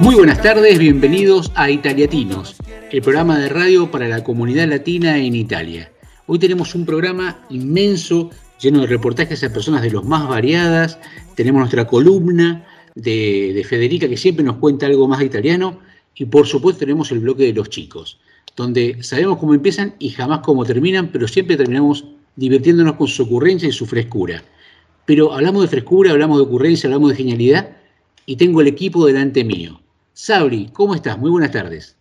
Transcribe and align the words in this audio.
Muy 0.00 0.14
buenas 0.14 0.40
tardes, 0.40 0.78
bienvenidos 0.78 1.52
a 1.54 1.70
Italiatinos, 1.70 2.56
el 2.90 3.02
programa 3.02 3.38
de 3.38 3.50
radio 3.50 3.90
para 3.90 4.08
la 4.08 4.24
comunidad 4.24 4.66
latina 4.66 5.18
en 5.18 5.34
Italia. 5.34 5.92
Hoy 6.26 6.38
tenemos 6.38 6.74
un 6.74 6.86
programa 6.86 7.44
inmenso, 7.50 8.30
lleno 8.58 8.80
de 8.80 8.86
reportajes 8.86 9.44
a 9.44 9.52
personas 9.52 9.82
de 9.82 9.90
los 9.90 10.02
más 10.02 10.26
variadas. 10.26 10.98
Tenemos 11.34 11.60
nuestra 11.60 11.86
columna 11.86 12.64
de, 12.94 13.52
de 13.52 13.62
Federica 13.62 14.08
que 14.08 14.16
siempre 14.16 14.42
nos 14.42 14.56
cuenta 14.56 14.86
algo 14.86 15.06
más 15.06 15.18
de 15.18 15.26
italiano. 15.26 15.80
Y 16.14 16.24
por 16.24 16.46
supuesto 16.46 16.80
tenemos 16.80 17.12
el 17.12 17.18
bloque 17.18 17.42
de 17.42 17.52
los 17.52 17.68
chicos, 17.68 18.18
donde 18.56 19.02
sabemos 19.02 19.36
cómo 19.36 19.52
empiezan 19.52 19.96
y 19.98 20.08
jamás 20.08 20.40
cómo 20.40 20.64
terminan, 20.64 21.12
pero 21.12 21.28
siempre 21.28 21.58
terminamos 21.58 22.06
divirtiéndonos 22.36 22.94
con 22.94 23.06
su 23.06 23.24
ocurrencia 23.24 23.68
y 23.68 23.72
su 23.72 23.84
frescura. 23.84 24.42
Pero 25.04 25.34
hablamos 25.34 25.60
de 25.60 25.68
frescura, 25.68 26.12
hablamos 26.12 26.38
de 26.38 26.44
ocurrencia, 26.44 26.86
hablamos 26.86 27.10
de 27.10 27.16
genialidad 27.16 27.76
y 28.24 28.36
tengo 28.36 28.62
el 28.62 28.66
equipo 28.66 29.04
delante 29.04 29.44
mío. 29.44 29.78
Sabri, 30.22 30.68
¿cómo 30.74 30.94
estás? 30.94 31.16
Muy 31.16 31.30
buenas 31.30 31.50
tardes. 31.50 31.96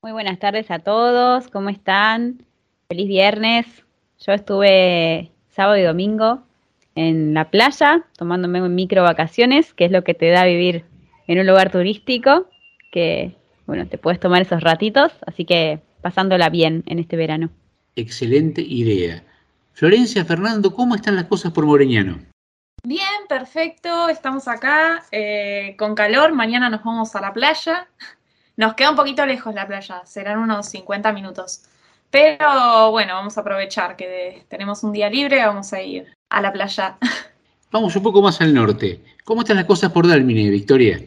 Muy 0.00 0.12
buenas 0.12 0.38
tardes 0.38 0.70
a 0.70 0.78
todos, 0.78 1.48
¿cómo 1.48 1.70
están? 1.70 2.40
Feliz 2.86 3.08
viernes. 3.08 3.66
Yo 4.24 4.32
estuve 4.32 5.32
sábado 5.48 5.76
y 5.76 5.82
domingo 5.82 6.44
en 6.94 7.34
la 7.34 7.50
playa 7.50 8.06
tomándome 8.16 8.60
micro 8.68 9.02
vacaciones, 9.02 9.74
que 9.74 9.86
es 9.86 9.90
lo 9.90 10.04
que 10.04 10.14
te 10.14 10.30
da 10.30 10.44
vivir 10.44 10.84
en 11.26 11.40
un 11.40 11.48
lugar 11.48 11.72
turístico, 11.72 12.46
que 12.92 13.34
bueno, 13.66 13.88
te 13.88 13.98
puedes 13.98 14.20
tomar 14.20 14.42
esos 14.42 14.62
ratitos, 14.62 15.10
así 15.26 15.44
que 15.44 15.80
pasándola 16.00 16.50
bien 16.50 16.84
en 16.86 17.00
este 17.00 17.16
verano. 17.16 17.50
Excelente 17.96 18.62
idea. 18.62 19.24
Florencia, 19.72 20.24
Fernando, 20.24 20.72
¿cómo 20.72 20.94
están 20.94 21.16
las 21.16 21.24
cosas 21.24 21.50
por 21.50 21.66
Moreñano? 21.66 22.20
Bien, 22.86 23.26
perfecto, 23.30 24.10
estamos 24.10 24.46
acá 24.46 25.02
eh, 25.10 25.74
con 25.78 25.94
calor, 25.94 26.34
mañana 26.34 26.68
nos 26.68 26.84
vamos 26.84 27.16
a 27.16 27.20
la 27.22 27.32
playa. 27.32 27.88
Nos 28.58 28.74
queda 28.74 28.90
un 28.90 28.96
poquito 28.96 29.24
lejos 29.24 29.54
la 29.54 29.66
playa, 29.66 30.04
serán 30.04 30.38
unos 30.38 30.66
50 30.68 31.10
minutos. 31.14 31.64
Pero 32.10 32.90
bueno, 32.90 33.14
vamos 33.14 33.38
a 33.38 33.40
aprovechar 33.40 33.96
que 33.96 34.44
tenemos 34.48 34.84
un 34.84 34.92
día 34.92 35.08
libre, 35.08 35.46
vamos 35.46 35.72
a 35.72 35.80
ir 35.80 36.12
a 36.28 36.42
la 36.42 36.52
playa. 36.52 36.98
Vamos 37.72 37.96
un 37.96 38.02
poco 38.02 38.20
más 38.20 38.40
al 38.42 38.54
norte. 38.54 39.00
¿Cómo 39.24 39.40
están 39.40 39.56
las 39.56 39.64
cosas 39.64 39.90
por 39.90 40.06
Dalmine, 40.06 40.50
Victoria? 40.50 41.00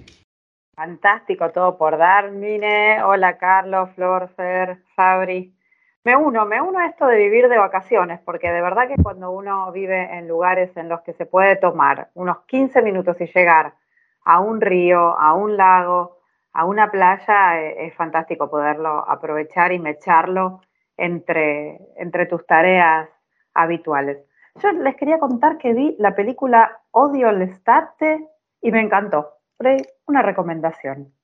Fantástico 0.75 1.52
todo 1.52 1.78
por 1.78 1.98
Dalmine. 1.98 3.03
Hola 3.03 3.38
Carlos, 3.38 3.92
Flor, 3.95 4.30
Fer, 4.36 4.83
Fabri. 4.95 5.53
Me 6.08 6.16
uno, 6.16 6.46
me 6.46 6.62
uno 6.62 6.80
a 6.80 6.86
esto 6.86 7.06
de 7.06 7.18
vivir 7.18 7.50
de 7.50 7.58
vacaciones, 7.58 8.22
porque 8.22 8.50
de 8.50 8.62
verdad 8.62 8.88
que 8.88 8.96
cuando 8.96 9.30
uno 9.30 9.70
vive 9.74 10.18
en 10.18 10.26
lugares 10.26 10.72
en 10.78 10.88
los 10.88 11.02
que 11.02 11.12
se 11.12 11.26
puede 11.26 11.58
tomar 11.58 12.12
unos 12.14 12.46
15 12.46 12.82
minutos 12.82 13.20
y 13.20 13.26
llegar 13.26 13.74
a 14.24 14.40
un 14.40 14.62
río, 14.62 15.20
a 15.20 15.34
un 15.34 15.58
lago, 15.58 16.20
a 16.54 16.64
una 16.64 16.90
playa, 16.92 17.60
eh, 17.60 17.88
es 17.88 17.94
fantástico 17.94 18.50
poderlo 18.50 19.04
aprovechar 19.06 19.74
y 19.74 19.80
mecharlo 19.80 20.62
entre, 20.96 21.78
entre 21.98 22.26
tus 22.26 22.48
tareas 22.48 23.10
habituales. 23.54 24.24
Yo 24.64 24.72
les 24.72 24.96
quería 24.96 25.20
contar 25.20 25.58
que 25.58 25.74
vi 25.74 25.98
la 26.00 26.16
película 26.16 26.84
Odio 26.92 27.34
l'estate 27.34 28.30
y 28.62 28.72
me 28.72 28.80
encantó. 28.80 29.34
Una 30.06 30.22
recomendación. 30.22 31.17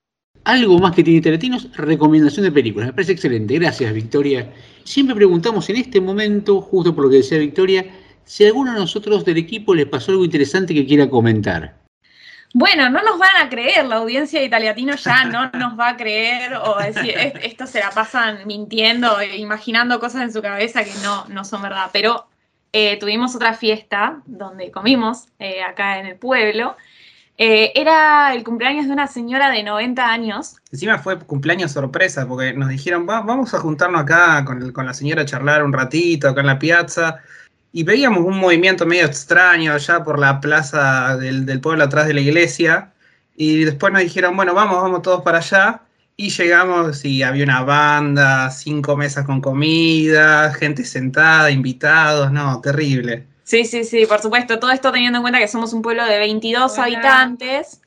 Algo 0.45 0.77
más 0.77 0.93
que 0.93 1.03
tiene 1.03 1.21
Teletinos, 1.21 1.69
recomendación 1.73 2.43
de 2.43 2.51
películas. 2.51 2.87
Me 2.87 2.93
parece 2.93 3.13
excelente. 3.13 3.53
Gracias, 3.55 3.93
Victoria. 3.93 4.51
Siempre 4.83 5.15
preguntamos 5.15 5.69
en 5.69 5.77
este 5.77 6.01
momento, 6.01 6.59
justo 6.59 6.93
por 6.93 7.05
lo 7.05 7.09
que 7.09 7.17
decía 7.17 7.37
Victoria, 7.37 7.85
si 8.25 8.43
a 8.43 8.47
alguno 8.47 8.73
de 8.73 8.79
nosotros 8.79 9.23
del 9.23 9.37
equipo 9.37 9.73
les 9.73 9.85
pasó 9.85 10.11
algo 10.11 10.25
interesante 10.25 10.73
que 10.73 10.85
quiera 10.85 11.09
comentar. 11.09 11.75
Bueno, 12.53 12.89
no 12.89 13.01
nos 13.01 13.17
van 13.17 13.37
a 13.41 13.49
creer, 13.49 13.85
la 13.85 13.95
audiencia 13.95 14.39
de 14.39 14.45
Italiatino 14.45 14.95
ya 14.95 15.23
no 15.25 15.49
nos 15.53 15.79
va 15.79 15.89
a 15.89 15.97
creer 15.97 16.53
o 16.55 16.77
decir, 16.77 17.15
esto 17.41 17.65
se 17.65 17.79
la 17.79 17.89
pasan 17.89 18.45
mintiendo, 18.45 19.23
imaginando 19.23 19.99
cosas 19.99 20.23
en 20.23 20.33
su 20.33 20.41
cabeza 20.41 20.83
que 20.83 20.93
no, 21.03 21.25
no 21.29 21.45
son 21.45 21.61
verdad. 21.61 21.89
Pero 21.93 22.27
eh, 22.73 22.97
tuvimos 22.99 23.33
otra 23.33 23.53
fiesta 23.53 24.21
donde 24.25 24.71
comimos 24.71 25.29
eh, 25.39 25.63
acá 25.63 25.99
en 25.99 26.07
el 26.07 26.15
pueblo 26.17 26.75
eh, 27.37 27.71
era 27.75 28.33
el 28.33 28.43
cumpleaños 28.43 28.85
de 28.85 28.93
una 28.93 29.07
señora 29.07 29.49
de 29.49 29.63
90 29.63 30.05
años. 30.05 30.55
Encima 30.71 30.99
fue 30.99 31.17
cumpleaños 31.19 31.71
sorpresa, 31.71 32.27
porque 32.27 32.53
nos 32.53 32.69
dijeron, 32.69 33.05
vamos 33.05 33.53
a 33.53 33.59
juntarnos 33.59 34.01
acá 34.01 34.45
con, 34.45 34.85
la 34.85 34.93
señora 34.93 35.23
a 35.23 35.25
charlar 35.25 35.63
un 35.63 35.73
ratito, 35.73 36.27
acá 36.27 36.41
en 36.41 36.47
la 36.47 36.59
piazza. 36.59 37.17
Y 37.71 37.83
veíamos 37.83 38.23
un 38.23 38.37
movimiento 38.39 38.85
medio 38.85 39.05
extraño 39.05 39.73
allá 39.73 40.03
por 40.03 40.19
la 40.19 40.39
plaza 40.39 41.17
del, 41.17 41.45
del 41.45 41.59
pueblo 41.59 41.83
atrás 41.83 42.07
de 42.07 42.13
la 42.13 42.21
iglesia. 42.21 42.93
Y 43.35 43.63
después 43.63 43.91
nos 43.91 44.03
dijeron, 44.03 44.35
bueno, 44.35 44.53
vamos, 44.53 44.81
vamos 44.81 45.01
todos 45.01 45.23
para 45.23 45.39
allá. 45.39 45.81
Y 46.15 46.29
llegamos 46.29 47.03
y 47.03 47.23
había 47.23 47.43
una 47.43 47.63
banda, 47.63 48.51
cinco 48.51 48.95
mesas 48.95 49.25
con 49.25 49.41
comida, 49.41 50.53
gente 50.53 50.85
sentada, 50.85 51.49
invitados, 51.49 52.31
no, 52.31 52.61
terrible. 52.61 53.25
Sí, 53.43 53.65
sí, 53.65 53.83
sí, 53.83 54.05
por 54.05 54.21
supuesto. 54.21 54.59
Todo 54.59 54.71
esto 54.71 54.91
teniendo 54.91 55.17
en 55.17 55.23
cuenta 55.23 55.39
que 55.39 55.47
somos 55.47 55.73
un 55.73 55.81
pueblo 55.81 56.05
de 56.05 56.17
22 56.17 56.79
habitantes. 56.79 57.81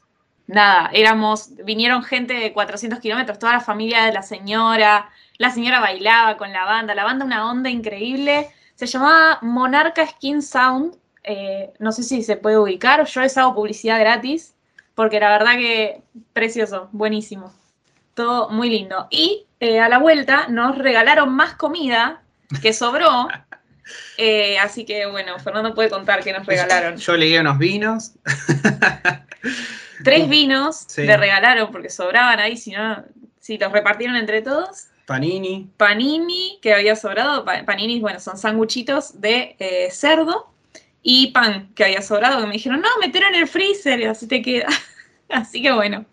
Nada, 0.47 0.91
éramos, 0.93 1.51
vinieron 1.65 2.05
gente 2.05 2.35
de 2.35 2.53
400 2.53 3.01
kilómetros, 3.01 3.39
toda 3.39 3.55
la 3.55 3.61
familia 3.61 4.05
de 4.05 4.13
la 4.13 4.23
señora. 4.23 5.11
La 5.39 5.51
señora 5.51 5.81
bailaba 5.81 6.37
con 6.37 6.53
la 6.53 6.65
banda, 6.65 6.95
la 6.95 7.05
banda 7.05 7.25
una 7.25 7.51
onda 7.51 7.71
increíble. 7.71 8.51
Se 8.75 8.87
llamaba 8.87 9.39
Monarca 9.43 10.07
Skin 10.07 10.43
Sound. 10.43 10.97
Eh, 11.25 11.73
no 11.79 11.91
sé 11.91 12.03
si 12.03 12.23
se 12.23 12.37
puede 12.37 12.59
ubicar, 12.59 13.05
yo 13.05 13.21
les 13.21 13.37
hago 13.37 13.55
publicidad 13.55 13.99
gratis, 13.99 14.55
porque 14.95 15.19
la 15.19 15.31
verdad 15.31 15.57
que 15.57 16.03
precioso, 16.33 16.89
buenísimo. 16.93 17.53
Todo 18.15 18.49
muy 18.51 18.71
lindo. 18.71 19.09
Y 19.11 19.47
eh, 19.59 19.81
a 19.81 19.89
la 19.89 19.99
vuelta 19.99 20.47
nos 20.49 20.79
regalaron 20.79 21.35
más 21.35 21.55
comida 21.55 22.23
que 22.63 22.73
sobró. 22.73 23.27
Eh, 24.17 24.59
así 24.59 24.85
que 24.85 25.07
bueno, 25.07 25.39
Fernando 25.39 25.75
puede 25.75 25.91
contar 25.91 26.23
qué 26.23 26.33
nos 26.33 26.47
regalaron. 26.47 26.97
Yo 26.97 27.17
leí 27.17 27.37
unos 27.37 27.59
vinos. 27.59 28.13
Tres 30.05 30.29
vinos 30.29 30.87
le 30.97 31.17
regalaron 31.17 31.71
porque 31.71 31.89
sobraban 31.89 32.39
ahí, 32.39 32.57
si 32.57 32.73
no, 32.73 33.05
si 33.41 33.59
los 33.59 33.73
repartieron 33.73 34.17
entre 34.17 34.43
todos. 34.43 34.89
Panini. 35.07 35.71
Panini, 35.77 36.59
que 36.61 36.75
había 36.75 36.97
sobrado. 36.97 37.45
Panini, 37.45 38.01
bueno, 38.01 38.21
son 38.21 38.37
sanguchitos 38.37 39.21
de 39.21 39.57
eh, 39.59 39.89
cerdo. 39.91 40.53
Y 41.03 41.29
pan, 41.29 41.71
que 41.77 41.85
había 41.85 42.03
sobrado, 42.03 42.41
que 42.41 42.47
me 42.49 42.55
dijeron, 42.55 42.81
no, 42.81 42.89
meterlo 43.01 43.29
en 43.29 43.37
el 43.37 43.47
freezer 43.47 44.01
y 44.01 44.05
así 44.05 44.27
te 44.27 44.43
queda. 44.43 44.67
así 45.29 45.63
que 45.63 45.71
bueno, 45.71 46.05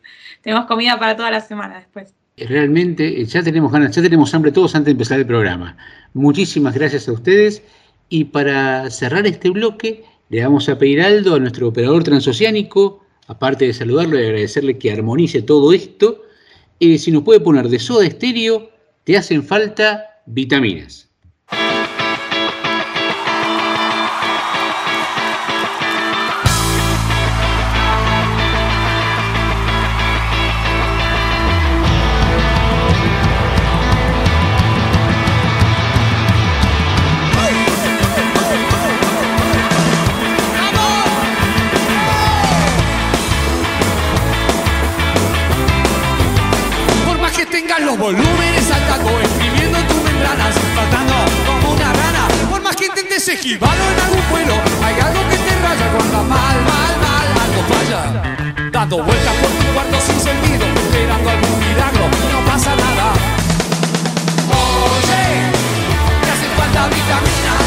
tenemos 0.42 0.68
comida 0.68 1.00
para 1.00 1.18
toda 1.18 1.32
la 1.32 1.42
semana 1.42 1.80
después. 1.80 2.14
Realmente, 2.38 3.22
eh, 3.22 3.26
ya 3.26 3.42
tenemos 3.42 3.72
ganas, 3.72 3.96
ya 3.96 4.04
tenemos 4.04 4.34
hambre 4.36 4.52
todos 4.52 4.76
antes 4.76 4.86
de 4.86 4.92
empezar 4.92 5.20
el 5.20 5.26
programa. 5.26 5.76
Muchísimas 6.13 6.75
gracias 6.75 7.07
a 7.07 7.12
ustedes. 7.12 7.63
Y 8.09 8.25
para 8.25 8.90
cerrar 8.91 9.25
este 9.25 9.50
bloque, 9.50 10.03
le 10.29 10.44
vamos 10.44 10.69
a 10.69 10.78
pedir 10.78 11.01
Aldo, 11.01 11.35
a 11.35 11.40
nuestro 11.40 11.68
operador 11.68 12.03
transoceánico, 12.03 13.03
aparte 13.28 13.66
de 13.66 13.74
saludarlo 13.74 14.19
y 14.19 14.24
agradecerle 14.24 14.78
que 14.78 14.91
armonice 14.91 15.41
todo 15.41 15.74
esto, 15.74 16.24
eh, 16.79 16.97
si 16.97 17.12
nos 17.12 17.24
puede 17.24 17.40
poner 17.40 17.69
de 17.69 17.79
soda 17.79 18.06
estéreo, 18.06 18.69
te 19.04 19.18
hacen 19.18 19.44
falta 19.44 20.21
vitaminas. 20.25 21.10
traten 53.04 53.10
de 53.10 53.34
esquivado 53.34 53.92
en 53.92 54.00
algún 54.00 54.30
vuelo. 54.30 54.54
Hay 54.84 54.96
algo 55.00 55.30
que 55.30 55.38
te 55.38 55.56
raya 55.62 55.92
cuando 55.92 56.24
mal, 56.24 56.56
mal, 56.62 56.94
mal, 57.02 57.28
algo 57.44 57.62
falla. 57.70 58.72
Dando 58.72 59.04
vueltas 59.04 59.36
por 59.36 59.52
un 59.52 59.74
cuarto 59.74 60.00
sin 60.02 60.20
sentido, 60.20 60.66
esperando 60.66 61.30
algún 61.30 61.60
milagro, 61.60 62.08
no 62.32 62.52
pasa 62.52 62.76
nada. 62.76 63.14
Oye, 64.50 65.24
te 66.24 66.32
hacen 66.32 66.52
falta 66.58 66.88
vitaminas. 66.88 67.66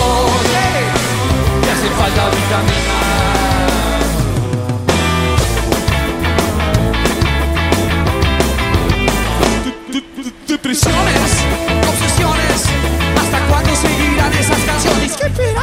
Oye, 0.00 0.66
te 1.62 1.70
hacen 1.70 1.92
falta 1.98 2.30
vitaminas. 2.30 3.08
prisiones. 10.62 11.17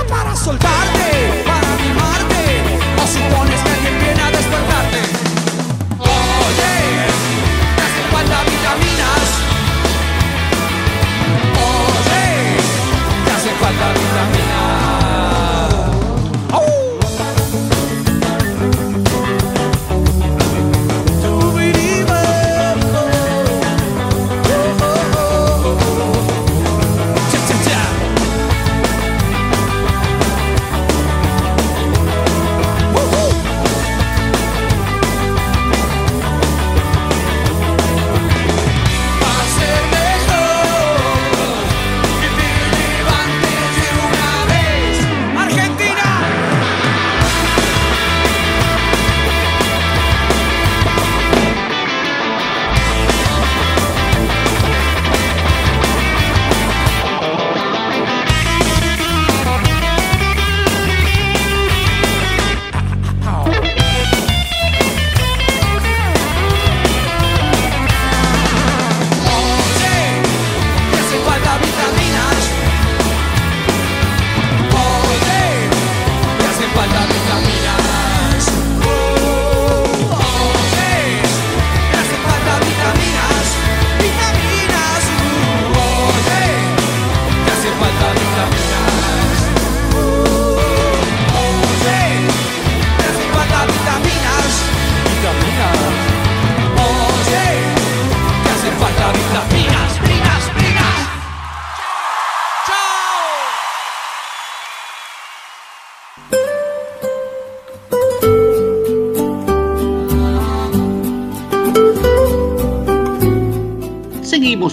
para 0.08 0.36
soltarte. 0.36 1.05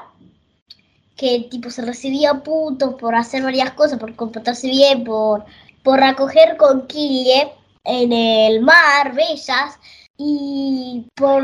que 1.18 1.48
tipo 1.50 1.72
se 1.72 1.82
recibía 1.82 2.36
puntos 2.36 2.94
por 2.96 3.16
hacer 3.16 3.42
varias 3.42 3.72
cosas, 3.72 4.00
por 4.00 4.16
comportarse 4.16 4.68
bien, 4.68 5.04
por 5.04 5.44
por 5.84 6.00
recoger 6.00 6.58
conquille 6.58 7.52
en 7.84 8.12
el 8.12 8.62
mar, 8.62 9.16
bellas, 9.16 9.80
y 10.18 11.08
por 11.16 11.44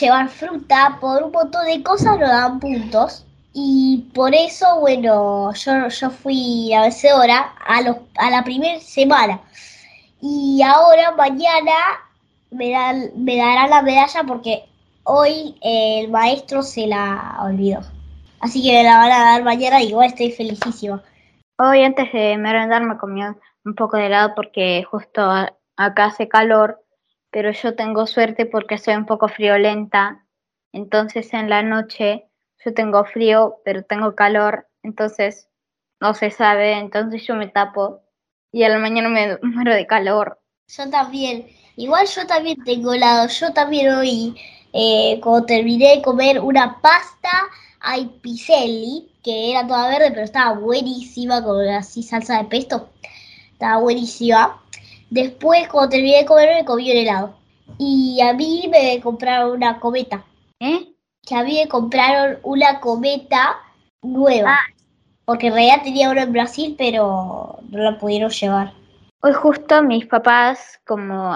llevar 0.00 0.28
fruta, 0.28 0.98
por 1.00 1.22
un 1.22 1.32
montón 1.32 1.66
de 1.66 1.82
cosas 1.82 2.18
nos 2.18 2.28
dan 2.28 2.60
puntos. 2.60 3.26
Y 3.52 4.10
por 4.14 4.34
eso, 4.34 4.78
bueno, 4.80 5.52
yo, 5.54 5.88
yo 5.88 6.10
fui 6.10 6.72
a 6.72 6.82
vencedora 6.82 7.54
a, 7.66 7.82
los, 7.82 7.96
a 8.18 8.30
la 8.30 8.44
primera 8.44 8.80
semana. 8.80 9.40
Y 10.20 10.62
ahora, 10.62 11.12
mañana, 11.12 11.72
me, 12.50 12.70
dan, 12.70 13.10
me 13.16 13.36
dará 13.36 13.66
la 13.66 13.82
medalla 13.82 14.22
porque 14.26 14.64
hoy 15.04 15.56
el 15.62 16.10
maestro 16.10 16.62
se 16.62 16.86
la 16.86 17.38
olvidó. 17.42 17.80
Así 18.40 18.62
que 18.62 18.72
me 18.72 18.84
la 18.84 18.98
van 18.98 19.12
a 19.12 19.24
dar 19.32 19.44
mañana 19.44 19.82
y 19.82 19.88
igual 19.88 20.08
estoy 20.08 20.30
felicísima. 20.30 21.02
Hoy 21.58 21.82
antes 21.82 22.12
de 22.12 22.38
merendar 22.38 22.82
me 22.82 22.96
comí 22.96 23.22
un 23.64 23.74
poco 23.74 23.96
de 23.96 24.06
helado 24.06 24.34
porque 24.34 24.84
justo 24.90 25.22
acá 25.76 26.06
hace 26.06 26.28
calor, 26.28 26.82
pero 27.30 27.52
yo 27.52 27.74
tengo 27.74 28.06
suerte 28.06 28.46
porque 28.46 28.78
soy 28.78 28.94
un 28.94 29.06
poco 29.06 29.28
friolenta, 29.28 30.26
entonces 30.72 31.32
en 31.32 31.48
la 31.48 31.62
noche 31.62 32.26
yo 32.64 32.74
tengo 32.74 33.04
frío, 33.04 33.56
pero 33.64 33.82
tengo 33.84 34.14
calor, 34.14 34.68
entonces 34.82 35.48
no 36.00 36.14
se 36.14 36.30
sabe, 36.30 36.72
entonces 36.72 37.26
yo 37.26 37.34
me 37.34 37.48
tapo 37.48 38.02
y 38.52 38.64
a 38.64 38.68
la 38.68 38.78
mañana 38.78 39.08
me 39.08 39.38
muero 39.42 39.74
de 39.74 39.86
calor. 39.86 40.40
Yo 40.68 40.88
también, 40.90 41.46
igual 41.76 42.06
yo 42.06 42.26
también 42.26 42.62
tengo 42.64 42.92
helado, 42.92 43.28
yo 43.28 43.52
también 43.52 43.92
hoy, 43.94 44.36
eh, 44.72 45.20
cuando 45.22 45.46
terminé 45.46 45.96
de 45.96 46.02
comer 46.02 46.40
una 46.40 46.80
pasta 46.80 47.30
ay 47.80 48.06
piselli, 48.20 49.10
que 49.24 49.52
era 49.52 49.66
toda 49.66 49.88
verde, 49.88 50.10
pero 50.10 50.22
estaba 50.22 50.58
buenísima, 50.58 51.42
con 51.42 51.66
así 51.68 52.02
salsa 52.02 52.38
de 52.38 52.44
pesto 52.44 52.90
estaba 53.60 53.78
buenísima. 53.78 54.62
Después, 55.10 55.68
cuando 55.68 55.90
terminé 55.90 56.18
de 56.18 56.24
comer, 56.24 56.54
me 56.54 56.64
comí 56.64 56.90
un 56.90 56.96
helado. 56.96 57.34
Y 57.78 58.20
a 58.20 58.32
mí 58.32 58.68
me 58.70 59.00
compraron 59.00 59.52
una 59.52 59.80
cometa. 59.80 60.24
¿Eh? 60.60 60.92
Que 61.26 61.34
a 61.34 61.42
mí 61.42 61.58
me 61.62 61.68
compraron 61.68 62.38
una 62.42 62.80
cometa 62.80 63.58
nueva. 64.02 64.52
Ah. 64.54 64.74
Porque 65.24 65.48
en 65.48 65.54
realidad 65.54 65.82
tenía 65.82 66.10
una 66.10 66.22
en 66.22 66.32
Brasil, 66.32 66.74
pero 66.78 67.58
no 67.70 67.78
la 67.78 67.98
pudieron 67.98 68.30
llevar. 68.30 68.72
Hoy 69.22 69.32
justo 69.34 69.82
mis 69.82 70.06
papás, 70.06 70.80
como 70.86 71.34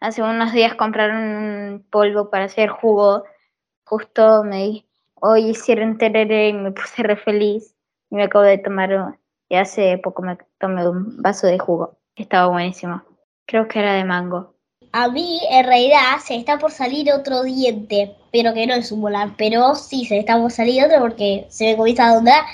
hace 0.00 0.22
unos 0.22 0.52
días 0.52 0.74
compraron 0.76 1.16
un 1.16 1.86
polvo 1.90 2.30
para 2.30 2.44
hacer 2.44 2.68
jugo, 2.68 3.24
justo 3.84 4.44
me 4.44 4.84
hoy 5.20 5.50
hicieron 5.50 5.98
tereré 5.98 6.50
y 6.50 6.52
me 6.52 6.70
puse 6.70 7.02
re 7.02 7.16
feliz 7.16 7.74
y 8.10 8.16
me 8.16 8.24
acabo 8.24 8.44
de 8.44 8.58
tomar 8.58 9.18
y 9.48 9.56
hace 9.56 9.98
poco 9.98 10.22
me 10.22 10.38
tomé 10.58 10.88
un 10.88 11.20
vaso 11.22 11.48
de 11.48 11.58
jugo, 11.58 11.98
estaba 12.14 12.46
buenísimo. 12.46 13.02
Creo 13.46 13.68
que 13.68 13.78
era 13.78 13.94
de 13.94 14.04
mango. 14.04 14.54
A 14.92 15.08
mí, 15.08 15.40
en 15.50 15.66
realidad, 15.66 16.18
se 16.24 16.36
está 16.36 16.58
por 16.58 16.70
salir 16.70 17.12
otro 17.12 17.42
diente, 17.42 18.16
pero 18.30 18.54
que 18.54 18.66
no 18.66 18.74
es 18.74 18.92
un 18.92 19.00
molar. 19.00 19.30
Pero 19.36 19.74
sí, 19.74 20.04
se 20.04 20.18
está 20.18 20.38
por 20.38 20.52
salir 20.52 20.84
otro 20.84 21.00
porque 21.00 21.46
se 21.48 21.64
me 21.64 21.76
comienza 21.76 22.06
a 22.06 22.14
dondar. 22.14 22.44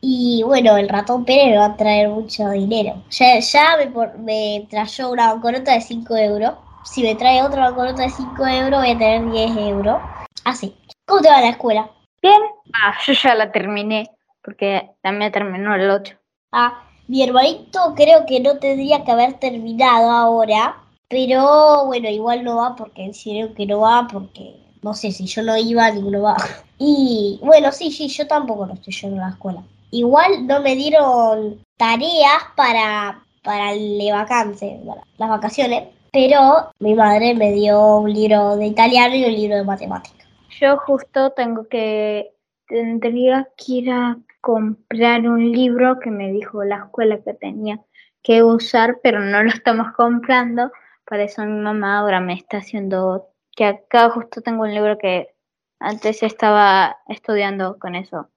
Y 0.00 0.42
bueno, 0.44 0.76
el 0.76 0.88
ratón 0.88 1.24
Pérez 1.24 1.46
me 1.46 1.58
va 1.58 1.66
a 1.66 1.76
traer 1.76 2.08
mucho 2.10 2.48
dinero. 2.50 3.02
Ya, 3.10 3.38
ya 3.40 3.76
me, 3.76 3.86
por, 3.88 4.18
me 4.18 4.66
trayó 4.70 5.10
una 5.10 5.32
banconota 5.32 5.72
de 5.72 5.80
5 5.80 6.16
euros. 6.16 6.54
Si 6.84 7.02
me 7.02 7.14
trae 7.14 7.42
otra 7.42 7.70
banconota 7.70 8.02
de 8.02 8.10
5 8.10 8.46
euros, 8.46 8.80
voy 8.80 8.90
a 8.90 8.98
tener 8.98 9.30
10 9.30 9.56
euros. 9.56 10.00
Así. 10.44 10.76
¿Cómo 11.06 11.22
te 11.22 11.28
va 11.28 11.40
la 11.40 11.48
escuela? 11.48 11.90
Bien. 12.22 12.40
Ah, 12.72 12.94
yo 13.04 13.14
ya 13.14 13.34
la 13.34 13.50
terminé 13.50 14.10
porque 14.44 14.90
también 15.02 15.32
terminó 15.32 15.74
el 15.74 15.90
8. 15.90 16.16
Ah, 16.52 16.83
mi 17.06 17.22
hermanito 17.22 17.94
creo 17.94 18.26
que 18.26 18.40
no 18.40 18.58
tendría 18.58 19.04
que 19.04 19.12
haber 19.12 19.34
terminado 19.34 20.10
ahora, 20.10 20.76
pero 21.08 21.86
bueno, 21.86 22.08
igual 22.08 22.44
no 22.44 22.56
va 22.56 22.76
porque 22.76 23.06
decidieron 23.06 23.54
que 23.54 23.66
no 23.66 23.80
va 23.80 24.08
porque 24.10 24.56
no 24.82 24.94
sé 24.94 25.12
si 25.12 25.26
yo 25.26 25.42
no 25.42 25.56
iba, 25.56 25.90
ninguno 25.90 26.22
va. 26.22 26.36
Y 26.78 27.38
bueno, 27.42 27.72
sí, 27.72 27.90
sí, 27.90 28.08
yo 28.08 28.26
tampoco 28.26 28.66
no 28.66 28.74
estoy 28.74 28.92
yendo 28.92 29.22
a 29.22 29.26
la 29.26 29.32
escuela. 29.32 29.62
Igual 29.90 30.46
no 30.46 30.60
me 30.60 30.74
dieron 30.74 31.62
tareas 31.76 32.42
para, 32.56 33.22
para 33.42 33.74
las 33.74 35.28
vacaciones, 35.28 35.84
pero 36.12 36.70
mi 36.80 36.94
madre 36.94 37.34
me 37.34 37.52
dio 37.52 37.98
un 37.98 38.12
libro 38.12 38.56
de 38.56 38.66
italiano 38.66 39.14
y 39.14 39.24
un 39.24 39.34
libro 39.34 39.56
de 39.56 39.64
matemáticas. 39.64 40.26
Yo 40.60 40.76
justo 40.78 41.30
tengo 41.30 41.66
que, 41.68 42.32
tendría 42.66 43.48
que 43.56 43.72
ir 43.72 43.90
a 43.90 44.18
comprar 44.40 45.28
un 45.28 45.52
libro 45.52 45.98
que 46.00 46.10
me 46.10 46.32
dijo 46.32 46.64
la 46.64 46.76
escuela 46.76 47.22
que 47.22 47.34
tenía 47.34 47.80
que 48.22 48.42
usar, 48.42 49.00
pero 49.02 49.20
no 49.20 49.42
lo 49.42 49.50
estamos 49.50 49.92
comprando. 49.92 50.70
Por 51.04 51.20
eso 51.20 51.44
mi 51.44 51.62
mamá 51.62 51.98
ahora 51.98 52.20
me 52.20 52.34
está 52.34 52.58
haciendo 52.58 53.28
que 53.52 53.66
acá 53.66 54.10
justo 54.10 54.40
tengo 54.40 54.62
un 54.62 54.74
libro 54.74 54.98
que 54.98 55.34
antes 55.78 56.22
estaba 56.22 56.96
estudiando 57.08 57.78
con 57.78 57.94
eso 57.94 58.28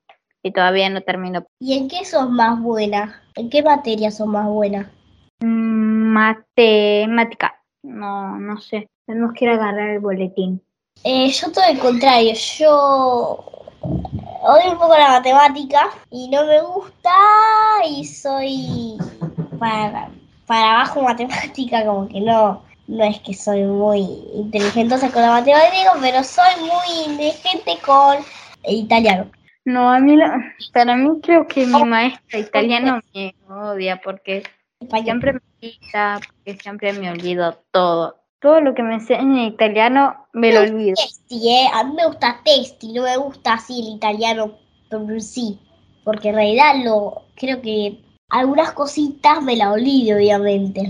y 0.44 0.52
todavía 0.52 0.90
no 0.90 1.02
termino. 1.02 1.46
¿Y 1.60 1.78
en 1.78 1.88
qué 1.88 2.06
sos 2.06 2.30
más 2.30 2.60
buena? 2.62 3.24
¿En 3.36 3.50
qué 3.50 3.64
materia 3.64 4.12
sos 4.12 4.28
más 4.28 4.48
buena? 4.48 4.92
Mm, 5.40 6.14
matemática. 6.14 7.62
No, 7.84 8.38
no 8.38 8.60
sé. 8.60 8.90
Tenemos 9.06 9.34
que 9.34 9.46
ir 9.46 9.52
a 9.52 9.54
agarrar 9.56 9.90
el 9.90 10.00
boletín. 10.00 10.62
Eh, 11.04 11.30
yo 11.30 11.52
todo 11.52 11.64
el 11.70 11.80
contrario. 11.80 12.34
Yo 12.34 13.58
odio 14.48 14.72
un 14.72 14.78
poco 14.78 14.98
la 14.98 15.10
matemática 15.10 15.90
y 16.10 16.30
no 16.30 16.46
me 16.46 16.62
gusta 16.62 17.12
y 17.90 18.06
soy 18.06 18.98
para, 19.60 20.10
para 20.46 20.72
abajo 20.76 21.02
matemática, 21.02 21.86
como 21.86 22.08
que 22.08 22.22
no, 22.22 22.64
no 22.88 23.04
es 23.04 23.20
que 23.20 23.34
soy 23.34 23.64
muy 23.64 24.00
inteligente 24.34 24.96
con 25.12 25.22
la 25.22 25.32
matemática, 25.32 25.92
pero 26.00 26.24
soy 26.24 26.62
muy 26.62 27.12
inteligente 27.14 27.78
con 27.86 28.18
el 28.64 28.76
italiano. 28.76 29.30
No, 29.66 29.92
a 29.92 30.00
mí, 30.00 30.16
la- 30.16 30.38
para 30.74 30.96
mí 30.96 31.10
creo 31.22 31.46
que 31.46 31.66
mi 31.66 31.84
maestra 31.84 32.40
italiano 32.40 33.02
me 33.14 33.36
odia 33.50 34.00
porque 34.02 34.44
siempre 35.04 35.34
me 35.34 35.40
quita, 35.60 36.20
porque 36.22 36.58
siempre 36.62 36.94
me 36.94 37.12
olvido 37.12 37.58
todo. 37.72 38.24
Todo 38.40 38.62
lo 38.62 38.76
que 38.76 38.84
me 38.84 38.96
enseña 38.96 39.22
en 39.22 39.54
italiano 39.54 40.28
me 40.34 40.52
lo 40.52 40.62
olvido. 40.62 40.96
Testi, 40.96 41.50
¿eh? 41.50 41.68
A 41.74 41.84
mí 41.84 41.94
me 41.96 42.06
gusta 42.06 42.40
Testi, 42.44 42.94
no 42.94 43.04
me 43.04 43.18
gusta 43.18 43.54
así 43.54 43.80
el 43.82 43.96
italiano 43.96 44.58
por 44.90 45.22
sí. 45.22 45.60
Porque 46.04 46.30
en 46.30 46.36
realidad 46.36 46.76
lo, 46.84 47.24
creo 47.36 47.62
que 47.62 48.00
algunas 48.30 48.72
cositas 48.74 49.42
me 49.42 49.56
la 49.56 49.72
olvido, 49.72 50.18
obviamente. 50.18 50.90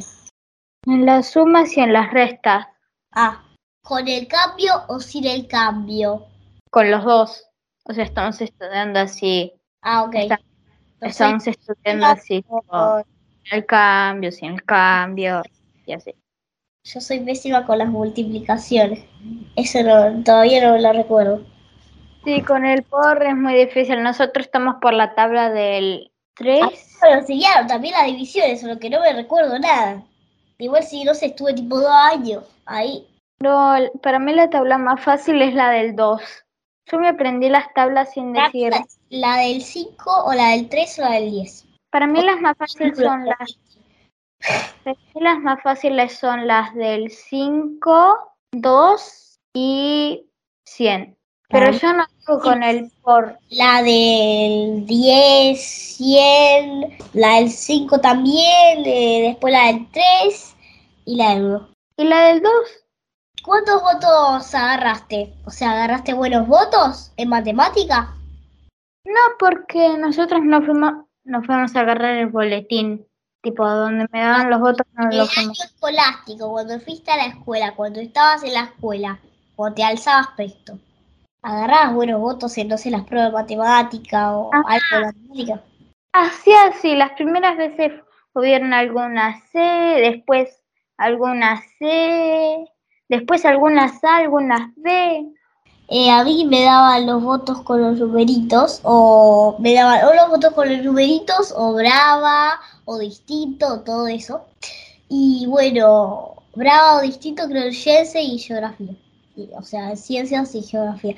En 0.85 1.05
las 1.05 1.31
sumas 1.31 1.75
y 1.77 1.81
en 1.81 1.93
las 1.93 2.11
restas, 2.11 2.67
Ah, 3.13 3.43
¿con 3.83 4.07
el 4.07 4.27
cambio 4.27 4.73
o 4.89 4.99
sin 4.99 5.25
el 5.25 5.47
cambio? 5.47 6.25
con 6.69 6.91
los 6.91 7.03
dos. 7.03 7.43
O 7.85 7.93
sea, 7.93 8.03
estamos 8.03 8.39
estudiando 8.41 8.99
así. 8.99 9.53
Ah, 9.81 10.03
ok. 10.03 10.15
Está- 10.15 10.41
Entonces, 10.99 11.11
Estamos 11.11 11.47
estudiando 11.47 12.05
así, 12.07 12.41
tipo, 12.41 13.03
el 13.51 13.65
cambio, 13.65 14.31
sin 14.31 14.53
el 14.53 14.63
cambio, 14.63 15.41
y 15.85 15.93
así. 15.93 16.13
Yo 16.94 17.01
soy 17.01 17.20
pésima 17.20 17.65
con 17.65 17.79
las 17.79 17.89
multiplicaciones. 17.89 19.03
Eso 19.58 19.84
no, 19.84 20.24
todavía 20.24 20.65
no 20.65 20.77
lo 20.77 20.94
recuerdo. 20.94 21.41
Sí, 22.24 22.41
con 22.44 22.65
el 22.65 22.84
por 22.84 23.22
es 23.24 23.36
muy 23.36 23.56
difícil. 23.56 24.01
Nosotros 24.01 24.46
estamos 24.46 24.75
por 24.82 24.94
la 24.94 25.13
tabla 25.13 25.50
del 25.50 26.12
3. 26.36 26.62
Ah, 26.63 26.70
Bueno, 27.01 27.20
enseñaron 27.20 27.67
también 27.67 27.94
las 27.94 28.06
divisiones, 28.06 28.62
solo 28.62 28.79
que 28.79 28.89
no 28.89 29.01
me 29.01 29.12
recuerdo 29.12 29.60
nada. 29.60 30.01
Igual 30.60 30.84
si 30.84 31.03
no 31.03 31.13
sé, 31.13 31.27
estuve 31.27 31.53
tipo 31.53 31.77
dos 31.77 31.91
años 31.91 32.46
ahí. 32.65 33.06
No, 33.39 33.75
para 34.01 34.17
mí 34.20 34.34
la 34.34 34.50
tabla 34.50 34.77
más 34.77 35.03
fácil 35.03 35.41
es 35.41 35.53
la 35.53 35.70
del 35.72 35.96
2. 35.96 36.22
Yo 36.89 37.00
me 37.00 37.10
aprendí 37.10 37.50
las 37.50 37.72
tablas 37.74 38.13
sin 38.13 38.32
decir. 38.32 38.72
¿La 39.10 39.38
del 39.38 39.62
5 39.62 40.24
o 40.25 40.34
la 40.34 40.51
del 40.51 40.70
3 40.70 41.00
o 41.00 41.01
la 41.01 41.12
del 41.12 41.32
10? 41.32 41.65
Para 41.91 42.08
mí 42.08 42.22
las 42.24 42.39
más 42.39 42.58
fáciles 42.58 42.98
son 42.98 43.25
las. 43.25 43.60
Las 45.15 45.39
más 45.39 45.62
fáciles 45.62 46.17
son 46.17 46.48
las 46.48 46.74
del 46.75 47.12
5, 47.12 48.36
2 48.51 49.39
y 49.53 50.29
100. 50.65 51.17
Pero 51.50 51.72
yo 51.72 51.94
no 51.94 52.03
hago 52.03 52.41
con 52.41 52.62
el 52.62 52.91
por. 53.01 53.38
La 53.50 53.82
del 53.82 54.86
10, 54.86 55.60
100, 55.60 56.98
la 57.13 57.36
del 57.36 57.50
5 57.50 58.00
también, 58.00 58.86
eh, 58.86 59.22
después 59.29 59.53
la 59.53 59.67
del 59.67 59.88
3 59.91 60.56
y 61.06 61.15
la 61.15 61.29
del 61.36 61.46
1. 61.46 61.70
¿Y 61.98 62.03
la 62.03 62.22
del 62.27 62.41
2? 62.41 62.51
¿Cuántos 63.44 63.82
votos 63.82 64.53
agarraste? 64.53 65.34
O 65.46 65.51
sea, 65.51 65.72
¿agarraste 65.72 66.13
buenos 66.13 66.48
votos 66.48 67.13
en 67.15 67.29
matemática? 67.29 68.13
No, 69.06 69.22
porque 69.39 69.98
nosotros 69.98 70.41
no 70.44 70.62
fuimos, 70.62 71.06
no 71.24 71.41
fuimos 71.44 71.75
a 71.75 71.79
agarrar 71.79 72.17
el 72.17 72.27
boletín. 72.27 73.08
Tipo, 73.41 73.67
donde 73.67 74.08
me 74.12 74.20
daban 74.22 74.50
los 74.50 74.60
votos 74.60 74.86
no 74.94 75.03
En 75.06 75.12
el 75.12 75.17
lo 75.20 75.24
año 75.38 75.51
escolástico, 75.51 76.51
cuando 76.51 76.79
fuiste 76.79 77.12
a 77.12 77.17
la 77.17 77.25
escuela, 77.27 77.74
cuando 77.75 78.00
estabas 78.00 78.44
en 78.44 78.53
la 78.53 78.63
escuela, 78.63 79.20
cuando 79.56 79.75
te 79.75 79.84
alzabas 79.84 80.27
presto, 80.36 80.77
¿agarrabas 81.41 81.94
buenos 81.94 82.20
votos 82.20 82.58
en, 82.58 82.67
no 82.67 82.77
sé, 82.77 82.89
las 82.89 83.03
pruebas 83.03 83.32
de 83.32 83.38
matemática 83.38 84.36
o 84.36 84.50
Ah. 84.53 84.63
algo 84.67 84.84
de 84.91 85.06
matemática? 85.13 85.62
Así, 86.13 86.51
así. 86.51 86.96
Las 86.96 87.12
primeras 87.12 87.58
veces 87.58 87.94
hubieron 88.34 88.74
algunas 88.74 89.41
C, 89.51 89.60
después 89.60 90.50
algunas 90.98 91.63
C, 91.77 92.65
después 93.08 93.46
algunas 93.46 94.03
A, 94.03 94.17
algunas 94.17 94.72
B. 94.77 95.32
Eh, 95.89 96.12
a 96.12 96.24
mí 96.24 96.46
me 96.46 96.63
daban 96.63 97.06
los 97.06 97.24
votos 97.24 97.62
con 97.62 97.82
los 97.82 97.98
numeritos, 97.98 98.82
o 98.84 99.56
me 99.60 99.74
daban 99.74 100.06
o 100.06 100.13
los 100.13 100.29
votos 100.29 100.53
con 100.53 100.67
los 100.70 100.84
numeritos, 100.84 101.53
o 101.56 101.74
brava, 101.74 102.60
o 102.88 102.98
distinto, 102.98 103.82
todo 103.82 104.08
eso. 104.08 104.46
Y 105.10 105.46
bueno, 105.48 106.44
brava 106.56 106.98
o 106.98 107.01
distinto 107.01 107.48
creo 107.48 107.65
en 107.65 107.74
ciencia 107.74 108.22
y 108.22 108.39
geografía. 108.39 108.96
Y, 109.36 109.50
o 109.53 109.62
sea, 109.62 109.91
en 109.91 109.98
ciencias 109.98 110.56
y 110.56 110.63
geografía. 110.63 111.15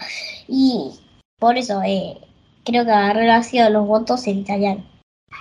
Y 0.47 0.91
por 1.39 1.57
eso 1.57 1.81
eh, 1.85 2.17
creo 2.65 2.83
que 2.83 2.91
agarré 2.91 3.31
así 3.31 3.59
los 3.69 3.87
votos 3.87 4.27
en 4.27 4.39
italiano. 4.39 4.83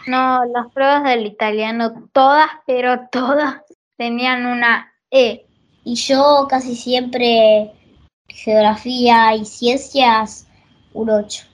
No, 0.06 0.44
las 0.44 0.70
pruebas 0.72 1.02
del 1.04 1.26
italiano, 1.26 2.08
todas, 2.12 2.48
pero 2.66 3.08
todas 3.10 3.62
tenían 3.96 4.46
una 4.46 4.92
E. 5.10 5.46
Y 5.82 5.94
yo 5.94 6.46
casi 6.48 6.76
siempre 6.76 7.72
geografía 8.28 9.34
y 9.34 9.46
ciencias 9.46 10.46
un 10.92 11.08
8. 11.08 11.46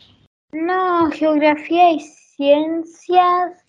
No, 0.53 1.11
geografía 1.13 1.93
y 1.93 2.01
ciencias. 2.01 3.64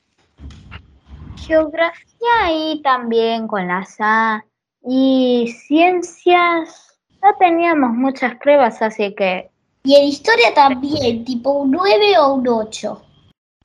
Geografía 1.45 2.51
y 2.51 2.81
también 2.81 3.47
con 3.47 3.67
las 3.67 3.95
A. 3.99 4.45
Y 4.87 5.53
ciencias, 5.67 6.99
no 7.21 7.29
teníamos 7.39 7.91
muchas 7.93 8.35
pruebas, 8.37 8.81
así 8.81 9.13
que 9.15 9.49
Y 9.83 9.95
en 9.95 10.05
historia 10.05 10.53
también, 10.53 11.23
tipo 11.25 11.51
un 11.51 11.71
9 11.71 12.17
o 12.19 12.33
un 12.35 12.47
8. 12.47 13.01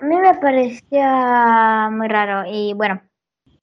a 0.00 0.04
mí 0.04 0.16
me 0.16 0.34
parecía 0.34 1.88
muy 1.90 2.08
raro. 2.08 2.50
Y 2.50 2.74
bueno, 2.74 3.00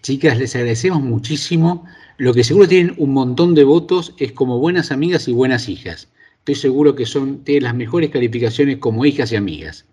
Chicas, 0.02 0.38
les 0.38 0.56
agradecemos 0.56 1.02
muchísimo. 1.02 1.86
Lo 2.18 2.34
que 2.34 2.44
seguro 2.44 2.68
tienen 2.68 2.96
un 2.98 3.14
montón 3.14 3.56
de 3.56 3.64
votos 3.64 4.16
es 4.18 4.32
como 4.32 4.60
buenas 4.60 4.92
amigas 4.92 5.28
y 5.28 5.34
buenas 5.34 5.70
hijas. 5.70 6.10
Estoy 6.40 6.56
seguro 6.56 6.96
que 6.96 7.06
son, 7.06 7.44
tienen 7.44 7.64
las 7.64 7.76
mejores 7.76 8.10
calificaciones 8.10 8.78
como 8.78 9.06
hijas 9.06 9.32
y 9.32 9.36
amigas. 9.36 9.86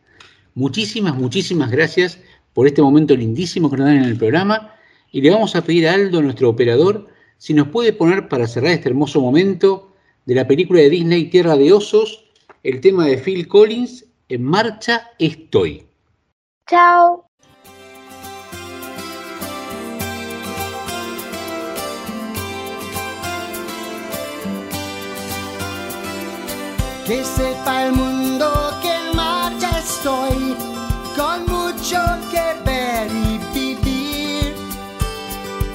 Muchísimas, 0.55 1.17
muchísimas 1.17 1.71
gracias 1.71 2.21
por 2.55 2.67
este 2.67 2.81
momento 2.81 3.15
lindísimo 3.15 3.71
que 3.71 3.77
nos 3.77 3.87
dan 3.87 3.97
en 3.99 4.05
el 4.05 4.17
programa. 4.17 4.75
Y 5.13 5.21
le 5.21 5.31
vamos 5.31 5.55
a 5.55 5.63
pedir 5.63 5.87
a 5.89 5.93
Aldo, 5.95 6.23
nuestro 6.23 6.49
operador, 6.49 7.09
si 7.37 7.53
nos 7.53 7.69
puede 7.69 7.93
poner 7.93 8.29
para 8.29 8.47
cerrar 8.47 8.73
este 8.73 8.89
hermoso 8.89 9.21
momento 9.21 9.93
de 10.25 10.35
la 10.37 10.47
película 10.47 10.81
de 10.81 10.91
Disney 10.91 11.29
Tierra 11.29 11.57
de 11.57 11.73
Osos, 11.73 12.25
el 12.63 12.81
tema 12.81 13.07
de 13.07 13.19
Phil 13.19 13.47
Collins, 13.47 14.07
En 14.29 14.43
marcha 14.43 15.11
estoy. 15.19 15.85
chao. 16.67 17.27
Que 27.07 27.23
sepa 27.23 27.85
el 27.87 27.93
mundo 27.93 28.51
que 28.81 28.91
en 28.91 29.15
marcha 29.17 29.79
estoy, 29.79 30.57
con 31.15 31.54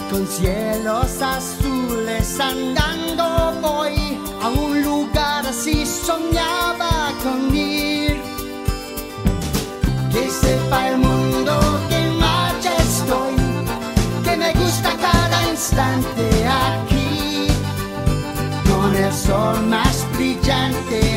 Con 0.10 0.26
cielos 0.26 1.22
azules 1.22 2.40
andando 2.40 3.54
voy 3.62 4.18
a 4.42 4.50
un 4.50 4.82
lugar 4.82 5.46
así 5.46 5.86
soñaba 5.86 7.14
con 7.24 7.56
ir. 7.56 8.20
Que 10.12 10.30
sepa 10.30 10.90
el 10.90 10.98
mundo 10.98 11.60
que 11.90 11.96
en 11.96 12.18
marcha 12.18 12.76
estoy, 12.78 13.36
que 14.24 14.36
me 14.36 14.52
gusta 14.54 14.96
cada 15.00 15.48
instante 15.48 16.48
aquí. 16.48 17.48
Con 18.68 18.96
el 18.96 19.14
sol 19.14 19.62
más 19.68 20.08
brillante 20.16 21.09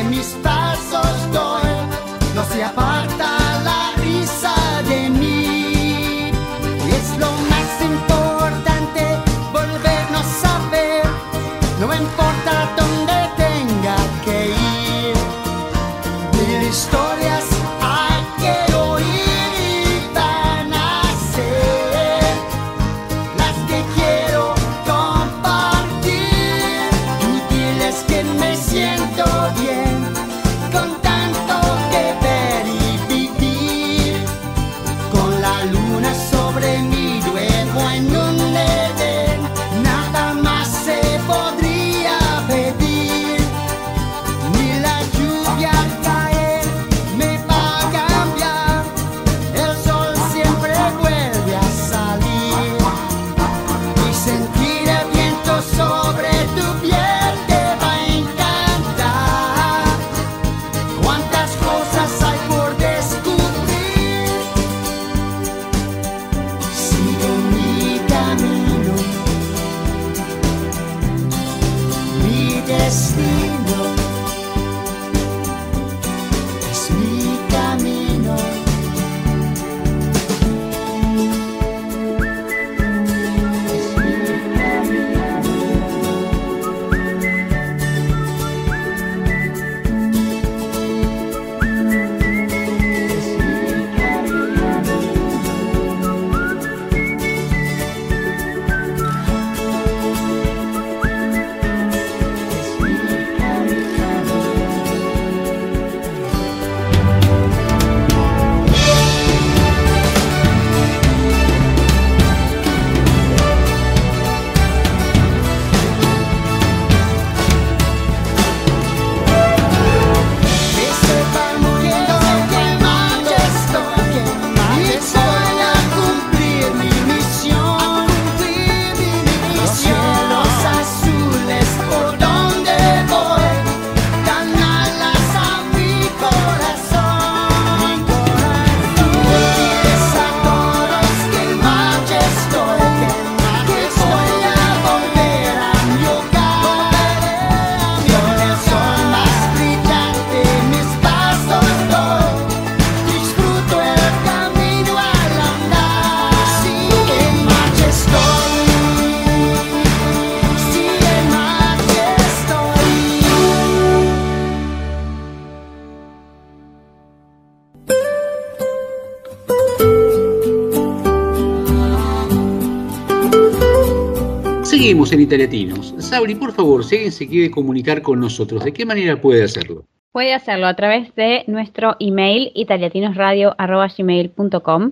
Seguimos 175.03 175.11
en 175.11 175.21
Italiatinos. 175.21 175.93
Sabri, 175.97 176.35
por 176.35 176.53
favor, 176.53 176.85
si 176.85 176.95
alguien 176.95 177.11
se 177.11 177.27
quiere 177.27 177.51
comunicar 177.51 178.01
con 178.01 178.21
nosotros, 178.21 178.63
¿de 178.63 178.71
qué 178.71 178.85
manera 178.85 179.19
puede 179.19 179.43
hacerlo? 179.43 179.83
Puede 180.13 180.33
hacerlo 180.33 180.65
a 180.65 180.75
través 180.75 181.13
de 181.15 181.43
nuestro 181.47 181.97
email 181.99 182.53
italiatinosradio.gmail.com, 182.55 184.91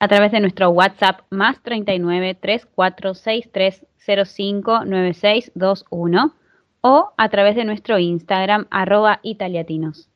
a 0.00 0.08
través 0.08 0.32
de 0.32 0.40
nuestro 0.40 0.68
WhatsApp 0.68 1.20
más 1.30 1.62
39 1.62 2.34
3463 2.34 3.86
05 4.26 4.84
9621 4.84 6.34
o 6.82 7.08
a 7.16 7.28
través 7.30 7.56
de 7.56 7.64
nuestro 7.64 7.98
Instagram 7.98 8.66
arroba 8.70 9.20
italiatinos. 9.22 10.10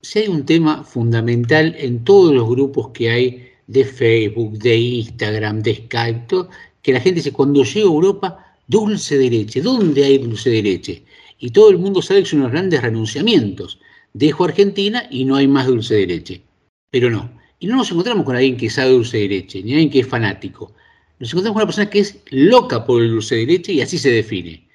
Si 0.00 0.18
hay 0.20 0.26
un 0.26 0.44
tema 0.44 0.82
fundamental 0.82 1.76
en 1.78 2.02
todos 2.02 2.34
los 2.34 2.48
grupos 2.48 2.88
que 2.88 3.10
hay 3.10 3.48
de 3.68 3.84
Facebook, 3.84 4.58
de 4.58 4.76
Instagram, 4.76 5.62
de 5.62 5.76
Skype, 5.76 6.24
todo, 6.26 6.48
que 6.82 6.92
la 6.92 7.00
gente 7.00 7.16
dice, 7.16 7.32
cuando 7.32 7.62
llego 7.62 7.90
a 7.90 7.94
Europa, 7.94 8.45
dulce 8.66 9.18
de 9.18 9.30
leche, 9.30 9.60
¿dónde 9.60 10.04
hay 10.04 10.18
dulce 10.18 10.50
de 10.50 10.62
leche? 10.62 11.02
Y 11.38 11.50
todo 11.50 11.70
el 11.70 11.78
mundo 11.78 12.02
sabe 12.02 12.20
que 12.20 12.30
son 12.30 12.40
unos 12.40 12.52
grandes 12.52 12.82
renunciamientos. 12.82 13.80
Dejo 14.12 14.44
Argentina 14.44 15.06
y 15.10 15.24
no 15.24 15.36
hay 15.36 15.46
más 15.46 15.66
dulce 15.66 15.94
de 15.94 16.06
leche. 16.06 16.42
Pero 16.90 17.10
no. 17.10 17.30
Y 17.58 17.66
no 17.66 17.76
nos 17.76 17.90
encontramos 17.90 18.24
con 18.24 18.36
alguien 18.36 18.56
que 18.56 18.70
sabe 18.70 18.90
dulce 18.90 19.18
de 19.18 19.28
leche, 19.28 19.62
ni 19.62 19.72
alguien 19.72 19.90
que 19.90 20.00
es 20.00 20.08
fanático. 20.08 20.72
Nos 21.18 21.30
encontramos 21.32 21.54
con 21.54 21.62
una 21.62 21.66
persona 21.66 21.90
que 21.90 22.00
es 22.00 22.22
loca 22.30 22.84
por 22.84 23.02
el 23.02 23.10
dulce 23.10 23.36
de 23.36 23.46
leche 23.46 23.72
y 23.72 23.80
así 23.80 23.98
se 23.98 24.10
define. 24.10 24.68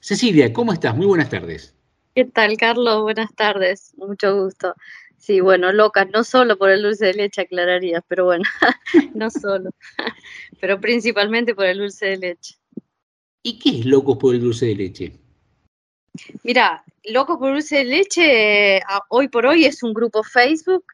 Cecilia, 0.00 0.52
¿cómo 0.52 0.72
estás? 0.72 0.96
Muy 0.96 1.06
buenas 1.06 1.30
tardes. 1.30 1.74
¿Qué 2.14 2.24
tal, 2.24 2.56
Carlos? 2.56 3.02
Buenas 3.02 3.34
tardes, 3.34 3.92
mucho 3.96 4.36
gusto. 4.36 4.74
Sí, 5.16 5.40
bueno, 5.40 5.72
loca, 5.72 6.04
no 6.04 6.22
solo 6.22 6.58
por 6.58 6.70
el 6.70 6.82
dulce 6.82 7.06
de 7.06 7.14
leche, 7.14 7.40
aclararía, 7.40 8.02
pero 8.06 8.26
bueno, 8.26 8.44
no 9.14 9.30
solo, 9.30 9.70
pero 10.60 10.80
principalmente 10.80 11.54
por 11.54 11.64
el 11.64 11.78
dulce 11.78 12.06
de 12.06 12.16
leche. 12.18 12.56
¿Y 13.46 13.58
qué 13.58 13.80
es 13.80 13.84
Locos 13.84 14.16
por 14.16 14.34
el 14.34 14.40
dulce 14.40 14.66
de 14.66 14.74
leche? 14.74 15.12
Mira, 16.42 16.82
Locos 17.04 17.38
por 17.38 17.52
Dulce 17.52 17.76
de 17.76 17.84
Leche, 17.84 18.76
eh, 18.76 18.82
hoy 19.10 19.28
por 19.28 19.44
hoy 19.44 19.66
es 19.66 19.82
un 19.82 19.92
grupo 19.92 20.22
Facebook, 20.22 20.84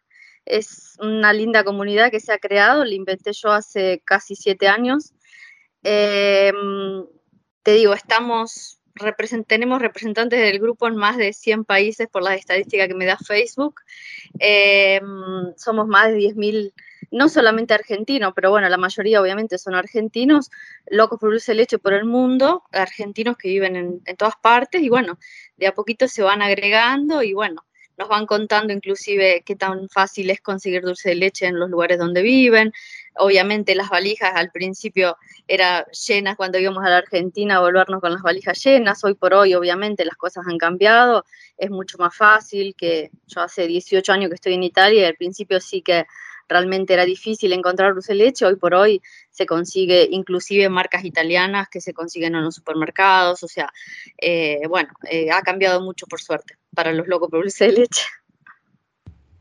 es 0.45 0.97
una 0.99 1.33
linda 1.33 1.63
comunidad 1.63 2.11
que 2.11 2.19
se 2.19 2.33
ha 2.33 2.39
creado, 2.39 2.85
la 2.85 2.95
inventé 2.95 3.33
yo 3.33 3.53
hace 3.53 4.03
casi 4.05 4.35
siete 4.35 4.67
años. 4.67 5.13
Eh, 5.85 6.53
te 7.63 7.75
digo, 7.75 7.95
tenemos 9.47 9.81
representantes 9.81 10.41
del 10.41 10.59
grupo 10.59 10.89
en 10.89 10.97
más 10.97 11.17
de 11.17 11.33
100 11.33 11.65
países 11.65 12.09
por 12.09 12.23
las 12.25 12.39
estadísticas 12.39 12.89
que 12.89 12.95
me 12.95 13.07
da 13.07 13.17
Facebook. 13.17 13.81
Eh, 14.41 15.01
somos 15.57 15.87
más 15.87 16.09
de 16.09 16.19
10.000, 16.19 16.73
no 17.11 17.29
solamente 17.29 17.75
argentinos, 17.75 18.33
pero 18.35 18.51
bueno, 18.51 18.69
la 18.69 18.77
mayoría 18.77 19.21
obviamente 19.21 19.59
son 19.59 19.75
argentinos, 19.75 20.51
locos 20.87 21.19
por 21.19 21.31
dulce 21.31 21.55
leche 21.55 21.79
por 21.79 21.93
el 21.93 22.05
mundo, 22.05 22.65
argentinos 22.73 23.37
que 23.37 23.49
viven 23.49 23.77
en, 23.77 24.01
en 24.05 24.17
todas 24.17 24.35
partes 24.41 24.83
y 24.83 24.89
bueno, 24.89 25.19
de 25.57 25.67
a 25.67 25.75
poquito 25.75 26.09
se 26.09 26.23
van 26.23 26.43
agregando 26.43 27.23
y 27.23 27.33
bueno, 27.33 27.65
nos 28.01 28.09
van 28.09 28.25
contando 28.25 28.73
inclusive 28.73 29.43
qué 29.45 29.57
tan 29.57 29.91
fácil 29.91 30.31
es 30.31 30.41
conseguir 30.41 30.81
dulce 30.81 31.11
de 31.11 31.17
leche 31.17 31.45
en 31.45 31.59
los 31.59 31.69
lugares 31.69 31.99
donde 31.99 32.23
viven. 32.23 32.73
Obviamente 33.17 33.75
las 33.75 33.91
valijas 33.91 34.33
al 34.35 34.51
principio 34.51 35.19
eran 35.47 35.85
llenas 36.09 36.37
cuando 36.37 36.59
íbamos 36.59 36.83
a 36.83 36.89
la 36.89 36.97
Argentina 36.97 37.57
a 37.57 37.61
volvernos 37.61 38.01
con 38.01 38.15
las 38.15 38.23
valijas 38.23 38.65
llenas. 38.65 39.05
Hoy 39.05 39.13
por 39.13 39.35
hoy 39.35 39.55
obviamente 39.55 40.07
las 40.07 40.17
cosas 40.17 40.47
han 40.49 40.57
cambiado, 40.57 41.27
es 41.59 41.69
mucho 41.69 41.99
más 41.99 42.17
fácil 42.17 42.75
que 42.75 43.11
yo 43.27 43.43
hace 43.43 43.67
18 43.67 44.11
años 44.15 44.31
que 44.31 44.37
estoy 44.37 44.55
en 44.55 44.63
Italia 44.63 45.03
y 45.03 45.05
al 45.05 45.17
principio 45.17 45.61
sí 45.61 45.83
que 45.83 46.07
realmente 46.51 46.93
era 46.93 47.05
difícil 47.07 47.53
encontrar 47.53 47.95
dulce 47.95 48.13
de 48.13 48.19
leche, 48.19 48.45
hoy 48.45 48.57
por 48.57 48.75
hoy 48.75 49.01
se 49.31 49.47
consigue 49.47 50.09
inclusive 50.11 50.69
marcas 50.69 51.05
italianas 51.05 51.69
que 51.71 51.81
se 51.81 51.95
consiguen 51.95 52.35
en 52.35 52.45
los 52.45 52.57
supermercados, 52.57 53.43
o 53.43 53.49
sea, 53.49 53.73
eh, 54.21 54.61
bueno, 54.69 54.91
eh, 55.11 55.31
ha 55.31 55.41
cambiado 55.43 55.81
mucho 55.81 56.07
por 56.07 56.21
suerte 56.21 56.57
para 56.75 56.93
los 56.93 57.07
locos 57.07 57.31
por 57.31 57.43
dulce 57.43 57.67
de 57.67 57.73
leche. 57.73 58.05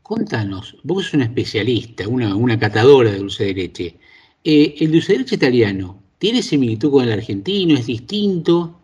Contanos, 0.02 0.76
vos 0.82 1.04
sos 1.04 1.14
una 1.14 1.24
especialista, 1.24 2.08
una, 2.08 2.34
una 2.34 2.58
catadora 2.58 3.10
de 3.10 3.18
dulce 3.18 3.44
de 3.44 3.54
leche. 3.54 3.98
Eh, 4.42 4.74
¿El 4.80 4.92
dulce 4.92 5.12
de 5.12 5.18
leche 5.20 5.34
italiano 5.34 6.02
tiene 6.18 6.42
similitud 6.42 6.90
con 6.90 7.04
el 7.04 7.12
argentino? 7.12 7.78
¿Es 7.78 7.86
distinto? 7.86 8.79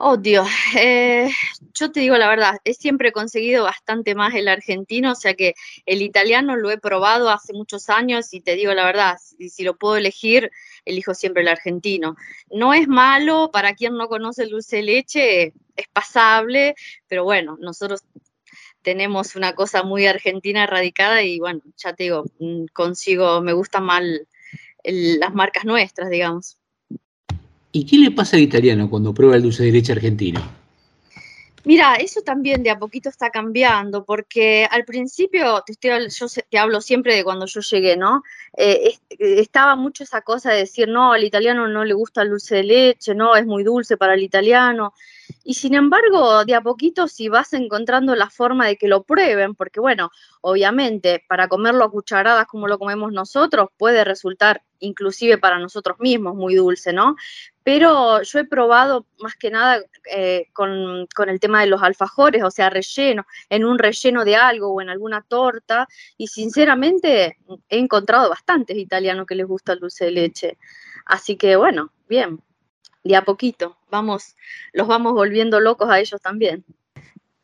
Oh, 0.00 0.16
Dios, 0.16 0.46
eh, 0.78 1.28
yo 1.74 1.90
te 1.90 1.98
digo 2.00 2.16
la 2.16 2.28
verdad, 2.28 2.58
he 2.62 2.72
siempre 2.74 3.10
conseguido 3.10 3.64
bastante 3.64 4.14
más 4.14 4.32
el 4.34 4.46
argentino, 4.46 5.10
o 5.12 5.14
sea 5.16 5.34
que 5.34 5.54
el 5.86 6.02
italiano 6.02 6.54
lo 6.56 6.70
he 6.70 6.78
probado 6.78 7.30
hace 7.30 7.52
muchos 7.52 7.88
años 7.90 8.32
y 8.32 8.40
te 8.40 8.54
digo 8.54 8.72
la 8.74 8.84
verdad, 8.84 9.16
si, 9.20 9.48
si 9.50 9.64
lo 9.64 9.76
puedo 9.76 9.96
elegir, 9.96 10.50
elijo 10.84 11.14
siempre 11.14 11.42
el 11.42 11.48
argentino. 11.48 12.14
No 12.48 12.74
es 12.74 12.86
malo, 12.86 13.50
para 13.52 13.74
quien 13.74 13.96
no 13.96 14.06
conoce 14.08 14.44
el 14.44 14.50
dulce 14.50 14.76
de 14.76 14.82
leche, 14.84 15.44
es 15.74 15.88
pasable, 15.92 16.76
pero 17.08 17.24
bueno, 17.24 17.56
nosotros 17.60 18.04
tenemos 18.82 19.36
una 19.36 19.54
cosa 19.54 19.82
muy 19.84 20.06
argentina 20.06 20.66
radicada 20.66 21.22
y 21.24 21.40
bueno, 21.40 21.60
ya 21.76 21.94
te 21.94 22.04
digo, 22.04 22.24
mm, 22.40 22.66
consigo, 22.74 23.40
me 23.42 23.52
gustan 23.54 23.84
más 23.84 24.02
las 24.84 25.34
marcas 25.34 25.64
nuestras, 25.64 26.10
digamos. 26.10 26.57
¿Y 27.78 27.84
qué 27.84 27.96
le 27.96 28.10
pasa 28.10 28.36
al 28.36 28.42
italiano 28.42 28.90
cuando 28.90 29.14
prueba 29.14 29.36
el 29.36 29.42
dulce 29.42 29.62
de 29.62 29.70
leche 29.70 29.92
argentino? 29.92 30.40
Mira, 31.64 31.94
eso 31.94 32.22
también 32.22 32.64
de 32.64 32.70
a 32.70 32.78
poquito 32.78 33.08
está 33.08 33.30
cambiando, 33.30 34.04
porque 34.04 34.66
al 34.68 34.84
principio, 34.84 35.62
te, 35.64 35.74
yo 36.08 36.26
te 36.50 36.58
hablo 36.58 36.80
siempre 36.80 37.14
de 37.14 37.22
cuando 37.22 37.46
yo 37.46 37.60
llegué, 37.60 37.96
¿no? 37.96 38.24
Eh, 38.56 38.94
eh, 39.10 39.16
estaba 39.38 39.76
mucho 39.76 40.02
esa 40.02 40.22
cosa 40.22 40.50
de 40.50 40.60
decir, 40.60 40.88
no, 40.88 41.12
al 41.12 41.22
italiano 41.22 41.68
no 41.68 41.84
le 41.84 41.94
gusta 41.94 42.22
el 42.22 42.30
dulce 42.30 42.56
de 42.56 42.64
leche, 42.64 43.14
no, 43.14 43.36
es 43.36 43.46
muy 43.46 43.62
dulce 43.62 43.96
para 43.96 44.14
el 44.14 44.24
italiano. 44.24 44.92
Y 45.44 45.54
sin 45.54 45.74
embargo, 45.74 46.44
de 46.44 46.54
a 46.54 46.60
poquito, 46.62 47.06
si 47.06 47.28
vas 47.28 47.52
encontrando 47.52 48.16
la 48.16 48.28
forma 48.28 48.66
de 48.66 48.76
que 48.76 48.88
lo 48.88 49.04
prueben, 49.04 49.54
porque 49.54 49.78
bueno, 49.78 50.10
obviamente, 50.40 51.24
para 51.28 51.48
comerlo 51.48 51.84
a 51.84 51.90
cucharadas 51.90 52.46
como 52.46 52.66
lo 52.66 52.78
comemos 52.78 53.12
nosotros, 53.12 53.68
puede 53.76 54.04
resultar 54.04 54.62
inclusive 54.80 55.38
para 55.38 55.58
nosotros 55.58 55.98
mismos 56.00 56.34
muy 56.34 56.54
dulce, 56.54 56.92
¿no? 56.92 57.16
Pero 57.68 58.22
yo 58.22 58.38
he 58.38 58.46
probado 58.46 59.04
más 59.18 59.36
que 59.36 59.50
nada 59.50 59.82
eh, 60.10 60.46
con, 60.54 61.06
con, 61.14 61.28
el 61.28 61.38
tema 61.38 61.60
de 61.60 61.66
los 61.66 61.82
alfajores, 61.82 62.42
o 62.42 62.50
sea, 62.50 62.70
relleno, 62.70 63.26
en 63.50 63.66
un 63.66 63.78
relleno 63.78 64.24
de 64.24 64.36
algo 64.36 64.72
o 64.72 64.80
en 64.80 64.88
alguna 64.88 65.20
torta, 65.20 65.86
y 66.16 66.28
sinceramente 66.28 67.36
he 67.68 67.78
encontrado 67.78 68.30
bastantes 68.30 68.78
italianos 68.78 69.26
que 69.26 69.34
les 69.34 69.46
gusta 69.46 69.74
el 69.74 69.80
dulce 69.80 70.06
de 70.06 70.12
leche. 70.12 70.56
Así 71.04 71.36
que 71.36 71.56
bueno, 71.56 71.92
bien, 72.08 72.42
de 73.04 73.16
a 73.16 73.22
poquito, 73.26 73.76
vamos, 73.90 74.34
los 74.72 74.88
vamos 74.88 75.12
volviendo 75.12 75.60
locos 75.60 75.90
a 75.90 76.00
ellos 76.00 76.22
también. 76.22 76.64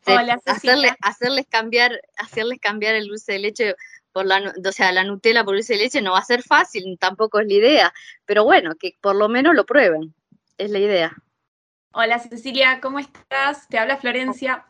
Hola, 0.07 0.39
hacerles, 0.47 0.93
hacerles 1.01 1.45
cambiar, 1.47 2.01
hacerles 2.17 2.59
cambiar 2.59 2.95
el 2.95 3.09
dulce 3.09 3.33
de 3.33 3.39
leche 3.39 3.75
por 4.15 4.25
la, 4.25 4.53
o 4.65 4.71
sea, 4.71 4.93
la 4.93 5.03
Nutella 5.03 5.43
por 5.43 5.55
dulce 5.55 5.73
de 5.73 5.79
leche 5.79 6.01
no 6.01 6.13
va 6.13 6.19
a 6.19 6.23
ser 6.23 6.41
fácil, 6.41 6.97
tampoco 6.97 7.41
es 7.41 7.47
la 7.47 7.53
idea, 7.53 7.93
pero 8.23 8.45
bueno, 8.45 8.73
que 8.75 8.93
por 9.01 9.13
lo 9.13 9.27
menos 9.27 9.53
lo 9.53 9.65
prueben, 9.65 10.15
es 10.57 10.71
la 10.71 10.79
idea. 10.79 11.13
Hola 11.91 12.17
Cecilia, 12.19 12.79
¿cómo 12.79 12.99
estás? 12.99 13.67
Te 13.67 13.77
habla 13.77 13.97
Florencia. 13.97 14.65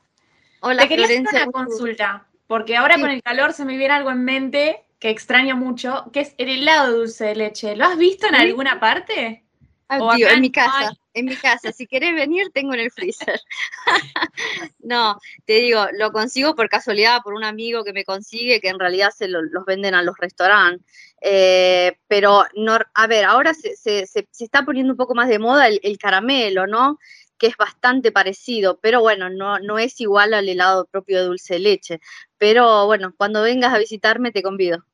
Hola 0.61 0.81
Te 0.81 0.87
quería 0.89 1.05
Florencia. 1.05 1.37
hacer 1.41 1.49
una 1.49 1.63
consulta, 1.65 2.27
porque 2.47 2.75
ahora 2.75 2.95
Sí. 2.95 3.01
con 3.01 3.11
el 3.11 3.21
calor 3.21 3.53
se 3.53 3.65
me 3.65 3.77
viene 3.77 3.93
algo 3.93 4.09
en 4.09 4.23
mente 4.23 4.83
que 4.97 5.11
extraño 5.11 5.55
mucho, 5.55 6.09
que 6.11 6.21
es 6.21 6.33
el 6.39 6.49
helado 6.49 6.91
de 6.91 6.97
dulce 6.97 7.25
de 7.25 7.35
leche. 7.35 7.75
¿Lo 7.75 7.85
has 7.85 7.99
visto 7.99 8.25
en 8.25 8.33
Sí. 8.33 8.41
alguna 8.41 8.79
parte? 8.79 9.44
Ah, 9.87 9.99
tío, 10.17 10.27
en 10.35 10.41
mi 10.41 10.51
casa, 10.51 10.93
en 11.13 11.25
mi 11.25 11.35
casa. 11.35 11.71
Si 11.71 11.85
querés 11.85 12.15
venir, 12.15 12.49
tengo 12.53 12.73
en 12.73 12.79
el 12.81 12.91
freezer. 12.91 13.39
No, 14.79 15.17
te 15.45 15.53
digo, 15.53 15.85
lo 15.93 16.11
consigo 16.11 16.55
por 16.55 16.69
casualidad, 16.69 17.21
por 17.23 17.33
un 17.33 17.43
amigo 17.43 17.83
que 17.83 17.93
me 17.93 18.03
consigue, 18.05 18.59
que 18.61 18.69
en 18.69 18.79
realidad 18.79 19.09
se 19.15 19.27
lo- 19.27 19.41
los 19.41 19.65
venden 19.65 19.95
a 19.95 20.03
los 20.03 20.15
restaurantes. 20.17 20.85
Eh, 21.21 21.97
pero, 22.07 22.43
no, 22.55 22.77
a 22.93 23.07
ver, 23.07 23.25
ahora 23.25 23.53
se, 23.53 23.75
se- 23.75 24.05
se- 24.05 24.27
se 24.31 24.43
está 24.43 24.63
poniendo 24.63 24.93
un 24.93 24.97
poco 24.97 25.15
más 25.15 25.27
de 25.29 25.39
moda 25.39 25.67
el, 25.67 25.79
el 25.83 25.97
caramelo, 25.97 26.67
¿no? 26.67 26.99
Que 27.37 27.47
es 27.47 27.57
bastante 27.57 28.11
parecido, 28.11 28.79
pero 28.79 29.01
bueno, 29.01 29.29
no, 29.29 29.59
no 29.59 29.79
es 29.79 29.99
igual 30.01 30.33
al 30.33 30.47
helado 30.49 30.85
propio 30.85 31.19
de 31.19 31.25
dulce 31.25 31.55
de 31.55 31.59
leche. 31.59 31.99
Pero 32.37 32.85
bueno, 32.85 33.13
cuando 33.17 33.41
vengas 33.41 33.73
a 33.73 33.79
visitarme 33.79 34.31
te 34.31 34.43
convido. 34.43 34.85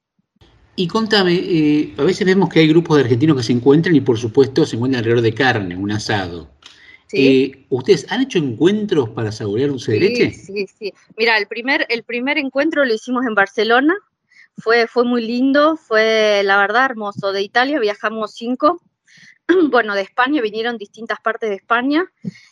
Y 0.81 0.87
contame, 0.87 1.35
eh, 1.35 1.93
a 1.95 2.03
veces 2.03 2.25
vemos 2.25 2.49
que 2.49 2.59
hay 2.59 2.67
grupos 2.67 2.97
de 2.97 3.03
argentinos 3.03 3.37
que 3.37 3.43
se 3.43 3.51
encuentran 3.51 3.95
y 3.95 4.01
por 4.01 4.17
supuesto 4.17 4.65
se 4.65 4.77
encuentran 4.77 5.01
alrededor 5.01 5.21
de 5.21 5.35
carne, 5.35 5.77
un 5.77 5.91
asado. 5.91 6.49
¿sí? 7.05 7.27
Eh, 7.27 7.65
¿Ustedes 7.69 8.11
han 8.11 8.23
hecho 8.23 8.39
encuentros 8.39 9.09
para 9.09 9.31
saborear 9.31 9.69
dulce 9.69 9.91
de 9.91 9.99
leche? 9.99 10.31
Sí, 10.31 10.65
sí, 10.65 10.67
sí. 10.79 10.93
Mira, 11.15 11.37
el 11.37 11.45
primer, 11.45 11.85
el 11.89 12.01
primer 12.01 12.39
encuentro 12.39 12.83
lo 12.83 12.95
hicimos 12.95 13.27
en 13.27 13.35
Barcelona, 13.35 13.93
fue, 14.57 14.87
fue 14.87 15.03
muy 15.03 15.23
lindo, 15.23 15.77
fue 15.77 16.41
la 16.43 16.57
verdad 16.57 16.85
hermoso. 16.85 17.31
De 17.31 17.43
Italia 17.43 17.79
viajamos 17.79 18.33
cinco, 18.33 18.81
bueno, 19.71 19.95
de 19.95 20.01
España 20.01 20.41
vinieron 20.41 20.77
distintas 20.77 21.19
partes 21.21 21.49
de 21.49 21.55
España. 21.55 22.05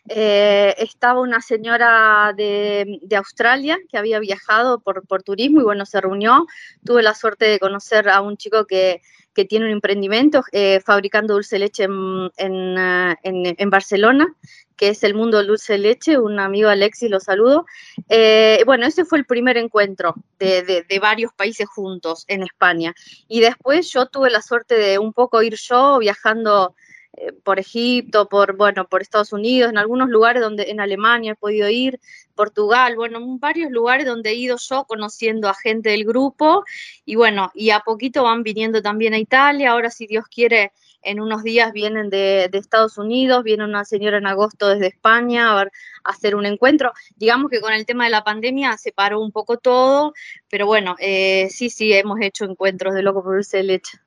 Eh, 0.07 0.75
estaba 0.77 1.19
una 1.21 1.41
señora 1.41 2.33
de, 2.35 2.99
de 3.01 3.15
Australia 3.15 3.77
que 3.89 3.97
había 3.97 4.19
viajado 4.19 4.79
por, 4.79 5.05
por 5.07 5.23
turismo 5.23 5.61
y 5.61 5.63
bueno, 5.63 5.85
se 5.85 6.01
reunió. 6.01 6.45
Tuve 6.85 7.03
la 7.03 7.13
suerte 7.13 7.45
de 7.45 7.59
conocer 7.59 8.09
a 8.09 8.21
un 8.21 8.37
chico 8.37 8.65
que, 8.65 9.01
que 9.33 9.45
tiene 9.45 9.65
un 9.65 9.71
emprendimiento 9.71 10.43
eh, 10.51 10.81
fabricando 10.85 11.33
dulce 11.35 11.55
de 11.55 11.59
leche 11.59 11.83
en, 11.83 12.31
en, 12.37 12.77
eh, 12.77 13.15
en- 13.23 13.55
en 13.57 13.69
Barcelona, 13.69 14.27
que 14.75 14.89
es 14.89 15.03
el 15.03 15.13
mundo 15.13 15.37
del 15.37 15.47
dulce 15.47 15.73
de 15.73 15.79
leche. 15.79 16.17
Un 16.17 16.39
amigo 16.39 16.69
Alexis, 16.69 17.09
lo 17.09 17.19
saludo. 17.19 17.65
Eh, 18.07 18.63
bueno, 18.65 18.85
ese 18.87 19.05
fue 19.05 19.17
el 19.19 19.25
primer 19.25 19.57
encuentro 19.57 20.15
de, 20.39 20.63
de- 20.63 20.83
de 20.83 20.99
varios 20.99 21.33
países 21.33 21.67
juntos 21.67 22.25
en 22.27 22.43
España. 22.43 22.95
Y 23.27 23.41
después 23.41 23.91
yo 23.91 24.07
tuve 24.07 24.29
la 24.29 24.41
suerte 24.41 24.75
de 24.75 24.97
un 24.97 25.13
poco 25.13 25.41
ir 25.43 25.55
yo 25.55 25.99
viajando 25.99 26.75
eh, 27.13 27.31
por 27.43 27.59
Egipto, 27.59 28.29
por, 28.29 28.55
bueno, 28.55 28.87
por 28.87 29.01
Estados 29.01 29.33
Unidos, 29.33 29.71
en 29.71 29.77
algunos 29.77 30.09
lugares 30.09 30.41
donde 30.41 30.69
en 30.69 30.79
Alemania 30.79 31.31
he 31.33 31.35
podido 31.35 31.69
ir, 31.69 31.99
Portugal, 32.35 32.95
bueno, 32.95 33.17
en 33.17 33.39
varios 33.39 33.71
lugares 33.71 34.05
donde 34.05 34.29
he 34.29 34.35
ido 34.35 34.57
yo 34.57 34.85
conociendo 34.85 35.49
a 35.49 35.53
gente 35.53 35.89
del 35.89 36.05
grupo 36.05 36.63
y 37.05 37.15
bueno, 37.15 37.51
y 37.53 37.71
a 37.71 37.79
poquito 37.81 38.23
van 38.23 38.43
viniendo 38.43 38.81
también 38.81 39.13
a 39.13 39.17
Italia, 39.19 39.71
ahora 39.71 39.89
si 39.89 40.07
Dios 40.07 40.25
quiere, 40.27 40.71
en 41.01 41.19
unos 41.19 41.43
días 41.43 41.71
vienen 41.73 42.09
de, 42.09 42.47
de 42.51 42.57
Estados 42.57 42.97
Unidos, 42.97 43.43
viene 43.43 43.63
una 43.63 43.85
señora 43.85 44.17
en 44.17 44.27
agosto 44.27 44.67
desde 44.67 44.87
España 44.87 45.51
a, 45.51 45.55
ver- 45.55 45.71
a 46.03 46.11
hacer 46.11 46.35
un 46.35 46.45
encuentro, 46.45 46.93
digamos 47.15 47.49
que 47.49 47.59
con 47.61 47.73
el 47.73 47.85
tema 47.85 48.05
de 48.05 48.11
la 48.11 48.23
pandemia 48.23 48.77
se 48.77 48.91
paró 48.91 49.19
un 49.19 49.31
poco 49.31 49.57
todo, 49.57 50.13
pero 50.49 50.65
bueno, 50.65 50.95
eh, 50.99 51.47
sí, 51.49 51.69
sí, 51.69 51.91
hemos 51.93 52.19
hecho 52.21 52.45
encuentros 52.45 52.93
de 52.93 53.01
Loco 53.01 53.23
por 53.23 53.33
Dulce 53.35 53.63
Leche. 53.63 53.97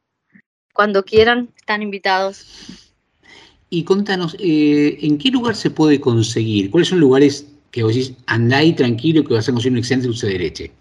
Cuando 0.72 1.02
quieran, 1.04 1.50
están 1.56 1.82
invitados. 1.82 2.91
Y 3.74 3.84
contanos, 3.84 4.36
eh, 4.38 4.98
¿en 5.00 5.16
qué 5.16 5.30
lugar 5.30 5.56
se 5.56 5.70
puede 5.70 5.98
conseguir? 5.98 6.70
¿Cuáles 6.70 6.88
son 6.88 7.00
lugares 7.00 7.46
que 7.70 7.82
vos 7.82 7.94
decís, 7.94 8.12
andá 8.26 8.58
ahí 8.58 8.74
tranquilo 8.74 9.24
que 9.24 9.32
vas 9.32 9.48
a 9.48 9.52
conseguir 9.52 9.72
un 9.72 9.78
excelente 9.78 10.08
dulce 10.08 10.26
de 10.26 10.38
leche? 10.38 10.72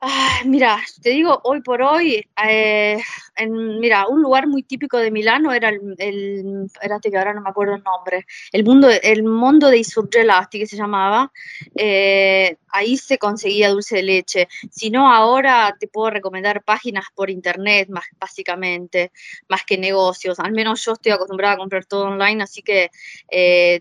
Ah, 0.00 0.42
mira, 0.44 0.78
te 1.02 1.10
digo, 1.10 1.40
hoy 1.42 1.60
por 1.60 1.82
hoy, 1.82 2.24
eh, 2.46 3.00
en, 3.34 3.80
mira, 3.80 4.06
un 4.06 4.22
lugar 4.22 4.46
muy 4.46 4.62
típico 4.62 4.96
de 4.96 5.10
Milano 5.10 5.52
era 5.52 5.70
el, 5.70 5.96
el 5.98 6.66
espérate 6.66 7.10
que 7.10 7.18
ahora 7.18 7.34
no 7.34 7.40
me 7.40 7.50
acuerdo 7.50 7.74
el 7.74 7.82
nombre, 7.82 8.24
el 8.52 8.62
mundo, 8.64 8.88
el 9.02 9.24
Mondo 9.24 9.68
dei 9.68 9.82
Surgelati 9.82 10.60
que 10.60 10.68
se 10.68 10.76
llamaba, 10.76 11.32
eh, 11.74 12.56
ahí 12.68 12.96
se 12.96 13.18
conseguía 13.18 13.70
dulce 13.70 13.96
de 13.96 14.02
leche. 14.04 14.48
Si 14.70 14.88
no, 14.90 15.12
ahora 15.12 15.76
te 15.80 15.88
puedo 15.88 16.10
recomendar 16.10 16.62
páginas 16.62 17.06
por 17.16 17.28
internet, 17.28 17.88
más 17.88 18.04
básicamente, 18.20 19.10
más 19.48 19.64
que 19.64 19.78
negocios. 19.78 20.38
Al 20.38 20.52
menos 20.52 20.84
yo 20.84 20.92
estoy 20.92 21.10
acostumbrada 21.10 21.54
a 21.54 21.58
comprar 21.58 21.84
todo 21.86 22.04
online, 22.04 22.44
así 22.44 22.62
que 22.62 22.90
eh, 23.28 23.80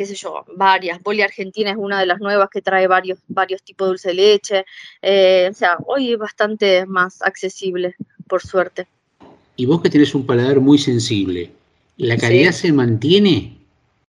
qué 0.00 0.06
sé 0.06 0.14
yo, 0.14 0.46
varias. 0.56 1.02
Boli 1.02 1.20
Argentina 1.20 1.70
es 1.70 1.76
una 1.76 2.00
de 2.00 2.06
las 2.06 2.20
nuevas 2.20 2.48
que 2.48 2.62
trae 2.62 2.86
varios, 2.86 3.18
varios 3.28 3.62
tipos 3.62 3.84
de 3.86 3.88
dulce 3.90 4.08
de 4.08 4.14
leche. 4.14 4.64
Eh, 5.02 5.46
o 5.50 5.52
sea, 5.52 5.76
hoy 5.84 6.12
es 6.14 6.18
bastante 6.18 6.86
más 6.86 7.20
accesible, 7.20 7.96
por 8.26 8.40
suerte. 8.40 8.86
Y 9.56 9.66
vos 9.66 9.82
que 9.82 9.90
tenés 9.90 10.14
un 10.14 10.24
paladar 10.24 10.58
muy 10.58 10.78
sensible, 10.78 11.50
¿la 11.98 12.16
calidad 12.16 12.52
se 12.52 12.72
mantiene? 12.72 13.58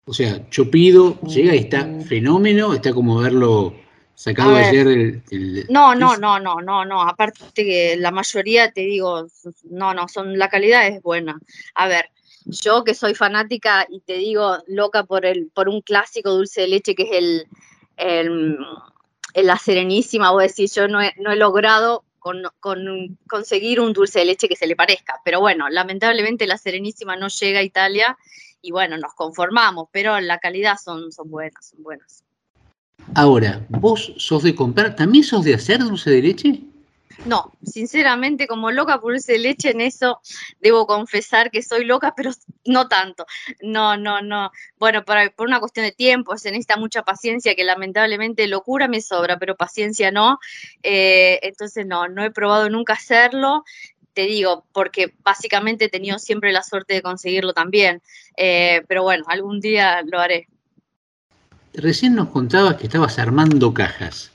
O 0.06 0.14
sea, 0.14 0.48
yo 0.52 0.70
pido, 0.70 1.20
llega 1.22 1.56
y 1.56 1.58
está 1.58 1.90
fenómeno, 2.08 2.76
está 2.76 2.94
como 2.94 3.18
verlo 3.18 3.74
sacado 4.14 4.54
ver. 4.54 4.66
ayer 4.66 4.86
del- 4.88 5.66
No, 5.70 5.96
no, 5.96 6.18
no, 6.18 6.40
no, 6.40 6.62
no, 6.62 6.86
no. 6.86 7.02
Aparte 7.02 7.64
que 7.64 7.96
la 7.98 8.12
mayoría, 8.12 8.72
te 8.72 8.82
digo, 8.82 9.26
no, 9.72 9.96
no, 9.96 10.08
son, 10.08 10.38
la 10.38 10.50
calidad 10.50 10.86
es 10.88 11.02
buena. 11.02 11.40
A 11.74 11.88
ver, 11.88 12.12
yo 12.46 12.84
que 12.84 12.94
soy 12.94 13.16
fanática 13.16 13.86
y 13.90 14.00
te 14.02 14.14
digo 14.14 14.58
loca 14.68 15.04
por 15.04 15.26
el, 15.26 15.50
por 15.54 15.70
un 15.70 15.82
clásico 15.82 16.32
dulce 16.32 16.62
de 16.62 16.68
leche 16.68 16.96
que 16.96 17.04
es 17.04 17.46
el, 17.98 18.58
la 19.36 19.58
Serenísima, 19.58 20.32
vos 20.32 20.44
decís, 20.44 20.74
yo 20.74 20.88
no 20.88 21.02
he, 21.02 21.14
no 21.18 21.32
he 21.32 21.36
logrado 21.36 22.04
con, 22.20 22.44
con 22.60 23.18
conseguir 23.28 23.80
un 23.80 23.94
dulce 23.94 24.20
de 24.20 24.26
leche 24.26 24.48
que 24.48 24.56
se 24.56 24.68
le 24.68 24.76
parezca. 24.76 25.16
Pero 25.24 25.40
bueno, 25.40 25.70
lamentablemente 25.70 26.48
la 26.48 26.58
Serenísima 26.58 27.16
no 27.16 27.28
llega 27.28 27.60
a 27.60 27.64
Italia 27.64 28.18
y 28.62 28.72
bueno, 28.72 28.98
nos 28.98 29.14
conformamos, 29.14 29.88
pero 29.92 30.20
la 30.20 30.40
calidad 30.40 30.78
son, 30.84 31.12
son 31.12 31.30
buenas, 31.30 31.70
son 31.70 31.84
buenas. 31.84 32.24
Ahora, 33.16 33.66
¿vos 33.70 34.14
sos 34.18 34.44
de 34.44 34.54
comprar? 34.54 34.96
¿También 34.96 35.24
sos 35.24 35.44
de 35.44 35.54
hacer 35.54 35.80
dulce 35.80 36.10
de 36.12 36.22
leche? 36.22 36.62
No, 37.26 37.52
sinceramente, 37.64 38.48
como 38.48 38.72
loca 38.72 39.02
por 39.02 39.12
dulce 39.12 39.38
leche, 39.38 39.72
en 39.72 39.82
eso 39.82 40.22
debo 40.62 40.88
confesar 40.88 41.52
que 41.52 41.62
soy 41.62 41.84
loca, 41.84 42.14
pero 42.16 42.32
no 42.66 42.88
tanto. 42.88 43.26
No, 43.62 43.98
no, 43.98 44.22
no. 44.22 44.52
Bueno, 44.78 45.04
por, 45.04 45.34
por 45.34 45.48
una 45.48 45.60
cuestión 45.60 45.86
de 45.86 45.92
tiempo, 45.92 46.38
se 46.38 46.50
necesita 46.52 46.78
mucha 46.78 47.04
paciencia, 47.04 47.56
que 47.56 47.66
lamentablemente 47.66 48.48
locura 48.48 48.88
me 48.88 49.02
sobra, 49.02 49.38
pero 49.38 49.56
paciencia 49.56 50.12
no. 50.12 50.40
Eh, 50.82 51.40
entonces, 51.44 51.86
no, 51.86 52.08
no 52.08 52.24
he 52.24 52.32
probado 52.32 52.70
nunca 52.70 52.94
hacerlo. 52.94 53.66
Te 54.14 54.22
digo, 54.22 54.66
porque 54.72 55.14
básicamente 55.22 55.86
he 55.86 55.90
tenido 55.90 56.20
siempre 56.20 56.54
la 56.54 56.64
suerte 56.64 56.94
de 56.94 57.02
conseguirlo 57.02 57.54
también. 57.54 58.02
Eh, 58.38 58.82
pero 58.88 59.04
bueno, 59.04 59.26
algún 59.28 59.60
día 59.60 60.02
lo 60.04 60.20
haré. 60.20 60.48
Recién 61.74 62.16
nos 62.16 62.30
contabas 62.30 62.78
que 62.78 62.88
estabas 62.88 63.20
armando 63.20 63.74
cajas. 63.74 64.32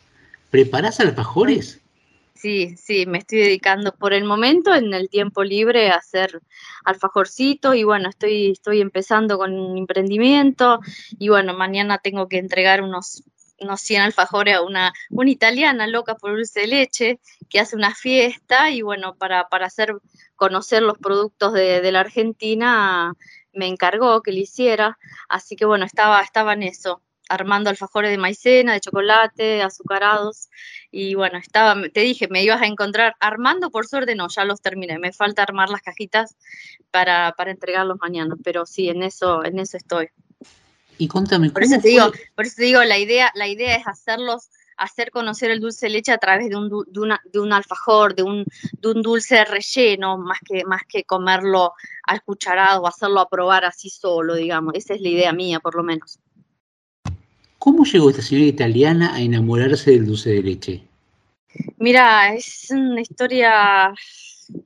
¿Preparás 0.51 1.01
alfajores? 1.01 1.81
Sí, 2.45 2.77
sí, 2.77 3.07
me 3.07 3.17
estoy 3.19 3.39
dedicando 3.39 3.95
por 3.97 4.13
el 4.13 4.25
momento 4.25 4.75
en 4.75 4.93
el 4.93 5.09
tiempo 5.09 5.43
libre 5.43 5.89
a 5.89 5.95
hacer 5.97 6.43
alfajorcito 6.85 7.73
y 7.73 7.85
bueno, 7.85 8.11
estoy, 8.11 8.51
estoy 8.51 8.83
empezando 8.83 9.39
con 9.39 9.59
un 9.59 9.79
emprendimiento 9.79 10.81
y 11.19 11.31
bueno, 11.31 11.55
mañana 11.55 11.97
tengo 11.97 12.29
que 12.29 12.37
entregar 12.37 12.83
unos, 12.83 13.23
unos 13.61 13.81
100 13.81 14.03
alfajores 14.03 14.57
a 14.57 14.63
una, 14.63 14.93
una 15.09 15.31
italiana 15.31 15.87
loca 15.87 16.17
por 16.17 16.33
dulce 16.33 16.61
de 16.61 16.67
leche 16.67 17.21
que 17.49 17.61
hace 17.61 17.77
una 17.77 17.95
fiesta 17.95 18.71
y 18.71 18.83
bueno, 18.83 19.15
para, 19.17 19.49
para 19.49 19.65
hacer 19.65 19.95
conocer 20.37 20.83
los 20.83 20.99
productos 20.99 21.55
de, 21.55 21.81
de 21.81 21.93
la 21.93 22.01
Argentina 22.01 23.15
me 23.55 23.69
encargó 23.69 24.21
que 24.21 24.33
lo 24.33 24.39
hiciera, 24.39 24.99
así 25.31 25.57
que 25.57 25.65
bueno, 25.65 25.87
estaba, 25.87 26.21
estaba 26.21 26.53
en 26.53 26.65
eso. 26.65 27.04
Armando 27.29 27.71
alfajores 27.71 28.11
de 28.11 28.19
maicena, 28.19 28.73
de 28.73 28.81
chocolate, 28.81 29.63
azucarados. 29.63 30.49
Y 30.91 31.15
bueno, 31.15 31.39
estaba, 31.39 31.77
te 31.93 32.01
dije, 32.01 32.29
me 32.29 32.43
ibas 32.43 32.63
a 32.63 32.67
encontrar 32.67 33.17
armando, 33.21 33.71
por 33.71 33.87
suerte 33.87 34.15
no, 34.15 34.29
ya 34.29 34.45
los 34.45 34.61
terminé. 34.61 34.99
Me 34.99 35.13
falta 35.13 35.43
armar 35.43 35.71
las 35.71 35.83
cajitas 35.83 36.37
para, 36.91 37.33
para 37.37 37.51
entregarlos 37.51 37.99
mañana, 38.01 38.35
pero 38.43 38.67
sí, 38.67 38.89
en 38.89 39.03
eso, 39.03 39.45
en 39.45 39.59
eso 39.59 39.77
estoy. 39.77 40.09
Y 40.99 41.09
contame, 41.09 41.51
por 41.51 41.65
eso 41.65 41.81
te 41.81 41.89
digo, 41.89 42.13
por 42.37 42.47
eso 42.47 42.57
te 42.57 42.65
digo, 42.65 42.83
la 42.85 42.99
idea, 42.99 43.33
la 43.35 43.49
idea 43.49 43.75
es 43.77 43.87
hacerlos, 43.87 44.51
hacer 44.77 45.11
conocer 45.11 45.51
el 45.51 45.59
dulce 45.59 45.87
de 45.87 45.91
leche 45.91 46.13
a 46.13 46.19
través 46.19 46.49
de 46.49 46.57
un, 46.57 46.69
de 46.69 47.01
una, 47.01 47.21
de 47.33 47.41
un 47.41 47.53
alfajor, 47.53 48.15
de 48.15 48.23
un, 48.23 48.45
de 48.81 48.89
un 48.89 49.03
dulce 49.03 49.45
relleno, 49.45 50.19
más 50.19 50.39
que, 50.45 50.65
más 50.65 50.83
que 50.89 51.03
comerlo 51.03 51.73
al 52.05 52.23
cucharado 52.23 52.83
o 52.83 52.87
hacerlo 52.87 53.21
a 53.21 53.29
probar 53.29 53.65
así 53.65 53.91
solo, 53.91 54.37
digamos. 54.37 54.75
Esa 54.77 54.95
es 54.95 55.01
la 55.01 55.09
idea 55.09 55.33
mía, 55.33 55.59
por 55.59 55.75
lo 55.75 55.83
menos. 55.83 56.21
¿Cómo 57.64 57.87
llegó 57.87 58.11
esta 58.11 58.20
señora 58.20 58.46
italiana 58.46 59.14
a 59.14 59.22
enamorarse 59.22 59.92
del 59.92 60.05
dulce 60.05 60.29
de 60.29 60.42
leche? 60.42 60.83
Mira, 61.79 62.35
es 62.35 62.66
una 62.70 63.00
historia 63.00 63.90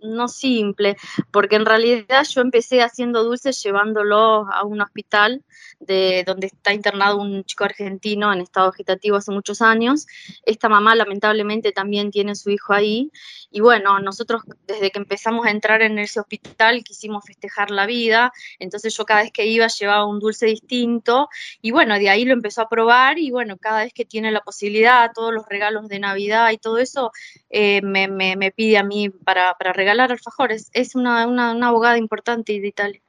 no 0.02 0.28
simple, 0.28 0.96
porque 1.30 1.56
en 1.56 1.66
realidad 1.66 2.26
yo 2.28 2.40
empecé 2.40 2.82
haciendo 2.82 3.24
dulces 3.24 3.62
llevándolo 3.62 4.46
a 4.50 4.64
un 4.64 4.80
hospital 4.80 5.44
de 5.80 6.24
donde 6.26 6.48
está 6.48 6.72
internado 6.72 7.20
un 7.20 7.44
chico 7.44 7.64
argentino 7.64 8.32
en 8.32 8.40
estado 8.40 8.70
vegetativo 8.70 9.16
hace 9.16 9.30
muchos 9.30 9.62
años. 9.62 10.06
Esta 10.44 10.68
mamá 10.68 10.94
lamentablemente 10.94 11.72
también 11.72 12.10
tiene 12.10 12.34
su 12.34 12.50
hijo 12.50 12.72
ahí. 12.72 13.10
Y 13.50 13.60
bueno, 13.60 13.98
nosotros 14.00 14.42
desde 14.66 14.90
que 14.90 14.98
empezamos 14.98 15.46
a 15.46 15.50
entrar 15.50 15.82
en 15.82 15.98
ese 15.98 16.20
hospital 16.20 16.82
quisimos 16.84 17.24
festejar 17.24 17.70
la 17.70 17.86
vida. 17.86 18.32
Entonces 18.58 18.96
yo 18.96 19.04
cada 19.04 19.22
vez 19.22 19.32
que 19.32 19.46
iba 19.46 19.66
llevaba 19.68 20.06
un 20.06 20.18
dulce 20.18 20.46
distinto. 20.46 21.28
Y 21.62 21.70
bueno, 21.70 21.98
de 21.98 22.10
ahí 22.10 22.24
lo 22.24 22.32
empezó 22.32 22.62
a 22.62 22.68
probar 22.68 23.18
y 23.18 23.30
bueno, 23.30 23.56
cada 23.56 23.84
vez 23.84 23.92
que 23.92 24.04
tiene 24.04 24.32
la 24.32 24.40
posibilidad, 24.40 25.10
todos 25.14 25.32
los 25.32 25.46
regalos 25.48 25.88
de 25.88 25.98
Navidad 25.98 26.50
y 26.50 26.58
todo 26.58 26.78
eso, 26.78 27.12
eh, 27.50 27.80
me, 27.82 28.08
me, 28.08 28.50
pide 28.52 28.78
a 28.78 28.82
mí 28.82 29.10
para, 29.10 29.54
para 29.54 29.67
regalar 29.72 30.12
alfajores. 30.12 30.70
Es 30.72 30.94
una, 30.94 31.26
una, 31.26 31.52
una 31.52 31.68
abogada 31.68 31.98
importante 31.98 32.58
de 32.58 32.66
Italia. 32.66 33.00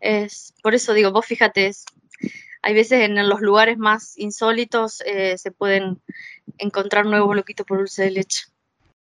Es, 0.00 0.54
por 0.62 0.74
eso 0.74 0.94
digo, 0.94 1.12
vos 1.12 1.26
fíjate, 1.26 1.66
es, 1.66 1.84
hay 2.62 2.74
veces 2.74 3.02
en 3.02 3.28
los 3.28 3.40
lugares 3.40 3.78
más 3.78 4.18
insólitos 4.18 5.02
eh, 5.06 5.36
se 5.38 5.50
pueden 5.50 5.98
encontrar 6.58 7.06
nuevos 7.06 7.34
loquitos 7.34 7.66
por 7.66 7.78
dulce 7.78 8.04
de 8.04 8.10
leche. 8.10 8.44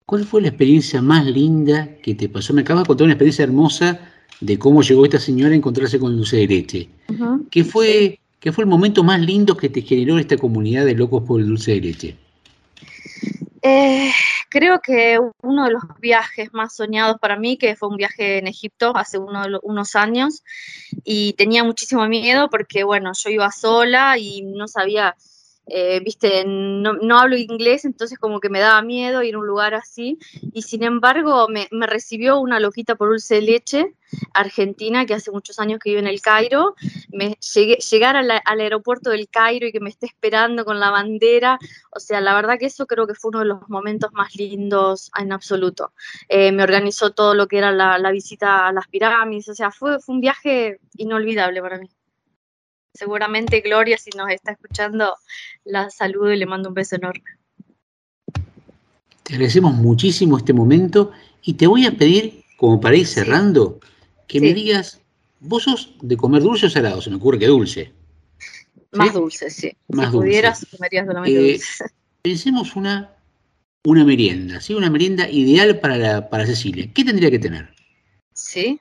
¿Cuál 0.05 0.25
fue 0.25 0.43
la 0.43 0.49
experiencia 0.49 1.01
más 1.01 1.25
linda 1.25 1.89
que 2.03 2.15
te 2.15 2.29
pasó? 2.29 2.53
Me 2.53 2.63
acabas 2.63 2.83
de 2.85 2.89
contar 2.89 3.05
una 3.05 3.15
experiencia 3.15 3.45
hermosa 3.45 4.01
de 4.41 4.59
cómo 4.59 4.83
llegó 4.83 5.05
esta 5.05 5.21
señora 5.21 5.53
a 5.53 5.57
encontrarse 5.57 5.99
con 5.99 6.13
el 6.13 6.19
dulce 6.19 6.39
de 6.39 6.47
leche. 6.49 6.89
¿Qué, 7.51 7.65
fue, 7.65 8.19
¿Qué 8.41 8.53
fue 8.53 8.65
el 8.65 8.71
momento 8.71 9.05
más 9.05 9.21
lindo 9.21 9.57
que 9.57 9.69
te 9.69 9.83
generó 9.83 10.19
esta 10.19 10.37
comunidad 10.37 10.85
de 10.85 10.95
locos 10.95 11.23
por 11.23 11.41
el 11.41 11.47
dulce 11.47 11.73
de 11.73 11.81
leche? 11.81 12.17
Eh, 13.63 14.11
creo 14.49 14.81
que 14.81 15.19
uno 15.43 15.65
de 15.67 15.73
los 15.73 15.83
viajes 15.99 16.53
más 16.53 16.75
soñados 16.75 17.19
para 17.21 17.37
mí, 17.37 17.59
que 17.59 17.77
fue 17.77 17.89
un 17.89 17.97
viaje 17.97 18.39
en 18.39 18.47
Egipto 18.47 18.97
hace 18.97 19.19
unos 19.19 19.97
años, 19.97 20.43
y 21.05 21.35
tenía 21.35 21.63
muchísimo 21.63 22.07
miedo 22.09 22.49
porque, 22.51 22.85
bueno, 22.85 23.13
yo 23.15 23.31
iba 23.31 23.51
sola 23.51 24.17
y 24.19 24.43
no 24.43 24.67
sabía 24.67 25.15
eh, 25.73 26.01
viste, 26.01 26.45
no, 26.45 27.19
hablo 27.19 27.37
inglés, 27.37 27.85
entonces 27.85 28.19
como 28.19 28.41
que 28.41 28.49
me 28.49 28.59
daba 28.59 28.83
miedo 28.83 29.23
ir 29.23 29.37
a 29.37 29.39
un 29.39 29.47
lugar 29.47 29.75
así. 29.75 30.19
Y 30.53 30.63
sin 30.63 30.83
embargo, 30.83 31.47
me, 31.49 31.69
recibió 31.87 32.41
una 32.41 32.59
loquita 32.59 32.97
por 32.97 33.09
dulce 33.09 33.37
de 33.37 33.43
leche 33.43 33.95
argentina 34.35 35.07
que 35.07 35.15
hace 35.15 35.31
muchos 35.31 35.61
años 35.61 35.79
que 35.79 35.91
vive 35.91 36.01
en 36.01 36.09
el 36.09 36.21
Cairo. 36.21 36.75
Me 37.13 37.39
llegar 37.91 38.17
al 38.17 38.61
aeropuerto 38.61 39.11
del 39.11 39.29
Cairo 39.29 39.67
y 39.69 39.73
que 39.73 39.81
me 39.81 39.91
esté 39.91 40.07
esperando 40.07 40.65
con 40.65 40.81
la 40.81 40.91
bandera. 40.91 41.59
O 41.91 42.01
sea, 42.01 42.21
la 42.21 42.35
verdad 42.35 42.59
que 42.59 42.67
eso 42.67 42.87
creo 42.87 43.07
que 43.07 43.15
fue 43.15 43.29
uno 43.29 43.39
de 43.41 43.45
los 43.47 43.69
momentos 43.69 44.13
más 44.13 44.35
lindos 44.35 45.11
en 45.17 45.33
absoluto. 45.33 45.93
Eh, 46.29 46.51
me 46.53 46.65
organizó 46.65 47.13
todo 47.13 47.35
lo 47.35 47.47
que 47.47 47.59
era 47.59 47.71
la, 47.71 48.11
visita 48.11 48.67
a 48.67 48.73
las 48.73 48.89
pirámides. 48.89 49.49
O 49.49 49.55
sea, 49.55 49.71
fue, 49.71 50.01
fue 50.01 50.17
un 50.17 50.21
viaje 50.21 50.81
inolvidable 50.97 51.63
para 51.63 51.79
mí. 51.79 51.89
Seguramente 52.95 53.61
Gloria, 53.61 53.97
si 53.99 54.11
nos 54.17 54.31
está 54.31 54.53
escuchando, 54.53 55.17
la 55.65 55.91
saludo 55.91 56.33
y 56.33 56.37
le 56.37 56.47
mando 56.47 56.69
un 56.69 56.75
beso 56.75 56.97
enorme. 56.97 57.25
Te 59.23 59.35
agradecemos 59.35 59.75
muchísimo 59.75 60.37
este 60.37 60.53
momento 60.53 61.13
y 61.43 61.55
te 61.55 61.67
voy 61.67 61.87
a 61.87 61.93
pedir, 61.93 62.45
como 62.57 62.81
para 62.81 62.97
ir 62.97 63.07
cerrando, 63.07 63.81
que 64.27 64.41
me 64.41 64.53
digas, 64.53 65.01
vos 65.39 65.65
sos 65.65 65.95
de 66.03 66.17
comer 66.17 66.43
dulce 66.43 66.67
o 66.67 66.71
salado, 66.71 67.01
se 67.01 67.11
me 67.11 67.17
ocurre 67.17 67.39
que 67.39 67.47
dulce. 67.47 67.93
Más 68.93 69.15
dulce, 69.15 69.51
sí. 69.51 69.73
Más 69.89 70.07
si 70.07 70.13
pudieras, 70.13 70.67
comerías 70.71 71.07
solamente 71.07 71.41
eh, 71.41 71.53
dulce. 71.53 71.85
Pensemos 72.23 72.77
una, 72.77 73.15
una 73.85 74.05
merienda, 74.05 74.61
¿sí? 74.61 74.75
Una 74.75 74.91
merienda 74.91 75.31
ideal 75.31 75.79
para, 75.79 75.97
la, 75.97 76.29
para 76.29 76.45
Cecilia. 76.45 76.91
¿Qué 76.93 77.05
tendría 77.05 77.31
que 77.31 77.39
tener? 77.39 77.73
Sí. 78.33 78.81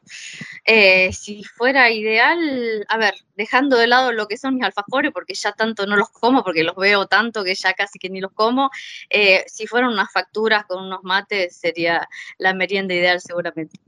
Eh, 0.66 1.12
si 1.14 1.44
fuera 1.44 1.92
ideal, 1.92 2.86
a 2.88 2.98
ver, 2.98 3.16
dejando 3.36 3.78
de 3.78 3.88
lado 3.88 4.12
lo 4.14 4.28
que 4.28 4.38
son 4.38 4.56
mis 4.56 4.64
alfajores, 4.64 5.12
porque 5.12 5.34
ya 5.34 5.52
tanto 5.52 5.86
no 5.86 5.96
los 5.98 6.10
como, 6.10 6.44
porque 6.44 6.64
los 6.64 6.76
veo 6.76 7.08
tanto 7.08 7.44
que 7.44 7.56
ya 7.56 7.74
casi 7.74 8.00
que 8.00 8.10
ni 8.10 8.22
los 8.22 8.32
como, 8.34 8.70
eh, 9.10 9.44
si 9.48 9.68
fueran 9.68 9.92
unas 9.92 10.12
facturas 10.12 10.66
con 10.66 10.84
unos 10.86 11.04
mates, 11.04 11.56
sería 11.56 12.08
la 12.38 12.54
merienda 12.54 12.94
ideal 12.94 13.20
seguramente. 13.22 13.80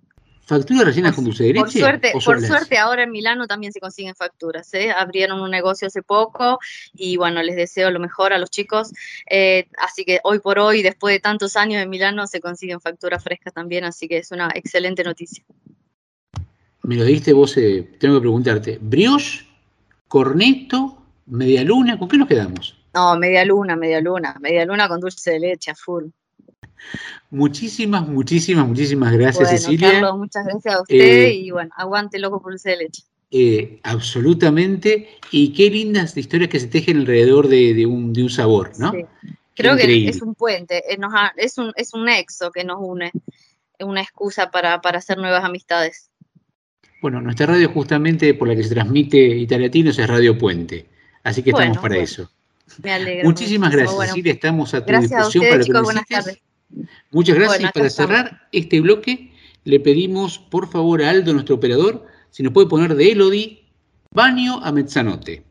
¿Facturas 0.51 0.83
rellenas 0.83 1.15
con 1.15 1.23
dulce 1.23 1.45
de 1.45 1.53
leche? 1.53 1.61
Por 1.61 1.71
suerte, 1.71 2.11
por 2.11 2.41
suerte 2.41 2.77
ahora 2.77 3.03
en 3.03 3.11
Milano 3.11 3.47
también 3.47 3.71
se 3.71 3.79
consiguen 3.79 4.15
facturas. 4.15 4.73
¿eh? 4.73 4.91
Abrieron 4.91 5.39
un 5.39 5.49
negocio 5.49 5.87
hace 5.87 6.03
poco 6.03 6.59
y 6.93 7.15
bueno, 7.15 7.41
les 7.41 7.55
deseo 7.55 7.89
lo 7.89 8.01
mejor 8.01 8.33
a 8.33 8.37
los 8.37 8.49
chicos. 8.49 8.91
Eh, 9.29 9.69
así 9.77 10.03
que 10.03 10.19
hoy 10.25 10.39
por 10.39 10.59
hoy, 10.59 10.81
después 10.83 11.15
de 11.15 11.21
tantos 11.21 11.55
años 11.55 11.81
en 11.81 11.89
Milano, 11.89 12.27
se 12.27 12.41
consiguen 12.41 12.81
facturas 12.81 13.23
frescas 13.23 13.53
también, 13.53 13.85
así 13.85 14.09
que 14.09 14.17
es 14.17 14.29
una 14.31 14.51
excelente 14.53 15.05
noticia. 15.05 15.45
Me 16.83 16.95
lo 16.97 17.05
diste 17.05 17.31
vos, 17.31 17.55
eh, 17.55 17.89
tengo 17.97 18.15
que 18.15 18.21
preguntarte. 18.21 18.77
¿Brioche, 18.81 19.45
corneto, 20.09 21.01
media 21.27 21.63
luna? 21.63 21.97
¿Con 21.97 22.09
qué 22.09 22.17
nos 22.17 22.27
quedamos? 22.27 22.77
No, 22.93 23.15
media 23.15 23.45
luna, 23.45 23.77
media 23.77 24.01
luna. 24.01 24.35
Media 24.41 24.65
luna 24.65 24.89
con 24.89 24.99
dulce 24.99 25.31
de 25.31 25.39
leche 25.39 25.71
a 25.71 25.75
full. 25.75 26.07
Muchísimas, 27.29 28.07
muchísimas, 28.07 28.67
muchísimas 28.67 29.13
gracias, 29.13 29.49
Cecilia. 29.49 29.91
Carlos, 29.91 30.17
muchas 30.17 30.45
gracias 30.45 30.75
a 30.75 30.81
usted 30.81 30.95
eh, 30.95 31.33
y 31.33 31.51
bueno, 31.51 31.71
aguante 31.77 32.19
loco 32.19 32.41
por 32.41 32.59
de 32.59 32.77
leche. 32.77 33.03
Eh, 33.31 33.79
absolutamente. 33.83 35.07
Y 35.31 35.53
qué 35.53 35.69
lindas 35.69 36.17
historias 36.17 36.49
que 36.49 36.59
se 36.59 36.67
tejen 36.67 36.97
alrededor 36.97 37.47
de, 37.47 37.85
un, 37.85 38.29
sabor, 38.29 38.77
¿no? 38.77 38.91
Creo 39.55 39.77
que 39.77 40.09
es 40.09 40.21
un 40.21 40.35
puente, 40.35 40.83
es, 41.37 41.57
un, 41.57 41.71
es 41.75 41.93
un 41.93 42.05
nexo 42.05 42.51
que 42.51 42.65
nos 42.65 42.79
une, 42.81 43.11
una 43.79 44.01
excusa 44.01 44.51
para, 44.51 44.81
para 44.81 44.97
hacer 44.97 45.17
nuevas 45.17 45.43
amistades. 45.43 46.09
Bueno, 47.01 47.21
nuestra 47.21 47.47
radio 47.47 47.69
justamente 47.69 48.33
por 48.33 48.47
la 48.47 48.55
que 48.55 48.63
se 48.63 48.73
transmite 48.73 49.17
Italiatinos 49.17 49.97
es 49.97 50.07
Radio 50.07 50.37
Puente, 50.37 50.85
así 51.23 51.41
que 51.41 51.51
estamos 51.51 51.77
para 51.77 51.97
eso. 51.97 52.29
Me 52.83 52.91
alegro. 52.91 53.29
Muchísimas 53.29 53.71
gracias, 53.71 54.09
Cecilia, 54.09 54.33
estamos 54.33 54.73
a 54.73 54.85
tu 54.85 54.93
disposición 54.93 55.45
para 55.49 55.63
chicos, 55.63 55.83
buenas 55.83 56.07
tardes. 56.07 56.41
Muchas 57.11 57.35
gracias. 57.35 57.69
y 57.69 57.73
para 57.73 57.89
cerrar 57.89 58.47
este 58.51 58.81
bloque, 58.81 59.31
le 59.63 59.79
pedimos 59.79 60.39
por 60.39 60.69
favor 60.69 61.03
a 61.03 61.09
Aldo, 61.09 61.33
nuestro 61.33 61.55
operador, 61.55 62.05
si 62.29 62.43
nos 62.43 62.53
puede 62.53 62.67
poner 62.67 62.95
de 62.95 63.11
Elodie, 63.11 63.61
Baño 64.13 64.59
a 64.61 64.71
Mezzanotte. 64.71 65.45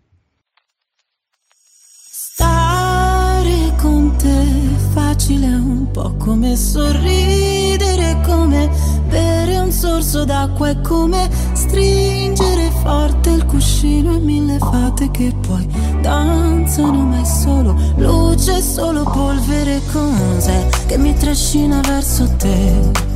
Stare 2.12 3.72
con 3.80 4.16
te 4.18 4.44
facile 4.92 5.46
un 5.46 5.90
po' 5.92 6.14
come 6.18 6.56
sorridere, 6.56 8.20
come 8.26 8.68
bere 9.10 9.58
un 9.58 9.72
sorso 9.72 10.24
d'acqua, 10.24 10.68
è 10.68 10.80
come 10.80 11.28
stringere 11.52 12.70
forte 12.82 13.30
il 13.30 13.44
cuscino 13.44 14.14
e 14.14 14.18
mille 14.20 14.58
fate 14.58 15.10
che 15.10 15.34
poi 15.46 15.68
danzano, 16.00 17.02
ma 17.02 17.20
è 17.20 17.24
solo 17.24 17.76
luce, 17.96 18.62
solo 18.62 19.02
polvere, 19.02 19.80
cos'è 19.92 20.66
che 20.86 20.96
mi 20.96 21.14
trascina 21.14 21.80
verso 21.80 22.26
te? 22.36 23.08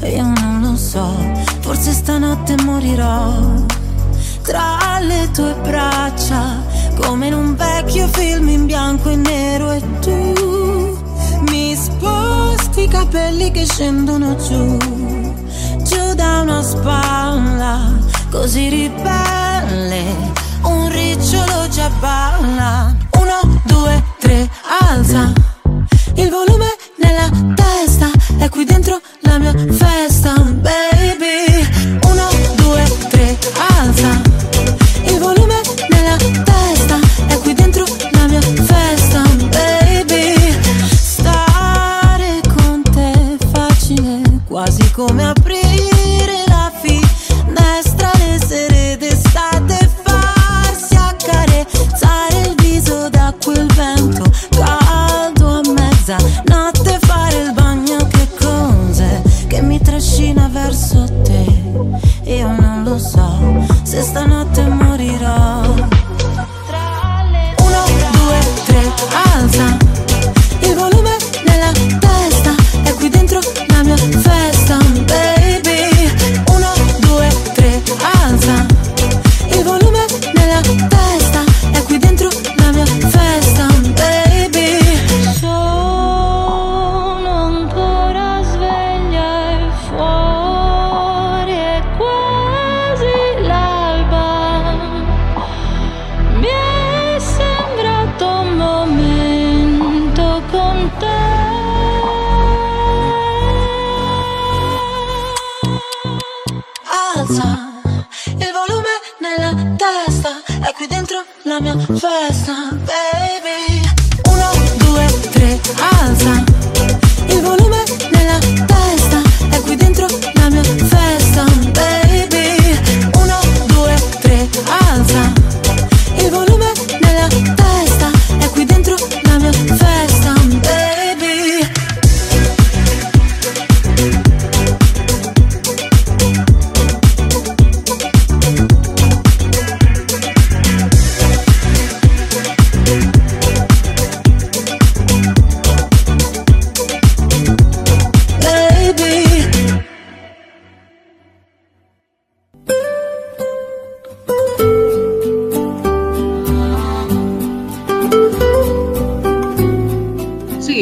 E 0.00 0.10
io 0.10 0.22
non 0.22 0.60
lo 0.62 0.76
so, 0.76 1.08
forse 1.60 1.92
stanotte 1.92 2.54
morirò 2.62 3.32
tra 4.42 4.98
le 5.00 5.30
tue 5.32 5.54
braccia, 5.62 6.62
come 7.00 7.28
in 7.28 7.34
un 7.34 7.56
vecchio 7.56 8.06
film 8.08 8.48
in 8.48 8.66
bianco 8.66 9.10
e 9.10 9.16
nero 9.16 9.70
e 9.72 9.82
tu 10.00 10.98
mi 11.48 11.74
sposti 11.74 12.49
i 12.76 12.88
capelli 12.88 13.50
che 13.50 13.64
scendono 13.64 14.36
giù, 14.36 14.76
giù 15.82 16.14
da 16.14 16.40
una 16.40 16.62
spalla, 16.62 17.98
così 18.30 18.68
ribelle, 18.68 20.04
un 20.62 20.88
ricciolo 20.90 21.68
già 21.68 21.90
balla. 22.00 22.94
Uno, 23.18 23.62
due, 23.64 24.02
tre, 24.18 24.48
alza 24.88 25.32
il 26.14 26.28
volume 26.28 26.68
nella 26.96 27.30
testa, 27.54 28.10
è 28.38 28.48
qui 28.48 28.64
dentro 28.64 29.00
la 29.20 29.38
mia 29.38 29.54
festa, 29.72 30.34
baby. 30.34 31.49
Se 63.90 63.98
está 63.98 64.19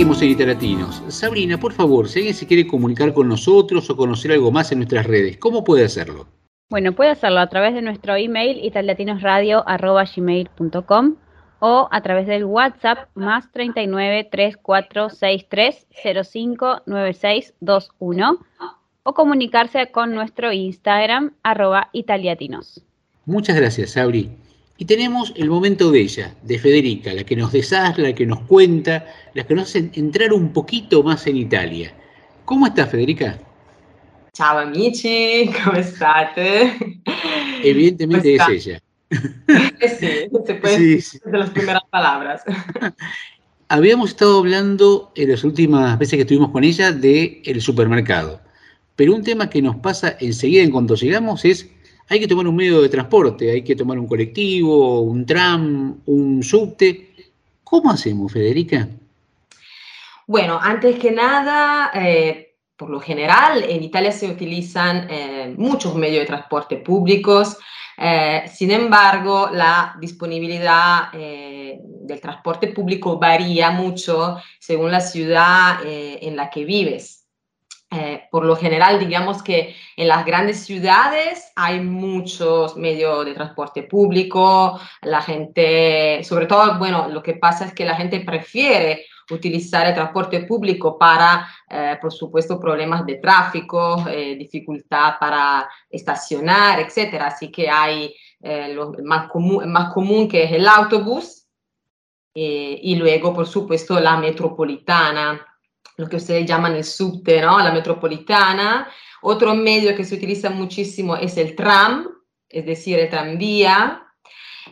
En. 0.08 0.86
Sabrina, 1.08 1.60
por 1.60 1.74
favor, 1.74 2.08
si 2.08 2.20
alguien 2.20 2.34
se 2.34 2.46
quiere 2.46 2.66
comunicar 2.66 3.12
con 3.12 3.28
nosotros 3.28 3.90
o 3.90 3.96
conocer 3.96 4.32
algo 4.32 4.50
más 4.50 4.72
en 4.72 4.78
nuestras 4.78 5.06
redes, 5.06 5.36
¿cómo 5.36 5.64
puede 5.64 5.84
hacerlo? 5.84 6.26
Bueno, 6.70 6.92
puede 6.92 7.10
hacerlo 7.10 7.40
a 7.40 7.48
través 7.48 7.74
de 7.74 7.82
nuestro 7.82 8.16
email 8.16 8.64
italiatinosradio.com 8.64 11.16
o 11.60 11.88
a 11.90 12.00
través 12.00 12.26
del 12.26 12.46
WhatsApp 12.46 13.10
más 13.14 13.52
39 13.52 14.30
3463 14.32 15.86
05 16.32 16.84
9621 16.86 18.38
o 19.02 19.14
comunicarse 19.14 19.90
con 19.90 20.14
nuestro 20.14 20.52
Instagram 20.52 21.34
arroba 21.42 21.90
italiatinos. 21.92 22.82
Muchas 23.26 23.56
gracias, 23.56 23.90
Sabri. 23.90 24.30
Y 24.80 24.84
tenemos 24.84 25.32
el 25.36 25.50
momento 25.50 25.90
de 25.90 26.00
ella, 26.02 26.34
de 26.44 26.56
Federica, 26.56 27.12
la 27.12 27.24
que 27.24 27.34
nos 27.34 27.50
desasla, 27.50 28.10
la 28.10 28.14
que 28.14 28.24
nos 28.24 28.42
cuenta, 28.42 29.04
la 29.34 29.44
que 29.44 29.54
nos 29.56 29.64
hace 29.64 29.90
entrar 29.94 30.32
un 30.32 30.52
poquito 30.52 31.02
más 31.02 31.26
en 31.26 31.36
Italia. 31.36 31.92
¿Cómo 32.44 32.64
estás, 32.68 32.88
Federica? 32.88 33.36
Ciao 34.32 34.58
amici, 34.58 35.50
come 35.64 35.80
state? 35.80 37.00
Evidentemente 37.64 38.36
es 38.36 38.42
Pues 38.44 38.66
ella. 38.66 38.80
Eh 39.80 39.88
sì, 39.88 40.28
se 40.46 40.54
puede 40.54 40.76
Sí, 40.76 40.94
decir 40.94 41.20
de 41.24 41.38
las 41.38 41.50
primeras 41.50 41.82
palabras. 41.90 42.42
Habíamos 43.68 44.10
estado 44.10 44.38
hablando 44.38 45.10
en 45.16 45.30
las 45.32 45.42
últimas 45.42 45.98
veces 45.98 46.18
que 46.18 46.22
estuvimos 46.22 46.50
con 46.52 46.62
ella 46.62 46.92
de 46.92 47.42
el 47.44 47.60
supermercado. 47.60 48.40
Pero 48.94 49.14
un 49.14 49.24
tema 49.24 49.50
que 49.50 49.60
nos 49.60 49.74
pasa 49.76 50.16
enseguida 50.20 50.62
en 50.62 50.70
cuanto 50.70 50.94
llegamos 50.94 51.44
es 51.44 51.68
hay 52.08 52.20
que 52.20 52.28
tomar 52.28 52.46
un 52.46 52.56
medio 52.56 52.80
de 52.80 52.88
transporte, 52.88 53.50
hay 53.50 53.62
que 53.62 53.76
tomar 53.76 53.98
un 53.98 54.06
colectivo, 54.06 55.02
un 55.02 55.26
tram, 55.26 56.00
un 56.06 56.42
subte. 56.42 57.14
¿Cómo 57.62 57.90
hacemos, 57.90 58.32
Federica? 58.32 58.88
Bueno, 60.26 60.58
antes 60.60 60.98
que 60.98 61.10
nada, 61.10 61.90
eh, 61.94 62.56
por 62.76 62.88
lo 62.88 63.00
general, 63.00 63.62
en 63.62 63.82
Italia 63.82 64.12
se 64.12 64.30
utilizan 64.30 65.06
eh, 65.10 65.54
muchos 65.56 65.94
medios 65.94 66.20
de 66.20 66.26
transporte 66.26 66.76
públicos. 66.76 67.58
eh, 67.98 68.44
sin 68.54 68.70
embargo, 68.70 69.50
la 69.52 69.96
disponibilidad 70.00 71.10
del 71.12 72.20
transporte 72.20 72.68
público 72.68 73.18
varía 73.18 73.70
mucho 73.70 74.38
según 74.58 74.92
la 74.92 75.00
ciudad 75.00 75.80
en 75.84 76.36
la 76.36 76.48
que 76.48 76.64
vives. 76.64 77.17
Eh, 77.90 78.28
por 78.30 78.44
lo 78.44 78.54
general, 78.54 78.98
digamos 78.98 79.42
que 79.42 79.74
en 79.96 80.08
las 80.08 80.26
grandes 80.26 80.60
ciudades 80.64 81.50
hay 81.56 81.80
muchos 81.80 82.76
medios 82.76 83.24
de 83.24 83.32
transporte 83.32 83.84
público, 83.84 84.78
la 85.02 85.22
gente, 85.22 86.22
sobre 86.22 86.46
todo, 86.46 86.78
bueno, 86.78 87.08
lo 87.08 87.22
que 87.22 87.34
pasa 87.34 87.64
es 87.64 87.72
que 87.72 87.86
la 87.86 87.96
gente 87.96 88.20
prefiere 88.20 89.06
utilizar 89.30 89.86
el 89.86 89.94
transporte 89.94 90.40
público 90.40 90.98
para, 90.98 91.48
eh, 91.68 91.96
por 92.00 92.12
supuesto, 92.12 92.60
problemas 92.60 93.04
de 93.06 93.16
tráfico, 93.16 94.04
eh, 94.08 94.36
dificultad 94.36 95.14
para 95.18 95.68
estacionar, 95.88 96.80
etcétera. 96.80 97.28
Así 97.28 97.50
que 97.50 97.68
hay 97.68 98.14
eh, 98.40 98.72
lo 98.74 98.92
más 99.02 99.28
común, 99.28 99.70
más 99.70 99.92
común 99.92 100.28
que 100.28 100.44
es 100.44 100.52
el 100.52 100.68
autobús 100.68 101.46
eh, 102.34 102.78
y 102.82 102.96
luego, 102.96 103.34
por 103.34 103.46
supuesto, 103.46 103.98
la 103.98 104.16
metropolitana, 104.16 105.44
lo 105.98 106.08
que 106.08 106.16
ustedes 106.16 106.46
llaman 106.46 106.74
el 106.76 106.84
subte, 106.84 107.40
¿no? 107.42 107.58
La 107.58 107.72
metropolitana. 107.72 108.88
Otro 109.20 109.54
medio 109.54 109.94
que 109.96 110.04
se 110.04 110.14
utiliza 110.14 110.48
muchísimo 110.48 111.16
es 111.16 111.36
el 111.36 111.54
tram, 111.56 112.08
es 112.48 112.64
decir, 112.64 112.98
el 112.98 113.10
tranvía. 113.10 114.04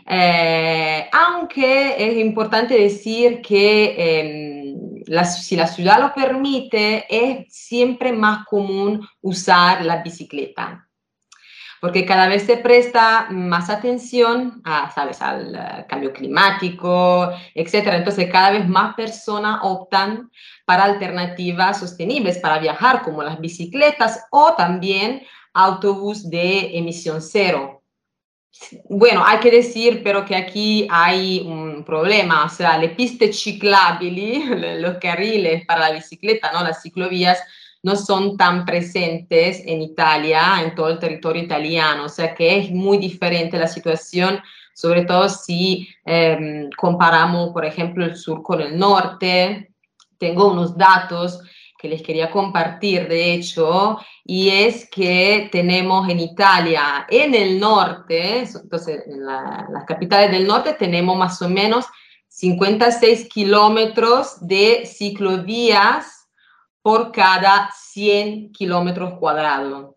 Eh, 0.09 1.09
aunque 1.13 1.97
es 1.99 2.17
importante 2.19 2.75
decir 2.79 3.41
que 3.43 3.95
em, 3.99 5.03
la- 5.07 5.25
si 5.25 5.57
la 5.57 5.67
ciudad 5.67 6.01
lo 6.01 6.15
permite, 6.15 7.07
es 7.11 7.47
siempre 7.53 8.13
más 8.13 8.47
común 8.47 9.07
usar 9.21 9.85
la 9.85 10.03
bicicleta, 10.03 10.89
porque 11.81 12.05
cada 12.07 12.29
vez 12.29 12.45
se 12.45 12.57
presta 12.59 13.27
más 13.31 13.69
atención 13.71 14.61
a, 14.65 14.91
¿sabes? 14.93 15.21
al 15.23 15.55
eh, 15.55 15.87
cambio 15.89 16.13
climático, 16.13 17.31
etc. 17.55 17.95
Entonces, 17.95 18.31
cada 18.31 18.51
vez 18.51 18.69
más 18.69 18.95
personas 18.95 19.59
optan 19.63 20.31
para 20.67 20.85
alternativas 20.85 21.81
sostenibles 21.81 22.39
para 22.39 22.59
viajar, 22.59 23.03
como 23.03 23.23
las 23.23 23.41
bicicletas 23.41 24.27
o 24.31 24.55
también 24.55 25.23
autobús 25.55 26.29
de 26.29 26.77
emisión 26.77 27.23
cero. 27.23 27.83
Bueno, 28.89 29.23
hay 29.25 29.39
que 29.41 29.51
decir, 29.51 30.01
pero 30.03 30.25
que 30.25 30.35
aquí 30.35 30.89
hay 30.91 31.41
un 31.47 31.85
problema, 31.85 32.45
o 32.47 32.49
sea, 32.49 32.79
le 32.79 32.89
piste 32.91 33.33
ciclabili, 33.33 34.45
le- 34.57 34.81
los 34.81 34.97
carriles 34.99 35.65
para 35.67 35.89
la 35.89 35.93
bicicleta, 35.93 36.51
¿no? 36.53 36.63
Las 36.65 36.83
ciclovías 36.83 37.39
no 37.83 37.95
son 37.97 38.37
tan 38.37 38.65
presentes 38.65 39.63
en 39.67 39.83
Italia, 39.83 40.63
en 40.63 40.75
todo 40.75 40.89
el 40.89 40.99
territorio 40.99 41.43
italiano, 41.43 42.05
o 42.05 42.09
sea 42.09 42.35
que 42.35 42.59
es 42.59 42.71
muy 42.71 42.99
diferente 42.99 43.59
la 43.59 43.69
situación, 43.69 44.41
sobre 44.75 45.05
todo 45.05 45.29
si 45.29 45.89
em, 46.05 46.69
comparamos, 46.77 47.51
por 47.53 47.65
ejemplo, 47.65 48.05
el 48.05 48.17
sur 48.17 48.43
con 48.43 48.61
el 48.63 48.77
norte. 48.79 49.71
Tengo 50.19 50.51
unos 50.51 50.77
datos 50.77 51.41
que 51.79 51.89
les 51.89 52.03
quería 52.03 52.31
compartir, 52.31 53.07
de 53.07 53.35
hecho, 53.35 53.99
y 54.25 54.49
es 54.49 54.89
que 54.91 55.49
tenemos 55.53 56.09
en 56.09 56.21
Italia, 56.21 57.07
en 57.09 57.35
el 57.35 57.61
norte, 57.61 58.39
entonces 58.41 59.03
en 59.07 59.27
la- 59.27 59.67
las 59.71 59.85
capitales 59.85 60.31
del 60.31 60.47
norte 60.47 60.73
tenemos 60.73 61.17
más 61.19 61.41
o 61.43 61.49
menos 61.49 61.85
56 62.29 63.29
kilómetros 63.29 64.37
de 64.41 64.87
ciclovías 64.87 66.29
por 66.83 67.13
cada 67.13 67.71
100 67.75 68.53
kilómetros 68.53 69.19
cuadrados. 69.19 69.95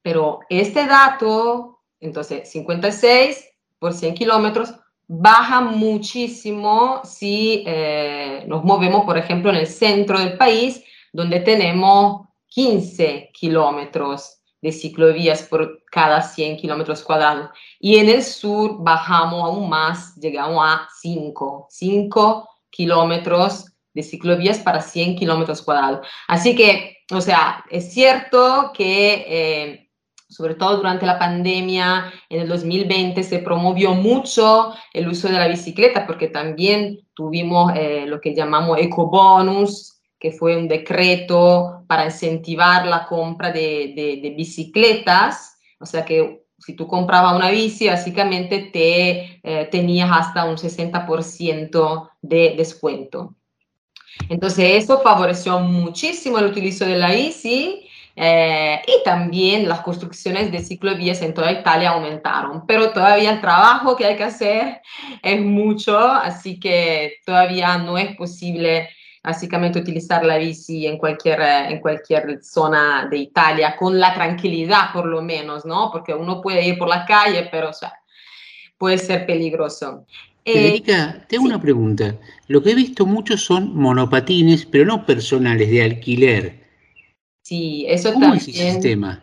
Pero 0.00 0.40
este 0.48 0.86
dato, 0.86 1.80
entonces 2.00 2.50
56 2.50 3.44
por 3.78 3.92
100 3.92 4.14
kilómetros, 4.14 4.74
baja 5.08 5.62
muchísimo 5.62 7.00
si 7.02 7.64
eh, 7.66 8.44
nos 8.46 8.62
movemos, 8.62 9.04
por 9.04 9.16
ejemplo, 9.16 9.50
en 9.50 9.56
el 9.56 9.66
centro 9.66 10.18
del 10.18 10.36
país, 10.36 10.84
donde 11.12 11.40
tenemos 11.40 12.28
15 12.48 13.30
kilómetros 13.32 14.40
de 14.60 14.70
ciclovías 14.70 15.42
por 15.44 15.84
cada 15.90 16.20
100 16.20 16.58
kilómetros 16.58 17.02
cuadrados. 17.02 17.50
Y 17.80 17.96
en 17.96 18.10
el 18.10 18.22
sur 18.22 18.76
bajamos 18.80 19.44
aún 19.44 19.68
más, 19.68 20.14
llegamos 20.16 20.62
a 20.62 20.86
5, 21.00 21.68
5 21.70 22.48
kilómetros 22.70 23.72
de 23.94 24.02
ciclovías 24.02 24.58
para 24.58 24.82
100 24.82 25.16
kilómetros 25.16 25.62
cuadrados. 25.62 26.06
Así 26.26 26.54
que, 26.54 26.98
o 27.10 27.20
sea, 27.20 27.64
es 27.70 27.92
cierto 27.92 28.72
que... 28.74 29.24
eh, 29.26 29.87
sobre 30.28 30.54
todo 30.54 30.76
durante 30.76 31.06
la 31.06 31.18
pandemia, 31.18 32.12
en 32.28 32.42
el 32.42 32.48
2020 32.48 33.22
se 33.22 33.38
promovió 33.38 33.94
mucho 33.94 34.74
el 34.92 35.08
uso 35.08 35.28
de 35.28 35.34
la 35.34 35.48
bicicleta 35.48 36.06
porque 36.06 36.28
también 36.28 37.00
tuvimos 37.14 37.72
eh, 37.74 38.04
lo 38.06 38.20
que 38.20 38.34
llamamos 38.34 38.78
ecobonus, 38.78 40.00
que 40.18 40.32
fue 40.32 40.56
un 40.56 40.68
decreto 40.68 41.84
para 41.86 42.04
incentivar 42.06 42.86
la 42.86 43.06
compra 43.06 43.52
de, 43.52 43.92
de- 43.94 44.34
bicicletas, 44.36 45.58
o 45.80 45.86
sea 45.86 46.04
que 46.04 46.42
si 46.58 46.74
tú 46.74 46.86
comprabas 46.88 47.36
una 47.36 47.50
bici, 47.50 47.86
básicamente 47.86 48.70
te 48.72 49.40
eh, 49.42 49.68
tenías 49.70 50.10
hasta 50.12 50.44
un 50.44 50.56
60% 50.56 52.10
de 52.20 52.54
descuento. 52.56 53.34
Entonces 54.28 54.82
eso 54.84 55.00
favoreció 55.00 55.60
muchísimo 55.60 56.38
el 56.38 56.46
utilizo 56.46 56.84
de 56.84 56.96
la 56.96 57.12
bici 57.12 57.87
Eh, 58.20 58.82
y 58.84 59.04
también 59.04 59.68
las 59.68 59.82
construcciones 59.82 60.50
de 60.50 60.58
ciclovías 60.58 61.22
en 61.22 61.32
toda 61.32 61.52
Italia 61.52 61.90
aumentaron, 61.90 62.66
pero 62.66 62.90
todavía 62.90 63.30
el 63.30 63.40
trabajo 63.40 63.94
que 63.94 64.06
hay 64.06 64.16
que 64.16 64.24
hacer 64.24 64.80
es 65.22 65.40
mucho, 65.40 65.96
así 65.96 66.58
que 66.58 67.18
todavía 67.24 67.78
no 67.78 67.96
es 67.96 68.16
posible 68.16 68.88
básicamente 69.22 69.78
utilizar 69.78 70.24
la 70.24 70.36
bici 70.36 70.84
en 70.88 70.98
cualquier, 70.98 71.40
en 71.42 71.78
cualquier 71.78 72.42
zona 72.42 73.06
de 73.08 73.18
Italia 73.18 73.76
con 73.76 74.00
la 74.00 74.12
tranquilidad 74.14 74.92
por 74.92 75.06
lo 75.06 75.22
menos, 75.22 75.64
¿no? 75.64 75.90
Porque 75.92 76.12
uno 76.12 76.40
puede 76.40 76.66
ir 76.66 76.76
por 76.76 76.88
la 76.88 77.06
calle, 77.06 77.48
pero 77.52 77.70
o 77.70 77.72
sea, 77.72 77.92
puede 78.76 78.98
ser 78.98 79.26
peligroso. 79.26 80.06
Eh, 80.44 80.54
Federica, 80.54 81.24
tengo 81.28 81.44
una 81.44 81.60
pregunta. 81.60 82.16
Lo 82.48 82.64
que 82.64 82.72
he 82.72 82.74
visto 82.74 83.06
muchos 83.06 83.44
son 83.44 83.76
monopatines, 83.76 84.66
pero 84.66 84.86
no 84.86 85.06
personales, 85.06 85.70
de 85.70 85.84
alquiler. 85.84 86.67
Sí, 87.48 87.86
eso 87.88 88.12
¿Cómo 88.12 88.26
también. 88.26 88.42
es 88.42 88.48
ese 88.48 88.72
sistema? 88.72 89.22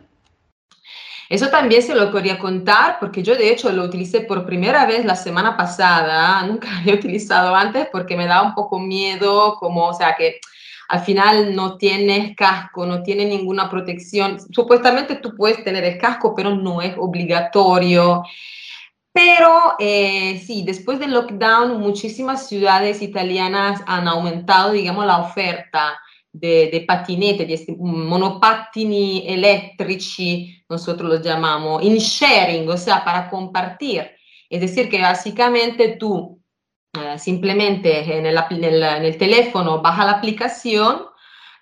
Eso 1.28 1.48
también 1.48 1.80
se 1.80 1.94
lo 1.94 2.10
quería 2.10 2.40
contar 2.40 2.98
porque 2.98 3.22
yo 3.22 3.36
de 3.36 3.52
hecho 3.52 3.70
lo 3.70 3.84
utilicé 3.84 4.22
por 4.22 4.44
primera 4.44 4.84
vez 4.84 5.04
la 5.04 5.14
semana 5.14 5.56
pasada, 5.56 6.42
nunca 6.42 6.68
lo 6.68 6.76
había 6.78 6.94
utilizado 6.94 7.54
antes 7.54 7.86
porque 7.92 8.16
me 8.16 8.26
daba 8.26 8.48
un 8.48 8.54
poco 8.56 8.80
miedo, 8.80 9.54
como, 9.60 9.86
o 9.86 9.94
sea, 9.94 10.16
que 10.16 10.40
al 10.88 11.04
final 11.04 11.54
no 11.54 11.76
tienes 11.76 12.34
casco, 12.34 12.84
no 12.84 13.04
tiene 13.04 13.26
ninguna 13.26 13.70
protección. 13.70 14.40
Supuestamente 14.52 15.14
tú 15.14 15.36
puedes 15.36 15.62
tener 15.62 15.84
el 15.84 15.96
casco, 15.96 16.34
pero 16.34 16.50
no 16.50 16.82
es 16.82 16.96
obligatorio. 16.98 18.24
Pero 19.12 19.76
eh, 19.78 20.42
sí, 20.44 20.64
después 20.66 20.98
del 20.98 21.12
lockdown, 21.12 21.78
muchísimas 21.78 22.48
ciudades 22.48 23.02
italianas 23.02 23.82
han 23.86 24.08
aumentado, 24.08 24.72
digamos, 24.72 25.06
la 25.06 25.18
oferta 25.18 25.96
de, 26.38 26.68
de 26.70 26.84
patinete, 26.86 27.44
de 27.44 27.76
monopattini 27.78 29.24
eléctrici, 29.26 30.62
nosotros 30.68 31.10
los 31.10 31.22
llamamos, 31.22 31.82
in 31.82 31.96
sharing, 31.96 32.68
o 32.68 32.76
sea, 32.76 33.04
para 33.04 33.28
compartir. 33.30 34.10
Es 34.48 34.60
decir, 34.60 34.88
que 34.88 35.00
básicamente 35.00 35.96
tú 35.98 36.40
eh, 36.92 37.18
simplemente 37.18 38.16
en 38.16 38.26
el, 38.26 38.38
en, 38.50 38.64
el, 38.64 38.82
en 38.82 39.04
el, 39.04 39.18
teléfono 39.18 39.82
baja 39.82 40.04
la 40.04 40.12
aplicación, 40.12 41.02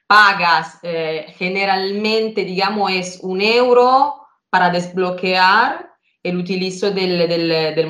pagas 0.07 0.79
eh, 0.83 1.27
generalmente, 1.37 2.45
digamos, 2.45 2.93
es 2.93 3.19
un 3.23 3.41
euro 3.41 4.27
para 4.51 4.71
desbloquear 4.71 5.94
el 6.25 6.39
utilizo 6.39 6.91
del, 6.91 7.29
del, 7.29 7.49
del, 7.49 7.89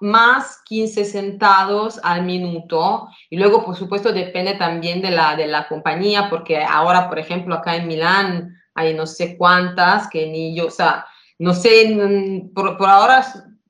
más 0.00 0.60
15 0.64 1.04
centavos 1.04 2.00
al 2.02 2.24
minuto. 2.24 3.08
Y 3.30 3.36
luego, 3.36 3.64
por 3.64 3.76
supuesto, 3.76 4.12
depende 4.12 4.54
también 4.54 5.00
de 5.00 5.12
la, 5.12 5.36
de 5.36 5.46
la 5.46 5.68
compañía, 5.68 6.28
porque 6.28 6.60
ahora, 6.60 7.08
por 7.08 7.20
ejemplo, 7.20 7.54
acá 7.54 7.76
en 7.76 7.86
Milán 7.86 8.56
hay 8.74 8.94
no 8.94 9.06
sé 9.06 9.36
cuántas 9.36 10.08
que 10.10 10.26
ni 10.26 10.56
yo, 10.56 10.66
o 10.66 10.70
sea, 10.70 11.06
no 11.38 11.54
sé, 11.54 12.50
por, 12.52 12.76
por 12.76 12.88
ahora 12.88 13.24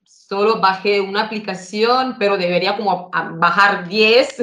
solo 0.05 0.59
bajé 0.59 1.01
una 1.03 1.25
aplicación, 1.25 2.17
pero 2.19 2.39
debería 2.39 2.79
como 2.79 3.11
bajar 3.37 3.89
10, 3.89 4.37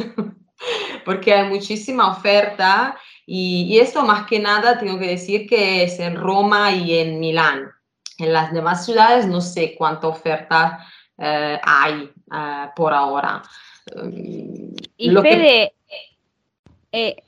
porque 1.05 1.33
hay 1.33 1.49
muchísima 1.49 2.11
oferta. 2.11 2.95
Y 3.25 3.79
esto 3.79 4.03
más 4.03 4.27
que 4.27 4.37
nada 4.39 4.77
tengo 4.77 4.99
que 4.99 5.07
decir 5.07 5.47
que 5.47 5.83
es 5.83 5.99
en 5.99 6.15
Roma 6.15 6.71
y 6.71 6.99
en 6.99 7.19
Milán. 7.19 7.74
En 8.17 8.33
las 8.33 8.53
demás 8.53 8.85
ciudades 8.85 9.27
no 9.27 9.41
sé 9.41 9.75
cuánta 9.77 10.07
oferta 10.07 10.85
eh, 11.17 11.59
hay 11.63 12.11
eh, 12.33 12.69
por 12.75 12.93
ahora. 12.93 13.41
y 14.97 15.11
Lo 15.11 15.21
Fede, 15.21 15.73
que... 16.91 17.09
eh, 17.09 17.23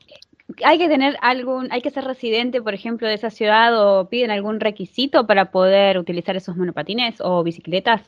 hay 0.63 0.77
que 0.77 0.88
tener 0.88 1.17
algún, 1.21 1.71
hay 1.71 1.81
que 1.81 1.91
ser 1.91 2.05
residente, 2.05 2.61
por 2.61 2.73
ejemplo, 2.73 3.07
de 3.07 3.13
esa 3.13 3.29
ciudad 3.29 3.77
o 3.77 4.09
piden 4.09 4.31
algún 4.31 4.59
requisito 4.59 5.27
para 5.27 5.51
poder 5.51 5.97
utilizar 5.97 6.35
esos 6.35 6.55
monopatines 6.55 7.15
o 7.19 7.43
bicicletas. 7.43 8.01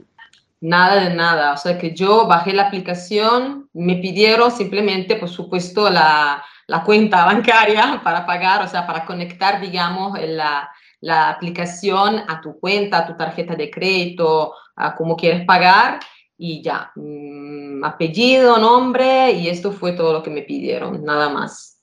Nada 0.61 1.03
de 1.03 1.15
nada, 1.15 1.53
o 1.53 1.57
sea 1.57 1.77
que 1.77 1.95
yo 1.95 2.27
bajé 2.27 2.51
la 2.51 2.63
aplicación, 2.63 3.69
me 3.73 3.95
pidieron 3.95 4.51
simplemente, 4.51 5.15
por 5.15 5.29
supuesto, 5.29 5.89
la, 5.89 6.43
la 6.67 6.83
cuenta 6.83 7.25
bancaria 7.25 8.01
para 8.03 8.25
pagar, 8.25 8.61
o 8.63 8.67
sea, 8.67 8.85
para 8.85 9.05
conectar, 9.05 9.61
digamos, 9.61 10.19
la, 10.19 10.69
la 11.01 11.29
aplicación 11.29 12.23
a 12.27 12.41
tu 12.41 12.59
cuenta, 12.59 12.99
a 12.99 13.07
tu 13.07 13.15
tarjeta 13.15 13.55
de 13.55 13.69
crédito, 13.69 14.53
a 14.75 14.95
cómo 14.95 15.15
quieres 15.15 15.45
pagar 15.45 15.99
y 16.37 16.61
ya, 16.61 16.91
mmm, 16.95 17.83
apellido, 17.83 18.57
nombre 18.57 19.31
y 19.31 19.49
esto 19.49 19.71
fue 19.71 19.93
todo 19.93 20.13
lo 20.13 20.23
que 20.23 20.29
me 20.29 20.41
pidieron, 20.41 21.03
nada 21.03 21.29
más. 21.29 21.81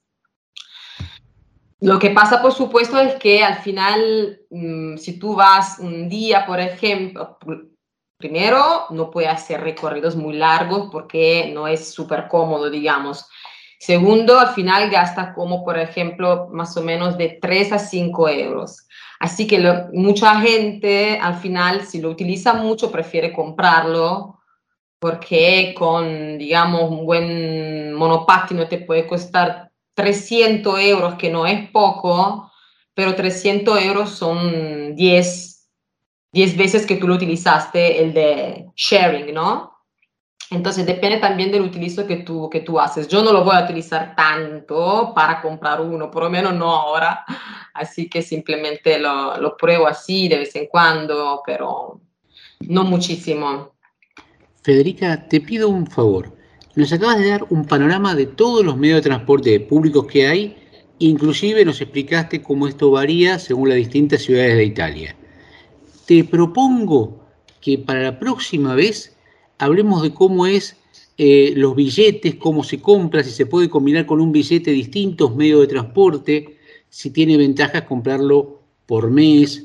Lo 1.80 1.98
que 1.98 2.10
pasa, 2.10 2.40
por 2.40 2.52
supuesto, 2.52 2.98
es 2.98 3.16
que 3.16 3.44
al 3.44 3.56
final, 3.58 4.40
mmm, 4.50 4.96
si 4.96 5.18
tú 5.18 5.34
vas 5.34 5.78
un 5.78 6.08
día, 6.08 6.46
por 6.46 6.58
ejemplo, 6.58 7.38
primero, 8.16 8.86
no 8.90 9.10
puedes 9.10 9.30
hacer 9.30 9.60
recorridos 9.60 10.16
muy 10.16 10.34
largos 10.34 10.88
porque 10.90 11.50
no 11.52 11.68
es 11.68 11.92
súper 11.92 12.28
cómodo, 12.28 12.70
digamos. 12.70 13.28
Segundo, 13.78 14.38
al 14.38 14.48
final 14.54 14.90
gasta 14.90 15.34
como, 15.34 15.64
por 15.64 15.78
ejemplo, 15.78 16.48
más 16.52 16.76
o 16.76 16.82
menos 16.82 17.18
de 17.18 17.38
3 17.40 17.72
a 17.72 17.78
5 17.78 18.28
euros. 18.28 18.86
Así 19.20 19.46
que 19.46 19.58
lo, 19.58 19.88
mucha 19.92 20.40
gente 20.40 21.18
al 21.20 21.36
final, 21.36 21.82
si 21.86 22.00
lo 22.00 22.10
utiliza 22.10 22.54
mucho, 22.54 22.90
prefiere 22.90 23.32
comprarlo 23.32 24.36
porque 24.98 25.74
con, 25.76 26.38
digamos, 26.38 26.90
un 26.90 27.04
buen 27.04 27.92
monopattino 27.92 28.66
te 28.66 28.78
puede 28.78 29.06
costar 29.06 29.70
300 29.94 30.80
euros, 30.80 31.14
que 31.14 31.30
no 31.30 31.46
es 31.46 31.70
poco, 31.70 32.50
pero 32.94 33.14
300 33.14 33.82
euros 33.82 34.10
son 34.10 34.94
10, 34.94 35.70
10 36.32 36.56
veces 36.56 36.86
que 36.86 36.96
tú 36.96 37.08
lo 37.08 37.14
utilizaste, 37.14 38.02
el 38.02 38.14
de 38.14 38.66
sharing, 38.74 39.34
¿no? 39.34 39.75
Entonces 40.50 40.86
depende 40.86 41.18
también 41.18 41.50
del 41.50 41.62
utilizo 41.62 42.06
que 42.06 42.18
tú, 42.18 42.48
que 42.48 42.60
tú 42.60 42.78
haces. 42.78 43.08
Yo 43.08 43.22
no 43.22 43.32
lo 43.32 43.42
voy 43.42 43.56
a 43.56 43.64
utilizar 43.64 44.14
tanto 44.14 45.12
para 45.14 45.42
comprar 45.42 45.80
uno, 45.80 46.10
por 46.10 46.22
lo 46.22 46.30
menos 46.30 46.54
no 46.54 46.70
ahora. 46.70 47.24
Así 47.74 48.08
que 48.08 48.22
simplemente 48.22 48.98
lo, 48.98 49.36
lo 49.38 49.56
pruebo 49.56 49.86
así 49.88 50.28
de 50.28 50.38
vez 50.38 50.54
en 50.54 50.66
cuando, 50.66 51.42
pero 51.44 52.00
no 52.60 52.84
muchísimo. 52.84 53.72
Federica, 54.62 55.28
te 55.28 55.40
pido 55.40 55.68
un 55.68 55.86
favor. 55.86 56.36
Nos 56.76 56.92
acabas 56.92 57.18
de 57.18 57.30
dar 57.30 57.44
un 57.50 57.64
panorama 57.64 58.14
de 58.14 58.26
todos 58.26 58.64
los 58.64 58.76
medios 58.76 58.98
de 58.98 59.08
transporte 59.08 59.58
públicos 59.60 60.06
que 60.06 60.26
hay, 60.26 60.56
inclusive 60.98 61.64
nos 61.64 61.80
explicaste 61.80 62.42
cómo 62.42 62.68
esto 62.68 62.90
varía 62.90 63.38
según 63.38 63.70
las 63.70 63.78
distintas 63.78 64.22
ciudades 64.22 64.56
de 64.56 64.64
Italia. 64.64 65.16
Te 66.06 66.22
propongo 66.22 67.26
que 67.60 67.78
para 67.78 68.02
la 68.02 68.18
próxima 68.18 68.74
vez 68.74 69.15
hablemos 69.58 70.02
de 70.02 70.12
cómo 70.12 70.46
es 70.46 70.76
eh, 71.18 71.54
los 71.56 71.74
billetes, 71.74 72.34
cómo 72.34 72.62
se 72.62 72.80
compra, 72.80 73.22
si 73.22 73.30
se 73.30 73.46
puede 73.46 73.70
combinar 73.70 74.06
con 74.06 74.20
un 74.20 74.32
billete 74.32 74.70
distintos 74.70 75.34
medios 75.34 75.60
de 75.60 75.66
transporte, 75.66 76.58
si 76.88 77.10
tiene 77.10 77.36
ventajas 77.36 77.82
comprarlo 77.82 78.60
por 78.86 79.10
mes, 79.10 79.64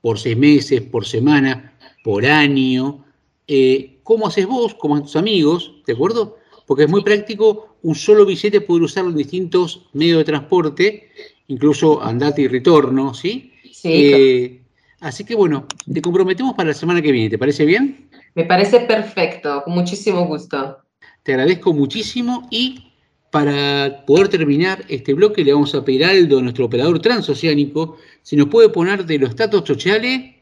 por 0.00 0.18
seis 0.18 0.36
meses, 0.36 0.82
por 0.82 1.04
semana, 1.04 1.76
por 2.02 2.24
año. 2.26 3.04
Eh, 3.48 3.98
¿Cómo 4.02 4.26
haces 4.26 4.46
vos, 4.46 4.74
cómo 4.74 4.94
hacen 4.94 5.06
tus 5.06 5.16
amigos? 5.16 5.82
¿De 5.86 5.94
acuerdo? 5.94 6.38
Porque 6.66 6.84
es 6.84 6.90
muy 6.90 7.02
práctico 7.02 7.76
un 7.82 7.94
solo 7.94 8.24
billete 8.24 8.60
poder 8.60 8.84
usarlo 8.84 9.10
en 9.10 9.16
distintos 9.16 9.86
medios 9.92 10.18
de 10.18 10.24
transporte, 10.24 11.08
incluso 11.48 12.02
andate 12.02 12.42
y 12.42 12.48
retorno, 12.48 13.14
¿sí? 13.14 13.52
Sí. 13.72 13.88
Eh, 13.92 14.63
así 15.04 15.24
que 15.24 15.34
bueno, 15.34 15.66
te 15.92 16.00
comprometemos 16.00 16.54
para 16.54 16.68
la 16.68 16.74
semana 16.74 17.02
que 17.02 17.12
viene, 17.12 17.30
¿te 17.30 17.38
parece 17.38 17.64
bien? 17.64 18.08
Me 18.34 18.44
parece 18.44 18.80
perfecto, 18.80 19.62
con 19.64 19.74
muchísimo 19.74 20.26
gusto. 20.26 20.78
Te 21.22 21.32
agradezco 21.32 21.72
muchísimo 21.72 22.48
y 22.50 22.92
para 23.30 24.04
poder 24.06 24.28
terminar 24.28 24.84
este 24.88 25.12
bloque 25.12 25.44
le 25.44 25.52
vamos 25.52 25.74
a 25.74 25.84
pedir 25.84 26.04
a 26.04 26.10
Aldo, 26.10 26.40
nuestro 26.40 26.66
operador 26.66 27.00
transoceánico, 27.00 27.98
si 28.22 28.36
nos 28.36 28.48
puede 28.48 28.68
poner 28.70 29.04
de 29.04 29.18
los 29.18 29.30
estatus 29.30 29.64
sociales 29.66 30.36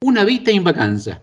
una 0.00 0.24
vista 0.24 0.50
en 0.50 0.64
vacanza. 0.64 1.22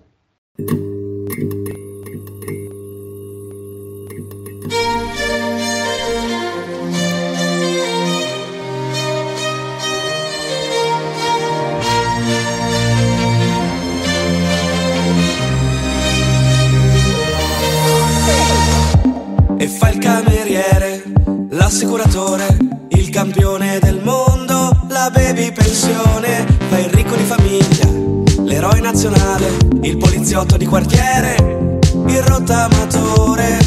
che 19.67 19.73
fa 19.73 19.89
il 19.89 19.99
cameriere, 19.99 21.03
l'assicuratore, 21.49 22.57
il 22.89 23.09
campione 23.09 23.79
del 23.79 23.99
mondo, 24.01 24.85
la 24.87 25.09
baby 25.11 25.51
pensione, 25.51 26.45
fa 26.69 26.79
il 26.79 26.89
ricco 26.91 27.15
di 27.15 27.23
famiglia, 27.23 28.43
l'eroe 28.43 28.79
nazionale, 28.79 29.57
il 29.81 29.97
poliziotto 29.97 30.55
di 30.55 30.65
quartiere, 30.65 31.79
il 32.07 32.21
rottamatore, 32.23 33.57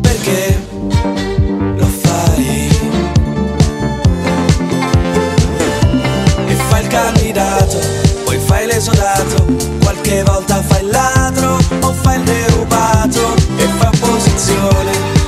perché 0.00 0.60
lo 1.76 1.86
fai? 1.86 2.68
E 6.46 6.54
fa 6.54 6.78
il 6.80 6.86
candidato, 6.88 7.78
poi 8.24 8.38
fai 8.38 8.66
l'esodato, 8.66 9.46
qualche 9.82 10.24
volta 10.24 10.60
fai 10.62 10.82
il 10.82 10.90
ladro 10.90 11.58
o 11.82 11.92
fai 11.92 12.18
il 12.18 12.24
derubato 12.24 13.41
posizione 14.32 15.21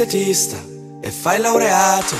l'estetista 0.00 0.56
e 1.02 1.10
fai 1.10 1.38
laureato 1.38 2.16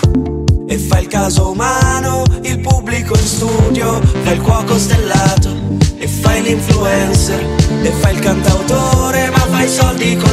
e 0.68 0.76
fai 0.76 1.03
il 1.03 1.09
caso 1.09 1.51
umano, 1.51 2.24
il 2.43 2.61
pubblico 2.61 3.14
in 3.14 3.24
studio, 3.24 4.01
fai 4.22 4.35
il 4.35 4.43
cuoco 4.43 4.78
stellato 4.78 5.78
e 5.97 6.07
fai 6.07 6.43
l'influencer 6.43 7.41
e 7.83 7.91
fai 7.91 8.14
il 8.14 8.20
cantautore, 8.20 9.31
ma 9.31 9.39
fai 9.39 9.66
soldi 9.66 10.14
col 10.16 10.30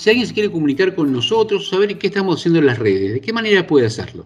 si 0.00 0.08
alguien 0.08 0.26
se 0.26 0.32
quiere 0.32 0.50
comunicar 0.50 0.94
con 0.94 1.12
nosotros, 1.12 1.68
saber 1.68 1.98
qué 1.98 2.06
estamos 2.06 2.40
haciendo 2.40 2.58
en 2.58 2.64
las 2.64 2.78
redes, 2.78 3.12
¿de 3.12 3.20
qué 3.20 3.34
manera 3.34 3.66
puede 3.66 3.84
hacerlo? 3.84 4.24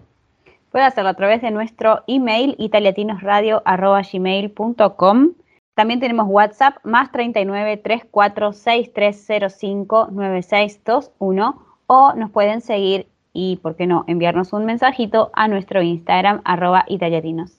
Puede 0.71 0.85
hacerlo 0.85 1.09
a 1.09 1.15
través 1.15 1.41
de 1.41 1.51
nuestro 1.51 2.01
email 2.07 2.55
italiatinosradio.gmail.com. 2.57 5.31
También 5.73 5.99
tenemos 5.99 6.27
WhatsApp 6.29 6.77
más 6.85 7.11
39 7.11 7.75
34 7.75 8.53
6305 8.53 10.11
9621 10.13 11.65
o 11.87 12.13
nos 12.13 12.31
pueden 12.31 12.61
seguir 12.61 13.07
y, 13.33 13.57
por 13.57 13.75
qué 13.75 13.85
no, 13.85 14.05
enviarnos 14.07 14.53
un 14.53 14.63
mensajito 14.63 15.29
a 15.33 15.49
nuestro 15.49 15.81
Instagram 15.81 16.39
arroba 16.45 16.85
italiatinos. 16.87 17.51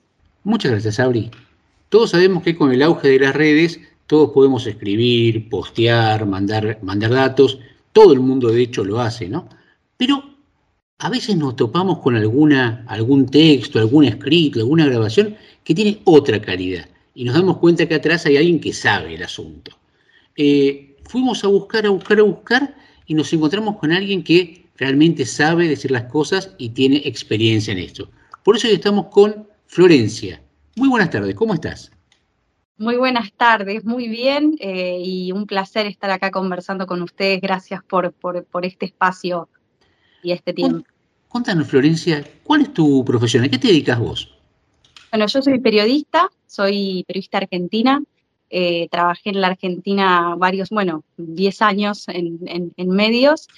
Muchas 0.42 0.72
gracias, 0.72 0.94
Sabri. 0.94 1.30
Todos 1.90 2.12
sabemos 2.12 2.42
que 2.42 2.56
con 2.56 2.72
el 2.72 2.80
auge 2.80 3.08
de 3.08 3.18
las 3.18 3.36
redes, 3.36 3.78
todos 4.06 4.30
podemos 4.30 4.66
escribir, 4.66 5.50
postear, 5.50 6.24
mandar, 6.24 6.78
mandar 6.80 7.10
datos. 7.10 7.60
Todo 7.96 8.12
el 8.12 8.20
mundo, 8.20 8.50
de 8.50 8.60
hecho, 8.60 8.84
lo 8.84 9.00
hace, 9.00 9.26
¿no? 9.26 9.48
Pero 9.96 10.22
a 10.98 11.08
veces 11.08 11.34
nos 11.34 11.56
topamos 11.56 12.00
con 12.00 12.14
alguna, 12.14 12.84
algún 12.88 13.24
texto, 13.24 13.78
algún 13.78 14.04
escrito, 14.04 14.60
alguna 14.60 14.84
grabación 14.84 15.34
que 15.64 15.74
tiene 15.74 16.02
otra 16.04 16.38
calidad. 16.42 16.90
Y 17.14 17.24
nos 17.24 17.34
damos 17.34 17.56
cuenta 17.56 17.88
que 17.88 17.94
atrás 17.94 18.26
hay 18.26 18.36
alguien 18.36 18.60
que 18.60 18.74
sabe 18.74 19.14
el 19.14 19.22
asunto. 19.22 19.78
Eh, 20.36 20.98
fuimos 21.04 21.42
a 21.42 21.48
buscar, 21.48 21.86
a 21.86 21.88
buscar, 21.88 22.20
a 22.20 22.24
buscar 22.24 22.76
y 23.06 23.14
nos 23.14 23.32
encontramos 23.32 23.78
con 23.78 23.90
alguien 23.92 24.22
que 24.22 24.66
realmente 24.76 25.24
sabe 25.24 25.66
decir 25.66 25.90
las 25.90 26.04
cosas 26.12 26.54
y 26.58 26.68
tiene 26.68 27.00
experiencia 27.06 27.72
en 27.72 27.78
esto. 27.78 28.10
Por 28.44 28.58
eso 28.58 28.68
hoy 28.68 28.74
estamos 28.74 29.06
con 29.06 29.48
Florencia. 29.68 30.42
Muy 30.74 30.90
buenas 30.90 31.08
tardes, 31.08 31.34
¿cómo 31.34 31.54
estás? 31.54 31.95
Muy 32.78 32.96
buenas 32.96 33.32
tardes, 33.32 33.84
muy 33.84 34.06
bien 34.08 34.56
eh, 34.60 34.98
y 35.02 35.32
un 35.32 35.46
placer 35.46 35.86
estar 35.86 36.10
acá 36.10 36.30
conversando 36.30 36.86
con 36.86 37.00
ustedes. 37.02 37.40
Gracias 37.40 37.82
por, 37.82 38.12
por, 38.12 38.44
por 38.44 38.66
este 38.66 38.84
espacio 38.86 39.48
y 40.22 40.32
este 40.32 40.52
tiempo. 40.52 40.84
Contanos, 41.28 41.68
Florencia, 41.68 42.24
¿cuál 42.44 42.62
es 42.62 42.74
tu 42.74 43.04
profesión? 43.04 43.44
¿A 43.44 43.48
qué 43.48 43.58
te 43.58 43.68
dedicas 43.68 43.98
vos? 43.98 44.34
Bueno, 45.10 45.26
yo 45.26 45.40
soy 45.40 45.58
periodista, 45.60 46.30
soy 46.46 47.04
periodista 47.06 47.38
argentina. 47.38 48.02
eh, 48.48 48.86
trabajé 48.92 49.30
en 49.30 49.40
la 49.40 49.48
Argentina 49.48 50.34
varios, 50.38 50.68
bueno, 50.70 51.02
10 51.16 51.62
años 51.62 52.06
en, 52.08 52.38
en- 52.46 52.72
en 52.76 52.90
medios 52.90 53.48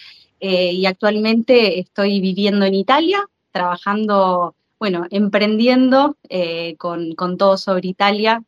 eh, 0.40 0.72
y 0.72 0.86
actualmente 0.86 1.78
estoy 1.78 2.20
viviendo 2.20 2.64
en 2.64 2.72
Italia, 2.74 3.18
trabajando, 3.52 4.54
bueno, 4.78 5.04
emprendiendo 5.10 6.16
eh, 6.30 6.74
con, 6.78 7.12
con 7.16 7.36
todo 7.36 7.58
sobre 7.58 7.88
Italia, 7.88 8.42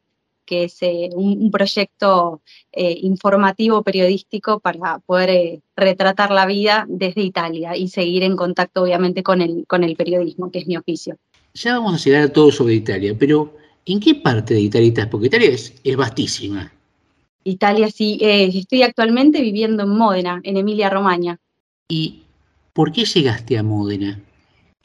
que 0.51 0.65
es 0.65 0.83
eh, 0.83 1.11
un, 1.15 1.45
un 1.45 1.51
proyecto 1.53 2.43
eh, 2.73 2.99
informativo 3.03 3.85
periodístico 3.85 4.59
para 4.59 4.99
poder 4.99 5.31
eh, 5.31 5.61
retratar 5.77 6.33
la 6.33 6.45
vida 6.45 6.87
desde 6.89 7.23
Italia 7.23 7.77
y 7.77 7.87
seguir 7.87 8.25
en 8.25 8.35
contacto, 8.35 8.83
obviamente, 8.83 9.23
con 9.23 9.43
el, 9.43 9.65
con 9.69 9.85
el 9.85 9.95
periodismo, 9.95 10.51
que 10.51 10.59
es 10.59 10.67
mi 10.67 10.77
oficio. 10.77 11.17
Ya 11.55 11.75
vamos 11.75 11.95
a 11.95 12.05
llegar 12.05 12.23
a 12.25 12.33
todo 12.33 12.51
sobre 12.51 12.75
Italia, 12.75 13.15
pero 13.17 13.55
¿en 13.87 14.01
qué 14.01 14.17
parte 14.17 14.55
de 14.55 14.63
Italia 14.63 14.89
estás? 14.89 15.07
Porque 15.07 15.29
Italia 15.29 15.51
es, 15.51 15.73
es 15.85 15.97
vastísima. 15.97 16.73
Italia, 17.45 17.89
sí, 17.89 18.19
estoy 18.21 18.83
actualmente 18.83 19.41
viviendo 19.41 19.85
en 19.85 19.91
Módena, 19.91 20.41
en 20.43 20.57
Emilia 20.57 20.91
Romagna. 20.91 21.39
¿Y 21.89 22.23
por 22.73 22.91
qué 22.91 23.05
llegaste 23.05 23.57
a 23.57 23.63
Módena? 23.63 24.21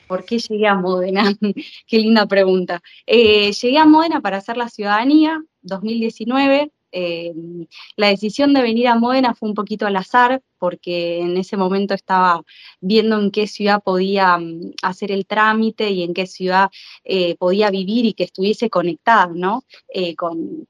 ¿Por 0.07 0.25
qué 0.25 0.39
llegué 0.39 0.67
a 0.67 0.75
Módena? 0.75 1.23
Qué 1.87 1.97
linda 1.97 2.25
pregunta. 2.27 2.81
Eh, 3.05 3.51
llegué 3.51 3.77
a 3.77 3.85
Módena 3.85 4.21
para 4.21 4.37
hacer 4.37 4.57
la 4.57 4.69
ciudadanía, 4.69 5.43
2019. 5.61 6.71
eh, 6.97 7.33
la 7.97 8.07
decisión 8.07 8.53
de 8.53 8.61
venir 8.61 8.87
a 8.87 8.95
Módena 8.95 9.33
fue 9.35 9.49
un 9.49 9.55
poquito 9.55 9.85
al 9.85 9.95
azar, 9.97 10.41
porque 10.59 11.19
en 11.19 11.35
ese 11.37 11.57
momento 11.57 11.93
estaba 11.93 12.41
viendo 12.79 13.19
en 13.19 13.31
qué 13.31 13.47
ciudad 13.47 13.83
podía 13.83 14.37
mm, 14.37 14.73
hacer 14.81 15.11
el 15.11 15.25
trámite 15.25 15.89
y 15.89 16.03
en 16.03 16.13
qué 16.13 16.25
ciudad 16.27 16.69
eh, 17.03 17.35
podía 17.35 17.69
vivir 17.69 18.05
y 18.05 18.13
que 18.13 18.23
estuviese 18.23 18.69
conectada, 18.69 19.27
¿no? 19.33 19.63
Con, 20.15 20.67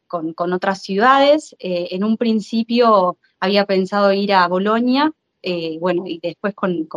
otras 0.53 0.81
ciudades. 0.81 1.55
En 1.59 2.03
un 2.03 2.17
principio 2.17 3.17
había 3.39 3.65
pensado 3.65 4.11
ir 4.13 4.33
a 4.33 4.47
Bolonia, 4.47 5.11
bueno, 5.79 6.05
y 6.07 6.19
después 6.23 6.55
con- 6.55 6.87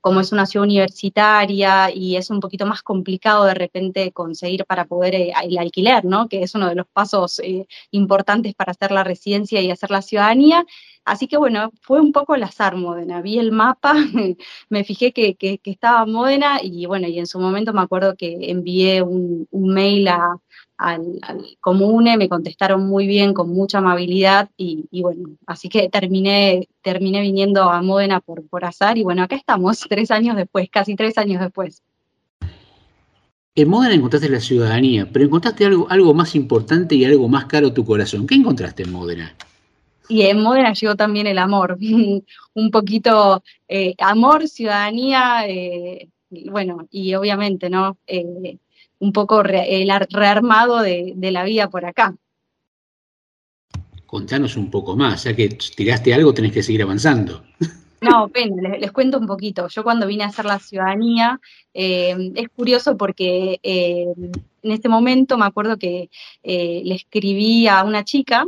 como 0.00 0.20
es 0.20 0.32
una 0.32 0.46
ciudad 0.46 0.64
universitaria 0.64 1.90
y 1.94 2.16
es 2.16 2.30
un 2.30 2.40
poquito 2.40 2.66
más 2.66 2.82
complicado 2.82 3.44
de 3.44 3.54
repente 3.54 4.12
conseguir 4.12 4.64
para 4.64 4.86
poder 4.86 5.14
eh, 5.14 5.32
el 5.44 5.58
alquiler, 5.58 6.04
¿no? 6.04 6.28
Que 6.28 6.42
es 6.42 6.54
uno 6.54 6.68
de 6.68 6.74
los 6.74 6.86
pasos 6.88 7.38
eh, 7.40 7.66
importantes 7.90 8.54
para 8.54 8.72
hacer 8.72 8.92
la 8.92 9.04
residencia 9.04 9.60
y 9.60 9.70
hacer 9.70 9.90
la 9.90 10.02
ciudadanía. 10.02 10.64
Así 11.04 11.26
que 11.28 11.36
bueno, 11.36 11.72
fue 11.82 12.00
un 12.00 12.12
poco 12.12 12.34
al 12.34 12.42
azar 12.42 12.76
Módena. 12.76 13.22
Vi 13.22 13.38
el 13.38 13.52
mapa, 13.52 13.94
me 14.68 14.84
fijé 14.84 15.12
que, 15.12 15.34
que, 15.34 15.60
estaba 15.64 16.06
Módena 16.06 16.60
y 16.62 16.86
bueno, 16.86 17.08
y 17.08 17.18
en 17.18 17.26
su 17.26 17.38
momento 17.40 17.72
me 17.72 17.82
acuerdo 17.82 18.16
que 18.16 18.50
envié 18.50 19.02
un, 19.02 19.46
un 19.50 19.74
mail 19.74 20.08
a, 20.08 20.36
al, 20.80 21.18
al, 21.22 21.44
comune, 21.60 22.16
me 22.16 22.28
contestaron 22.28 22.86
muy 22.86 23.06
bien, 23.06 23.34
con 23.34 23.50
mucha 23.50 23.78
amabilidad 23.78 24.48
y, 24.56 24.86
y, 24.90 25.02
bueno, 25.02 25.36
así 25.46 25.68
que 25.68 25.90
terminé, 25.90 26.68
terminé 26.82 27.20
viniendo 27.20 27.64
a 27.64 27.82
Módena 27.82 28.20
por, 28.20 28.48
por 28.48 28.64
azar 28.64 28.96
y 28.96 29.02
bueno, 29.02 29.22
acá 29.22 29.36
estamos, 29.36 29.80
tres 29.88 30.10
años 30.10 30.36
después, 30.36 30.68
casi 30.70 30.96
tres 30.96 31.18
años 31.18 31.40
después. 31.42 31.82
En 33.54 33.68
Módena 33.68 33.94
encontraste 33.94 34.30
la 34.30 34.40
ciudadanía, 34.40 35.06
pero 35.12 35.26
encontraste 35.26 35.66
algo, 35.66 35.86
algo 35.90 36.14
más 36.14 36.34
importante 36.34 36.94
y 36.94 37.04
algo 37.04 37.28
más 37.28 37.44
caro 37.44 37.68
a 37.68 37.74
tu 37.74 37.84
corazón. 37.84 38.26
¿Qué 38.26 38.36
encontraste 38.36 38.84
en 38.84 38.92
Módena? 38.92 39.36
Y 40.08 40.22
en 40.22 40.40
Módena 40.40 40.72
llegó 40.72 40.96
también 40.96 41.26
el 41.26 41.38
amor, 41.38 41.76
un 42.54 42.70
poquito 42.70 43.42
eh, 43.68 43.94
amor, 43.98 44.48
ciudadanía, 44.48 45.46
eh, 45.46 46.08
bueno, 46.30 46.88
y 46.90 47.14
obviamente, 47.14 47.68
¿no? 47.68 47.98
Eh, 48.06 48.56
un 49.00 49.12
poco 49.12 49.42
re, 49.42 49.82
el 49.82 49.90
rearmado 50.10 50.80
de, 50.80 51.12
de, 51.16 51.30
la 51.30 51.44
vida 51.44 51.68
por 51.68 51.84
acá. 51.84 52.14
Contanos 54.06 54.56
un 54.56 54.70
poco 54.70 54.96
más, 54.96 55.24
ya 55.24 55.34
que 55.34 55.48
tiraste 55.48 56.14
algo, 56.14 56.32
tenés 56.32 56.52
que 56.52 56.62
seguir 56.62 56.82
avanzando. 56.82 57.44
No, 58.02 58.28
pena, 58.28 58.62
les, 58.62 58.80
les, 58.80 58.92
cuento 58.92 59.18
un 59.18 59.26
poquito. 59.26 59.68
Yo 59.68 59.82
cuando 59.82 60.06
vine 60.06 60.24
a 60.24 60.28
hacer 60.28 60.46
la 60.46 60.58
ciudadanía, 60.58 61.38
eh, 61.74 62.32
es 62.34 62.48
curioso 62.48 62.96
porque 62.96 63.60
eh, 63.62 64.06
en 64.62 64.72
este 64.72 64.88
momento 64.88 65.36
me 65.36 65.44
acuerdo 65.44 65.76
que 65.76 66.08
eh, 66.42 66.82
le 66.82 66.94
escribí 66.94 67.68
a 67.68 67.84
una 67.84 68.02
chica 68.02 68.46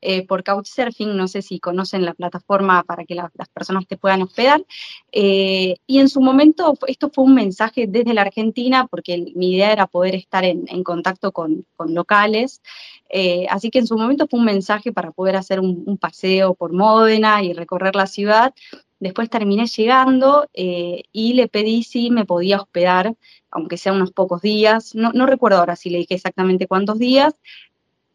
eh, 0.00 0.26
por 0.26 0.44
Couchsurfing, 0.44 1.16
no 1.16 1.28
sé 1.28 1.42
si 1.42 1.58
conocen 1.58 2.04
la 2.04 2.14
plataforma 2.14 2.84
para 2.84 3.04
que 3.04 3.14
la, 3.14 3.30
las 3.34 3.48
personas 3.48 3.86
te 3.86 3.96
puedan 3.96 4.22
hospedar. 4.22 4.64
Eh, 5.12 5.76
y 5.86 5.98
en 5.98 6.08
su 6.08 6.20
momento 6.20 6.74
esto 6.86 7.10
fue 7.10 7.24
un 7.24 7.34
mensaje 7.34 7.86
desde 7.88 8.14
la 8.14 8.22
Argentina, 8.22 8.86
porque 8.86 9.32
mi 9.34 9.54
idea 9.54 9.72
era 9.72 9.86
poder 9.86 10.14
estar 10.14 10.44
en, 10.44 10.66
contacto 10.84 11.32
con, 11.32 11.66
locales. 11.78 12.62
Eh, 13.10 13.46
así 13.50 13.70
que 13.70 13.78
en 13.80 13.86
su 13.86 13.96
momento 13.96 14.26
fue 14.28 14.38
un 14.38 14.46
mensaje 14.46 14.92
para 14.92 15.10
poder 15.10 15.36
hacer 15.36 15.60
un, 15.60 15.82
un 15.86 15.98
paseo 15.98 16.54
por 16.54 16.72
Módena 16.72 17.42
y 17.42 17.52
recorrer 17.52 17.96
la 17.96 18.06
ciudad. 18.06 18.54
Después 19.00 19.30
terminé 19.30 19.66
llegando 19.66 20.48
eh, 20.54 21.04
y 21.12 21.34
le 21.34 21.46
pedí 21.46 21.84
si 21.84 22.10
me 22.10 22.24
podía 22.24 22.60
hospedar, 22.60 23.14
aunque 23.50 23.76
sea 23.76 23.92
unos 23.92 24.10
pocos 24.10 24.42
días. 24.42 24.94
No, 24.94 25.12
no 25.12 25.26
recuerdo 25.26 25.58
ahora 25.58 25.76
si 25.76 25.90
le 25.90 25.98
dije 25.98 26.14
exactamente 26.14 26.66
cuántos 26.66 26.98
días, 26.98 27.34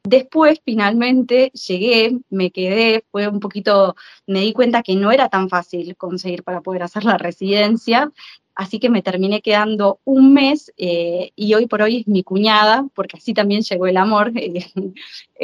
Después, 0.06 0.62
finalmente, 0.66 1.50
llegué, 1.52 2.20
me 2.30 2.52
quedé, 2.52 3.06
fue 3.10 3.30
un 3.30 3.40
poquito, 3.40 3.96
me 4.28 4.42
di 4.42 4.52
cuenta 4.52 4.84
que 4.84 4.96
no 4.96 5.14
era 5.14 5.30
tan 5.30 5.48
fácil 5.48 5.96
conseguir 5.96 6.44
para 6.44 6.60
poder 6.60 6.84
hacer 6.84 7.06
la 7.06 7.18
residencia, 7.18 8.12
así 8.54 8.80
que 8.80 8.90
me 8.90 9.02
terminé 9.02 9.42
quedando 9.42 10.02
un 10.04 10.34
mes 10.34 10.74
eh, 10.76 11.32
y 11.38 11.54
hoy 11.54 11.68
por 11.68 11.82
hoy 11.82 12.02
es 12.02 12.08
mi 12.08 12.22
cuñada, 12.22 12.86
porque 12.94 13.16
así 13.18 13.34
también 13.34 13.62
llegó 13.62 13.88
el 13.88 13.98
amor. 13.98 14.34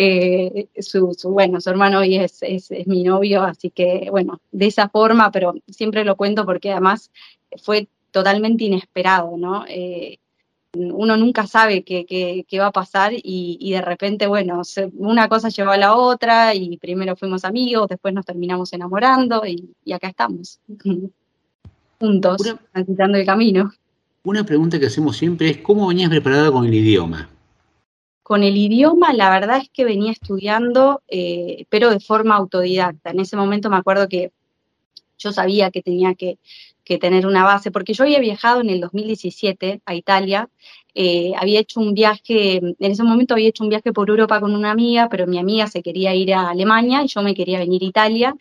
Eh, 0.02 0.70
eh, 0.74 0.82
su, 0.82 1.14
bueno, 1.24 1.60
su 1.60 1.70
hermano 1.70 2.00
hoy 2.00 2.16
es, 2.16 2.42
mi 2.86 3.04
novio, 3.04 3.44
así 3.44 3.70
que 3.70 4.08
bueno, 4.10 4.40
de 4.52 4.68
esa 4.68 4.88
forma, 4.88 5.30
pero 5.30 5.56
siempre 5.68 6.06
lo 6.06 6.16
cuento 6.16 6.46
porque 6.46 6.72
además 6.72 7.12
fue 7.62 7.90
totalmente 8.12 8.64
inesperado, 8.64 9.36
¿no? 9.36 9.66
Uno 10.74 11.18
nunca 11.18 11.48
sabe 11.48 11.84
qué, 11.84 12.06
qué, 12.06 12.46
qué 12.48 12.60
va 12.60 12.68
a 12.68 12.72
pasar 12.72 13.14
y, 13.14 13.58
y, 13.60 13.72
de 13.72 13.82
repente, 13.82 14.28
bueno, 14.28 14.62
una 14.94 15.28
cosa 15.28 15.50
llevó 15.50 15.72
a 15.72 15.78
la 15.78 15.96
otra 15.96 16.54
y 16.54 16.78
primero 16.78 17.16
fuimos 17.16 17.44
amigos, 17.44 17.88
después 17.90 18.14
nos 18.14 18.26
terminamos 18.26 18.72
enamorando 18.74 19.46
y, 19.48 19.74
y 19.84 19.94
acá 19.94 20.10
estamos, 20.10 20.60
juntos, 22.00 22.42
una, 22.42 22.60
transitando 22.72 23.18
el 23.18 23.26
camino. 23.26 23.72
Una 24.24 24.46
pregunta 24.46 24.80
que 24.80 24.86
hacemos 24.86 25.18
siempre 25.18 25.50
es, 25.50 25.58
¿cómo 25.58 25.88
venías 25.88 26.10
preparada 26.12 26.52
con 26.52 26.66
el 26.66 26.74
idioma? 26.74 27.30
Con 28.22 28.44
el 28.44 28.56
idioma, 28.56 29.12
la 29.14 29.32
verdad 29.32 29.58
es 29.58 29.70
que 29.70 29.86
venía 29.86 30.12
estudiando, 30.12 31.02
eh, 31.08 31.66
pero 31.70 31.90
de 31.90 32.00
forma 32.00 32.36
autodidacta. 32.36 33.10
En 33.10 33.22
ese 33.22 33.36
momento 33.36 33.72
me 33.72 33.78
acuerdo 33.78 34.08
que 34.08 34.32
yo 35.18 35.32
sabía 35.32 35.72
que 35.72 35.82
tenía 35.82 36.14
que 36.14 36.38
que 36.90 36.98
tener 36.98 37.28
una 37.28 37.44
base, 37.44 37.70
porque 37.70 37.94
yo 37.94 38.04
había 38.04 38.20
viajado 38.20 38.62
en 38.62 38.70
el 38.72 38.82
2017 38.82 39.82
a 39.86 39.94
Italia, 39.94 40.50
eh, 40.96 41.34
había 41.38 41.60
hecho 41.60 41.80
un 41.80 41.94
viaje, 41.94 42.58
en 42.58 42.76
ese 42.80 43.04
momento 43.04 43.36
había 43.36 43.50
hecho 43.50 43.64
un 43.64 43.70
viaje 43.70 43.94
por 43.94 44.10
Europa 44.10 44.40
con 44.40 44.56
una 44.56 44.72
amiga, 44.72 45.08
pero 45.08 45.28
mi 45.28 45.38
amiga 45.38 45.68
se 45.68 45.84
quería 45.84 46.16
ir 46.16 46.34
a 46.34 46.50
Alemania 46.50 47.04
y 47.04 47.08
yo 47.08 47.22
me 47.22 47.36
quería 47.36 47.60
venir 47.60 47.84
a 47.84 47.86
Italia. 47.86 48.36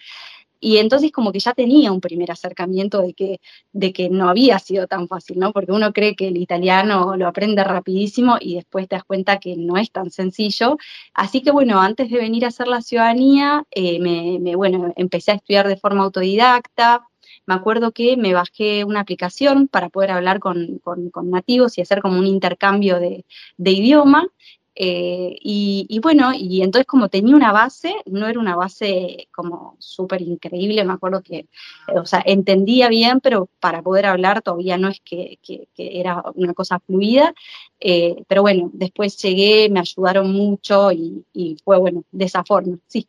Y 0.60 0.78
entonces 0.78 1.12
como 1.12 1.30
que 1.30 1.40
ya 1.40 1.52
tenía 1.52 1.92
un 1.92 2.00
primer 2.00 2.30
acercamiento 2.32 3.02
de 3.02 3.12
que, 3.14 3.40
de 3.72 3.92
que 3.92 4.08
no 4.08 4.28
había 4.30 4.58
sido 4.58 4.86
tan 4.86 5.08
fácil, 5.08 5.38
¿no? 5.38 5.52
Porque 5.52 5.72
uno 5.72 5.92
cree 5.92 6.16
que 6.16 6.28
el 6.28 6.36
italiano 6.38 7.16
lo 7.16 7.28
aprende 7.28 7.62
rapidísimo 7.64 8.38
y 8.40 8.54
después 8.56 8.88
te 8.88 8.96
das 8.96 9.04
cuenta 9.04 9.38
que 9.38 9.56
no 9.56 9.76
es 9.76 9.92
tan 9.92 10.10
sencillo. 10.10 10.78
Así 11.14 11.42
que 11.42 11.52
bueno, 11.52 11.80
antes 11.80 12.10
de 12.10 12.16
venir 12.18 12.44
a 12.44 12.48
hacer 12.48 12.66
la 12.66 12.80
ciudadanía, 12.82 13.64
eh, 13.70 14.00
me, 14.00 14.38
me, 14.40 14.56
bueno, 14.56 14.92
empecé 14.96 15.32
a 15.32 15.34
estudiar 15.34 15.68
de 15.68 15.76
forma 15.76 16.02
autodidacta, 16.04 17.07
me 17.48 17.54
acuerdo 17.54 17.92
que 17.92 18.18
me 18.18 18.34
bajé 18.34 18.84
una 18.84 19.00
aplicación 19.00 19.68
para 19.68 19.88
poder 19.88 20.10
hablar 20.10 20.38
con, 20.38 20.82
nativos 21.24 21.78
y 21.78 21.80
hacer 21.80 22.02
como 22.02 22.18
un 22.18 22.26
intercambio 22.26 23.00
de, 23.00 23.24
idioma. 23.56 24.28
Eh, 24.74 25.34
y, 25.40 25.98
bueno, 26.02 26.32
y 26.34 26.60
entonces 26.62 26.86
como 26.86 27.08
tenía 27.08 27.34
una 27.34 27.50
base, 27.50 27.94
no 28.04 28.28
era 28.28 28.38
una 28.38 28.54
base 28.54 29.28
como 29.34 29.76
súper 29.78 30.20
increíble, 30.20 30.84
me 30.84 30.92
acuerdo 30.92 31.22
que, 31.22 31.46
o 31.96 32.04
sea, 32.04 32.22
entendía 32.26 32.88
bien, 32.88 33.20
pero 33.20 33.48
para 33.60 33.82
poder 33.82 34.06
hablar 34.06 34.42
todavía 34.42 34.76
no 34.76 34.88
es 34.88 35.00
que 35.00 35.38
era 35.76 36.22
una 36.34 36.52
cosa 36.52 36.78
fluida, 36.80 37.34
eh, 37.80 38.22
pero 38.28 38.42
bueno, 38.42 38.70
después 38.74 39.16
llegué, 39.22 39.70
me 39.70 39.80
ayudaron 39.80 40.30
mucho 40.32 40.92
y, 40.92 41.24
y 41.32 41.56
fue 41.64 41.78
bueno, 41.78 42.04
de 42.12 42.26
esa 42.26 42.44
forma, 42.44 42.76
sí. 42.86 43.08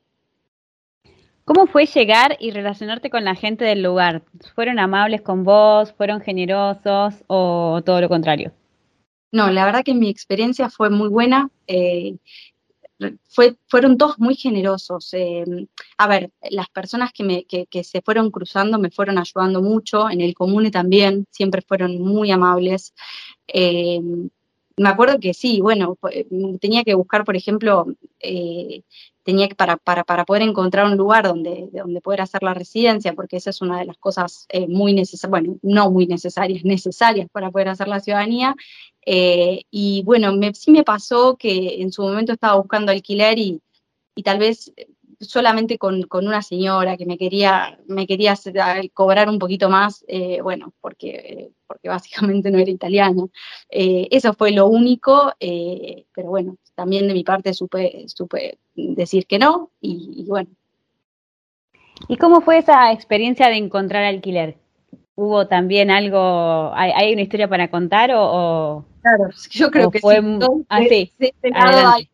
¿Cómo 1.50 1.66
fue 1.66 1.88
llegar 1.88 2.38
y 2.40 2.52
relacionarte 2.52 3.10
con 3.10 3.26
la 3.26 3.34
gente 3.34 3.66
del 3.66 3.82
lugar? 3.82 4.22
¿Fueron 4.54 4.78
amables 4.78 5.24
con 5.24 5.44
vos? 5.44 5.92
¿Fueron 5.94 6.22
generosos 6.22 7.24
o 7.26 7.82
todo 7.84 8.00
lo 8.02 8.08
contrario? 8.08 8.54
No, 9.32 9.50
la 9.50 9.66
verdad 9.66 9.84
que 9.84 9.96
mi 9.96 10.12
experiencia 10.12 10.70
fue 10.70 10.92
muy 10.92 11.10
buena. 11.10 11.50
Eh, 11.66 12.18
fue, 13.30 13.56
fueron 13.68 13.98
todos 13.98 14.20
muy 14.20 14.36
generosos. 14.36 15.12
Eh, 15.16 15.44
a 15.98 16.08
ver, 16.08 16.30
las 16.52 16.70
personas 16.70 17.12
que, 17.14 17.24
me, 17.24 17.46
que, 17.46 17.84
se 17.84 18.04
fueron 18.04 18.30
cruzando 18.30 18.78
me 18.78 18.92
fueron 18.92 19.18
ayudando 19.18 19.64
mucho, 19.64 20.08
en 20.08 20.22
el 20.22 20.36
comune 20.36 20.70
también, 20.70 21.26
siempre 21.32 21.64
fueron 21.64 22.00
muy 22.00 22.30
amables. 22.30 22.94
Eh, 23.48 24.00
me 24.80 24.90
acuerdo 24.90 25.20
que 25.20 25.34
sí, 25.34 25.60
bueno, 25.60 25.98
tenía 26.62 26.86
que 26.86 26.96
buscar, 26.96 27.26
por 27.26 27.36
ejemplo, 27.36 27.86
eh, 28.22 28.84
tenía 29.24 29.50
que, 29.50 29.56
para, 29.56 29.76
para, 29.76 30.06
para 30.06 30.24
poder 30.24 30.42
encontrar 30.42 30.86
un 30.86 30.96
lugar 30.96 31.28
donde, 31.28 31.68
donde 31.74 32.00
poder 32.00 32.22
hacer 32.22 32.44
la 32.44 32.54
residencia, 32.54 33.14
porque 33.14 33.36
esa 33.38 33.50
es 33.50 33.62
una 33.62 33.80
de 33.80 33.86
las 33.86 33.98
cosas 33.98 34.46
eh, 34.50 34.68
muy 34.68 34.94
necesarias, 34.94 35.30
bueno, 35.30 35.58
no 35.64 35.92
muy 35.92 36.08
necesarias, 36.08 36.64
necesarias 36.66 37.28
para 37.30 37.52
poder 37.52 37.68
hacer 37.68 37.90
la 37.90 38.00
ciudadanía. 38.00 38.56
Eh, 39.06 39.64
y 39.70 40.02
bueno, 40.04 40.34
me, 40.34 40.54
sí 40.54 40.72
me 40.72 40.84
pasó 40.84 41.36
que 41.36 41.82
en 41.82 41.92
su 41.92 42.02
momento 42.02 42.32
estaba 42.32 42.56
buscando 42.56 42.94
alquiler 42.94 43.38
y, 43.38 43.62
y 44.16 44.24
tal 44.24 44.40
vez 44.40 44.72
solamente 45.20 45.78
con, 45.78 46.04
con, 46.04 46.28
una 46.28 46.42
señora 46.42 46.98
que 46.98 47.06
me 47.06 47.18
quería, 47.18 47.78
me 47.88 48.08
quería 48.08 48.36
cobrar 48.94 49.30
un 49.30 49.40
poquito 49.40 49.70
más, 49.70 50.06
eh, 50.08 50.42
bueno, 50.42 50.74
porque, 50.82 51.52
porque 51.68 51.90
básicamente 51.90 52.52
no 52.52 52.60
era 52.60 52.72
italiana. 52.72 53.24
Eh, 53.70 54.08
eso 54.12 54.34
fue 54.34 54.52
lo 54.52 54.68
único, 54.68 55.34
eh, 55.40 56.06
pero 56.14 56.30
bueno, 56.30 56.58
también 56.76 57.08
de 57.08 57.14
mi 57.14 57.24
parte 57.24 57.54
supe, 57.54 58.06
supe 58.08 58.58
decir 58.76 59.26
que 59.26 59.40
no 59.40 59.72
y, 59.82 60.24
y, 60.26 60.30
bueno. 60.30 60.50
¿Y 62.08 62.16
cómo 62.16 62.42
fue 62.42 62.60
esa 62.60 62.94
experiencia 62.94 63.50
de 63.50 63.58
encontrar 63.58 64.06
alquiler? 64.06 64.58
¿Hubo 65.16 65.48
también 65.48 65.92
algo, 65.92 66.72
hay, 66.74 66.92
hay 66.92 67.14
una 67.14 67.24
historia 67.24 67.50
para 67.50 67.70
contar 67.70 68.12
o...? 68.14 68.22
o 68.22 68.86
claro, 69.02 69.30
yo 69.52 69.70
creo 69.70 69.92
que 69.92 70.00
fue, 70.00 70.22
sí. 70.22 70.66
Ah, 70.70 70.80
sí. 70.88 71.12
De, 71.20 71.34
de 71.42 71.52
hay, 71.54 72.10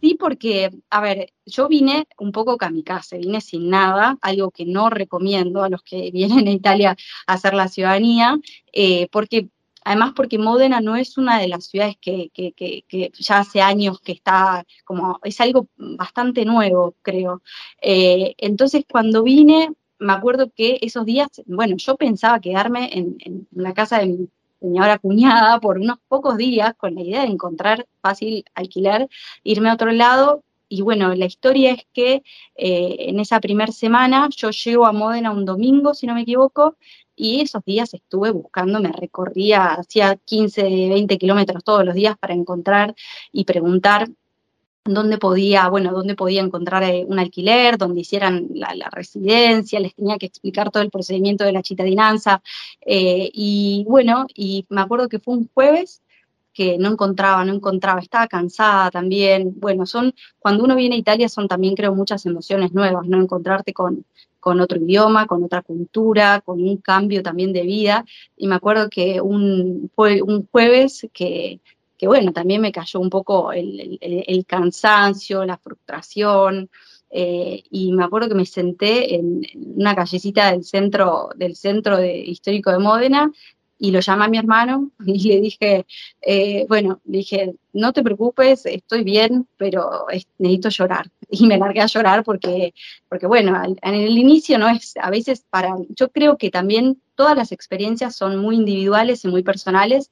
Sí, 0.00 0.16
porque, 0.18 0.70
a 0.90 1.00
ver, 1.00 1.32
yo 1.44 1.66
vine 1.68 2.06
un 2.18 2.30
poco 2.30 2.56
kamikaze, 2.56 3.18
vine 3.18 3.40
sin 3.40 3.68
nada, 3.68 4.16
algo 4.20 4.50
que 4.52 4.64
no 4.64 4.90
recomiendo 4.90 5.64
a 5.64 5.68
los 5.68 5.82
que 5.82 6.10
vienen 6.12 6.46
a 6.46 6.52
Italia 6.52 6.96
a 7.26 7.32
hacer 7.32 7.54
la 7.54 7.68
ciudadanía, 7.68 8.38
eh, 8.72 9.08
porque 9.10 9.48
además 9.84 10.12
porque 10.14 10.38
Módena 10.38 10.80
no 10.80 10.96
es 10.96 11.18
una 11.18 11.40
de 11.40 11.48
las 11.48 11.66
ciudades 11.66 11.96
que, 12.00 12.30
que, 12.32 12.52
que, 12.52 12.84
que, 12.88 13.10
ya 13.18 13.38
hace 13.38 13.60
años 13.60 14.00
que 14.00 14.12
está 14.12 14.64
como, 14.84 15.18
es 15.24 15.40
algo 15.40 15.68
bastante 15.76 16.44
nuevo, 16.44 16.94
creo. 17.02 17.42
Eh, 17.82 18.34
entonces, 18.38 18.84
cuando 18.88 19.22
vine, 19.24 19.72
me 19.98 20.12
acuerdo 20.12 20.52
que 20.54 20.78
esos 20.82 21.06
días, 21.06 21.28
bueno, 21.46 21.76
yo 21.76 21.96
pensaba 21.96 22.40
quedarme 22.40 22.90
en, 22.92 23.16
en 23.20 23.48
la 23.50 23.74
casa 23.74 23.98
de 23.98 24.28
señora 24.60 24.98
cuñada 24.98 25.60
por 25.60 25.78
unos 25.78 25.98
pocos 26.08 26.36
días 26.36 26.74
con 26.76 26.94
la 26.94 27.02
idea 27.02 27.22
de 27.22 27.28
encontrar 27.28 27.86
fácil 28.00 28.44
alquiler, 28.54 29.08
irme 29.44 29.70
a 29.70 29.74
otro 29.74 29.92
lado. 29.92 30.42
Y 30.68 30.82
bueno, 30.82 31.14
la 31.14 31.24
historia 31.26 31.72
es 31.72 31.86
que 31.94 32.22
eh, 32.56 32.96
en 33.08 33.20
esa 33.20 33.40
primera 33.40 33.72
semana 33.72 34.28
yo 34.36 34.50
llego 34.50 34.86
a 34.86 34.92
Módena 34.92 35.30
un 35.30 35.44
domingo, 35.46 35.94
si 35.94 36.06
no 36.06 36.14
me 36.14 36.22
equivoco, 36.22 36.76
y 37.16 37.40
esos 37.40 37.64
días 37.64 37.94
estuve 37.94 38.30
buscando, 38.30 38.80
me 38.80 38.92
recorría, 38.92 39.74
hacía 39.74 40.16
15, 40.16 40.62
20 40.62 41.18
kilómetros 41.18 41.64
todos 41.64 41.84
los 41.84 41.94
días 41.94 42.16
para 42.18 42.34
encontrar 42.34 42.94
y 43.32 43.44
preguntar 43.44 44.08
dónde 44.84 45.18
podía, 45.18 45.68
bueno, 45.68 45.92
dónde 45.92 46.14
podía 46.14 46.42
encontrar 46.42 46.82
eh, 46.84 47.04
un 47.06 47.18
alquiler, 47.18 47.78
dónde 47.78 48.00
hicieran 48.00 48.48
la, 48.54 48.88
residencia, 48.90 49.80
les 49.80 49.94
tenía 49.94 50.18
que 50.18 50.26
explicar 50.26 50.70
todo 50.70 50.82
el 50.82 50.90
procedimiento 50.90 51.44
de 51.44 51.52
la 51.52 51.62
chitadinanza. 51.62 52.42
Eh, 52.80 53.30
y 53.32 53.84
bueno, 53.88 54.26
y 54.34 54.66
me 54.70 54.80
acuerdo 54.80 55.08
que 55.08 55.18
fue 55.18 55.34
un 55.34 55.48
jueves 55.52 56.02
que 56.52 56.76
no 56.78 56.90
encontraba, 56.90 57.44
no 57.44 57.54
encontraba, 57.54 58.00
estaba 58.00 58.26
cansada 58.26 58.90
también. 58.90 59.54
Bueno, 59.60 59.86
son, 59.86 60.12
cuando 60.40 60.64
uno 60.64 60.74
viene 60.74 60.96
a 60.96 60.98
Italia 60.98 61.28
son 61.28 61.46
también 61.46 61.76
creo 61.76 61.94
muchas 61.94 62.26
emociones 62.26 62.72
nuevas, 62.72 63.06
¿no? 63.06 63.20
Encontrarte 63.20 63.72
con, 63.72 64.04
con 64.40 64.60
otro 64.60 64.78
idioma, 64.78 65.26
con 65.26 65.44
otra 65.44 65.62
cultura, 65.62 66.40
con 66.40 66.60
un 66.62 66.78
cambio 66.78 67.22
también 67.22 67.52
de 67.52 67.62
vida. 67.62 68.04
Y 68.36 68.48
me 68.48 68.56
acuerdo 68.56 68.88
que 68.88 69.20
un, 69.20 69.90
fue 69.94 70.22
un 70.22 70.48
jueves 70.50 71.06
que 71.12 71.60
que 71.98 72.06
bueno, 72.06 72.32
también 72.32 72.60
me 72.60 72.72
cayó 72.72 73.00
un 73.00 73.10
poco 73.10 73.52
el, 73.52 74.44
cansancio, 74.46 75.44
la 75.44 75.58
frustración, 75.58 76.70
eh, 77.10 77.62
y 77.70 77.92
me 77.92 78.04
acuerdo 78.04 78.28
que 78.28 78.34
me 78.34 78.46
senté 78.46 79.16
en, 79.16 79.42
una 79.76 79.94
callecita 79.96 80.52
del 80.52 80.64
centro, 80.64 81.30
del 81.34 81.56
centro 81.56 81.96
de, 81.96 82.16
histórico 82.18 82.70
de 82.70 82.78
Módena 82.78 83.32
y 83.78 83.92
lo 83.92 84.00
llamé 84.00 84.24
a 84.24 84.28
mi 84.28 84.38
hermano 84.38 84.90
y 85.06 85.28
le 85.28 85.40
dije, 85.40 85.86
eh, 86.20 86.66
bueno, 86.68 87.00
dije, 87.04 87.54
no 87.72 87.92
te 87.92 88.02
preocupes, 88.02 88.66
estoy 88.66 89.04
bien, 89.04 89.48
pero 89.56 90.06
necesito 90.38 90.68
llorar. 90.68 91.10
Y 91.30 91.46
me 91.46 91.58
largué 91.58 91.82
a 91.82 91.86
llorar 91.86 92.24
porque, 92.24 92.72
porque 93.06 93.26
bueno, 93.26 93.62
en 93.82 93.94
el 93.94 94.16
inicio 94.16 94.58
no 94.58 94.66
es, 94.70 94.94
a 94.96 95.10
veces 95.10 95.44
para, 95.50 95.76
yo 95.90 96.10
creo 96.10 96.38
que 96.38 96.50
también 96.50 97.02
todas 97.16 97.36
las 97.36 97.52
experiencias 97.52 98.16
son 98.16 98.38
muy 98.38 98.56
individuales 98.56 99.26
y 99.26 99.28
muy 99.28 99.42
personales 99.42 100.10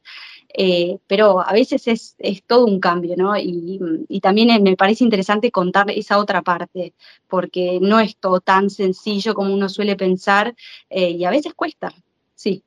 eh, 0.59 0.99
pero 1.07 1.47
a 1.47 1.53
veces 1.53 1.87
es, 1.87 2.17
todo 2.47 2.65
un 2.65 2.81
cambio, 2.81 3.15
¿no? 3.15 3.37
Y, 3.37 3.79
también 4.23 4.63
me 4.63 4.75
parece 4.75 5.05
interesante 5.05 5.51
contar 5.51 5.91
esa 5.91 6.19
otra 6.19 6.41
parte, 6.41 6.95
porque 7.29 7.79
no 7.83 8.01
es 8.01 8.17
todo 8.17 8.41
tan 8.41 8.71
sencillo 8.71 9.35
como 9.35 9.53
uno 9.53 9.69
suele 9.69 9.97
pensar 9.97 10.55
eh, 10.89 11.11
y 11.11 11.25
a 11.27 11.31
veces 11.31 11.53
cuesta, 11.53 11.93
sí. 12.35 12.65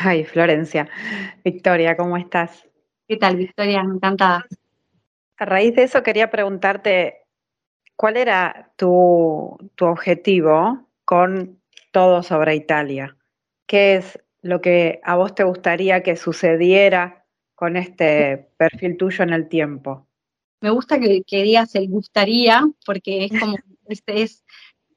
Ay, 0.00 0.24
Florencia. 0.24 0.88
Victoria, 1.42 1.96
¿cómo 1.96 2.18
estás? 2.18 2.68
¿Qué 3.08 3.16
tal, 3.16 3.36
Victoria? 3.36 3.80
Encantada. 3.80 4.44
A 5.38 5.44
raíz 5.46 5.74
de 5.74 5.84
eso 5.84 6.02
quería 6.02 6.30
preguntarte, 6.30 7.22
¿cuál 7.96 8.18
era 8.18 8.70
tu, 8.76 9.56
tu 9.74 9.86
objetivo 9.86 10.86
con 11.06 11.58
todo 11.90 12.22
sobre 12.22 12.54
Italia? 12.54 13.16
¿Qué 13.66 13.96
es 13.96 14.18
lo 14.42 14.60
que 14.60 15.00
a 15.04 15.16
vos 15.16 15.34
te 15.34 15.44
gustaría 15.44 16.02
que 16.02 16.16
sucediera 16.16 17.26
con 17.54 17.76
este 17.76 18.48
perfil 18.56 18.96
tuyo 18.96 19.22
en 19.22 19.32
el 19.32 19.48
tiempo. 19.48 20.06
Me 20.60 20.70
gusta 20.70 20.98
que, 20.98 21.22
digas 21.30 21.74
el 21.74 21.88
gustaría, 21.88 22.68
porque 22.84 23.24
es 23.26 23.38
como, 23.38 23.56
este 23.86 24.22
es, 24.22 24.44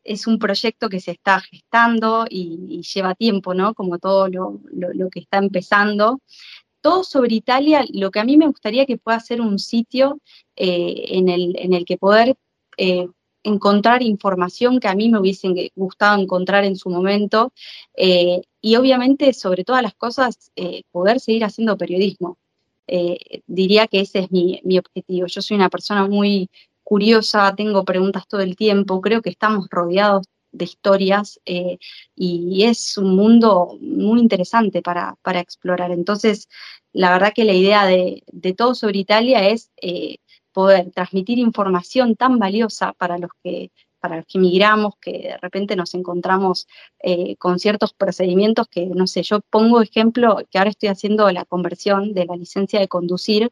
es 0.03 0.27
un 0.27 0.39
proyecto 0.39 0.89
que 0.89 0.99
se 0.99 1.11
está 1.11 1.39
gestando 1.39 2.25
y, 2.29 2.81
lleva 2.93 3.15
tiempo, 3.15 3.53
¿no? 3.53 3.73
Como 3.73 3.99
todo 3.99 4.27
lo, 4.27 4.59
que 5.09 5.19
está 5.19 5.37
empezando. 5.37 6.21
Todo 6.81 7.03
sobre 7.03 7.35
Italia, 7.35 7.85
lo 7.93 8.11
que 8.11 8.19
a 8.19 8.25
mí 8.25 8.37
me 8.37 8.47
gustaría 8.47 8.85
que 8.85 8.97
pueda 8.97 9.19
ser 9.21 9.39
un 9.39 9.57
sitio 9.57 10.19
eh, 10.55 11.05
en, 11.09 11.29
el, 11.29 11.55
en 11.57 11.73
el 11.73 11.85
que 11.85 11.97
poder 11.97 12.35
eh, 12.77 13.07
encontrar 13.43 14.01
información 14.01 14.79
que 14.79 14.87
a 14.87 14.95
mí 14.95 15.09
me 15.09 15.19
hubiese 15.19 15.71
gustado 15.75 16.21
encontrar 16.21 16.63
en 16.63 16.75
su 16.75 16.89
momento 16.89 17.51
eh, 17.95 18.41
y 18.61 18.75
obviamente 18.77 19.33
sobre 19.33 19.63
todas 19.63 19.83
las 19.83 19.93
cosas 19.93 20.51
eh, 20.55 20.83
poder 20.91 21.19
seguir 21.19 21.43
haciendo 21.43 21.77
periodismo. 21.77 22.37
Eh, 22.87 23.41
diría 23.47 23.87
que 23.87 24.01
ese 24.01 24.19
es 24.19 24.31
mi, 24.31 24.61
objetivo. 24.77 25.27
Yo 25.27 25.41
soy 25.41 25.55
una 25.55 25.69
persona 25.69 26.07
muy 26.07 26.49
curiosa, 26.83 27.53
tengo 27.55 27.85
preguntas 27.85 28.27
todo 28.27 28.41
el 28.41 28.55
tiempo, 28.55 29.01
creo 29.01 29.21
que 29.21 29.29
estamos 29.29 29.67
rodeados 29.69 30.27
de 30.51 30.65
historias 30.65 31.39
y 32.15 32.63
es 32.63 32.97
un 32.97 33.15
mundo 33.15 33.77
muy 33.81 34.19
interesante 34.19 34.81
para, 34.83 35.17
explorar. 35.35 35.91
Entonces, 35.91 36.47
la 36.91 37.11
verdad 37.11 37.33
que 37.33 37.45
la 37.45 37.53
idea 37.53 37.85
de, 37.85 38.21
de 38.27 38.53
todo 38.53 38.75
sobre 38.75 38.99
Italia 38.99 39.49
es 39.49 39.71
poder 40.53 40.91
transmitir 40.91 41.39
información 41.39 42.15
tan 42.15 42.39
valiosa 42.39 42.93
para 42.93 43.17
los 43.17 43.31
que 43.43 43.71
para 43.99 44.17
los 44.17 44.25
que 44.25 44.37
migramos, 44.37 44.95
que 44.99 45.11
de 45.11 45.37
repente 45.37 45.77
nos 45.77 45.93
encontramos 45.93 46.67
eh, 46.99 47.37
con 47.37 47.57
ciertos 47.57 47.93
procedimientos 47.93 48.67
que, 48.67 48.85
no 48.87 49.07
sé, 49.07 49.23
yo 49.23 49.39
pongo 49.49 49.81
ejemplo 49.81 50.39
que 50.51 50.57
ahora 50.57 50.71
estoy 50.71 50.89
haciendo 50.89 51.31
la 51.31 51.45
conversión 51.45 52.13
de 52.13 52.25
la 52.25 52.35
licencia 52.35 52.81
de 52.81 52.89
conducir 52.89 53.49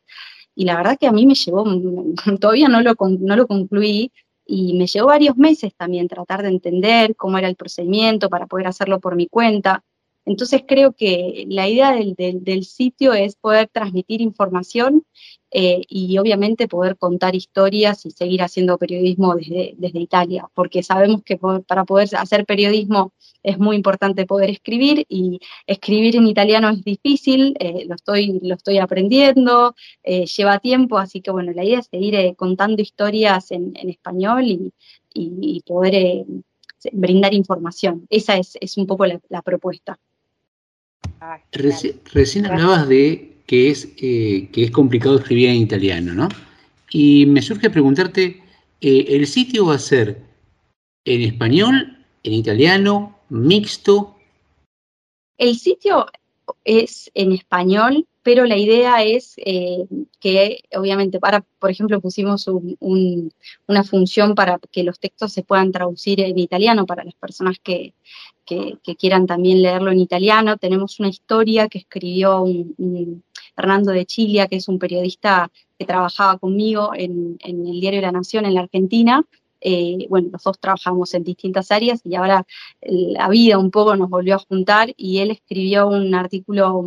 y 0.54 0.66
la 0.66 0.76
verdad 0.76 0.98
que 1.00 1.08
a 1.08 1.14
mí 1.14 1.26
me 1.26 1.36
llevó, 1.36 1.64
todavía 2.42 2.68
no 2.68 2.82
lo, 2.82 2.96
no 3.00 3.36
lo 3.38 3.48
concluí, 3.48 4.12
y 4.46 4.74
me 4.74 4.88
llevó 4.88 5.08
varios 5.08 5.38
meses 5.38 5.74
también 5.76 6.10
tratar 6.10 6.42
de 6.42 6.50
entender 6.50 7.16
cómo 7.16 7.38
era 7.38 7.48
el 7.48 7.56
procedimiento 7.56 8.30
para 8.30 8.48
poder 8.48 8.68
hacerlo 8.68 9.00
por 9.00 9.16
mi 9.16 9.28
cuenta. 9.28 9.86
Entonces 10.26 10.64
creo 10.68 10.92
que 10.92 11.46
la 11.48 11.70
idea 11.70 11.94
del, 11.94 12.16
del 12.16 12.66
sitio 12.66 13.14
es 13.14 13.36
poder 13.36 13.70
transmitir 13.70 14.20
información 14.20 15.06
eh, 15.54 15.82
y 15.90 16.18
obviamente 16.18 16.70
poder 16.70 16.98
contar 16.98 17.36
historias 17.36 18.06
y 18.06 18.12
seguir 18.12 18.42
haciendo 18.42 18.78
periodismo 18.78 19.36
desde, 19.36 19.74
desde 19.78 20.00
Italia, 20.00 20.48
porque 20.54 20.82
sabemos 20.82 21.24
que 21.24 21.38
para 21.68 21.84
poder 21.84 22.10
hacer 22.16 22.46
periodismo 22.46 23.12
es 23.44 23.60
muy 23.60 23.76
importante 23.76 24.26
poder 24.26 24.50
escribir 24.50 25.06
y 25.10 25.42
escribir 25.68 26.16
en 26.16 26.28
italiano 26.28 26.70
es 26.70 26.84
difícil, 26.86 27.56
eh, 27.60 27.86
lo, 27.86 27.96
estoy, 27.96 28.40
lo 28.42 28.56
estoy 28.56 28.78
aprendiendo, 28.78 29.76
eh, 30.04 30.26
lleva 30.26 30.60
tiempo, 30.60 30.98
así 30.98 31.20
que 31.20 31.32
bueno, 31.32 31.52
la 31.52 31.66
idea 31.66 31.80
es 31.80 31.88
seguir 31.88 32.36
contando 32.36 32.82
historias 32.82 33.52
en, 33.52 33.74
en 33.76 33.90
español 33.90 34.46
y, 34.46 34.72
y, 35.14 35.62
poder 35.66 36.26
brindar 36.94 37.34
información. 37.34 38.08
Esa 38.10 38.38
es, 38.38 38.58
es 38.62 38.78
un 38.78 38.88
poco 38.88 39.06
la, 39.06 39.42
propuesta. 39.42 40.00
recién 41.52 42.46
hablabas 42.46 42.88
de 42.88 43.41
que 43.52 43.70
es, 43.70 43.90
eh, 43.98 44.48
que 44.54 44.64
es 44.64 44.72
complicado 44.72 45.18
escribir 45.18 45.50
en 45.50 45.58
italiano, 45.58 46.14
¿no? 46.14 46.30
Y 46.90 47.26
me 47.26 47.42
surge 47.42 47.70
preguntarte, 47.70 48.42
eh, 48.80 49.06
¿el 49.10 49.28
sitio 49.28 49.66
va 49.66 49.76
a 49.76 49.80
ser 49.80 50.22
en 51.04 51.22
español, 51.24 51.98
en 52.24 52.32
italiano, 52.32 53.20
mixto? 53.28 54.16
El 55.38 55.58
sitio 55.58 56.06
es 56.64 57.12
en 57.14 57.34
español, 57.34 58.08
pero 58.24 58.46
la 58.46 58.56
idea 58.56 59.04
es 59.04 59.34
eh, 59.36 59.86
que, 60.22 60.64
obviamente, 60.74 61.20
para, 61.20 61.44
por 61.60 61.72
ejemplo, 61.72 62.00
pusimos 62.00 62.48
una 62.48 63.84
función 63.84 64.34
para 64.34 64.60
que 64.72 64.84
los 64.84 64.98
textos 64.98 65.34
se 65.34 65.44
puedan 65.44 65.74
traducir 65.74 66.22
en 66.22 66.40
italiano 66.40 66.86
para 66.86 67.04
las 67.04 67.16
personas 67.16 67.58
que, 67.62 67.94
quieran 68.98 69.28
también 69.28 69.62
leerlo 69.62 69.92
en 69.92 70.00
italiano. 70.00 70.58
Tenemos 70.58 71.00
una 71.02 71.10
historia 71.10 71.68
que 71.68 71.80
escribió 71.80 72.42
un, 72.42 73.24
Fernando 73.56 73.92
de 73.92 74.06
Chile, 74.06 74.48
que 74.50 74.58
es 74.58 74.68
un 74.68 74.80
periodista 74.80 75.52
que 75.78 75.86
trabajaba 75.86 76.38
conmigo 76.38 76.92
en, 76.94 77.38
el 77.44 77.80
diario 77.80 78.02
La 78.02 78.12
Nación 78.12 78.46
en 78.46 78.56
la 78.56 78.62
Argentina. 78.62 79.24
Eh, 79.60 80.08
bueno, 80.10 80.30
los 80.32 80.44
dos 80.44 80.60
trabajamos 80.60 81.14
en 81.14 81.24
distintas 81.24 81.72
áreas 81.72 82.02
y 82.04 82.16
ahora 82.16 82.46
la 82.82 83.30
vida 83.30 83.60
un 83.60 83.70
poco 83.70 83.96
nos 83.96 84.10
volvió 84.10 84.36
a 84.36 84.40
juntar 84.40 84.92
y 84.98 85.20
él 85.20 85.32
escribió 85.32 85.88
un 85.88 86.16
artículo 86.16 86.84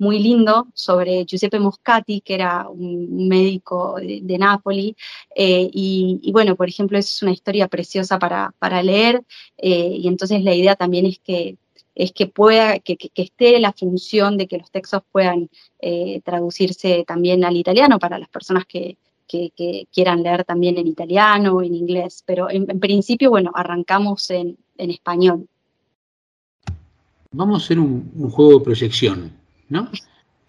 muy 0.00 0.18
lindo 0.18 0.66
sobre 0.74 1.26
Giuseppe 1.26 1.60
Moscati, 1.60 2.22
que 2.22 2.34
era 2.34 2.66
un 2.68 3.28
médico 3.28 3.96
de, 4.00 4.20
de 4.22 4.38
Nápoli. 4.38 4.96
Eh, 5.36 5.70
y, 5.72 6.30
bueno, 6.32 6.56
por 6.56 6.68
ejemplo, 6.68 6.98
es 6.98 7.22
una 7.22 7.32
historia 7.32 7.68
preciosa 7.68 8.18
para, 8.18 8.82
leer. 8.82 9.22
Eh, 9.58 9.96
y 10.00 10.08
entonces 10.08 10.42
la 10.42 10.54
idea 10.54 10.74
también 10.74 11.04
es 11.04 11.18
que 11.18 11.58
es 12.00 12.12
que 12.12 12.26
pueda, 12.26 12.78
que, 12.78 12.96
esté 13.14 13.60
la 13.60 13.74
función 13.74 14.38
de 14.38 14.46
que 14.46 14.56
los 14.56 14.70
textos 14.70 15.02
puedan 15.12 15.50
eh, 15.80 16.22
traducirse 16.24 17.04
también 17.06 17.44
al 17.44 17.58
italiano 17.58 17.98
para 17.98 18.18
las 18.18 18.30
personas 18.30 18.64
que, 18.64 18.96
quieran 19.92 20.24
leer 20.24 20.44
también 20.44 20.76
en 20.78 20.88
italiano 20.88 21.52
o 21.52 21.62
en 21.62 21.74
inglés. 21.74 22.24
Pero 22.26 22.50
en, 22.50 22.66
principio, 22.80 23.30
bueno, 23.30 23.52
arrancamos 23.54 24.28
en, 24.30 24.56
español. 24.76 25.46
Vamos 27.30 27.62
a 27.62 27.64
hacer 27.64 27.78
un, 27.78 28.10
juego 28.30 28.58
de 28.58 28.64
proyección, 28.64 29.32
¿no? 29.68 29.88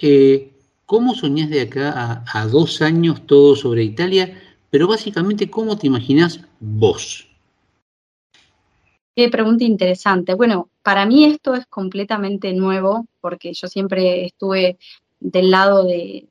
Eh, 0.04 0.52
¿Cómo 0.88 1.14
soñás 1.14 1.52
de 1.52 1.62
acá 1.62 1.92
a, 1.92 2.26
a, 2.34 2.48
dos 2.48 2.82
años 2.82 3.22
todo 3.28 3.56
sobre 3.56 3.84
Italia? 3.84 4.36
Pero 4.72 4.88
básicamente, 4.88 5.48
¿cómo 5.48 5.78
te 5.78 5.86
imaginás 5.86 6.42
vos? 6.60 7.31
Qué 9.16 9.30
pregunta 9.30 9.66
interesante. 9.66 10.36
Bueno, 10.36 10.70
para 10.84 11.06
mí 11.06 11.26
esto 11.26 11.54
es 11.54 11.66
completamente 11.66 12.54
nuevo 12.54 13.08
porque 13.20 13.54
yo 13.54 13.68
siempre 13.68 14.26
estuve 14.26 14.78
del 15.20 15.52
lado 15.52 15.84
de, 15.84 16.28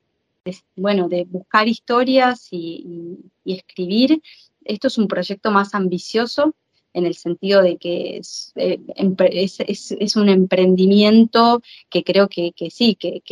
bueno, 0.76 1.08
de 1.08 1.24
buscar 1.24 1.68
historias 1.68 2.48
y, 2.50 3.18
escribir. 3.44 4.22
Esto 4.64 4.86
es 4.86 4.96
un 4.96 5.08
proyecto 5.08 5.50
más 5.50 5.74
ambicioso 5.74 6.54
en 6.92 7.04
el 7.04 7.14
sentido 7.14 7.62
de 7.62 7.76
que 7.76 8.18
es, 8.18 8.52
eh, 8.56 8.80
es, 8.96 10.16
un 10.16 10.28
emprendimiento 10.28 11.62
que 11.88 12.04
creo 12.04 12.28
que, 12.28 12.52
sí, 12.70 12.94
que, 12.94 13.22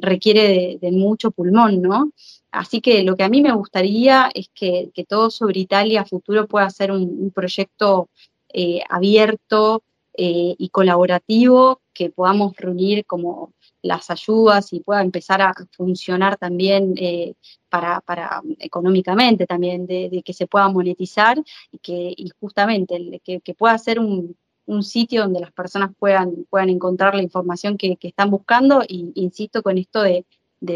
requiere 0.00 0.78
de, 0.80 0.92
mucho 0.92 1.30
pulmón, 1.30 1.80
¿no? 1.80 2.12
Así 2.52 2.80
que 2.80 3.02
lo 3.02 3.16
que 3.16 3.24
a 3.24 3.28
mí 3.28 3.42
me 3.42 3.52
gustaría 3.52 4.30
es 4.34 4.48
que, 4.54 4.92
todo 5.08 5.30
sobre 5.30 5.60
Italia 5.60 6.04
futuro 6.04 6.46
pueda 6.46 6.68
ser 6.70 6.92
un, 6.92 7.32
proyecto 7.34 8.08
eh, 8.52 8.82
abierto 8.88 9.82
eh, 10.14 10.54
y 10.58 10.68
colaborativo, 10.68 11.80
que 11.94 12.10
podamos 12.10 12.54
reunir 12.56 13.06
como 13.06 13.52
las 13.82 14.10
ayudas 14.10 14.72
y 14.72 14.80
pueda 14.80 15.02
empezar 15.02 15.42
a 15.42 15.54
funcionar 15.72 16.36
también 16.36 16.94
eh, 16.98 17.34
para, 17.68 18.00
para, 18.00 18.42
económicamente 18.58 19.46
también, 19.46 19.86
de, 19.86 20.22
que 20.24 20.32
se 20.32 20.46
pueda 20.46 20.68
monetizar 20.68 21.38
y 21.72 21.78
que 21.78 22.14
y 22.16 22.30
justamente 22.38 23.20
que, 23.24 23.54
pueda 23.54 23.76
ser 23.78 23.98
un, 23.98 24.36
sitio 24.82 25.22
donde 25.22 25.40
las 25.40 25.52
personas 25.52 25.90
puedan, 25.98 26.46
puedan 26.48 26.70
encontrar 26.70 27.14
la 27.14 27.22
información 27.22 27.76
que, 27.76 27.98
están 28.00 28.30
buscando. 28.30 28.82
Y 28.86 29.12
insisto 29.16 29.62
con 29.62 29.76
esto 29.76 30.02
de, 30.02 30.24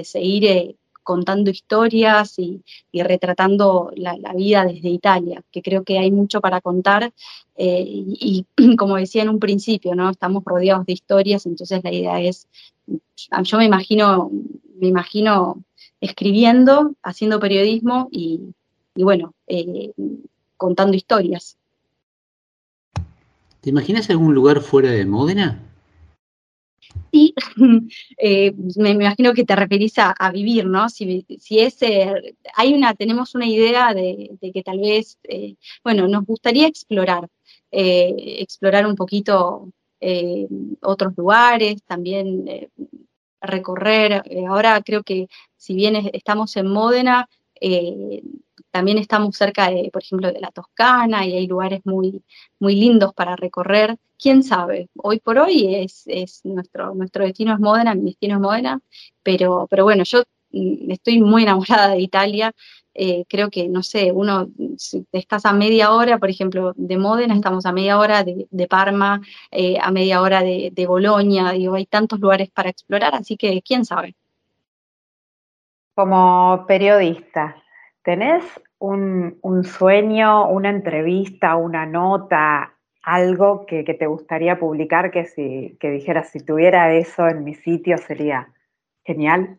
seguir 0.04 0.44
eh, 0.44 0.76
contando 1.06 1.50
historias 1.50 2.36
y, 2.38 2.62
retratando 2.92 3.92
la, 3.94 4.32
vida 4.34 4.64
desde 4.64 4.88
Italia, 4.88 5.40
que 5.52 5.62
creo 5.62 5.84
que 5.84 5.98
hay 5.98 6.10
mucho 6.10 6.40
para 6.40 6.60
contar 6.60 7.12
eh, 7.56 7.84
y, 7.86 8.44
como 8.76 8.96
decía 8.96 9.22
en 9.22 9.28
un 9.28 9.38
principio, 9.38 9.94
¿no? 9.94 10.10
estamos 10.10 10.42
rodeados 10.44 10.84
de 10.84 10.94
historias, 10.94 11.46
entonces 11.46 11.80
la 11.84 11.92
idea 11.92 12.20
es, 12.20 12.48
yo 13.44 13.58
me 13.58 13.64
imagino, 13.64 14.30
me 14.80 14.88
imagino 14.88 15.62
escribiendo, 16.00 16.94
haciendo 17.04 17.38
periodismo 17.38 18.08
y, 18.10 18.40
bueno, 18.96 19.32
eh, 19.46 19.92
contando 20.56 20.96
historias. 20.96 21.56
¿Te 23.60 23.70
imaginas 23.70 24.10
algún 24.10 24.34
lugar 24.34 24.60
fuera 24.60 24.90
de 24.90 25.06
Módena? 25.06 25.62
Sí, 27.12 27.32
eh, 28.18 28.52
me, 28.76 28.90
imagino 28.90 29.32
que 29.32 29.44
te 29.44 29.56
referís 29.56 29.94
a, 29.98 30.30
vivir, 30.30 30.66
¿no? 30.66 30.88
Si, 30.88 31.24
es, 31.50 31.78
hay 32.54 32.74
una, 32.74 32.94
tenemos 32.94 33.34
una 33.34 33.46
idea 33.46 33.94
de, 33.94 34.30
que 34.52 34.62
tal 34.62 34.78
vez, 34.78 35.18
eh, 35.24 35.56
bueno, 35.82 36.06
nos 36.08 36.24
gustaría 36.24 36.66
explorar, 36.66 37.28
eh, 37.70 38.14
explorar 38.40 38.86
un 38.86 38.96
poquito 38.96 39.70
otros 40.82 41.14
lugares, 41.16 41.82
también 41.84 42.68
recorrer. 43.40 44.22
ahora 44.46 44.80
creo 44.82 45.02
que 45.02 45.26
si 45.56 45.74
bien 45.74 45.96
estamos 46.12 46.56
en 46.56 46.68
Módena, 46.68 47.28
también 48.76 48.98
estamos 48.98 49.34
cerca 49.34 49.70
de, 49.70 49.88
por 49.90 50.02
ejemplo, 50.02 50.30
de 50.30 50.38
la 50.38 50.50
Toscana 50.50 51.24
y 51.24 51.34
hay 51.34 51.46
lugares 51.46 51.80
muy, 51.84 52.22
muy 52.58 52.74
lindos 52.74 53.14
para 53.14 53.34
recorrer. 53.34 53.96
¿Quién 54.18 54.42
sabe? 54.42 54.90
Hoy 54.96 55.18
por 55.18 55.38
hoy 55.38 55.74
es, 55.74 56.42
nuestro, 56.44 56.94
nuestro 56.94 57.24
destino 57.24 57.54
es 57.54 57.58
Módena, 57.58 57.94
mi 57.94 58.10
destino 58.10 58.34
es 58.34 58.40
Módena, 58.42 58.78
pero, 59.22 59.66
pero 59.70 59.84
bueno, 59.84 60.04
yo 60.04 60.24
mm, 60.50 60.90
estoy 60.90 61.22
muy 61.22 61.44
enamorada 61.44 61.88
de 61.88 62.00
Italia. 62.00 62.52
Eh, 62.92 63.24
creo 63.30 63.48
que, 63.48 63.66
no 63.66 63.82
sé, 63.82 64.12
uno, 64.12 64.48
si 64.76 65.06
estás 65.10 65.46
a 65.46 65.54
media 65.54 65.92
hora, 65.92 66.18
por 66.18 66.28
ejemplo, 66.28 66.74
de 66.76 66.98
Módena, 66.98 67.34
estamos 67.34 67.64
a 67.64 67.72
media 67.72 67.98
hora 67.98 68.24
de, 68.24 68.66
Parma, 68.68 69.22
eh, 69.50 69.78
a 69.80 69.90
media 69.90 70.20
hora 70.20 70.42
de, 70.42 70.70
de 70.70 70.86
Bolonia, 70.86 71.52
digo, 71.52 71.76
hay 71.76 71.86
tantos 71.86 72.20
lugares 72.20 72.50
para 72.50 72.68
explorar, 72.68 73.14
así 73.14 73.38
que 73.38 73.62
quién 73.62 73.86
sabe. 73.86 74.14
Como 75.94 76.66
periodista, 76.66 77.56
¿tenés 78.02 78.44
un, 78.78 79.64
sueño, 79.64 80.48
una 80.48 80.70
entrevista, 80.70 81.56
una 81.56 81.86
nota, 81.86 82.74
algo 83.02 83.66
que, 83.66 83.82
te 83.84 84.06
gustaría 84.06 84.58
publicar 84.58 85.10
que 85.10 85.26
si 85.26 85.76
que 85.80 85.90
dijeras 85.90 86.30
si 86.30 86.40
tuviera 86.40 86.94
eso 86.94 87.28
en 87.28 87.44
mi 87.44 87.54
sitio 87.54 87.98
sería 87.98 88.52
genial? 89.04 89.58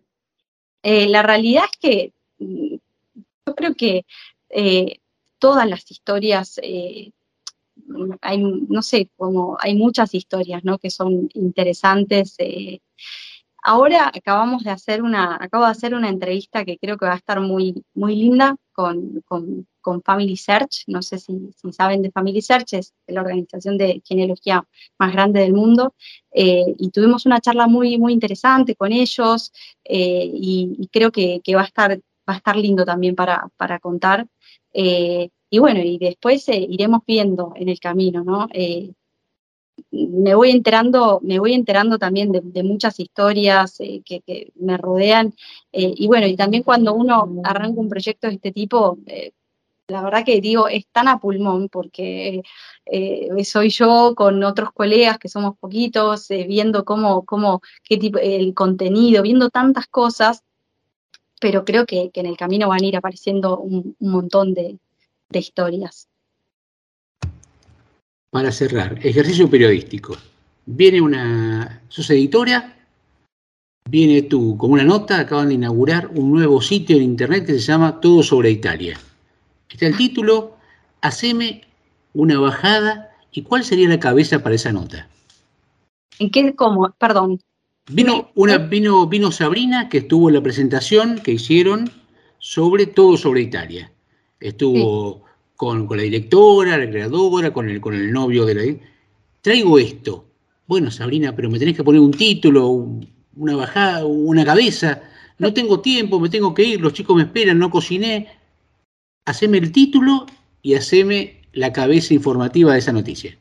Eh, 0.84 1.07
la 1.07 1.24
realidad 1.24 1.63
es 1.72 1.78
que 1.80 2.13
mm, 2.39 2.76
yo 3.45 3.55
creo 3.55 3.74
que 3.76 4.05
eh, 4.49 4.99
todas 5.39 5.68
las 5.68 5.89
historias, 5.89 6.59
eh, 6.61 7.11
hay, 8.22 8.38
no 8.39 8.82
sé, 8.82 9.09
como 9.15 9.57
hay 9.59 9.76
muchas 9.76 10.13
historias, 10.13 10.63
¿no? 10.63 10.78
Que 10.78 10.89
son 10.89 11.30
interesantes. 11.34 12.38
Ahora 13.70 14.09
acabamos 14.15 14.63
de 14.63 14.70
hacer 14.70 15.01
una, 15.03 15.36
acabo 15.41 15.65
de 15.65 15.72
hacer 15.72 15.93
una 15.93 16.07
entrevista 16.07 16.63
que 16.63 16.78
creo 16.78 16.95
que 16.95 17.05
va 17.05 17.11
a 17.11 17.18
estar 17.18 17.41
muy, 17.41 17.84
muy 17.93 18.15
linda 18.15 18.55
con, 18.72 19.22
Family 20.05 20.38
Search. 20.38 20.86
No 20.88 21.01
sé 21.01 21.20
si, 21.20 21.51
saben 21.74 22.01
de 22.01 22.09
Family 22.09 22.41
Search, 22.41 22.76
es 22.76 22.93
la 23.07 23.20
organización 23.20 23.78
de 23.78 24.01
genealogía 24.05 24.65
más 24.97 25.11
grande 25.11 25.41
del 25.41 25.51
mundo. 25.51 25.95
Eh, 26.32 26.76
y 26.78 26.91
tuvimos 26.91 27.26
una 27.26 27.41
charla 27.41 27.68
muy, 27.68 27.97
muy 27.97 28.13
interesante 28.13 28.74
con 28.74 28.93
ellos 28.93 29.51
eh, 29.84 30.32
y, 30.34 30.88
creo 30.89 31.11
que, 31.11 31.41
va, 31.53 31.63
a 31.63 31.65
estar, 31.65 31.91
va 31.97 32.36
a 32.36 32.38
estar 32.38 32.55
lindo 32.55 32.86
también 32.86 33.15
para, 33.15 33.51
contar. 33.82 34.26
Eh, 34.72 35.30
y 35.49 35.59
bueno, 35.59 35.82
y 35.82 35.97
después 35.97 36.47
iremos 36.47 37.01
viendo 37.05 37.51
en 37.57 37.68
el 37.68 37.82
camino, 37.82 38.24
¿no? 38.24 38.47
Me 39.91 40.36
voy 40.36 40.51
enterando, 40.51 41.19
me 41.23 41.39
voy 41.39 41.53
enterando 41.53 41.97
también 41.97 42.32
de, 42.32 42.63
muchas 42.63 42.99
historias 42.99 43.80
eh, 43.80 44.01
que, 44.05 44.51
me 44.55 44.78
rodean. 44.78 45.34
Eh, 45.71 45.93
y 45.95 46.07
bueno, 46.07 46.28
y 46.28 46.36
también 46.36 46.63
cuando 46.63 46.93
uno 46.93 47.41
arranca 47.43 47.80
un 47.80 47.89
proyecto 47.89 48.28
de 48.28 48.36
este 48.36 48.51
tipo, 48.51 48.97
eh, 49.07 49.32
la 49.88 50.01
verdad 50.03 50.25
que 50.25 50.41
digo, 50.41 50.67
es 50.67 50.86
tan 50.88 51.07
a 51.07 51.19
pulmón 51.19 51.69
porque 51.69 52.43
soy 53.43 53.69
yo 53.69 54.13
con 54.15 54.43
otros 54.43 54.71
colegas 54.73 55.17
que 55.17 55.30
somos 55.30 55.57
poquitos, 55.57 56.28
viendo 56.30 56.84
cómo, 56.84 57.23
cómo, 57.25 57.61
qué 57.84 57.97
tipo, 57.97 58.19
el 58.19 58.53
contenido, 58.53 59.23
viendo 59.23 59.49
tantas 59.49 59.88
cosas, 59.88 60.43
pero 61.39 61.63
creo 61.63 61.86
que, 61.86 62.11
en 62.13 62.25
el 62.25 62.38
camino 62.38 62.67
van 62.67 62.84
a 62.84 62.86
ir 62.86 62.97
apareciendo 62.97 63.59
un, 63.59 63.95
montón 63.99 64.53
de 64.53 64.78
historias. 65.32 66.09
Para 68.30 68.51
cerrar, 68.51 68.99
ejercicio 69.05 69.49
periodístico. 69.49 70.17
Viene 70.65 70.99
una. 70.99 71.82
sos 71.88 72.09
editora, 72.09 72.75
viene 73.89 74.23
tú 74.23 74.57
con 74.57 74.71
una 74.71 74.84
nota, 74.84 75.19
acaban 75.19 75.47
de 75.47 75.55
inaugurar 75.55 76.07
un 76.13 76.32
nuevo 76.32 76.61
sitio 76.61 76.97
en 76.97 77.03
internet 77.03 77.45
que 77.45 77.53
se 77.53 77.59
llama 77.59 78.01
Todo 78.01 78.21
sobre 78.23 78.51
Italia. 78.51 78.99
Está 79.69 79.88
el 79.88 79.97
título, 79.97 80.57
haceme 81.01 81.61
una 82.13 82.39
bajada. 82.39 83.11
¿Y 83.32 83.43
cuál 83.43 83.63
sería 83.63 83.88
la 83.88 83.99
cabeza 83.99 84.41
para 84.41 84.55
esa 84.55 84.71
nota? 84.71 85.07
¿En 86.19 86.32
qué, 86.32 86.55
cómo? 86.55 86.93
Perdón. 86.97 87.39
Vino, 87.89 88.32
una, 88.36 88.57
vino, 88.57 89.07
vino 89.07 89.32
Sabrina, 89.32 89.88
que 89.88 89.99
estuvo 89.99 90.30
en 90.30 90.36
la 90.36 90.41
presentación 90.41 91.19
que 91.19 91.32
hicieron 91.32 91.89
sobre 92.39 92.88
todo 92.88 93.15
sobre 93.15 93.41
Italia. 93.41 93.91
Estuvo 94.39 95.26
con, 95.58 95.88
la 95.89 96.03
directora, 96.03 96.78
la 96.78 96.89
creadora, 96.89 97.51
con 97.51 97.68
el, 97.68 97.82
con 97.82 97.95
el 97.95 98.14
novio 98.14 98.45
de 98.45 98.55
la... 98.55 98.64
Traigo 99.41 99.80
esto. 99.80 100.26
Bueno, 100.68 100.91
Sabrina, 100.91 101.36
pero 101.36 101.49
me 101.49 101.60
tenés 101.60 101.76
que 101.76 101.84
poner 101.84 101.99
un 101.99 102.12
título, 102.12 102.88
una 103.36 103.55
bajada, 103.55 104.05
una 104.05 104.45
cabeza. 104.45 105.01
No 105.39 105.53
tengo 105.53 105.80
tiempo, 105.82 106.20
me 106.20 106.30
tengo 106.30 106.53
que 106.53 106.64
ir, 106.64 106.82
los 106.82 106.93
chicos 106.93 107.16
me 107.16 107.24
esperan, 107.24 107.58
no 107.58 107.72
cociné. 107.72 108.28
Haceme 109.26 109.58
el 109.58 109.72
título 109.72 110.26
y 110.62 110.76
haceme 110.76 111.41
la 111.53 111.74
cabeza 111.74 112.14
informativa 112.14 112.74
de 112.74 112.80
esa 112.80 112.93
noticia. 112.93 113.38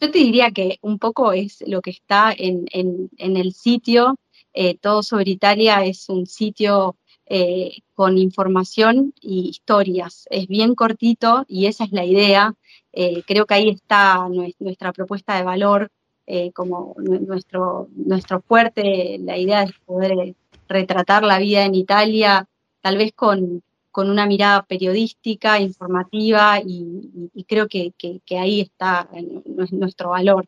Yo 0.00 0.10
te 0.10 0.18
diría 0.18 0.50
que 0.50 0.78
un 0.82 0.98
poco 0.98 1.32
es 1.32 1.62
lo 1.66 1.80
que 1.80 1.90
está 1.90 2.34
en, 2.36 2.66
el 3.18 3.52
sitio. 3.54 4.16
Eh, 4.52 4.76
todo 4.80 5.02
sobre 5.02 5.30
Italia 5.30 5.84
es 5.84 6.08
un 6.08 6.26
sitio 6.26 6.96
eh, 7.36 7.82
con 7.94 8.16
información 8.16 9.12
y 9.20 9.48
historias. 9.48 10.28
Es 10.30 10.46
bien 10.46 10.76
cortito 10.76 11.44
y 11.48 11.66
esa 11.66 11.82
es 11.82 11.90
la 11.90 12.04
idea. 12.04 12.54
Eh, 12.92 13.24
creo 13.26 13.44
que 13.44 13.54
ahí 13.54 13.70
está 13.70 14.28
nuestra 14.60 14.92
propuesta 14.92 15.36
de 15.36 15.42
valor 15.42 15.90
eh, 16.28 16.52
como 16.52 16.94
nuestro, 16.96 17.88
nuestro 17.96 18.40
fuerte, 18.40 19.18
la 19.18 19.36
idea 19.36 19.66
de 19.66 19.74
poder 19.84 20.36
retratar 20.68 21.24
la 21.24 21.40
vida 21.40 21.64
en 21.64 21.74
Italia, 21.74 22.46
tal 22.80 22.98
vez 22.98 23.12
con, 23.16 23.64
una 23.96 24.26
mirada 24.26 24.62
periodística, 24.62 25.58
informativa, 25.58 26.60
y, 26.64 27.44
creo 27.48 27.66
que, 27.66 27.92
ahí 28.38 28.60
está 28.60 29.08
nuestro 29.72 30.10
valor, 30.10 30.46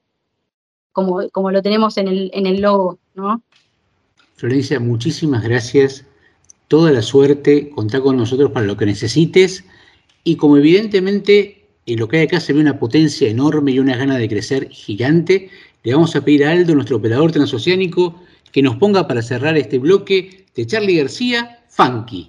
como, 0.93 1.29
como 1.31 1.51
lo 1.51 1.61
tenemos 1.63 1.99
en 1.99 2.07
el, 2.07 2.31
en 2.33 2.47
el 2.47 2.61
logo, 2.61 3.01
¿no? 3.17 3.43
Florencia, 4.37 4.79
muchísimas 4.79 5.43
gracias 5.43 6.07
toda 6.69 6.91
la 6.91 7.03
suerte, 7.03 7.71
contá 7.71 8.01
con 8.01 8.17
nosotros 8.17 8.51
para 8.53 8.67
lo 8.67 8.77
que 8.77 8.87
necesites 8.87 9.65
y 10.25 10.37
como 10.37 10.57
evidentemente 10.57 11.63
En 11.87 12.01
lo 12.01 12.09
que 12.09 12.17
hay 12.19 12.25
acá 12.25 12.41
se 12.41 12.53
ve 12.53 12.61
una 12.61 12.81
potencia 12.81 13.29
enorme 13.29 13.71
y 13.71 13.79
una 13.79 13.97
gana 13.97 14.19
de 14.19 14.29
crecer 14.29 14.69
gigante. 14.71 15.51
Le 15.85 15.95
vamos 15.95 16.17
a 16.17 16.25
pedir 16.25 16.45
a 16.45 16.51
Aldo, 16.51 16.75
nuestro 16.75 16.97
operador 16.97 17.31
transoceánico, 17.31 18.21
que 18.51 18.61
nos 18.61 18.75
ponga 18.77 19.07
para 19.07 19.23
cerrar 19.23 19.57
este 19.57 19.79
bloque 19.79 20.47
de 20.57 20.67
Charlie 20.67 20.97
García, 20.97 21.61
Funky. 21.69 22.29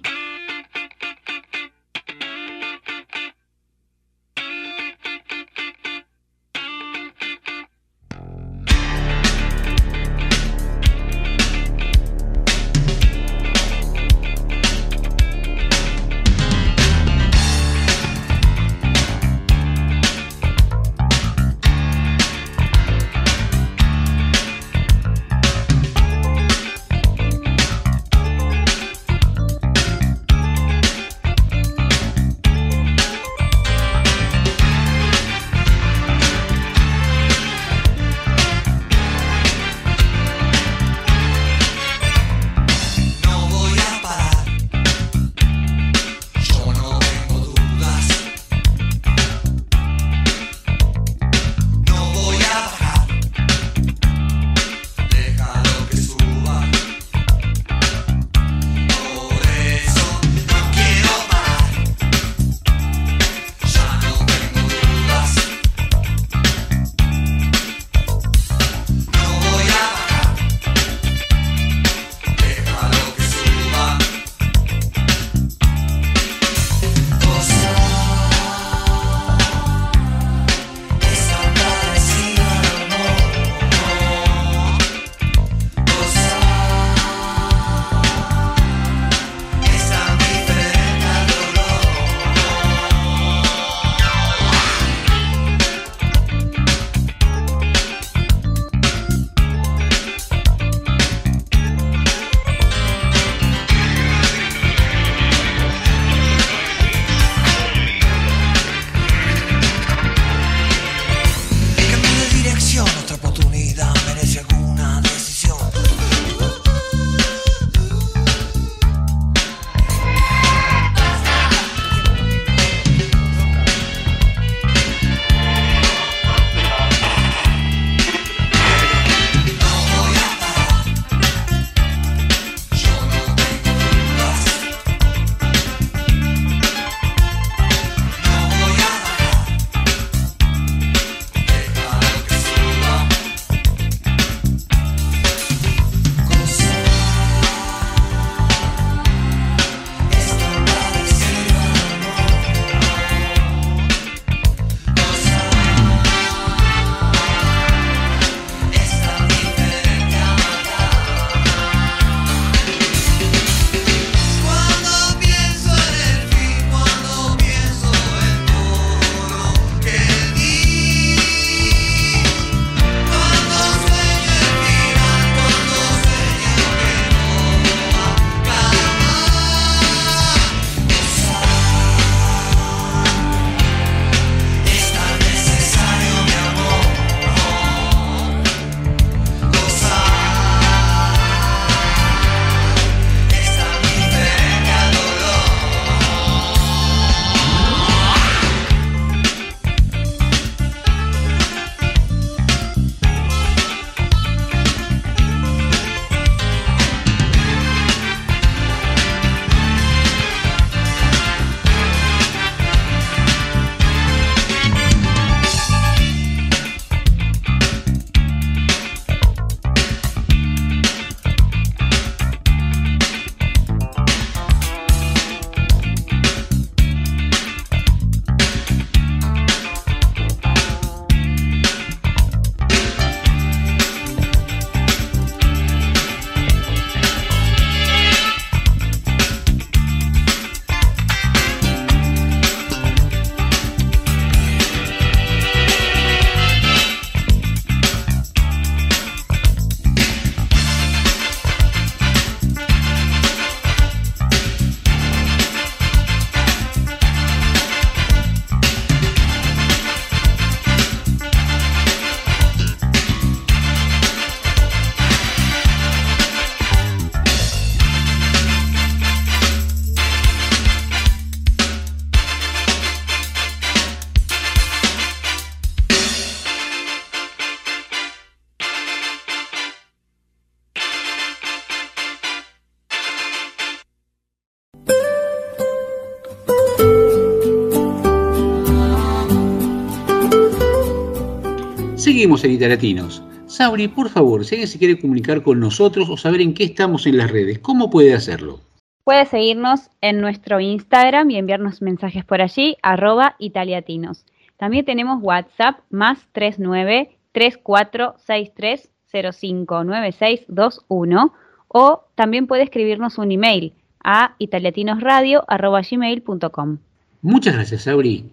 Seguimos 292.18 292.42
en 292.42 292.50
Italiatinos. 292.50 293.22
Sabri, 293.46 293.86
por 293.86 294.08
favor, 294.08 294.44
si 294.44 294.56
alguien 294.56 294.66
se 294.66 294.80
quiere 294.80 294.98
comunicar 294.98 295.40
con 295.40 295.60
nosotros 295.60 296.10
o 296.10 296.16
saber 296.16 296.40
en 296.40 296.52
qué 296.52 296.64
estamos 296.64 297.06
en 297.06 297.16
las 297.16 297.30
redes, 297.30 297.60
¿cómo 297.60 297.90
puede 297.90 298.12
hacerlo? 298.12 298.58
Puede 299.04 299.24
seguirnos 299.24 299.88
en 300.00 300.20
nuestro 300.20 300.58
Instagram 300.58 301.30
y 301.30 301.36
enviarnos 301.36 301.80
mensajes 301.80 302.24
por 302.24 302.42
allí, 302.42 302.76
arroba 302.82 303.36
italiatinos. 303.38 304.24
También 304.56 304.84
tenemos 304.84 305.22
WhatsApp 305.22 305.78
más 305.90 306.18
39 306.32 307.16
3463 307.30 308.90
059621 309.12 311.32
o 311.68 312.02
también 312.16 312.48
puede 312.48 312.64
escribirnos 312.64 313.18
un 313.18 313.30
email 313.30 313.74
a 314.02 314.34
italiatinosradio.gmail.com. 314.40 316.78
Muchas 317.22 317.54
gracias, 317.54 317.82
Sabri. 317.82 318.28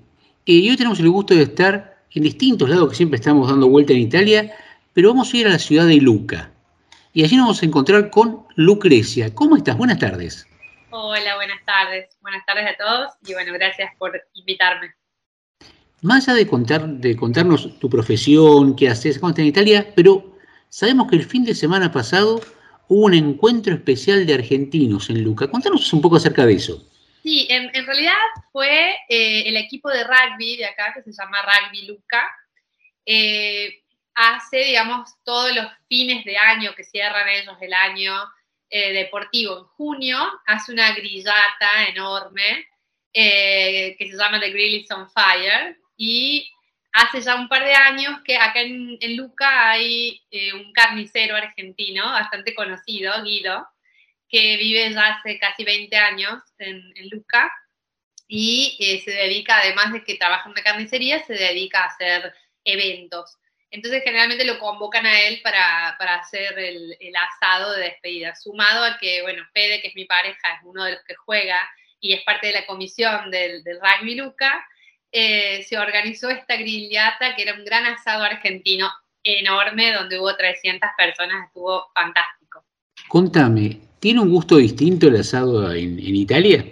Eh, 0.48 0.54
y 0.54 0.72
hoy 0.72 0.76
tenemos 0.76 1.00
el 1.00 1.12
gusto 1.12 1.36
de 1.36 1.44
estar 1.44 1.95
en 2.16 2.24
distintos 2.24 2.70
lados 2.70 2.90
que 2.90 2.96
siempre 2.96 3.18
estamos 3.18 3.50
dando 3.50 3.68
vuelta 3.68 3.94
en 3.94 4.00
Italia, 4.00 4.56
pero 4.94 5.10
vamos 5.10 5.34
a 5.34 5.38
ir 5.38 5.48
a 5.48 5.52
la 5.52 5.60
ciudad 5.60 5.86
de 5.86 5.98
Luca. 5.98 6.52
Y 7.14 7.24
allí 7.24 7.36
nos 7.36 7.46
vamos 7.46 7.62
a 7.62 7.66
encontrar 7.66 8.10
con 8.10 8.46
Lucrecia. 8.56 9.34
¿Cómo 9.36 9.58
estás? 9.58 9.78
Buenas 9.78 10.00
tardes. 10.00 10.48
Hola, 10.92 11.36
buenas 11.36 11.64
tardes. 11.66 12.18
Buenas 12.22 12.46
tardes 12.46 12.66
a 12.68 12.78
todos 12.78 13.12
y 13.28 13.34
bueno, 13.34 13.52
gracias 13.54 13.92
por 14.00 14.14
invitarme. 14.34 14.94
Más 16.02 16.28
allá 16.28 16.38
de, 16.38 16.48
contar, 16.48 16.88
de 16.88 17.18
contarnos 17.18 17.80
tu 17.80 17.90
profesión, 17.90 18.76
qué 18.76 18.90
haces, 18.90 19.20
cómo 19.20 19.32
estás 19.32 19.44
en 19.44 19.48
Italia, 19.48 19.92
pero 19.96 20.38
sabemos 20.70 21.10
que 21.10 21.18
el 21.18 21.26
fin 21.26 21.44
de 21.44 21.54
semana 21.54 21.92
pasado 21.92 22.40
hubo 22.88 23.06
un 23.06 23.14
encuentro 23.14 23.74
especial 23.74 24.26
de 24.26 24.36
argentinos 24.36 25.10
en 25.10 25.24
Luca. 25.24 25.50
Contanos 25.50 25.92
un 25.92 26.02
poco 26.02 26.16
acerca 26.16 26.46
de 26.46 26.54
eso. 26.54 26.82
Sí, 27.26 27.48
en, 27.50 27.88
realidad 27.88 28.14
fue 28.52 29.00
eh, 29.10 29.50
el 29.50 29.58
equipo 29.58 29.90
de 29.90 30.04
rugby 30.04 30.58
de 30.58 30.66
acá, 30.66 30.94
que 30.94 31.02
se 31.02 31.12
llama 31.12 31.42
Rugby 31.42 31.88
Luca, 31.88 32.30
eh, 33.04 33.82
hace, 34.14 34.58
digamos, 34.58 35.10
todos 35.24 35.56
los 35.56 35.66
fines 35.90 36.24
de 36.24 36.38
año 36.38 36.76
que 36.76 36.84
cierran 36.84 37.28
ellos 37.28 37.58
el 37.62 37.74
año 37.74 38.14
eh, 38.70 38.94
deportivo 38.94 39.58
en 39.58 39.64
junio, 39.64 40.20
hace 40.46 40.72
una 40.72 40.94
grillata 40.94 41.88
enorme 41.88 42.68
que 43.12 43.98
se 43.98 44.18
llama 44.18 44.40
The 44.40 44.52
Grill 44.52 44.84
is 44.84 44.92
on 44.92 45.10
Fire 45.10 45.80
y 45.98 46.52
hace 46.92 47.22
ya 47.22 47.36
un 47.38 47.48
par 47.48 47.64
de 47.66 47.74
años 47.74 48.22
que 48.24 48.38
acá 48.38 48.62
en, 48.62 49.00
Luca 49.18 49.72
hay 49.72 50.22
un 50.54 50.72
carnicero 50.74 51.36
argentino 51.36 52.06
bastante 52.06 52.54
conocido, 52.54 53.24
Guido, 53.24 53.68
que 54.36 54.58
vive 54.58 54.92
ya 54.92 55.16
hace 55.16 55.40
casi 55.40 55.64
20 55.64 55.96
años 55.96 56.44
en, 56.58 56.84
Luca 57.10 57.50
y 58.28 58.76
eh, 58.82 59.00
se 59.00 59.12
dedica, 59.12 59.60
además 59.60 59.94
de 59.94 60.04
que 60.04 60.16
trabaja 60.16 60.46
en 60.46 60.52
una 60.52 60.64
carnicería, 60.64 61.24
se 61.24 61.36
dedica 61.36 61.84
a 61.84 61.88
hacer 61.88 62.34
eventos. 62.66 63.38
Entonces 63.72 64.04
generalmente 64.04 64.44
lo 64.44 64.60
convocan 64.60 65.06
a 65.06 65.22
él 65.22 65.40
para, 65.42 65.96
hacer 66.20 66.60
el, 66.60 67.16
asado 67.16 67.74
de 67.74 67.84
despedida, 67.84 68.36
sumado 68.36 68.84
a 68.84 68.98
que, 68.98 69.22
bueno, 69.22 69.42
Fede, 69.54 69.82
que 69.82 69.88
es 69.88 69.96
mi 69.96 70.04
pareja, 70.04 70.56
es 70.56 70.60
uno 70.66 70.84
de 70.84 70.92
los 70.94 71.04
que 71.06 71.16
juega 71.16 71.58
y 72.02 72.12
es 72.12 72.22
parte 72.24 72.48
de 72.48 72.54
la 72.54 72.66
comisión 72.66 73.32
del, 73.32 73.64
Rugby 73.64 74.16
Luca, 74.16 74.68
eh, 75.14 75.64
se 75.64 75.78
organizó 75.78 76.30
esta 76.30 76.58
grillata 76.58 77.38
que 77.38 77.44
era 77.44 77.54
un 77.54 77.64
gran 77.64 77.86
asado 77.86 78.26
argentino 78.26 78.92
enorme 79.24 79.94
donde 79.94 80.20
hubo 80.20 80.36
300 80.36 80.90
personas, 80.98 81.48
estuvo 81.48 81.90
fantástico. 81.94 82.45
Contame, 83.08 83.80
¿Tiene 84.06 84.20
un 84.20 84.30
gusto 84.30 84.58
distinto 84.58 85.08
el 85.08 85.16
asado 85.16 85.74
en, 85.74 85.98
Italia? 85.98 86.64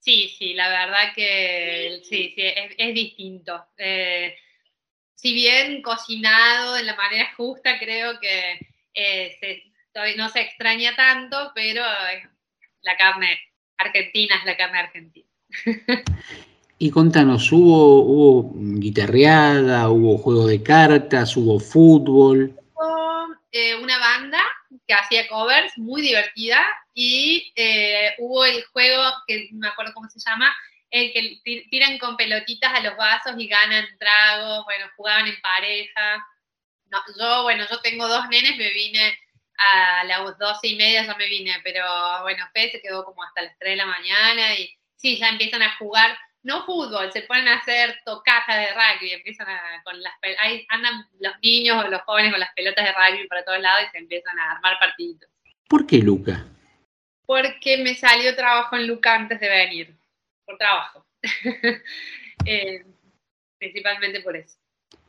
Sí, 0.00 0.28
sí, 0.38 0.52
la 0.52 0.68
verdad 0.68 1.14
que 1.14 2.00
sí, 2.02 2.34
sí 2.36 2.42
es, 2.76 2.94
distinto. 2.94 3.64
Eh, 3.78 4.36
si 5.14 5.32
bien 5.32 5.80
cocinado 5.80 6.74
de 6.74 6.82
la 6.82 6.94
manera 6.94 7.32
justa, 7.38 7.78
creo 7.78 8.20
que 8.20 8.58
eh, 8.92 9.72
no 10.18 10.28
se 10.28 10.42
extraña 10.42 10.94
tanto, 10.94 11.52
pero 11.54 11.82
la 12.82 12.96
carne 12.98 13.40
argentina 13.78 14.36
es 14.36 14.44
la 14.44 14.56
carne 14.58 14.78
argentina. 14.80 15.26
Y 16.78 16.90
contanos, 16.90 17.50
¿hubo, 17.52 18.02
¿hubo 18.02 18.52
guitarreada, 18.54 19.88
hubo 19.88 20.18
juego 20.18 20.46
de 20.46 20.62
cartas, 20.62 21.34
hubo 21.38 21.58
fútbol? 21.58 22.54
Hubo 22.74 23.34
eh, 23.50 23.74
una 23.76 23.98
banda 23.98 24.42
que 24.86 24.94
hacía 24.94 25.28
covers, 25.28 25.76
muy 25.78 26.02
divertida, 26.02 26.64
y 26.94 27.52
eh, 27.56 28.14
hubo 28.18 28.44
el 28.44 28.64
juego, 28.66 29.02
que 29.26 29.48
no 29.52 29.60
me 29.60 29.68
acuerdo 29.68 29.92
cómo 29.94 30.08
se 30.08 30.20
llama, 30.20 30.54
el 30.90 31.12
que 31.12 31.40
tiran 31.70 31.98
con 31.98 32.16
pelotitas 32.16 32.72
a 32.72 32.80
los 32.80 32.96
vasos 32.96 33.34
y 33.36 33.48
ganan 33.48 33.86
tragos, 33.98 34.64
bueno, 34.64 34.86
jugaban 34.96 35.26
en 35.26 35.40
pareja. 35.40 36.26
yo, 37.18 37.42
bueno, 37.42 37.66
yo 37.68 37.80
tengo 37.80 38.08
dos 38.08 38.28
nenes, 38.28 38.56
me 38.56 38.70
vine 38.70 39.18
a 39.58 40.04
las 40.04 40.38
doce 40.38 40.68
y 40.68 40.76
media, 40.76 41.04
ya 41.04 41.14
me 41.16 41.26
vine, 41.26 41.60
pero 41.64 41.84
bueno, 42.22 42.46
Fe 42.52 42.70
se 42.70 42.80
quedó 42.80 43.04
como 43.04 43.22
hasta 43.22 43.42
las 43.42 43.58
tres 43.58 43.72
de 43.72 43.76
la 43.76 43.86
mañana 43.86 44.54
y 44.54 44.70
sí, 44.96 45.18
ya 45.18 45.28
empiezan 45.28 45.62
a 45.62 45.76
jugar 45.76 46.16
no 46.46 46.64
fútbol, 46.64 47.12
se 47.12 47.22
ponen 47.22 47.48
a 47.48 47.56
hacer 47.56 47.96
tocatas 48.04 48.56
de 48.56 48.68
rugby, 48.72 49.12
empiezan 49.12 49.48
a, 49.48 49.82
con 49.84 50.00
las 50.00 50.12
ahí 50.40 50.64
andan 50.70 51.04
los 51.18 51.32
niños 51.42 51.84
o 51.84 51.88
los 51.88 52.02
jóvenes 52.02 52.30
con 52.30 52.40
las 52.40 52.54
pelotas 52.54 52.84
de 52.84 52.92
rugby 52.92 53.26
para 53.26 53.44
todos 53.44 53.60
lados 53.60 53.86
y 53.88 53.90
se 53.90 53.98
empiezan 53.98 54.38
a 54.38 54.52
armar 54.52 54.78
partiditos. 54.78 55.28
¿Por 55.68 55.86
qué 55.86 55.98
Luca? 55.98 56.46
Porque 57.26 57.78
me 57.78 57.96
salió 57.96 58.36
trabajo 58.36 58.76
en 58.76 58.86
Luca 58.86 59.14
antes 59.14 59.40
de 59.40 59.48
venir, 59.48 59.94
por 60.44 60.56
trabajo. 60.56 61.04
Eh, 62.44 62.84
principalmente 63.58 64.20
por 64.20 64.36
eso. 64.36 64.56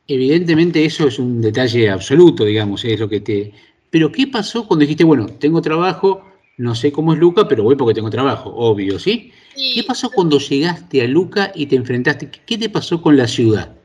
Evidentemente 0.07 0.83
eso 0.83 1.07
es 1.07 1.19
un 1.19 1.39
detalle 1.39 1.87
absoluto, 1.89 2.45
digamos, 2.45 2.83
es 2.83 2.99
lo 2.99 3.07
que 3.07 3.19
te... 3.19 3.51
Pero 3.91 4.11
¿qué 4.11 4.25
pasó 4.25 4.65
cuando 4.65 4.81
dijiste, 4.81 5.03
bueno, 5.03 5.27
tengo 5.27 5.61
trabajo, 5.61 6.31
no 6.55 6.73
sé 6.73 6.91
cómo 6.91 7.13
es 7.13 7.19
Luca, 7.19 7.47
pero 7.47 7.61
voy 7.61 7.75
porque 7.75 7.93
tengo 7.93 8.09
trabajo, 8.09 8.49
obvio, 8.55 8.97
¿sí? 8.97 9.31
Qué 9.57 9.83
pasó 9.83 10.11
cuando 10.11 10.39
llegaste 10.39 11.01
a 11.01 11.07
Luca 11.07 11.51
y 11.53 11.65
te 11.65 11.75
enfrentaste? 11.75 12.29
¿Qué 12.29 12.57
te 12.57 12.69
pasó 12.69 13.01
con 13.01 13.17
la 13.17 13.27
ciudad? 13.27 13.75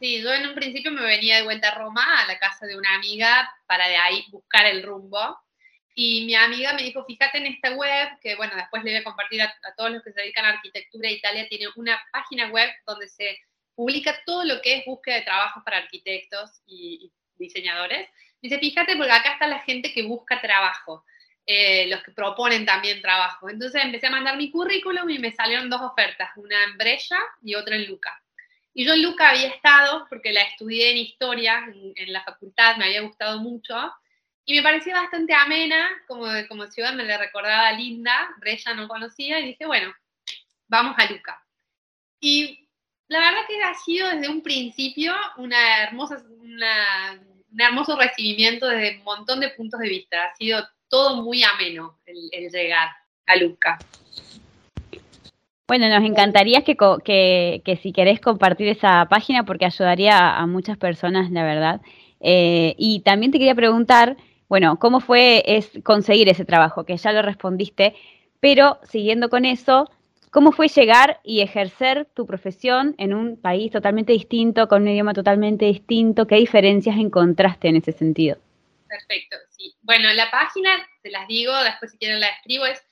Sí, 0.00 0.22
yo 0.22 0.32
en 0.32 0.46
un 0.46 0.54
principio 0.54 0.92
me 0.92 1.02
venía 1.02 1.36
de 1.36 1.42
vuelta 1.42 1.70
a 1.70 1.74
Roma, 1.74 2.22
a 2.22 2.26
la 2.26 2.38
casa 2.38 2.66
de 2.66 2.76
una 2.76 2.94
amiga, 2.94 3.52
para 3.66 3.88
de 3.88 3.96
ahí 3.96 4.24
buscar 4.30 4.64
el 4.66 4.82
rumbo. 4.82 5.36
Y 5.94 6.24
mi 6.26 6.36
amiga 6.36 6.72
me 6.74 6.84
dijo, 6.84 7.04
fíjate 7.04 7.38
en 7.38 7.46
esta 7.46 7.72
web, 7.72 8.08
que 8.20 8.36
bueno, 8.36 8.54
después 8.54 8.84
le 8.84 8.92
voy 8.92 9.00
a 9.00 9.04
compartir 9.04 9.42
a, 9.42 9.52
todos 9.76 9.90
los 9.90 10.02
que 10.04 10.12
se 10.12 10.20
dedican 10.20 10.44
a 10.44 10.50
arquitectura. 10.50 11.10
Italia 11.10 11.48
tiene 11.48 11.66
una 11.74 12.00
página 12.12 12.48
web 12.50 12.70
donde 12.86 13.08
se 13.08 13.40
publica 13.74 14.14
todo 14.24 14.44
lo 14.44 14.60
que 14.60 14.76
es 14.76 14.84
búsqueda 14.86 15.16
de 15.16 15.22
trabajo 15.22 15.62
para 15.64 15.78
arquitectos 15.78 16.62
y, 16.66 17.00
y 17.02 17.12
diseñadores. 17.36 18.08
Dice, 18.40 18.60
fíjate 18.60 18.96
porque 18.96 19.10
acá 19.10 19.32
está 19.32 19.48
la 19.48 19.58
gente 19.60 19.92
que 19.92 20.04
busca 20.04 20.40
trabajo. 20.40 21.04
Eh, 21.50 21.86
los 21.88 22.02
que 22.02 22.10
proponen 22.10 22.66
también 22.66 23.00
trabajo. 23.00 23.48
Entonces 23.48 23.82
empecé 23.82 24.08
a 24.08 24.10
mandar 24.10 24.36
mi 24.36 24.50
currículum 24.50 25.08
y 25.08 25.18
me 25.18 25.32
salieron 25.32 25.70
dos 25.70 25.80
ofertas, 25.80 26.28
una 26.36 26.62
en 26.62 26.76
Brescia 26.76 27.18
y 27.42 27.54
otra 27.54 27.74
en 27.74 27.86
Luca. 27.86 28.22
Y 28.74 28.84
yo 28.84 28.92
en 28.92 29.02
Luca 29.02 29.30
había 29.30 29.48
estado, 29.48 30.06
porque 30.10 30.30
la 30.30 30.42
estudié 30.42 30.90
en 30.90 30.98
historia 30.98 31.64
en, 31.96 32.12
la 32.12 32.22
facultad, 32.22 32.76
me 32.76 32.84
había 32.84 33.00
gustado 33.00 33.38
mucho, 33.38 33.74
y 34.44 34.56
me 34.56 34.62
parecía 34.62 34.94
bastante 34.94 35.32
amena, 35.32 35.88
como, 36.06 36.26
como 36.48 36.66
ciudad 36.66 36.92
me 36.92 37.04
la 37.04 37.16
recordaba 37.16 37.72
linda, 37.72 38.28
Brescia 38.40 38.74
no 38.74 38.86
conocía, 38.86 39.40
y 39.40 39.46
dije, 39.46 39.64
bueno, 39.64 39.90
vamos 40.66 40.96
a 40.98 41.10
Luca. 41.10 41.42
Y 42.20 42.68
la 43.06 43.20
verdad 43.20 43.46
que 43.48 43.62
ha 43.62 43.72
sido 43.72 44.10
desde 44.10 44.28
un 44.28 44.42
principio 44.42 45.14
una 45.38 45.84
hermosa, 45.84 46.22
un 46.28 46.62
hermoso 47.58 47.96
recibimiento 47.96 48.68
desde 48.68 48.98
un 48.98 49.04
montón 49.04 49.40
de 49.40 49.48
puntos 49.48 49.80
de 49.80 49.88
vista. 49.88 50.26
Ha 50.26 50.34
sido 50.34 50.68
todo 50.88 51.22
muy 51.22 51.42
ameno 51.42 51.98
el, 52.06 52.50
llegar 52.50 52.88
a 53.26 53.36
Luca. 53.36 53.78
Bueno, 55.66 55.88
nos 55.90 56.02
encantaría 56.02 56.64
que, 56.64 56.76
que, 56.76 57.76
si 57.82 57.92
querés 57.92 58.20
compartir 58.20 58.68
esa 58.68 59.06
página 59.10 59.44
porque 59.44 59.66
ayudaría 59.66 60.36
a, 60.36 60.46
muchas 60.46 60.78
personas, 60.78 61.30
la 61.30 61.44
verdad. 61.44 61.80
Eh, 62.20 62.74
y 62.78 63.00
también 63.00 63.32
te 63.32 63.38
quería 63.38 63.54
preguntar, 63.54 64.16
bueno, 64.48 64.78
¿cómo 64.78 65.00
fue 65.00 65.42
es 65.46 65.70
conseguir 65.84 66.30
ese 66.30 66.46
trabajo? 66.46 66.84
Que 66.84 66.96
ya 66.96 67.12
lo 67.12 67.20
respondiste, 67.20 67.94
pero 68.40 68.78
siguiendo 68.88 69.28
con 69.28 69.44
eso, 69.44 69.90
¿cómo 70.30 70.52
fue 70.52 70.68
llegar 70.68 71.20
y 71.22 71.40
ejercer 71.40 72.06
tu 72.14 72.24
profesión 72.24 72.94
en 72.96 73.12
un 73.12 73.36
país 73.36 73.70
totalmente 73.70 74.14
distinto, 74.14 74.68
con 74.68 74.82
un 74.82 74.88
idioma 74.88 75.12
totalmente 75.12 75.66
distinto? 75.66 76.26
¿Qué 76.26 76.36
diferencias 76.36 76.96
encontraste 76.96 77.68
en 77.68 77.76
ese 77.76 77.92
sentido? 77.92 78.38
Perfecto, 78.88 79.36
sí. 79.50 79.76
Bueno, 79.82 80.10
la 80.14 80.30
página, 80.30 80.88
se 81.02 81.10
las 81.10 81.28
digo, 81.28 81.54
después 81.62 81.92
si 81.92 81.98
quieren 81.98 82.20
la 82.20 82.28
escribo, 82.28 82.64
es 82.66 82.82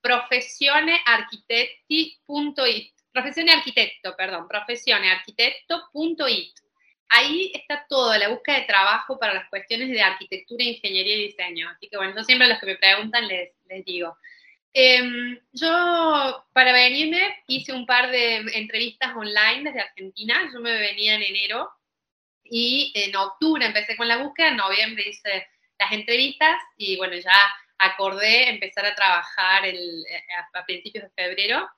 profesionearchitetti.it. 0.00 2.94
Profesione 3.12 3.52
arquitecto, 3.52 4.16
perdón, 4.16 4.48
profesionearquitecto.it. 4.48 6.58
Ahí 7.08 7.52
está 7.54 7.86
todo, 7.88 8.16
la 8.16 8.28
búsqueda 8.28 8.60
de 8.60 8.64
trabajo 8.64 9.18
para 9.18 9.34
las 9.34 9.48
cuestiones 9.48 9.90
de 9.90 10.02
arquitectura, 10.02 10.64
ingeniería 10.64 11.16
y 11.16 11.26
diseño. 11.26 11.68
Así 11.70 11.88
que 11.88 11.96
bueno, 11.96 12.14
yo 12.16 12.24
siempre 12.24 12.46
a 12.46 12.50
los 12.50 12.58
que 12.58 12.66
me 12.66 12.76
preguntan 12.76 13.28
les, 13.28 13.52
les 13.66 13.84
digo. 13.84 14.18
Em, 14.72 15.38
yo 15.52 16.44
para 16.52 16.72
venirme 16.72 17.44
hice 17.46 17.72
un 17.72 17.86
par 17.86 18.10
de 18.10 18.38
entrevistas 18.54 19.14
online 19.14 19.62
desde 19.62 19.82
Argentina. 19.82 20.50
Yo 20.52 20.58
me 20.60 20.76
venía 20.76 21.14
en 21.14 21.22
enero 21.22 21.70
Y 22.44 22.92
en 22.94 23.16
octubre 23.16 23.64
empecé 23.64 23.96
con 23.96 24.08
la 24.08 24.18
búsqueda, 24.18 24.48
en 24.48 24.56
noviembre 24.56 25.08
hice 25.08 25.46
las 25.78 25.92
entrevistas 25.92 26.56
y 26.76 26.96
bueno, 26.96 27.16
ya 27.16 27.54
acordé 27.78 28.48
empezar 28.48 28.86
a 28.86 28.94
trabajar 28.94 29.66
el, 29.66 30.04
a 30.52 30.64
principios 30.64 31.04
de 31.04 31.10
febrero. 31.10 31.68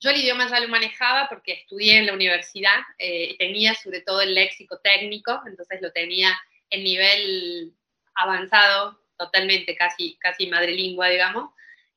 Yo 0.00 0.10
el 0.10 0.20
idioma 0.20 0.48
ya 0.48 0.60
lo 0.60 0.68
manejaba 0.68 1.28
porque 1.28 1.52
estudié 1.52 1.98
en 1.98 2.06
la 2.06 2.12
universidad 2.12 2.80
eh, 2.98 3.36
tenía 3.38 3.74
sobre 3.74 4.02
todo 4.02 4.20
el 4.20 4.34
léxico 4.34 4.78
técnico, 4.78 5.40
entonces 5.46 5.80
lo 5.80 5.92
tenía 5.92 6.36
en 6.70 6.84
nivel 6.84 7.72
avanzado 8.14 9.00
totalmente, 9.16 9.74
casi, 9.76 10.16
casi 10.16 10.48
madrelingua, 10.48 11.08
digamos. 11.08 11.50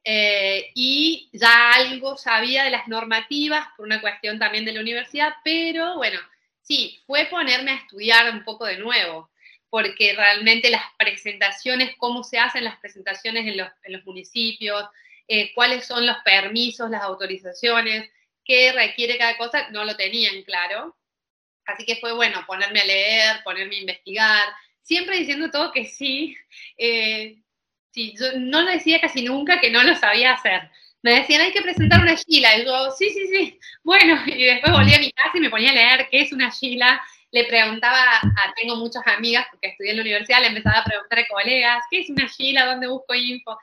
Eh, 0.03 0.71
y 0.75 1.29
ya 1.33 1.73
algo 1.73 2.17
sabía 2.17 2.63
de 2.63 2.71
las 2.71 2.87
normativas 2.87 3.67
por 3.75 3.85
una 3.85 3.99
cuestión 3.99 4.39
también 4.39 4.63
de 4.65 4.71
la 4.71 4.79
universidad, 4.79 5.33
pero 5.43 5.97
bueno, 5.97 6.19
sí, 6.69 7.01
fue 7.07 7.25
ponerme 7.25 7.71
a 7.71 7.75
estudiar 7.75 8.31
un 8.31 8.43
poco 8.43 8.65
de 8.65 8.77
nuevo, 8.77 9.31
porque 9.69 10.13
realmente 10.13 10.69
las 10.69 10.83
presentaciones, 10.97 11.95
cómo 11.97 12.23
se 12.23 12.37
hacen 12.37 12.63
las 12.63 12.77
presentaciones 12.79 13.47
en 13.47 13.57
los, 13.57 14.05
municipios, 14.05 14.85
eh, 15.27 15.51
cuáles 15.55 15.85
son 15.85 16.05
los 16.05 16.17
permisos, 16.23 16.89
las 16.89 17.01
autorizaciones, 17.01 18.09
qué 18.45 18.71
requiere 18.71 19.17
cada 19.17 19.35
cosa, 19.37 19.69
no 19.71 19.83
lo 19.83 19.95
tenían 19.95 20.43
claro. 20.43 20.95
Así 21.65 21.85
que 21.85 21.97
fue 21.97 22.13
bueno 22.13 22.43
ponerme 22.47 22.81
a 22.81 22.85
leer, 22.85 23.43
ponerme 23.43 23.75
a 23.75 23.79
investigar, 23.79 24.47
siempre 24.81 25.17
diciendo 25.17 25.51
todo 25.51 25.71
que 25.71 25.85
sí. 25.85 26.35
Eh, 26.77 27.37
sí, 27.91 28.15
yo 28.19 28.39
no 28.39 28.61
lo 28.61 28.71
decía 28.71 29.01
casi 29.01 29.23
nunca 29.23 29.59
que 29.59 29.71
no 29.71 29.83
lo 29.83 29.95
sabía 29.95 30.33
hacer. 30.33 30.69
Me 31.01 31.13
decían, 31.13 31.41
hay 31.41 31.51
que 31.51 31.61
presentar 31.61 32.01
una 32.01 32.15
gila. 32.15 32.57
Y 32.57 32.65
yo, 32.65 32.91
sí, 32.91 33.09
sí, 33.09 33.27
sí. 33.27 33.59
Bueno, 33.83 34.21
y 34.25 34.43
después 34.43 34.73
volví 34.73 34.93
a 34.93 34.99
mi 34.99 35.11
casa 35.11 35.31
y 35.37 35.39
me 35.39 35.49
ponía 35.49 35.71
a 35.71 35.75
leer 35.75 36.07
qué 36.09 36.21
es 36.21 36.33
una 36.33 36.51
gila. 36.51 37.01
Le 37.31 37.45
preguntaba, 37.45 37.97
a, 37.97 38.53
tengo 38.55 38.75
muchas 38.75 39.05
amigas 39.07 39.45
porque 39.51 39.69
estudié 39.69 39.91
en 39.91 39.97
la 39.97 40.03
universidad, 40.03 40.41
le 40.41 40.47
empezaba 40.47 40.79
a 40.79 40.83
preguntar 40.83 41.19
a 41.19 41.27
colegas, 41.27 41.83
¿qué 41.89 41.99
es 42.01 42.09
una 42.09 42.27
gila? 42.27 42.65
¿Dónde 42.65 42.87
busco 42.87 43.13
info? 43.13 43.57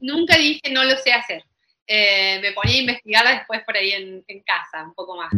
Nunca 0.00 0.36
dije, 0.36 0.70
no 0.70 0.84
lo 0.84 0.96
sé 0.96 1.12
hacer. 1.12 1.42
Eh, 1.86 2.38
me 2.42 2.52
ponía 2.52 2.76
a 2.76 2.80
investigar 2.80 3.26
después 3.26 3.64
por 3.64 3.76
ahí 3.76 3.92
en, 3.92 4.22
en 4.28 4.40
casa, 4.42 4.84
un 4.84 4.94
poco 4.94 5.16
más. 5.16 5.32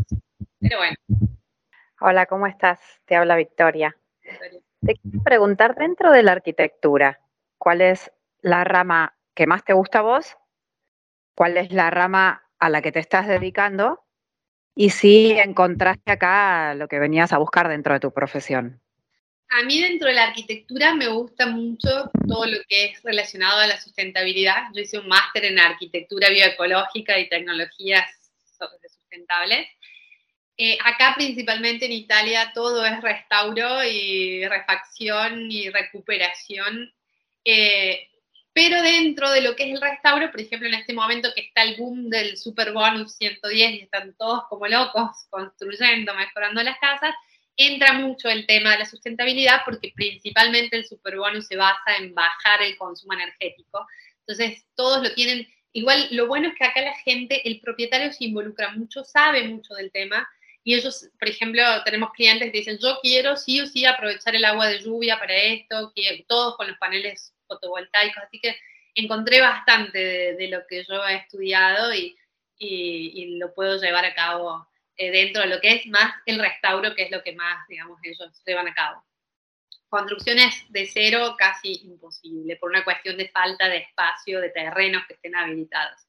Pero 0.58 0.78
bueno. 0.78 0.96
Hola, 2.00 2.26
¿cómo 2.26 2.46
estás? 2.46 2.80
Te 3.04 3.14
habla 3.14 3.36
Victoria. 3.36 3.96
Te 4.80 4.94
quiero 4.96 5.22
preguntar, 5.22 5.76
dentro 5.76 6.12
de 6.12 6.22
la 6.22 6.32
arquitectura, 6.32 7.20
¿cuál 7.58 7.82
es 7.82 8.10
la 8.40 8.64
rama 8.64 9.14
que 9.34 9.46
más 9.46 9.64
te 9.64 9.74
gusta 9.74 10.00
a 10.00 10.02
vos? 10.02 10.36
¿Cuál 11.40 11.56
es 11.56 11.72
la 11.72 11.88
rama 11.88 12.42
a 12.58 12.68
la 12.68 12.82
que 12.82 12.92
te 12.92 12.98
estás 12.98 13.26
dedicando? 13.26 14.04
Y 14.74 14.90
si 14.90 15.30
encontraste 15.30 16.12
acá 16.12 16.74
lo 16.74 16.86
que 16.86 16.98
venías 16.98 17.32
a 17.32 17.38
buscar 17.38 17.66
dentro 17.66 17.94
de 17.94 18.00
tu 18.00 18.12
profesión. 18.12 18.82
A 19.48 19.62
mí 19.62 19.80
dentro 19.80 20.08
de 20.08 20.12
la 20.12 20.24
arquitectura 20.24 20.94
me 20.94 21.08
gusta 21.08 21.46
mucho 21.46 22.10
todo 22.28 22.44
lo 22.44 22.58
que 22.68 22.84
es 22.84 23.02
relacionado 23.02 23.58
a 23.58 23.66
la 23.66 23.80
sustentabilidad. 23.80 24.64
Yo 24.74 24.82
hice 24.82 24.98
un 24.98 25.08
máster 25.08 25.46
en 25.46 25.58
arquitectura 25.58 26.28
bioecológica 26.28 27.18
y 27.18 27.30
tecnologías 27.30 28.04
sustentables. 28.98 29.66
Eh, 30.58 30.76
acá 30.84 31.14
principalmente 31.16 31.86
en 31.86 31.92
Italia 31.92 32.52
todo 32.52 32.84
es 32.84 33.00
restauro 33.00 33.82
y 33.82 34.46
refacción 34.46 35.50
y 35.50 35.70
recuperación. 35.70 36.92
Eh, 37.46 38.09
pero 38.52 38.82
dentro 38.82 39.30
de 39.30 39.42
lo 39.42 39.54
que 39.54 39.64
es 39.64 39.74
el 39.74 39.80
restauro, 39.80 40.30
por 40.30 40.40
ejemplo, 40.40 40.68
en 40.68 40.74
este 40.74 40.92
momento 40.92 41.30
que 41.34 41.42
está 41.42 41.62
el 41.62 41.76
boom 41.76 42.08
del 42.08 42.36
Super 42.36 42.72
Bonus 42.72 43.14
110 43.16 43.72
y 43.72 43.80
están 43.80 44.14
todos 44.16 44.44
como 44.48 44.66
locos 44.66 45.10
construyendo, 45.30 46.14
mejorando 46.14 46.62
las 46.62 46.78
casas, 46.78 47.14
entra 47.56 47.92
mucho 47.92 48.28
el 48.28 48.46
tema 48.46 48.72
de 48.72 48.78
la 48.78 48.86
sustentabilidad 48.86 49.62
porque 49.64 49.92
principalmente 49.94 50.76
el 50.76 50.86
Super 50.86 51.16
Bonus 51.16 51.46
se 51.46 51.56
basa 51.56 51.96
en 51.98 52.14
bajar 52.14 52.62
el 52.62 52.76
consumo 52.76 53.12
energético. 53.14 53.86
Entonces, 54.26 54.64
todos 54.74 55.02
lo 55.02 55.14
tienen. 55.14 55.46
Igual, 55.72 56.08
lo 56.10 56.26
bueno 56.26 56.48
es 56.48 56.54
que 56.56 56.64
acá 56.64 56.80
la 56.80 56.96
gente, 56.96 57.48
el 57.48 57.60
propietario 57.60 58.12
se 58.12 58.24
involucra 58.24 58.72
mucho, 58.72 59.04
sabe 59.04 59.44
mucho 59.44 59.74
del 59.74 59.92
tema 59.92 60.28
y 60.64 60.74
ellos, 60.74 61.08
por 61.18 61.28
ejemplo, 61.28 61.62
tenemos 61.84 62.12
clientes 62.12 62.50
que 62.50 62.58
dicen, 62.58 62.78
yo 62.78 62.98
quiero 63.00 63.36
sí 63.36 63.60
o 63.60 63.66
sí 63.66 63.86
aprovechar 63.86 64.34
el 64.34 64.44
agua 64.44 64.66
de 64.66 64.80
lluvia 64.80 65.18
para 65.18 65.34
esto, 65.34 65.92
que 65.94 66.24
todos 66.28 66.56
con 66.56 66.68
los 66.68 66.76
paneles 66.78 67.32
fotovoltaicos, 67.50 68.22
así 68.22 68.40
que 68.40 68.56
encontré 68.94 69.40
bastante 69.40 69.98
de, 70.34 70.48
lo 70.48 70.66
que 70.66 70.84
yo 70.88 71.04
he 71.06 71.16
estudiado 71.16 71.92
y, 71.92 72.16
y, 72.58 73.36
lo 73.38 73.52
puedo 73.54 73.80
llevar 73.80 74.04
a 74.04 74.14
cabo 74.14 74.66
eh, 74.96 75.10
dentro 75.10 75.42
de 75.42 75.48
lo 75.48 75.60
que 75.60 75.74
es 75.74 75.86
más 75.86 76.12
el 76.26 76.38
restauro, 76.38 76.94
que 76.94 77.04
es 77.04 77.10
lo 77.10 77.22
que 77.22 77.34
más, 77.34 77.66
digamos, 77.68 77.98
ellos 78.02 78.30
llevan 78.46 78.68
a 78.68 78.74
cabo. 78.74 79.02
Construcciones 79.88 80.54
de 80.68 80.86
cero 80.86 81.34
casi 81.38 81.80
imposible, 81.84 82.56
por 82.56 82.70
una 82.70 82.84
cuestión 82.84 83.16
de 83.16 83.28
falta 83.28 83.68
de 83.68 83.78
espacio, 83.78 84.40
de 84.40 84.50
terrenos 84.50 85.02
que 85.08 85.14
estén 85.14 85.34
habilitados. 85.34 86.00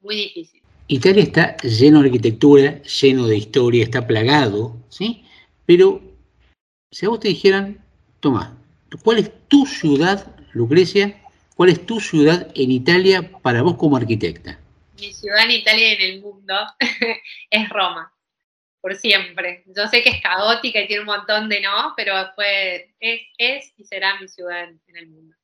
Muy 0.00 0.16
difícil. 0.16 0.62
Italia 0.88 1.24
está 1.24 1.56
lleno 1.58 2.00
de 2.00 2.06
arquitectura, 2.06 2.82
lleno 2.82 3.26
de 3.26 3.36
historia, 3.36 3.82
está 3.82 4.06
plagado, 4.06 4.76
¿sí? 4.88 5.24
Pero 5.66 6.00
si 6.90 7.04
a 7.04 7.08
vos 7.08 7.18
te 7.18 7.28
dijeran, 7.28 7.84
toma, 8.20 8.56
¿cuál 9.02 9.18
es 9.18 9.32
tu 9.48 9.66
ciudad, 9.66 10.35
Lucrecia? 10.56 11.22
¿Cuál 11.54 11.70
es 11.70 11.86
tu 11.86 12.00
ciudad 12.00 12.48
en 12.54 12.70
Italia 12.70 13.30
para 13.42 13.62
vos 13.62 13.76
como 13.76 13.96
arquitecta? 13.96 14.58
Mi 14.98 15.12
ciudad 15.12 15.44
en 15.44 15.50
Italia 15.50 15.90
y 15.90 15.94
en 15.94 16.12
el 16.12 16.20
mundo 16.22 16.54
es 17.50 17.68
Roma, 17.68 18.12
por 18.80 18.96
siempre. 18.96 19.64
Yo 19.66 19.86
sé 19.86 20.02
que 20.02 20.10
es 20.10 20.22
caótica 20.22 20.80
y 20.80 20.86
tiene 20.86 21.00
un 21.00 21.06
montón 21.06 21.48
de 21.48 21.60
no, 21.60 21.92
pero 21.96 22.14
fue, 22.34 22.94
es, 22.98 23.20
es 23.36 23.72
y 23.76 23.84
será 23.84 24.18
mi 24.20 24.28
ciudad 24.28 24.64
en, 24.64 24.80
en 24.88 24.96
el 24.96 25.08
mundo. 25.08 25.36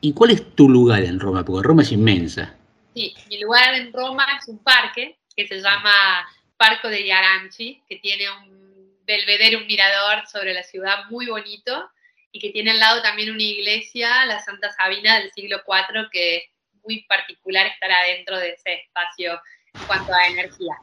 ¿Y 0.00 0.12
cuál 0.12 0.32
es 0.32 0.54
tu 0.54 0.68
lugar 0.68 1.02
en 1.04 1.18
Roma? 1.18 1.44
Porque 1.44 1.66
Roma 1.66 1.82
es 1.82 1.92
inmensa. 1.92 2.56
Sí, 2.94 3.14
mi 3.28 3.40
lugar 3.40 3.74
en 3.74 3.92
Roma 3.92 4.26
es 4.40 4.48
un 4.48 4.62
parque 4.62 5.18
que 5.36 5.46
se 5.46 5.60
llama 5.60 6.26
Parco 6.56 6.88
de 6.88 7.12
Aranci, 7.12 7.82
que 7.88 7.96
tiene 7.96 8.24
un 8.30 9.00
belvedere, 9.04 9.56
un 9.56 9.66
mirador 9.66 10.26
sobre 10.26 10.54
la 10.54 10.62
ciudad 10.62 11.04
muy 11.10 11.26
bonito 11.26 11.90
y 12.34 12.40
que 12.40 12.50
tiene 12.50 12.72
al 12.72 12.80
lado 12.80 13.00
también 13.00 13.30
una 13.30 13.44
iglesia, 13.44 14.26
la 14.26 14.40
Santa 14.40 14.72
Sabina 14.72 15.20
del 15.20 15.30
siglo 15.30 15.58
IV, 15.58 16.08
que 16.10 16.36
es 16.36 16.42
muy 16.82 17.04
particular 17.04 17.64
estar 17.66 17.90
adentro 17.92 18.36
de 18.38 18.50
ese 18.50 18.74
espacio 18.74 19.34
en 19.72 19.80
cuanto 19.86 20.12
a 20.12 20.26
energía. 20.26 20.74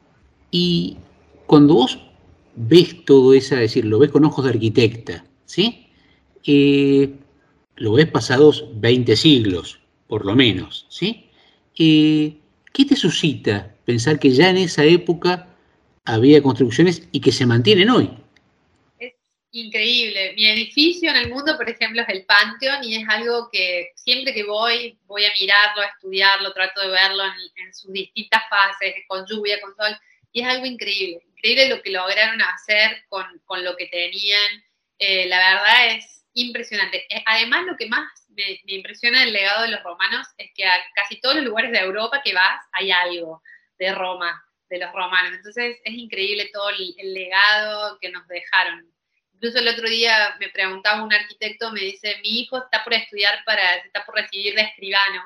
Y 0.50 0.96
cuando 1.46 1.74
vos 1.74 1.98
ves 2.54 3.04
todo 3.04 3.34
eso, 3.34 3.54
es 3.56 3.60
decir, 3.60 3.84
lo 3.84 3.98
ves 3.98 4.10
con 4.10 4.24
ojos 4.24 4.46
de 4.46 4.52
arquitecta, 4.52 5.26
¿sí? 5.44 5.88
Eh, 6.46 7.12
lo 7.76 7.92
ves 7.92 8.06
pasados 8.06 8.64
20 8.80 9.14
siglos, 9.14 9.78
por 10.06 10.24
lo 10.24 10.34
menos, 10.34 10.86
¿sí? 10.88 11.28
Eh, 11.78 12.38
¿qué 12.72 12.86
te 12.86 12.96
suscita 12.96 13.74
pensar 13.84 14.18
que 14.18 14.30
ya 14.30 14.48
en 14.48 14.56
esa 14.56 14.84
época 14.84 15.54
había 16.06 16.42
construcciones 16.42 17.06
y 17.12 17.20
que 17.20 17.30
se 17.30 17.44
mantienen 17.44 17.90
hoy? 17.90 18.21
Increíble. 19.54 20.32
Mi 20.34 20.48
edificio 20.48 21.10
en 21.10 21.16
el 21.16 21.28
mundo, 21.28 21.56
por 21.58 21.68
ejemplo, 21.68 22.00
es 22.02 22.08
el 22.08 22.24
Pantheon 22.24 22.82
y 22.82 22.96
es 22.96 23.08
algo 23.08 23.50
que 23.52 23.92
siempre 23.96 24.32
que 24.32 24.44
voy, 24.44 24.98
voy 25.04 25.26
a 25.26 25.32
mirarlo, 25.38 25.82
a 25.82 25.86
estudiarlo, 25.86 26.54
trato 26.54 26.80
de 26.80 26.88
verlo 26.88 27.22
en, 27.24 27.74
sus 27.74 27.92
distintas 27.92 28.42
fases, 28.48 28.94
con 29.06 29.26
lluvia, 29.26 29.60
con 29.60 29.74
sol, 29.76 29.94
y 30.32 30.40
es 30.40 30.48
algo 30.48 30.64
increíble. 30.64 31.22
Increíble 31.36 31.68
lo 31.68 31.82
que 31.82 31.90
lograron 31.90 32.40
hacer 32.40 33.04
con, 33.08 33.26
con 33.44 33.62
lo 33.62 33.76
que 33.76 33.86
tenían. 33.88 34.64
Eh, 34.98 35.26
la 35.28 35.38
verdad 35.38 35.96
es 35.96 36.24
impresionante. 36.34 37.04
Eh, 37.14 37.22
además, 37.26 37.66
lo 37.66 37.76
que 37.76 37.86
más 37.86 38.08
me, 38.30 38.60
impresiona 38.66 39.20
del 39.20 39.32
legado 39.32 39.62
de 39.62 39.68
los 39.68 39.82
romanos 39.82 40.26
es 40.38 40.50
que 40.54 40.64
a 40.64 40.82
casi 40.94 41.20
todos 41.20 41.36
los 41.36 41.44
lugares 41.44 41.72
de 41.72 41.78
Europa 41.78 42.22
que 42.24 42.34
vas 42.34 42.64
hay 42.72 42.90
algo 42.90 43.42
de 43.78 43.94
Roma, 43.94 44.42
de 44.68 44.78
los 44.78 44.92
romanos. 44.92 45.32
Entonces 45.34 45.78
es 45.84 45.94
increíble 45.94 46.50
todo 46.52 46.70
el, 46.70 46.94
legado 47.12 47.98
que 48.00 48.10
nos 48.10 48.26
dejaron. 48.28 48.91
Incluso 49.42 49.58
el 49.58 49.74
otro 49.74 49.88
día 49.88 50.36
me 50.38 50.50
preguntaba 50.50 51.02
un 51.02 51.12
arquitecto, 51.12 51.72
me 51.72 51.80
dice, 51.80 52.14
mi 52.22 52.42
hijo 52.42 52.58
está 52.58 52.84
por 52.84 52.94
estudiar 52.94 53.42
para, 53.44 53.74
está 53.84 54.04
por 54.04 54.14
recibir 54.14 54.54
de 54.54 54.62
escribano. 54.62 55.20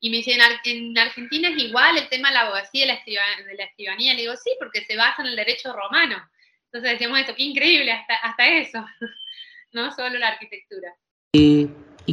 Y 0.00 0.10
me 0.10 0.16
dice, 0.16 0.36
en, 0.64 0.98
Argentina 0.98 1.48
es 1.48 1.62
igual 1.62 1.96
el 1.96 2.08
tema 2.08 2.30
de 2.30 2.34
la 2.34 2.40
abogacía 2.40 2.86
de 2.86 2.92
la, 2.92 3.44
de 3.46 3.54
la 3.54 3.64
escribanía. 3.66 4.14
Le 4.14 4.22
digo, 4.22 4.34
sí, 4.34 4.50
porque 4.58 4.84
se 4.84 4.96
basa 4.96 5.22
en 5.22 5.28
el 5.28 5.36
derecho 5.36 5.72
romano. 5.72 6.16
Entonces 6.64 6.90
decíamos 6.90 7.20
eso, 7.20 7.36
qué 7.36 7.44
increíble, 7.44 7.92
hasta, 7.92 8.16
hasta 8.16 8.48
eso, 8.48 8.84
no 9.70 9.94
solo 9.94 10.18
la 10.18 10.26
arquitectura. 10.26 10.96
¿Y 11.32 11.68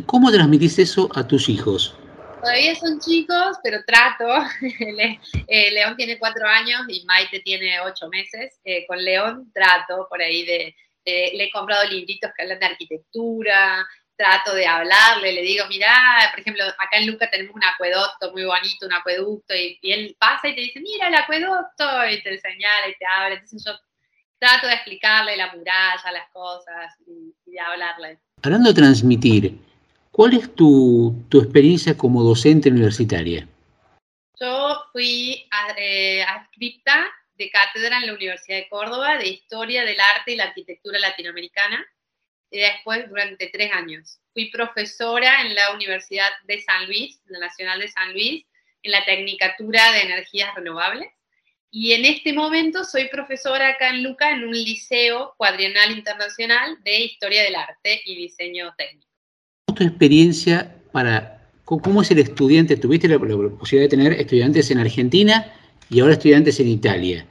cómo 0.06 0.32
transmitís 0.32 0.78
eso 0.78 1.10
a 1.16 1.28
tus 1.28 1.50
hijos? 1.50 1.98
Todavía 2.44 2.76
son 2.76 3.00
chicos, 3.00 3.58
pero 3.64 3.80
trato. 3.88 4.28
Eh, 5.52 5.72
León 5.72 5.96
tiene 5.98 6.20
cuatro 6.20 6.48
años 6.48 6.82
y 6.90 7.04
Maite 7.06 7.40
tiene 7.40 7.80
ocho 7.80 8.08
meses. 8.08 8.60
Eh, 8.64 8.86
con 8.86 9.04
León 9.04 9.52
trato 9.52 10.06
por 10.08 10.22
ahí 10.22 10.46
de, 10.46 10.76
le 11.06 11.44
he 11.46 11.52
comprado 11.52 11.88
libritos 11.90 12.32
que 12.36 12.44
hablan 12.44 12.60
de 12.60 12.66
arquitectura, 12.66 13.88
trato 14.16 14.54
de 14.54 14.68
hablarle, 14.68 15.32
le 15.32 15.42
digo, 15.42 15.64
mira, 15.70 15.94
por 16.32 16.42
ejemplo, 16.42 16.64
acá 16.66 16.98
en 16.98 17.08
Luca 17.08 17.30
tenemos 17.32 17.56
un 17.56 17.64
acueducto 17.64 18.32
muy 18.34 18.44
bonito, 18.44 18.86
un 18.86 18.94
acueducto, 18.94 19.56
y, 19.56 19.80
y, 19.82 19.92
él 19.94 20.16
pasa 20.20 20.50
y 20.50 20.56
te 20.56 20.62
dice, 20.62 20.80
mira 20.82 21.08
el 21.08 21.16
acueducto, 21.16 21.86
y 22.12 22.22
te 22.22 22.38
señala 22.40 22.90
y 22.90 22.98
te 22.98 23.06
habla. 23.06 23.36
Entonces 23.36 23.64
yo 23.66 23.72
trato 24.38 24.68
de 24.68 24.74
explicarle 24.74 25.38
la 25.38 25.54
muralla, 25.56 26.12
las 26.12 26.30
cosas 26.34 26.96
y, 27.08 27.34
y 27.46 27.52
de 27.52 27.60
hablarle. 27.62 28.20
Hablando 28.44 28.70
de 28.70 28.76
transmitir, 28.76 29.58
¿cuál 30.12 30.34
es 30.34 30.54
tu, 30.54 31.26
tu 31.30 31.40
experiencia 31.40 31.96
como 31.98 32.22
docente 32.22 32.70
universitaria? 32.70 33.48
Yo 34.40 34.84
fui 34.92 35.48
a- 35.52 35.76
eh, 35.78 36.24
adscripta 36.24 37.10
de 37.40 37.50
cátedra 37.50 37.98
en 37.98 38.08
la 38.08 38.14
Universidad 38.14 38.58
de 38.58 38.68
Córdoba 38.68 39.18
de 39.18 39.30
Historia 39.30 39.86
del 39.86 40.00
Arte 40.00 40.34
y 40.34 40.36
la 40.36 40.44
Arquitectura 40.44 41.00
Latinoamericana 41.00 41.84
y 42.52 42.60
después 42.60 43.08
durante 43.08 43.48
tres 43.48 43.72
años. 43.72 44.20
Fui 44.34 44.52
profesora 44.52 45.42
en 45.42 45.56
la 45.56 45.74
Universidad 45.74 46.30
de 46.46 46.62
San 46.62 46.86
Luis, 46.88 47.22
la 47.28 47.40
Nacional 47.40 47.80
de 47.80 47.88
San 47.88 48.12
Luis, 48.12 48.46
en 48.84 48.92
la 48.92 49.06
Tecnicatura 49.06 49.92
de 49.94 50.02
Energías 50.02 50.54
Renovables. 50.54 51.08
Y 51.72 51.94
en 51.94 52.04
este 52.04 52.34
momento 52.34 52.84
soy 52.84 53.08
profesora 53.08 53.70
acá 53.70 53.90
en 53.90 54.04
Luca 54.04 54.32
en 54.32 54.44
un 54.44 54.54
liceo 54.54 55.34
cuadrienal 55.38 55.92
internacional 55.92 56.78
de 56.84 57.02
Historia 57.02 57.44
del 57.44 57.56
Arte 57.56 58.02
y 58.06 58.16
Diseño 58.16 58.74
Técnico. 58.78 59.08
¿Cómo 59.68 59.76
es 59.78 59.80
tu 59.80 59.84
experiencia 59.88 60.76
para 60.92 61.50
cómo 61.64 62.02
es 62.02 62.12
el 62.12 62.20
estudiante? 62.20 62.76
Tuviste 62.76 63.08
la 63.08 63.20
posibilidad 63.20 63.90
de 63.90 63.98
tener 63.98 64.14
estudiantes 64.14 64.72
en 64.72 64.80
Argentina 64.80 65.54
y 65.90 66.00
ahora 66.00 66.14
estudiantes 66.14 66.60
en 66.60 66.68
Italia. 66.68 67.28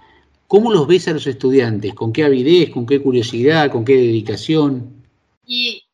¿Cómo 0.46 0.72
los 0.72 0.86
ves 0.86 1.06
a 1.08 1.12
los 1.12 1.26
estudiantes? 1.26 1.94
¿Con 1.94 2.12
qué 2.12 2.24
avidez? 2.24 2.70
¿Con 2.70 2.86
qué 2.86 3.00
curiosidad? 3.00 3.70
¿Con 3.70 3.84
qué 3.84 3.94
dedicación? 3.96 5.04
Y 5.44 5.84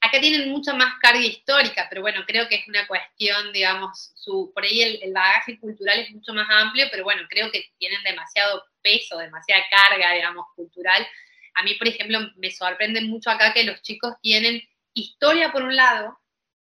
acá 0.00 0.20
tienen 0.20 0.50
mucha 0.50 0.72
más 0.74 0.94
carga 1.00 1.20
histórica, 1.20 1.86
pero 1.88 2.02
bueno, 2.02 2.20
creo 2.26 2.48
que 2.48 2.56
es 2.56 2.68
una 2.68 2.86
cuestión, 2.86 3.52
digamos, 3.52 4.12
su, 4.14 4.52
por 4.54 4.64
ahí 4.64 4.82
el, 4.82 5.02
el 5.02 5.12
bagaje 5.12 5.58
cultural 5.58 5.98
es 5.98 6.10
mucho 6.12 6.32
más 6.32 6.46
amplio, 6.50 6.86
pero 6.90 7.04
bueno, 7.04 7.22
creo 7.28 7.50
que 7.50 7.64
tienen 7.78 8.02
demasiado 8.04 8.62
peso, 8.80 9.18
demasiada 9.18 9.62
carga, 9.70 10.14
digamos, 10.14 10.46
cultural. 10.54 11.06
A 11.54 11.62
mí, 11.64 11.74
por 11.74 11.88
ejemplo, 11.88 12.20
me 12.36 12.50
sorprende 12.50 13.00
mucho 13.00 13.30
acá 13.30 13.52
que 13.52 13.64
los 13.64 13.82
chicos 13.82 14.14
tienen 14.22 14.62
historia 14.94 15.50
por 15.50 15.62
un 15.62 15.74
lado, 15.74 16.16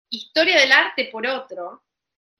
historia 0.09 0.59
del 0.59 0.71
arte 0.71 1.09
por 1.11 1.27
otro, 1.27 1.83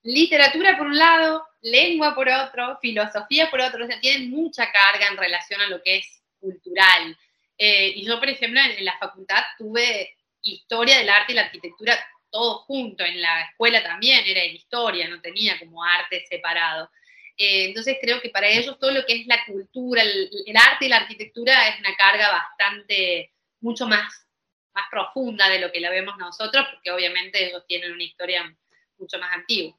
literatura 0.06 0.76
por 0.78 0.86
un 0.86 0.96
lado, 0.96 1.46
lengua 1.62 2.14
por 2.14 2.28
otro, 2.28 2.78
filosofía 2.80 3.50
por 3.50 3.60
otro, 3.60 3.84
o 3.84 3.86
sea, 3.86 4.00
tienen 4.00 4.30
mucha 4.30 4.70
carga 4.70 5.08
en 5.08 5.16
relación 5.16 5.60
a 5.60 5.68
lo 5.68 5.82
que 5.82 5.96
es 5.96 6.22
cultural. 6.38 7.18
Eh, 7.58 7.92
y 7.96 8.06
yo, 8.06 8.18
por 8.18 8.28
ejemplo, 8.28 8.60
en, 8.60 8.84
la 8.84 8.96
facultad 8.98 9.42
tuve 9.58 10.14
historia 10.42 10.98
del 10.98 11.08
arte 11.08 11.32
y 11.32 11.34
la 11.34 11.42
arquitectura 11.42 11.98
todo 12.30 12.60
junto, 12.60 13.04
en 13.04 13.20
la 13.20 13.42
escuela 13.42 13.82
también 13.82 14.24
era 14.26 14.42
en 14.42 14.54
historia, 14.54 15.08
no 15.08 15.20
tenía 15.20 15.58
como 15.58 15.82
arte 15.82 16.24
separado. 16.28 16.90
Eh, 17.36 17.66
entonces 17.66 17.98
creo 18.00 18.20
que 18.20 18.30
para 18.30 18.48
ellos 18.48 18.78
todo 18.78 18.92
lo 18.92 19.04
que 19.04 19.14
es 19.14 19.26
la 19.26 19.44
cultura, 19.44 20.02
el, 20.02 20.30
el 20.46 20.56
arte 20.56 20.86
y 20.86 20.88
la 20.88 20.98
arquitectura 20.98 21.68
es 21.68 21.80
una 21.80 21.94
carga 21.96 22.30
bastante, 22.30 23.32
mucho 23.60 23.86
más, 23.86 24.26
más 24.72 24.84
profunda 24.90 25.48
de 25.48 25.58
lo 25.58 25.72
que 25.72 25.80
la 25.80 25.90
vemos 25.90 26.16
nosotros, 26.16 26.66
porque 26.72 26.92
obviamente 26.92 27.44
ellos 27.44 27.64
tienen 27.66 27.92
una 27.92 28.04
historia 28.04 28.56
mucho 28.98 29.18
más 29.18 29.32
antigua. 29.32 29.76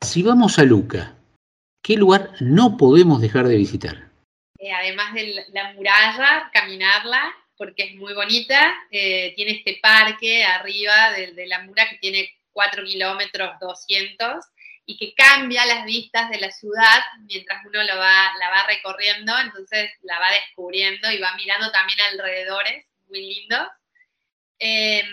Si 0.00 0.22
vamos 0.22 0.58
a 0.58 0.64
Luca, 0.64 1.16
¿qué 1.82 1.94
lugar 1.96 2.30
no 2.40 2.76
podemos 2.76 3.20
dejar 3.20 3.46
de 3.48 3.56
visitar? 3.56 4.08
Eh, 4.58 4.72
además 4.72 5.14
de 5.14 5.26
la- 5.34 5.44
la 5.52 5.72
muralla, 5.72 6.50
caminarla, 6.52 7.34
porque 7.56 7.84
es 7.84 7.94
muy 7.96 8.14
bonita. 8.14 8.74
eh, 8.90 9.34
tiene 9.36 9.52
este 9.52 9.78
parque 9.82 10.44
arriba 10.44 11.10
de, 11.12 11.46
la 11.46 11.62
muralla 11.62 11.90
que 11.90 11.98
tiene 11.98 12.30
4 12.52 12.84
kilómetros 12.84 13.58
200 13.60 14.44
y 14.86 14.96
que 14.96 15.12
cambia 15.14 15.66
las 15.66 15.84
vistas 15.84 16.30
de 16.30 16.38
la 16.40 16.50
ciudad 16.50 16.98
mientras 17.26 17.64
uno 17.66 17.82
lo 17.84 17.96
va, 17.98 18.32
la 18.38 18.48
va 18.50 18.66
recorriendo, 18.66 19.38
entonces 19.38 19.90
la 20.02 20.18
va 20.18 20.30
descubriendo 20.32 21.10
y 21.10 21.18
va 21.18 21.34
mirando 21.36 21.70
también 21.70 21.98
alrededores, 22.00 22.86
muy 23.08 23.20
lindos. 23.34 23.68
Em, 24.58 25.06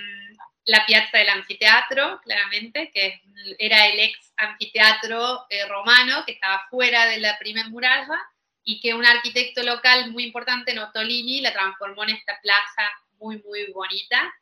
la 0.65 0.85
piazza 0.85 1.19
del 1.19 1.29
anfiteatro, 1.29 2.19
claramente, 2.23 2.91
que 2.91 3.21
era 3.59 3.87
el 3.87 3.99
ex 3.99 4.33
anfiteatro 4.37 5.45
eh, 5.49 5.65
romano 5.67 6.23
que 6.25 6.33
estaba 6.33 6.65
fuera 6.69 7.05
de 7.05 7.19
la 7.19 7.37
primer 7.37 7.69
muralla 7.69 8.19
y 8.63 8.79
que 8.79 8.93
un 8.93 9.05
arquitecto 9.05 9.61
local 9.61 10.11
muy 10.11 10.23
importante, 10.23 10.73
Notolini, 10.73 11.41
la 11.41 11.53
transformó 11.53 12.03
en 12.03 12.11
esta 12.11 12.39
plaza 12.41 12.89
muy, 13.19 13.41
muy 13.43 13.71
bonita. 13.71 14.33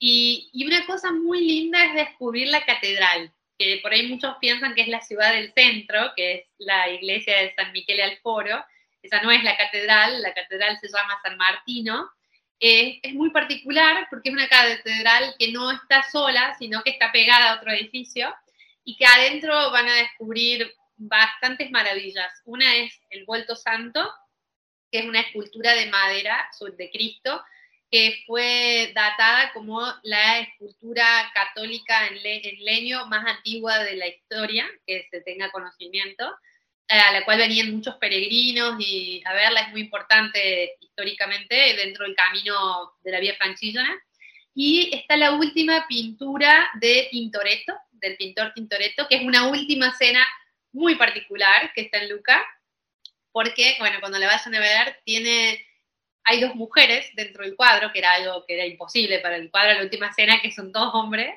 Y, 0.00 0.50
y 0.52 0.66
una 0.66 0.84
cosa 0.86 1.12
muy 1.12 1.40
linda 1.40 1.84
es 1.84 1.94
descubrir 1.94 2.48
la 2.48 2.64
catedral, 2.64 3.32
que 3.56 3.78
por 3.80 3.92
ahí 3.92 4.08
muchos 4.08 4.36
piensan 4.40 4.74
que 4.74 4.82
es 4.82 4.88
la 4.88 5.00
ciudad 5.00 5.32
del 5.32 5.52
centro, 5.52 6.12
que 6.16 6.34
es 6.34 6.46
la 6.58 6.88
iglesia 6.90 7.36
de 7.38 7.54
San 7.54 7.72
Michele 7.72 8.02
al 8.02 8.18
Foro. 8.18 8.64
Esa 9.00 9.22
no 9.22 9.30
es 9.30 9.44
la 9.44 9.56
catedral, 9.56 10.22
la 10.22 10.34
catedral 10.34 10.78
se 10.80 10.88
llama 10.88 11.20
San 11.22 11.36
Martino. 11.36 12.10
Es 12.60 13.14
muy 13.14 13.30
particular 13.30 14.06
porque 14.10 14.30
es 14.30 14.34
una 14.34 14.48
catedral 14.48 15.34
que 15.38 15.52
no 15.52 15.70
está 15.70 16.02
sola, 16.10 16.56
sino 16.58 16.82
que 16.82 16.90
está 16.90 17.12
pegada 17.12 17.52
a 17.52 17.56
otro 17.56 17.70
edificio 17.72 18.34
y 18.84 18.96
que 18.96 19.06
adentro 19.06 19.70
van 19.70 19.88
a 19.88 19.94
descubrir 19.94 20.74
bastantes 20.96 21.70
maravillas. 21.70 22.32
Una 22.44 22.74
es 22.76 22.92
el 23.10 23.24
Vuelto 23.24 23.54
Santo, 23.54 24.10
que 24.90 25.00
es 25.00 25.04
una 25.06 25.20
escultura 25.20 25.74
de 25.74 25.86
madera 25.86 26.50
de 26.76 26.90
Cristo, 26.90 27.42
que 27.90 28.22
fue 28.26 28.92
datada 28.94 29.52
como 29.52 29.80
la 30.02 30.40
escultura 30.40 31.30
católica 31.32 32.06
en, 32.08 32.22
le- 32.22 32.48
en 32.48 32.64
leño 32.64 33.06
más 33.06 33.24
antigua 33.26 33.78
de 33.78 33.96
la 33.96 34.08
historia, 34.08 34.68
que 34.86 35.06
se 35.10 35.20
tenga 35.20 35.50
conocimiento, 35.50 36.36
a 36.88 37.12
la 37.12 37.24
cual 37.24 37.38
venían 37.38 37.74
muchos 37.74 37.96
peregrinos 37.96 38.76
y 38.80 39.22
a 39.24 39.34
verla 39.34 39.60
es 39.60 39.70
muy 39.70 39.82
importante 39.82 40.76
históricamente 40.80 41.54
dentro 41.76 42.04
del 42.04 42.14
camino 42.14 42.94
de 43.02 43.12
la 43.12 43.20
Vía 43.20 43.34
Francillona. 43.36 43.94
Y 44.54 44.90
está 44.94 45.16
la 45.16 45.32
última 45.32 45.86
pintura 45.86 46.70
de 46.80 47.08
Tintoretto, 47.10 47.74
del 47.92 48.16
pintor 48.16 48.52
Tintoretto, 48.54 49.06
que 49.06 49.16
es 49.16 49.22
una 49.22 49.48
última 49.48 49.94
cena 49.96 50.26
muy 50.72 50.96
particular 50.96 51.72
que 51.74 51.82
está 51.82 51.98
en 51.98 52.08
Luca, 52.08 52.44
porque, 53.30 53.76
bueno, 53.78 53.98
cuando 54.00 54.18
la 54.18 54.26
vayan 54.26 54.54
a 54.54 54.60
ver, 54.60 55.00
tiene, 55.04 55.64
hay 56.24 56.40
dos 56.40 56.54
mujeres 56.54 57.08
dentro 57.14 57.44
del 57.44 57.54
cuadro, 57.54 57.92
que 57.92 58.00
era 58.00 58.12
algo 58.12 58.44
que 58.46 58.54
era 58.54 58.66
imposible 58.66 59.18
para 59.20 59.36
el 59.36 59.50
cuadro 59.50 59.74
la 59.74 59.82
última 59.82 60.12
cena, 60.12 60.40
que 60.40 60.50
son 60.50 60.72
todos 60.72 60.94
hombres, 60.94 61.34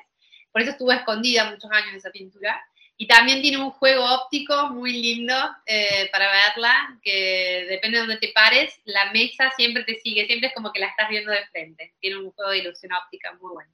por 0.50 0.62
eso 0.62 0.72
estuvo 0.72 0.92
escondida 0.92 1.50
muchos 1.50 1.70
años 1.70 1.94
esa 1.94 2.10
pintura, 2.10 2.62
y 2.96 3.06
también 3.06 3.42
tiene 3.42 3.58
un 3.58 3.70
juego 3.70 4.04
óptico 4.04 4.68
muy 4.70 4.92
lindo 4.92 5.34
eh, 5.66 6.08
para 6.12 6.30
verla, 6.30 7.00
que 7.02 7.66
depende 7.68 7.98
de 7.98 8.06
donde 8.06 8.18
te 8.18 8.32
pares, 8.34 8.74
la 8.84 9.12
mesa 9.12 9.50
siempre 9.56 9.84
te 9.84 9.98
sigue, 9.98 10.26
siempre 10.26 10.48
es 10.48 10.54
como 10.54 10.72
que 10.72 10.80
la 10.80 10.86
estás 10.86 11.08
viendo 11.08 11.32
de 11.32 11.44
frente, 11.50 11.94
tiene 12.00 12.18
un 12.18 12.30
juego 12.30 12.50
de 12.50 12.58
ilusión 12.58 12.92
óptica 12.92 13.32
muy 13.40 13.52
bueno. 13.54 13.72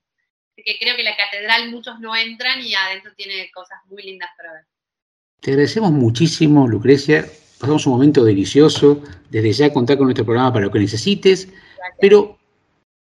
Así 0.52 0.62
que 0.64 0.78
creo 0.78 0.96
que 0.96 1.02
la 1.02 1.16
catedral 1.16 1.70
muchos 1.70 2.00
no 2.00 2.16
entran 2.16 2.60
y 2.62 2.74
adentro 2.74 3.12
tiene 3.16 3.50
cosas 3.52 3.78
muy 3.88 4.02
lindas 4.02 4.30
para 4.36 4.54
ver. 4.54 4.62
Te 5.40 5.52
agradecemos 5.52 5.92
muchísimo, 5.92 6.66
Lucrecia. 6.66 7.26
Pasamos 7.60 7.86
un 7.86 7.92
momento 7.92 8.24
delicioso. 8.24 9.02
Desde 9.30 9.52
ya 9.52 9.72
contar 9.72 9.98
con 9.98 10.06
nuestro 10.06 10.24
programa 10.24 10.52
para 10.52 10.64
lo 10.64 10.72
que 10.72 10.80
necesites. 10.80 11.48
Pero 12.00 12.38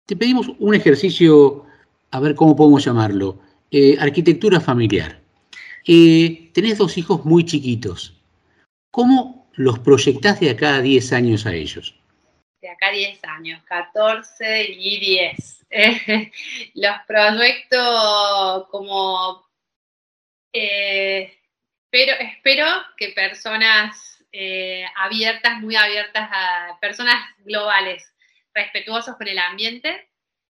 te 0.04 0.16
pedimos 0.16 0.50
un 0.58 0.74
ejercicio, 0.74 1.64
a 2.10 2.20
ver 2.20 2.34
cómo 2.34 2.54
podemos 2.54 2.84
llamarlo. 2.84 3.38
Eh, 3.70 3.96
arquitectura 3.98 4.60
familiar. 4.60 5.25
Eh, 5.86 6.50
tenés 6.52 6.78
dos 6.78 6.98
hijos 6.98 7.24
muy 7.24 7.44
chiquitos. 7.44 8.14
¿Cómo 8.90 9.50
los 9.54 9.78
proyectás 9.78 10.40
de 10.40 10.50
acá 10.50 10.76
a 10.76 10.82
10 10.82 11.12
años 11.12 11.46
a 11.46 11.54
ellos? 11.54 11.94
de 12.66 12.72
acá 12.72 12.90
10 12.90 13.24
años, 13.24 13.62
14 13.64 14.64
y 14.70 14.98
10. 14.98 15.66
Eh, 15.70 16.32
los 16.74 16.96
proyectos 17.06 18.68
como... 18.70 19.46
eh, 20.52 21.38
pero 21.90 22.12
espero 22.18 22.66
que 22.96 23.10
personas 23.10 24.22
eh, 24.32 24.84
abiertas, 24.96 25.60
muy 25.60 25.76
abiertas 25.76 26.28
a 26.32 26.78
personas 26.80 27.16
globales, 27.38 28.12
respetuosos 28.52 29.16
con 29.16 29.28
el 29.28 29.38
ambiente, 29.38 30.10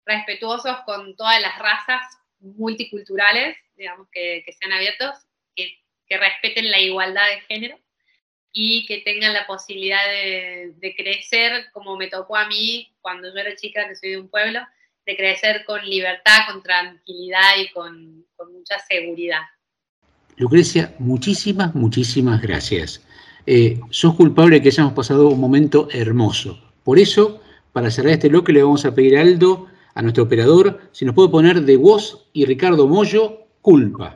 respetuosos 0.06 0.80
con 0.85 1.15
todas 1.15 1.39
las 1.39 1.57
razas 1.60 2.01
multiculturales, 2.39 3.56
digamos, 3.80 4.07
que, 4.11 4.43
sean 4.60 4.73
abiertos, 4.73 5.15
que, 5.56 5.80
que 6.06 6.18
respeten 6.18 6.69
la 6.69 6.80
igualdad 6.80 7.27
de 7.30 7.41
género 7.41 7.80
y 8.51 8.85
que 8.85 8.99
tengan 8.99 9.34
la 9.34 9.47
posibilidad 9.47 10.01
de, 10.07 10.93
crecer 10.95 11.65
como 11.72 11.95
me 11.97 12.07
tocó 12.07 12.35
a 12.35 12.47
mí 12.47 12.93
cuando 13.01 13.34
yo 13.34 13.39
era 13.39 13.56
chica, 13.56 13.88
que 13.88 13.95
soy 13.95 14.11
de 14.11 14.19
un 14.19 14.30
pueblo, 14.30 14.60
de 15.06 15.15
crecer 15.15 15.64
con 15.65 15.84
libertad, 15.85 16.39
con 16.51 16.61
tranquilidad 16.61 17.57
y 17.57 17.69
con, 17.72 18.26
con 18.35 18.51
mucha 18.53 18.76
seguridad. 18.80 19.41
Lucrecia, 20.35 20.93
muchísimas, 20.99 21.73
muchísimas 21.76 22.41
gracias. 22.41 23.06
Eh, 23.45 23.80
sos 23.89 24.15
culpable 24.15 24.57
de 24.57 24.61
que 24.61 24.69
hayamos 24.69 24.93
pasado 24.93 25.30
un 25.30 25.39
momento 25.39 25.88
hermoso. 25.91 26.61
Por 26.84 26.99
eso, 26.99 27.41
para 27.72 27.91
cerrar 27.91 28.14
este 28.14 28.30
bloque, 28.30 28.53
le 28.53 28.64
vamos 28.64 28.85
a 28.85 28.93
pedir 28.93 29.18
a 29.18 29.22
Aldo, 29.22 29.68
a 29.95 30.01
nuestro 30.01 30.23
operador, 30.23 30.81
si 30.91 31.06
nos 31.06 31.15
puede 31.15 31.30
poner 31.30 31.61
de 31.61 31.77
voz 31.77 32.30
y 32.31 32.45
Ricardo 32.45 32.88
Mollo, 32.88 33.47
culpa. 33.61 34.15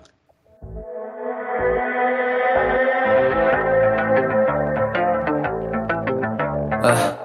Ah. 6.86 7.20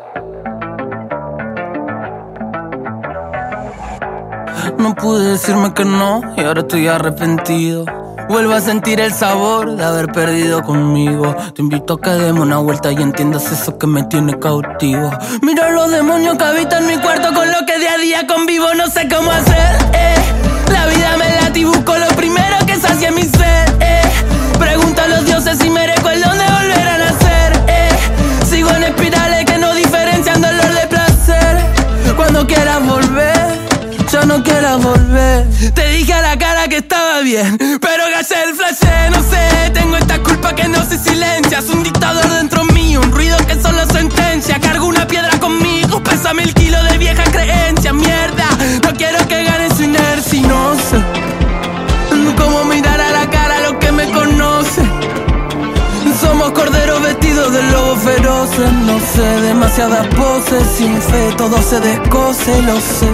No 4.78 4.94
pude 4.94 5.32
decirme 5.32 5.74
que 5.74 5.84
no 5.84 6.20
y 6.36 6.42
ahora 6.42 6.60
estoy 6.60 6.86
arrepentido. 6.86 7.84
Vuelvo 8.28 8.52
a 8.52 8.60
sentir 8.60 9.00
el 9.00 9.12
sabor 9.12 9.74
de 9.74 9.82
haber 9.82 10.12
perdido 10.12 10.62
conmigo. 10.62 11.34
Te 11.54 11.62
invito 11.62 11.94
a 11.94 12.00
que 12.00 12.10
demos 12.10 12.42
una 12.42 12.58
vuelta 12.58 12.92
y 12.92 12.96
entiendas 12.96 13.50
eso 13.50 13.78
que 13.78 13.86
me 13.86 14.02
tiene 14.04 14.38
cautivo. 14.38 15.10
Mira 15.40 15.70
los 15.70 15.90
demonios 15.90 16.36
que 16.36 16.44
habitan 16.44 16.86
mi 16.86 16.98
cuarto 16.98 17.32
con 17.32 17.50
lo 17.50 17.66
que 17.66 17.78
día 17.78 17.94
a 17.94 17.98
día 17.98 18.26
convivo. 18.26 18.66
No 18.74 18.86
sé 18.88 19.08
cómo 19.08 19.30
hacer. 19.30 19.76
Eh. 19.94 20.14
La 20.72 20.86
vida 20.86 20.97
y 21.58 21.64
busco 21.64 21.96
lo 21.98 22.06
primero 22.08 22.56
que 22.66 22.76
sacie 22.76 23.10
mi 23.10 23.22
sed, 23.22 23.68
eh. 23.80 24.02
Pregunta 24.58 25.04
a 25.04 25.08
los 25.08 25.24
dioses 25.24 25.58
si 25.58 25.68
merezco 25.68 26.08
el 26.10 26.22
don 26.22 26.38
de 26.38 26.44
volver 26.44 26.88
a 26.88 26.98
nacer, 26.98 27.64
eh. 27.66 27.88
Sigo 28.48 28.70
en 28.70 28.84
espirales 28.84 29.44
que 29.44 29.58
no 29.58 29.74
diferencian 29.74 30.40
dolor 30.40 30.72
de 30.72 30.86
placer. 30.86 32.14
Cuando 32.16 32.46
quieras 32.46 32.84
volver 32.86 33.68
yo 34.10 34.24
no 34.24 34.42
quiero 34.42 34.78
volver. 34.78 35.46
Te 35.74 35.88
dije 35.90 36.12
a 36.14 36.22
la 36.22 36.38
cara 36.38 36.66
que 36.68 36.78
estaba 36.78 37.20
bien, 37.20 37.58
pero 37.58 38.04
gasté 38.10 38.42
el 38.44 38.54
flash, 38.54 39.10
no 39.10 39.22
sé. 39.22 39.70
Tengo 39.74 39.96
esta 39.96 40.18
culpa 40.22 40.54
que 40.54 40.66
no 40.68 40.82
se 40.84 40.98
silencia. 40.98 41.60
Un 41.72 41.82
dictador 41.82 42.26
dentro 42.30 42.64
mío, 42.64 43.00
un 43.02 43.12
ruido 43.12 43.36
que 43.46 43.60
solo 43.60 43.84
sentencia. 43.86 44.58
Cargo 44.60 44.86
una 44.86 45.06
piedra 45.06 45.38
conmigo, 45.38 46.02
pesa 46.02 46.32
mil 46.32 46.54
kilos 46.54 46.82
de 46.90 46.98
vieja 46.98 47.24
creencia. 47.24 47.92
Mierda, 47.92 48.48
no 48.82 48.94
quiero 48.94 49.26
que 49.28 49.44
gane 49.44 49.68
su 49.76 49.82
inercia. 49.82 50.42
No 50.42 50.74
sé 50.74 51.07
feroces. 58.08 58.72
No 58.86 58.98
sé, 59.00 59.28
demasiadas 59.42 60.06
poses, 60.08 60.62
sin 60.76 61.00
fe 61.00 61.32
todo 61.36 61.60
se 61.62 61.80
descoce, 61.80 62.62
lo 62.62 62.80
sé. 62.80 63.08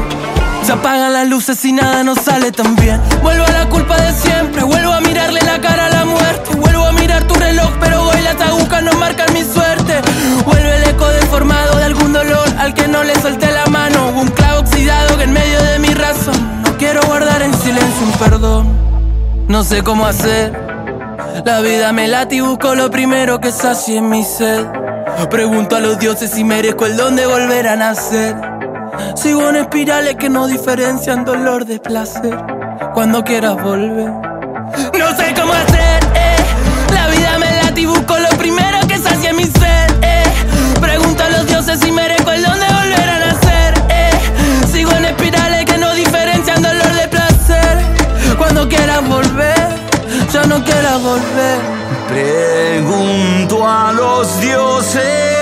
Se 0.63 0.73
apagan 0.73 1.13
las 1.13 1.29
luces 1.29 1.65
y 1.65 1.73
nada 1.73 2.03
nos 2.05 2.19
sale 2.19 2.51
tan 2.53 2.75
bien. 2.77 3.01
Vuelvo 3.23 3.45
a 3.45 3.51
la 3.51 3.69
culpa 3.69 3.97
de 4.01 4.13
siempre, 4.15 4.63
vuelvo 4.63 4.93
a 4.93 5.01
mirarle 5.01 5.41
la 5.43 5.61
cara 5.61 5.87
a 5.87 5.91
la 5.91 6.05
muerte. 6.05 6.57
Vuelvo 6.57 6.85
a 6.87 6.93
mirar 6.93 7.25
tu 7.25 7.35
reloj, 7.35 7.71
pero 7.81 8.03
hoy 8.09 8.21
las 8.23 8.41
agujas 8.41 8.83
no 8.83 8.93
marcan 8.95 9.33
mi 9.35 9.43
suerte. 9.43 10.01
Vuelve 10.47 10.77
el 10.77 10.85
eco 10.85 11.07
deformado 11.09 11.77
de 11.77 11.85
algún 11.85 12.13
dolor 12.13 12.49
al 12.59 12.73
que 12.73 12.89
no 12.89 13.05
le 13.05 13.15
solté 13.21 13.51
la 13.51 13.67
mano. 13.67 14.11
Un 14.17 14.29
clavo 14.29 14.61
oxidado 14.61 15.19
que 15.19 15.25
en 15.25 15.33
medio 15.33 15.63
de 15.63 15.79
mi 15.81 15.93
razón. 15.93 16.63
No 16.63 16.77
quiero 16.79 17.03
guardar 17.03 17.43
en 17.43 17.53
silencio 17.53 18.07
un 18.07 18.13
perdón. 18.13 18.69
No 19.49 19.65
sé 19.65 19.83
cómo 19.83 20.07
hacer. 20.07 20.53
La 21.45 21.61
vida 21.61 21.93
me 21.93 22.09
late 22.09 22.37
y 22.37 22.41
busco 22.41 22.75
lo 22.75 22.91
primero 22.91 23.39
que 23.39 23.53
sacie 23.53 24.01
mi 24.01 24.25
sed. 24.25 24.84
Pregunto 25.31 25.77
a 25.77 25.81
los 25.81 25.99
dioses 25.99 26.31
si 26.31 26.45
merezco 26.45 26.87
el 26.87 26.97
don 26.97 27.17
de 27.17 27.27
volver 27.27 27.67
a 27.69 27.77
nacer. 27.77 28.37
Sigo 29.17 29.49
en 29.49 29.57
espirales 29.57 30.17
que 30.17 30.29
no 30.29 30.47
diferencian 30.47 31.25
dolor 31.25 31.65
de 31.65 31.81
placer. 31.81 32.37
Cuando 32.95 33.25
quieras 33.25 33.61
volver. 33.63 34.11
No 34.99 35.17
sé 35.17 35.35
cómo 35.35 35.53
hacer, 35.53 36.01
Pregunto 52.15 53.67
a 53.67 53.93
los 53.93 54.41
dioses 54.41 55.34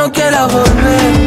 no 0.00 0.10
quieras 0.10 0.50
volver. 0.50 1.19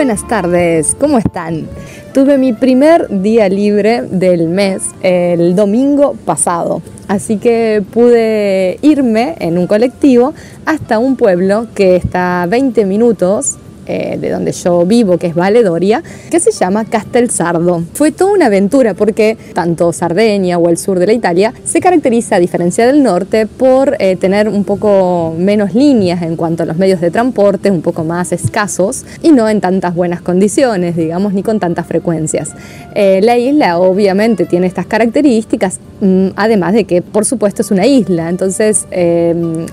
Buenas 0.00 0.26
tardes, 0.26 0.96
¿cómo 0.98 1.18
están? 1.18 1.68
Tuve 2.14 2.38
mi 2.38 2.54
primer 2.54 3.20
día 3.20 3.50
libre 3.50 4.00
del 4.00 4.48
mes 4.48 4.82
el 5.02 5.54
domingo 5.54 6.14
pasado, 6.24 6.80
así 7.06 7.36
que 7.36 7.82
pude 7.92 8.78
irme 8.80 9.36
en 9.40 9.58
un 9.58 9.66
colectivo 9.66 10.32
hasta 10.64 10.98
un 10.98 11.16
pueblo 11.16 11.66
que 11.74 11.96
está 11.96 12.44
a 12.44 12.46
20 12.46 12.86
minutos 12.86 13.58
eh, 13.92 14.18
de 14.20 14.30
donde 14.30 14.52
yo 14.52 14.86
vivo, 14.86 15.18
que 15.18 15.26
es 15.26 15.34
Valedoria, 15.34 16.00
que 16.30 16.38
se 16.38 16.52
llama 16.52 16.84
Castelsardo. 16.84 17.82
Fue 17.92 18.12
toda 18.12 18.30
una 18.32 18.46
aventura 18.46 18.94
porque 18.94 19.36
tanto 19.52 19.92
Sardeña 19.92 20.58
o 20.58 20.68
el 20.68 20.78
sur 20.78 21.00
de 21.00 21.08
la 21.08 21.12
Italia 21.12 21.52
se 21.64 21.80
caracteriza, 21.80 22.36
a 22.36 22.38
diferencia 22.38 22.86
del 22.86 23.02
norte, 23.02 23.48
por 23.48 23.96
eh, 23.98 24.14
tener 24.14 24.48
un 24.48 24.62
poco 24.62 25.34
menos 25.36 25.74
líneas 25.74 26.22
en 26.22 26.36
cuanto 26.36 26.62
a 26.62 26.66
los 26.66 26.76
medios 26.76 27.00
de 27.00 27.10
transporte, 27.10 27.68
un 27.68 27.82
poco 27.82 28.04
más 28.04 28.30
escasos 28.30 29.04
y 29.24 29.32
no 29.32 29.48
en 29.48 29.60
tantas 29.60 29.92
buenas 29.92 30.22
condiciones, 30.22 30.94
digamos, 30.94 31.32
ni 31.32 31.42
con 31.42 31.58
tantas 31.58 31.84
frecuencias. 31.88 32.50
Eh, 32.94 33.20
la 33.24 33.38
isla 33.38 33.80
obviamente 33.80 34.46
tiene 34.46 34.68
estas 34.68 34.86
características, 34.86 35.80
mm, 36.00 36.28
además 36.36 36.74
de 36.74 36.84
que 36.84 37.02
por 37.02 37.24
supuesto 37.24 37.62
es 37.62 37.72
una 37.72 37.86
isla, 37.86 38.28
entonces 38.28 38.86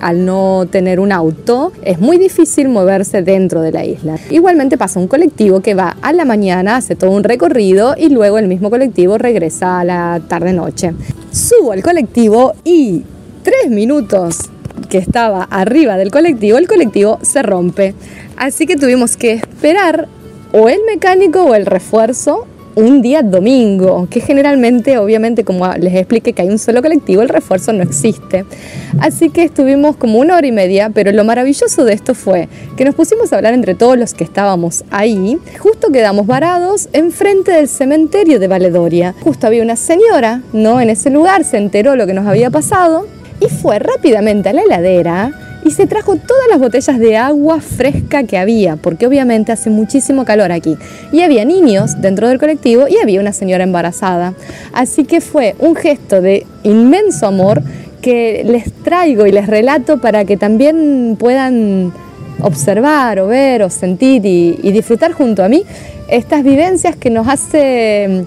al 0.01 0.25
no 0.25 0.65
tener 0.71 0.99
un 0.99 1.11
auto 1.11 1.71
es 1.83 1.99
muy 1.99 2.17
difícil 2.17 2.69
moverse 2.69 3.21
dentro 3.21 3.61
de 3.61 3.71
la 3.71 3.85
isla. 3.85 4.06
Igualmente 4.29 4.77
pasa 4.77 4.99
un 4.99 5.07
colectivo 5.07 5.61
que 5.61 5.73
va 5.73 5.97
a 6.01 6.13
la 6.13 6.25
mañana, 6.25 6.77
hace 6.77 6.95
todo 6.95 7.11
un 7.11 7.23
recorrido 7.23 7.95
y 7.97 8.09
luego 8.09 8.37
el 8.37 8.47
mismo 8.47 8.69
colectivo 8.69 9.17
regresa 9.17 9.79
a 9.79 9.83
la 9.83 10.21
tarde-noche. 10.27 10.93
Subo 11.31 11.71
al 11.71 11.83
colectivo 11.83 12.53
y 12.63 13.03
tres 13.43 13.69
minutos 13.69 14.49
que 14.89 14.97
estaba 14.97 15.43
arriba 15.43 15.97
del 15.97 16.11
colectivo, 16.11 16.57
el 16.57 16.67
colectivo 16.67 17.19
se 17.21 17.41
rompe. 17.41 17.93
Así 18.37 18.65
que 18.65 18.77
tuvimos 18.77 19.17
que 19.17 19.33
esperar 19.33 20.07
o 20.53 20.69
el 20.69 20.79
mecánico 20.85 21.43
o 21.43 21.55
el 21.55 21.65
refuerzo 21.65 22.47
un 22.77 23.01
día 23.01 23.23
domingo, 23.23 24.07
que 24.07 24.21
generalmente, 24.21 24.99
obviamente, 24.99 25.43
como 25.43 25.67
les 25.73 25.95
expliqué 25.95 26.33
que 26.33 26.43
hay 26.43 26.49
un 26.49 26.59
solo 26.59 26.83
colectivo, 26.83 27.23
el 27.23 27.29
refuerzo 27.29 27.73
no 27.73 27.81
existe. 27.81 28.45
Así 28.99 29.31
que 29.31 29.41
estuvimos 29.41 29.97
como 29.97 30.19
una 30.19 30.35
hora 30.35 30.45
y 30.45 30.51
media, 30.51 30.91
pero 30.93 31.11
lo 31.11 31.23
maravilloso 31.23 31.85
de 31.85 31.93
esto 31.93 32.13
fue 32.13 32.47
que 32.77 32.85
nos 32.85 32.93
pusimos 32.93 33.33
a 33.33 33.37
hablar 33.37 33.55
entre 33.55 33.73
todos 33.73 33.97
los 33.97 34.13
que 34.13 34.23
estábamos 34.23 34.83
ahí. 34.91 35.39
Justo 35.57 35.91
quedamos 35.91 36.27
varados 36.27 36.87
enfrente 36.93 37.51
del 37.51 37.67
cementerio 37.67 38.39
de 38.39 38.47
Valedoria. 38.47 39.15
Justo 39.21 39.47
había 39.47 39.63
una 39.63 39.75
señora, 39.75 40.43
¿no? 40.53 40.79
En 40.79 40.91
ese 40.91 41.09
lugar 41.09 41.45
se 41.45 41.57
enteró 41.57 41.95
lo 41.95 42.05
que 42.05 42.13
nos 42.13 42.27
había 42.27 42.51
pasado 42.51 43.07
y 43.39 43.47
fue 43.49 43.79
rápidamente 43.79 44.49
a 44.49 44.53
la 44.53 44.61
heladera 44.61 45.46
y 45.63 45.71
se 45.71 45.87
trajo 45.87 46.15
todas 46.15 46.47
las 46.49 46.59
botellas 46.59 46.99
de 46.99 47.17
agua 47.17 47.59
fresca 47.61 48.23
que 48.23 48.37
había, 48.37 48.75
porque 48.75 49.07
obviamente 49.07 49.51
hace 49.51 49.69
muchísimo 49.69 50.25
calor 50.25 50.51
aquí. 50.51 50.77
Y 51.11 51.21
había 51.21 51.45
niños 51.45 52.01
dentro 52.01 52.29
del 52.29 52.39
colectivo 52.39 52.87
y 52.87 52.97
había 53.01 53.19
una 53.19 53.33
señora 53.33 53.63
embarazada. 53.63 54.33
Así 54.73 55.03
que 55.03 55.21
fue 55.21 55.55
un 55.59 55.75
gesto 55.75 56.21
de 56.21 56.45
inmenso 56.63 57.27
amor 57.27 57.61
que 58.01 58.43
les 58.45 58.71
traigo 58.83 59.25
y 59.25 59.31
les 59.31 59.47
relato 59.47 59.99
para 59.99 60.25
que 60.25 60.37
también 60.37 61.17
puedan 61.19 61.91
observar 62.41 63.19
o 63.19 63.27
ver 63.27 63.63
o 63.63 63.69
sentir 63.69 64.25
y, 64.25 64.59
y 64.61 64.71
disfrutar 64.71 65.11
junto 65.11 65.43
a 65.43 65.49
mí 65.49 65.63
estas 66.07 66.43
vivencias 66.43 66.95
que 66.95 67.09
nos 67.09 67.27
hace 67.27 68.25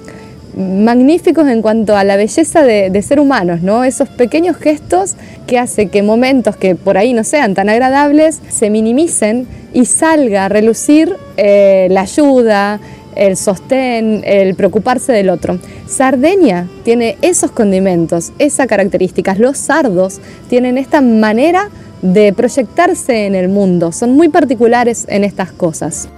magníficos 0.56 1.48
en 1.48 1.62
cuanto 1.62 1.96
a 1.96 2.04
la 2.04 2.16
belleza 2.16 2.62
de, 2.62 3.02
ser 3.02 3.20
humanos, 3.20 3.62
¿no? 3.62 3.84
Esos 3.84 4.08
pequeños 4.08 4.56
gestos 4.56 5.14
que 5.46 5.58
hace 5.58 5.86
que 5.86 6.02
momentos 6.02 6.56
que 6.56 6.74
por 6.74 6.98
ahí 6.98 7.12
no 7.12 7.24
sean 7.24 7.54
tan 7.54 7.68
agradables 7.68 8.40
se 8.48 8.70
minimicen 8.70 9.46
y 9.72 9.84
salga 9.84 10.46
a 10.46 10.48
relucir 10.48 11.16
eh, 11.36 11.88
la 11.90 12.02
ayuda, 12.02 12.80
el 13.16 13.36
sostén, 13.36 14.22
el 14.24 14.54
preocuparse 14.54 15.12
del 15.12 15.30
otro. 15.30 15.58
Sardeña 15.86 16.68
tiene 16.84 17.16
esos 17.22 17.50
condimentos, 17.50 18.32
esas 18.38 18.66
características. 18.66 19.38
Los 19.38 19.58
sardos 19.58 20.20
tienen 20.48 20.78
esta 20.78 21.00
manera 21.00 21.68
de 22.02 22.32
proyectarse 22.32 23.26
en 23.26 23.34
el 23.34 23.48
mundo, 23.48 23.92
son 23.92 24.12
muy 24.12 24.28
particulares 24.28 25.06
en 25.08 25.24
estas 25.24 25.52
cosas. 25.52 26.08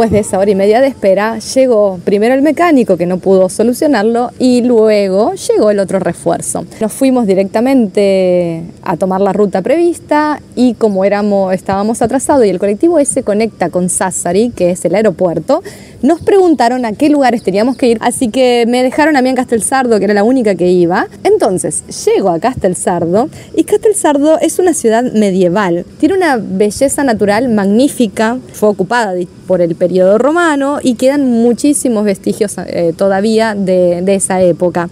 Después 0.00 0.12
de 0.12 0.20
esa 0.20 0.38
hora 0.38 0.50
y 0.50 0.54
media 0.54 0.80
de 0.80 0.86
espera, 0.86 1.38
llegó 1.40 2.00
primero 2.06 2.34
el 2.34 2.40
mecánico 2.40 2.96
que 2.96 3.04
no 3.04 3.18
pudo 3.18 3.50
solucionarlo 3.50 4.30
y 4.38 4.62
luego 4.62 5.34
llegó 5.34 5.70
el 5.70 5.78
otro 5.78 5.98
refuerzo. 5.98 6.64
Nos 6.80 6.90
fuimos 6.90 7.26
directamente 7.26 8.62
a 8.82 8.96
tomar 8.96 9.20
la 9.20 9.34
ruta 9.34 9.60
prevista 9.60 10.40
y 10.56 10.72
como 10.72 11.04
éramos, 11.04 11.52
estábamos 11.52 12.00
atrasados 12.00 12.46
y 12.46 12.48
el 12.48 12.58
colectivo 12.58 12.98
ese 12.98 13.22
conecta 13.24 13.68
con 13.68 13.90
Sassari, 13.90 14.48
que 14.48 14.70
es 14.70 14.82
el 14.86 14.94
aeropuerto, 14.94 15.62
nos 16.02 16.20
preguntaron 16.20 16.84
a 16.84 16.92
qué 16.92 17.10
lugares 17.10 17.42
teníamos 17.42 17.76
que 17.76 17.88
ir, 17.88 17.98
así 18.00 18.28
que 18.28 18.64
me 18.66 18.82
dejaron 18.82 19.16
a 19.16 19.22
mí 19.22 19.28
en 19.28 19.36
Castelsardo, 19.36 19.98
que 19.98 20.04
era 20.04 20.14
la 20.14 20.24
única 20.24 20.54
que 20.54 20.70
iba. 20.70 21.08
Entonces, 21.24 21.84
llego 22.04 22.30
a 22.30 22.38
Castelsardo 22.38 23.28
y 23.54 23.64
Castelsardo 23.64 24.38
es 24.38 24.58
una 24.58 24.74
ciudad 24.74 25.04
medieval. 25.12 25.84
Tiene 25.98 26.14
una 26.16 26.36
belleza 26.36 27.04
natural 27.04 27.48
magnífica, 27.48 28.38
fue 28.52 28.70
ocupada 28.70 29.14
por 29.46 29.60
el 29.60 29.74
periodo 29.74 30.16
romano 30.16 30.78
y 30.80 30.94
quedan 30.94 31.28
muchísimos 31.28 32.04
vestigios 32.04 32.54
eh, 32.58 32.94
todavía 32.96 33.56
de, 33.56 34.00
de, 34.00 34.14
esa 34.14 34.40
época. 34.42 34.88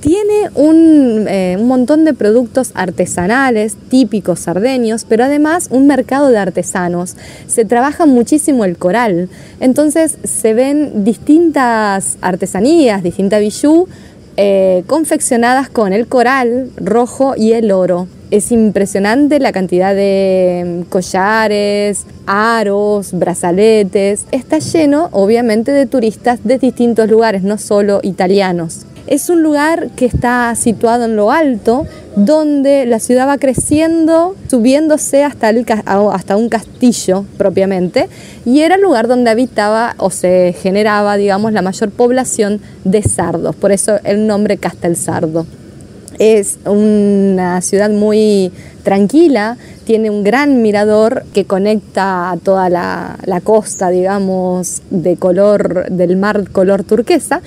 Tiene 0.00 0.48
un, 0.54 1.26
eh, 1.28 1.56
un 1.58 1.66
montón 1.66 2.06
de 2.06 2.14
productos 2.14 2.70
artesanales 2.74 3.76
típicos 3.90 4.40
sardeños, 4.40 5.04
pero 5.04 5.24
además 5.24 5.68
un 5.70 5.86
mercado 5.86 6.28
de 6.28 6.38
artesanos. 6.38 7.16
Se 7.48 7.66
trabaja 7.66 8.06
muchísimo 8.06 8.64
el 8.64 8.78
coral, 8.78 9.28
entonces 9.60 10.16
se 10.24 10.47
ven 10.54 11.04
distintas 11.04 12.18
artesanías, 12.20 13.02
distintas 13.02 13.40
bijú 13.40 13.88
eh, 14.36 14.84
confeccionadas 14.86 15.68
con 15.68 15.92
el 15.92 16.06
coral 16.06 16.70
rojo 16.76 17.34
y 17.36 17.54
el 17.54 17.72
oro. 17.72 18.06
Es 18.30 18.52
impresionante 18.52 19.40
la 19.40 19.52
cantidad 19.52 19.94
de 19.94 20.84
collares, 20.90 22.04
aros, 22.26 23.12
brazaletes. 23.12 24.26
Está 24.30 24.58
lleno, 24.58 25.08
obviamente, 25.12 25.72
de 25.72 25.86
turistas 25.86 26.44
de 26.44 26.58
distintos 26.58 27.10
lugares, 27.10 27.42
no 27.42 27.58
solo 27.58 28.00
italianos. 28.02 28.86
Es 29.08 29.30
un 29.30 29.42
lugar 29.42 29.88
que 29.96 30.04
está 30.04 30.54
situado 30.54 31.06
en 31.06 31.16
lo 31.16 31.30
alto, 31.30 31.86
donde 32.14 32.84
la 32.84 33.00
ciudad 33.00 33.26
va 33.26 33.38
creciendo, 33.38 34.36
subiéndose 34.50 35.24
hasta, 35.24 35.48
el, 35.48 35.64
hasta 35.86 36.36
un 36.36 36.50
castillo 36.50 37.24
propiamente, 37.38 38.10
y 38.44 38.60
era 38.60 38.74
el 38.74 38.82
lugar 38.82 39.08
donde 39.08 39.30
habitaba 39.30 39.94
o 39.96 40.10
se 40.10 40.54
generaba, 40.60 41.16
digamos, 41.16 41.54
la 41.54 41.62
mayor 41.62 41.90
población 41.90 42.60
de 42.84 43.02
sardos, 43.02 43.56
por 43.56 43.72
eso 43.72 43.98
el 44.04 44.26
nombre 44.26 44.58
Castelsardo. 44.58 45.46
Es 46.18 46.58
una 46.66 47.62
ciudad 47.62 47.88
muy 47.88 48.52
tranquila, 48.82 49.56
tiene 49.84 50.10
un 50.10 50.22
gran 50.22 50.60
mirador 50.60 51.24
que 51.32 51.44
conecta 51.46 52.30
a 52.30 52.36
toda 52.36 52.68
la, 52.68 53.16
la 53.24 53.40
costa, 53.40 53.88
digamos, 53.88 54.82
de 54.90 55.16
color 55.16 55.88
del 55.90 56.16
mar 56.16 56.50
color 56.50 56.82
turquesa 56.82 57.40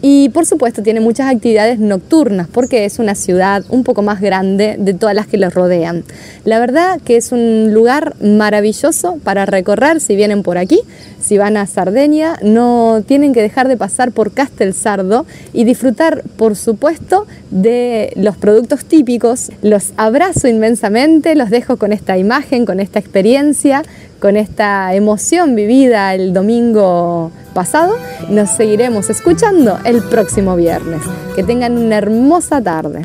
y 0.00 0.28
por 0.28 0.46
supuesto 0.46 0.82
tiene 0.82 1.00
muchas 1.00 1.28
actividades 1.34 1.78
nocturnas 1.78 2.46
porque 2.50 2.84
es 2.84 2.98
una 2.98 3.14
ciudad 3.14 3.64
un 3.68 3.84
poco 3.84 4.02
más 4.02 4.20
grande 4.20 4.76
de 4.78 4.94
todas 4.94 5.14
las 5.14 5.26
que 5.26 5.38
los 5.38 5.54
rodean. 5.54 6.04
La 6.44 6.58
verdad 6.58 7.00
que 7.04 7.16
es 7.16 7.32
un 7.32 7.72
lugar 7.72 8.14
maravilloso 8.20 9.18
para 9.24 9.46
recorrer 9.46 10.00
si 10.00 10.14
vienen 10.14 10.42
por 10.42 10.58
aquí. 10.58 10.80
Si 11.20 11.36
van 11.36 11.56
a 11.56 11.66
Sardeña 11.66 12.36
no 12.42 13.02
tienen 13.06 13.32
que 13.32 13.42
dejar 13.42 13.66
de 13.68 13.76
pasar 13.76 14.12
por 14.12 14.32
Castelsardo 14.32 15.26
y 15.52 15.64
disfrutar 15.64 16.22
por 16.36 16.54
supuesto 16.54 17.26
de 17.50 18.12
los 18.14 18.36
productos 18.36 18.84
típicos. 18.84 19.50
Los 19.62 19.92
abrazo 19.96 20.46
inmensamente, 20.48 21.34
los 21.34 21.50
dejo 21.50 21.76
con 21.76 21.92
esta 21.92 22.16
imagen, 22.16 22.66
con 22.66 22.78
esta 22.78 22.98
experiencia, 22.98 23.82
con 24.20 24.36
esta 24.36 24.94
emoción 24.94 25.54
vivida 25.54 26.14
el 26.14 26.32
domingo 26.32 27.30
pasado. 27.54 27.96
Nos 28.28 28.50
seguiremos 28.50 29.10
escuchando 29.10 29.78
el 29.84 30.02
próximo 30.02 30.56
viernes. 30.56 31.02
Que 31.34 31.42
tengan 31.42 31.78
una 31.78 31.98
hermosa 31.98 32.62
tarde. 32.62 33.04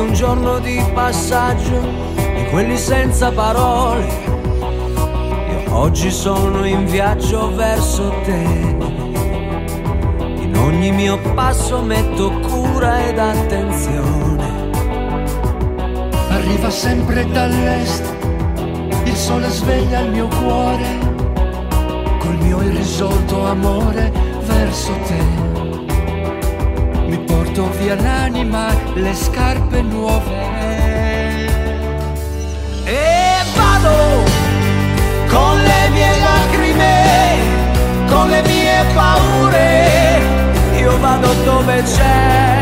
Un 0.00 0.14
giorno 0.14 0.58
di 0.60 0.80
passaggio 0.94 2.07
di 2.38 2.44
quelli 2.50 2.76
senza 2.76 3.32
parole. 3.32 4.06
Io 5.50 5.74
oggi 5.74 6.10
sono 6.10 6.64
in 6.64 6.86
viaggio 6.86 7.54
verso 7.54 8.14
te. 8.24 8.76
In 10.40 10.56
ogni 10.56 10.92
mio 10.92 11.18
passo 11.34 11.82
metto 11.82 12.30
cura 12.40 13.06
ed 13.06 13.18
attenzione. 13.18 14.66
Arriva 16.30 16.70
sempre 16.70 17.28
dall'est, 17.30 18.14
il 19.04 19.16
sole 19.16 19.48
sveglia 19.48 20.00
il 20.00 20.10
mio 20.12 20.28
cuore, 20.28 20.98
col 22.18 22.38
mio 22.40 22.62
irrisolto 22.62 23.46
amore 23.46 24.12
verso 24.42 24.92
te. 25.06 25.46
Mi 27.06 27.18
porto 27.18 27.68
via 27.78 27.96
l'anima, 27.96 28.68
le 28.94 29.14
scarpe 29.14 29.82
nuove. 29.82 30.67
Con 35.28 35.56
le 35.62 35.88
mie 35.90 36.10
lacrime, 36.18 36.94
con 38.08 38.28
le 38.28 38.42
mie 38.42 38.84
paure. 38.94 40.20
Io 40.78 40.98
vado 41.00 41.32
dove 41.44 41.82
c'è 41.82 42.58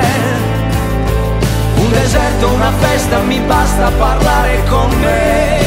un 1.87 1.93
deserto, 1.93 2.49
una 2.49 2.73
festa, 2.81 3.19
mi 3.21 3.39
basta 3.41 3.91
parlare 3.99 4.63
con 4.69 4.91
me. 5.01 5.59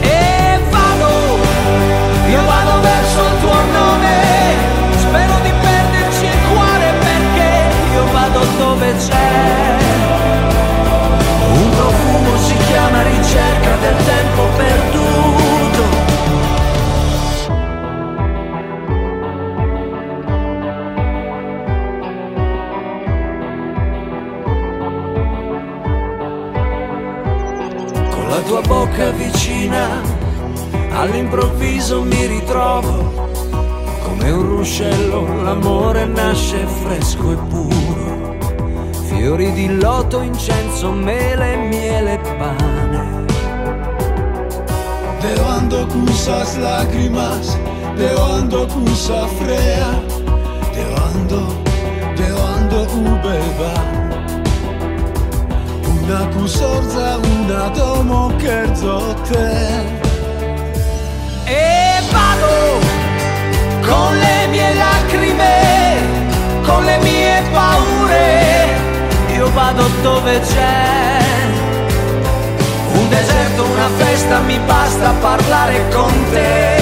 E 0.00 0.58
vado, 0.70 1.10
io 2.28 2.44
vado 2.44 2.80
verso 2.80 3.20
il 3.30 3.40
tuo 3.40 3.60
nome, 3.78 4.16
spero 4.98 5.34
di 5.42 5.52
perderci 5.60 6.24
il 6.24 6.40
cuore 6.50 6.92
perché 7.06 7.50
io 7.94 8.04
vado 8.12 8.40
dove 8.58 8.94
c'è. 8.96 9.78
Un 11.52 11.70
profumo 11.70 12.36
si 12.38 12.56
chiama 12.68 13.02
ricerca 13.02 13.76
del 13.80 13.96
tempo 14.04 14.42
perduto. 14.56 15.39
Tua 28.50 28.62
bocca 28.62 29.10
vicina, 29.12 30.02
all'improvviso 30.90 32.02
mi 32.02 32.26
ritrovo. 32.26 33.28
Come 34.02 34.30
un 34.32 34.42
ruscello 34.56 35.40
l'amore 35.44 36.04
nasce 36.06 36.66
fresco 36.66 37.30
e 37.30 37.36
puro. 37.48 38.38
Fiori 39.06 39.52
di 39.52 39.78
loto, 39.78 40.20
incenso, 40.22 40.90
mele, 40.90 41.68
miele 41.68 42.14
e 42.14 42.18
pane. 42.38 43.24
Pero 45.20 45.46
ando 45.46 45.86
cusas 45.86 46.56
lágrimas, 46.56 47.56
deoando 47.94 48.66
cusa 48.66 49.28
frea, 49.28 50.02
deoando, 50.72 51.62
deoando 52.16 52.82
ubeba. 52.94 53.99
Una 56.10 56.26
cusorza, 56.30 57.18
una 57.18 57.68
domo 57.68 58.32
cherzo 58.36 59.14
te. 59.28 59.60
E 61.46 62.00
vado 62.10 62.80
con 63.86 64.18
le 64.18 64.48
mie 64.48 64.74
lacrime, 64.74 65.54
con 66.66 66.84
le 66.84 66.98
mie 66.98 67.42
paure, 67.52 68.66
io 69.36 69.52
vado 69.52 69.84
dove 70.02 70.40
c'è 70.40 71.18
un 72.92 73.08
deserto, 73.08 73.62
una 73.62 73.88
festa, 73.96 74.40
mi 74.40 74.58
basta 74.66 75.12
parlare 75.20 75.88
con 75.92 76.12
te. 76.32 76.79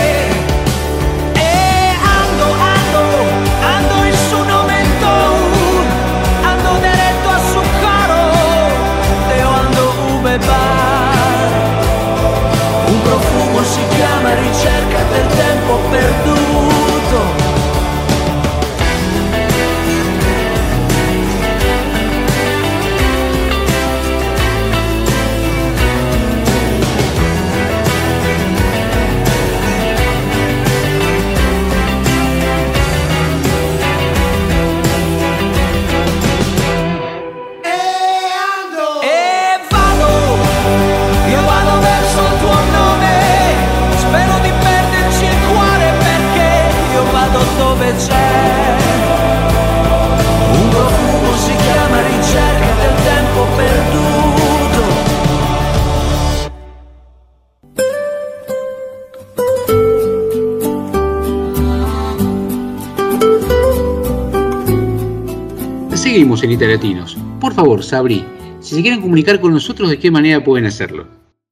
Seguimos 66.08 66.42
en 66.42 66.52
Italiatinos. 66.52 67.18
Por 67.38 67.52
favor, 67.52 67.84
Sabri, 67.84 68.24
si 68.60 68.74
se 68.74 68.80
quieren 68.80 69.02
comunicar 69.02 69.38
con 69.40 69.52
nosotros, 69.52 69.90
¿de 69.90 69.98
qué 69.98 70.10
manera 70.10 70.42
pueden 70.42 70.64
hacerlo? 70.64 71.06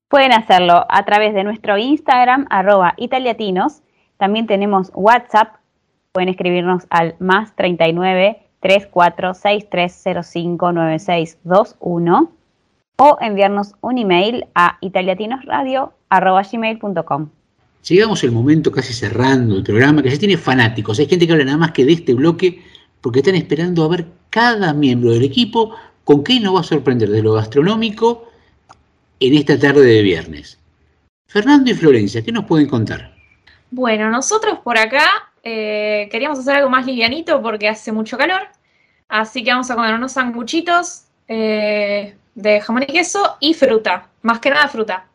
Pueden 0.09 0.33
hacerlo 0.33 0.87
a 0.89 1.05
través 1.05 1.35
de 1.35 1.45
nuestro 1.45 1.77
Instagram, 1.77 2.47
arroba 2.49 2.95
italiatinos. 2.97 3.83
También 4.16 4.47
tenemos 4.47 4.91
WhatsApp. 4.95 5.57
Pueden 6.12 6.31
escribirnos 6.31 6.85
al 6.89 7.16
más 7.19 7.55
39 7.55 8.39
34 8.61 9.35
6305 9.35 10.73
9621 10.73 12.33
o 12.97 13.19
enviarnos 13.20 13.74
un 13.83 13.99
email 13.99 14.47
a 14.55 14.78
italiatinosradio 14.81 15.93
arroba 16.09 16.41
gmail.com. 16.51 17.28
Llegamos 17.87 18.24
el 18.24 18.33
momento 18.33 18.73
casi 18.73 18.95
cerrando 18.95 19.55
el 19.57 19.62
programa, 19.62 20.03
que 20.03 20.11
se 20.11 20.16
tiene 20.16 20.39
fanáticos. 20.39 20.99
Hay 20.99 21.07
gente 21.09 21.27
que 21.27 21.33
habla 21.35 21.45
nada 21.45 21.59
más 21.59 21.73
que 21.73 21.85
de 21.85 21.93
este 21.93 22.15
bloque 22.15 22.62
porque 23.07 23.20
están 23.20 23.37
esperando 23.37 23.85
a 23.85 23.89
ver 23.89 24.05
cada 24.31 24.74
miembro 24.74 25.12
del 25.12 25.23
equipo 25.23 25.77
con 26.03 26.24
qué 26.24 26.41
nos 26.41 26.57
va 26.57 26.61
a 26.62 26.65
sorprender 26.65 27.09
de 27.09 27.23
lo 27.23 27.35
gastronómico 27.35 28.28
en 29.20 29.35
esta 29.35 29.57
tarde 29.57 29.85
de 29.85 30.03
viernes. 30.03 30.59
Fernando 31.28 31.70
y 31.70 31.74
Florencia, 31.74 32.24
¿qué 32.24 32.33
nos 32.33 32.47
pueden 32.47 32.66
contar? 32.66 33.15
Bueno, 33.70 34.11
nosotros 34.11 34.59
por 34.59 34.77
acá 34.77 35.31
eh, 35.45 36.09
queríamos 36.11 36.41
hacer 36.41 36.57
algo 36.57 36.69
más 36.69 36.85
livianito 36.85 37.41
porque 37.41 37.69
hace 37.69 37.93
mucho 37.93 38.19
calor. 38.19 38.49
Así 39.09 39.45
que 39.45 39.53
vamos 39.53 39.70
a 39.70 39.77
comer 39.77 39.95
unos 39.95 40.11
sanguchitos 40.11 41.05
eh, 41.28 42.16
de 42.35 42.61
jamón 42.61 42.83
y 42.83 42.87
queso 42.87 43.37
y 43.39 43.55
fruta. 43.55 44.09
Más 44.23 44.41
que 44.41 44.51
nada 44.51 44.66
fruta. 44.66 45.07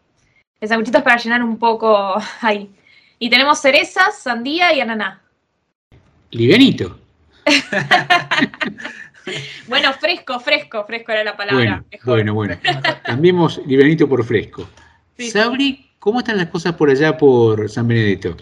El 0.62 0.70
sanguchito 0.70 1.00
es 1.00 1.04
para 1.04 1.18
llenar 1.18 1.44
un 1.44 1.58
poco 1.58 2.16
ahí. 2.40 2.72
Y 3.20 3.30
tenemos 3.30 3.60
cerezas, 3.60 4.18
sandía 4.18 4.74
y 4.74 4.80
ananá. 4.80 5.22
Livianito. 6.30 7.01
Bueno, 9.68 9.94
fresco, 9.94 10.40
fresco, 10.40 10.84
fresco 10.86 11.12
era 11.12 11.24
la 11.24 11.38
palabra. 11.38 11.84
Bueno, 12.04 12.34
bueno, 12.34 12.34
bueno. 12.34 12.56
Cambiemos 13.04 13.62
livianito 13.68 14.10
por 14.10 14.24
fresco. 14.24 14.68
Sabri, 15.18 15.92
¿cómo 16.00 16.20
están 16.20 16.38
las 16.38 16.48
cosas 16.48 16.74
por 16.74 16.90
allá 16.90 17.16
por 17.18 17.70
San 17.70 17.88
Benedetto? 17.88 18.36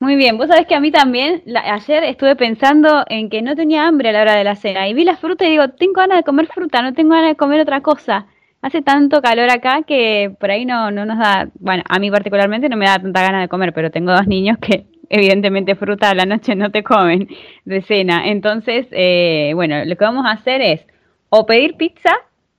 Muy 0.00 0.16
bien, 0.16 0.36
vos 0.36 0.48
sabés 0.48 0.66
que 0.66 0.74
a 0.74 0.80
mí 0.80 0.90
también, 0.90 1.42
la- 1.46 1.72
ayer 1.74 2.02
estuve 2.04 2.34
pensando 2.36 3.04
en 3.08 3.30
que 3.30 3.42
no 3.42 3.54
tenía 3.54 3.86
hambre 3.86 4.08
a 4.08 4.12
la 4.12 4.22
hora 4.22 4.34
de 4.34 4.44
la 4.44 4.56
cena 4.56 4.88
y 4.88 4.94
vi 4.94 5.04
la 5.04 5.16
fruta 5.16 5.44
y 5.46 5.50
digo, 5.50 5.68
tengo 5.70 5.94
ganas 5.94 6.18
de 6.18 6.24
comer 6.24 6.48
fruta, 6.48 6.82
no 6.82 6.92
tengo 6.94 7.10
ganas 7.14 7.30
de 7.30 7.36
comer 7.36 7.60
otra 7.60 7.80
cosa. 7.80 8.26
Hace 8.60 8.82
tanto 8.82 9.22
calor 9.22 9.48
acá 9.50 9.82
que 9.84 10.34
por 10.40 10.50
ahí 10.50 10.64
no, 10.64 10.90
no 10.90 11.04
nos 11.04 11.18
da, 11.18 11.48
bueno, 11.60 11.84
a 11.88 11.98
mí 12.00 12.10
particularmente 12.10 12.68
no 12.68 12.76
me 12.76 12.86
da 12.86 12.98
tanta 12.98 13.22
ganas 13.22 13.42
de 13.42 13.48
comer, 13.48 13.72
pero 13.72 13.90
tengo 13.92 14.10
dos 14.12 14.26
niños 14.26 14.58
que 14.60 14.84
evidentemente 15.10 15.74
fruta 15.74 16.10
a 16.10 16.14
la 16.14 16.26
noche 16.26 16.54
no 16.54 16.70
te 16.70 16.82
comen 16.82 17.28
de 17.64 17.82
cena. 17.82 18.28
Entonces, 18.28 18.86
eh, 18.90 19.52
bueno, 19.54 19.84
lo 19.84 19.96
que 19.96 20.04
vamos 20.04 20.26
a 20.26 20.32
hacer 20.32 20.60
es 20.60 20.80
o 21.30 21.46
pedir 21.46 21.76
pizza 21.76 22.16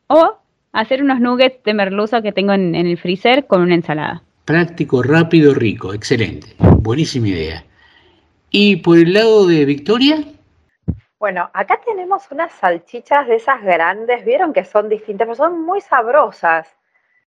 o 0.07 0.37
hacer 0.71 1.03
unos 1.03 1.19
nuggets 1.19 1.63
de 1.63 1.73
merluza 1.73 2.21
que 2.21 2.31
tengo 2.31 2.53
en, 2.53 2.75
en 2.75 2.87
el 2.87 2.97
freezer 2.97 3.47
con 3.47 3.61
una 3.61 3.75
ensalada. 3.75 4.21
Práctico, 4.45 5.03
rápido, 5.03 5.53
rico. 5.53 5.93
Excelente. 5.93 6.55
Buenísima 6.59 7.27
idea. 7.27 7.63
¿Y 8.49 8.77
por 8.77 8.97
el 8.97 9.13
lado 9.13 9.45
de 9.47 9.65
Victoria? 9.65 10.23
Bueno, 11.19 11.49
acá 11.53 11.79
tenemos 11.85 12.31
unas 12.31 12.53
salchichas 12.53 13.27
de 13.27 13.35
esas 13.35 13.61
grandes, 13.61 14.23
vieron 14.23 14.53
que 14.53 14.63
son 14.63 14.87
distintas, 14.87 15.27
pero 15.27 15.35
son 15.35 15.61
muy 15.61 15.81
sabrosas. 15.81 16.67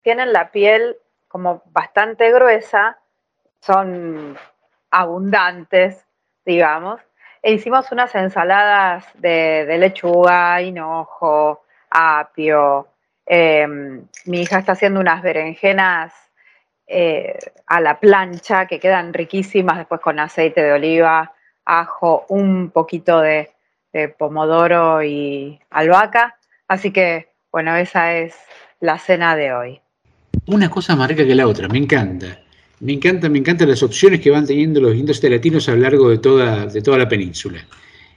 Tienen 0.02 0.32
la 0.32 0.51
piel 0.51 0.97
como 1.28 1.62
bastante 1.66 2.32
gruesa, 2.32 2.98
son 3.60 4.36
abundantes, 4.90 6.04
digamos. 6.44 7.00
E 7.42 7.52
hicimos 7.52 7.90
unas 7.92 8.14
ensaladas 8.14 9.04
de, 9.14 9.76
lechuga, 9.78 10.60
hinojo, 10.62 11.62
apio. 11.90 12.88
em, 13.26 14.06
mi 14.26 14.42
hija 14.42 14.58
está 14.58 14.72
haciendo 14.72 15.00
unas 15.00 15.22
berenjenas 15.22 16.12
eh, 16.86 17.36
a 17.66 17.80
la 17.80 17.98
plancha 17.98 18.66
que 18.66 18.78
quedan 18.78 19.12
riquísimas 19.12 19.78
después 19.78 20.00
con 20.00 20.20
aceite 20.20 20.62
de 20.62 20.72
oliva, 20.72 21.32
ajo, 21.64 22.24
un 22.28 22.70
poquito 22.70 23.20
de, 23.20 23.50
de 23.92 24.08
pomodoro 24.08 25.02
y 25.02 25.60
albahaca. 25.70 26.38
Así 26.68 26.92
que, 26.92 27.32
bueno, 27.50 27.76
esa 27.76 28.14
es 28.14 28.36
la 28.80 28.98
cena 28.98 29.36
de 29.36 29.52
hoy. 29.52 29.80
Una 30.46 30.70
cosa 30.70 30.94
más 30.94 31.08
rica 31.08 31.24
que 31.24 31.34
la 31.34 31.46
otra, 31.46 31.68
me 31.68 31.78
encanta. 31.78 32.38
Me 32.80 32.92
encanta, 32.92 33.28
me 33.28 33.38
encantan 33.38 33.70
las 33.70 33.82
opciones 33.82 34.20
que 34.20 34.30
van 34.30 34.46
teniendo 34.46 34.80
los 34.80 34.92
distintos 34.92 35.22
latinos 35.22 35.68
a 35.68 35.72
lo 35.72 35.80
largo 35.80 36.10
de 36.10 36.18
toda, 36.18 36.66
de 36.66 36.82
toda 36.82 36.98
la 36.98 37.08
península. 37.08 37.66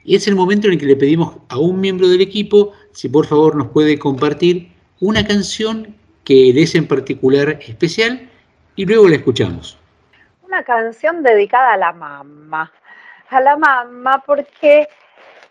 Y 0.04 0.16
es 0.16 0.28
el 0.28 0.36
momento 0.36 0.68
en 0.68 0.74
el 0.74 0.80
que 0.80 0.86
le 0.86 0.96
pedimos 0.96 1.38
a 1.50 1.58
un 1.58 1.80
miembro 1.80 2.08
del 2.08 2.22
equipo 2.22 2.74
si 2.92 3.08
por 3.08 3.26
favor 3.26 3.56
nos 3.56 3.70
puede 3.70 3.98
compartir 3.98 4.72
una 5.00 5.26
canción 5.26 5.96
que 6.26 6.52
le 6.54 6.64
es 6.64 6.76
en 6.76 6.88
particular 6.88 7.60
especial 7.62 8.30
y 8.76 8.86
luego 8.86 9.08
la 9.08 9.16
escuchamos. 9.16 9.78
Una 10.44 10.64
canción 10.64 11.24
dedicada 11.24 11.74
a 11.74 11.78
la 11.78 11.94
mamá. 11.94 12.72
A 13.30 13.42
la 13.42 13.56
mamá 13.56 14.24
porque 14.26 14.88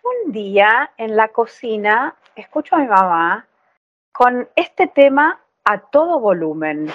un 0.02 0.32
día 0.32 0.90
en 0.98 1.16
la 1.16 1.28
cocina 1.28 2.14
escucho 2.36 2.76
a 2.76 2.80
mi 2.80 2.88
mamá 2.88 3.46
con 4.12 4.48
este 4.56 4.86
tema 4.88 5.40
a 5.64 5.78
todo 5.78 6.20
volumen. 6.20 6.90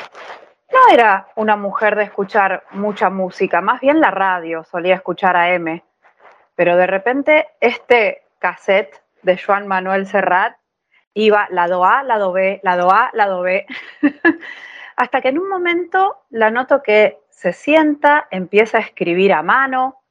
No 0.74 0.92
era 0.92 1.28
una 1.36 1.56
mujer 1.56 1.96
de 1.96 2.04
escuchar 2.04 2.64
mucha 2.72 3.12
música, 3.12 3.62
más 3.62 3.80
bien 3.80 4.02
la 4.02 4.10
radio 4.10 4.64
solía 4.64 4.96
escuchar 4.96 5.36
a 5.36 5.54
M. 5.54 5.84
Pero 6.56 6.76
de 6.78 6.88
repente 6.88 7.50
este 7.62 8.24
cassette 8.40 9.04
de 9.22 9.38
Joan 9.38 9.68
Manuel 9.68 10.08
Serrat 10.08 10.58
iba 11.14 11.48
lado 11.52 11.86
A, 11.86 12.02
lado 12.02 12.32
B, 12.32 12.60
lado 12.64 12.92
A, 12.92 13.12
lado 13.14 13.42
B, 13.42 13.68
hasta 14.96 15.22
que 15.22 15.28
en 15.28 15.38
un 15.38 15.48
momento 15.48 16.24
la 16.32 16.50
noto 16.50 16.82
que 16.82 17.20
se 17.30 17.54
sienta, 17.54 18.28
empieza 18.32 18.80
a 18.80 18.82
escribir 18.82 19.32
a 19.32 19.44
mano, 19.44 20.02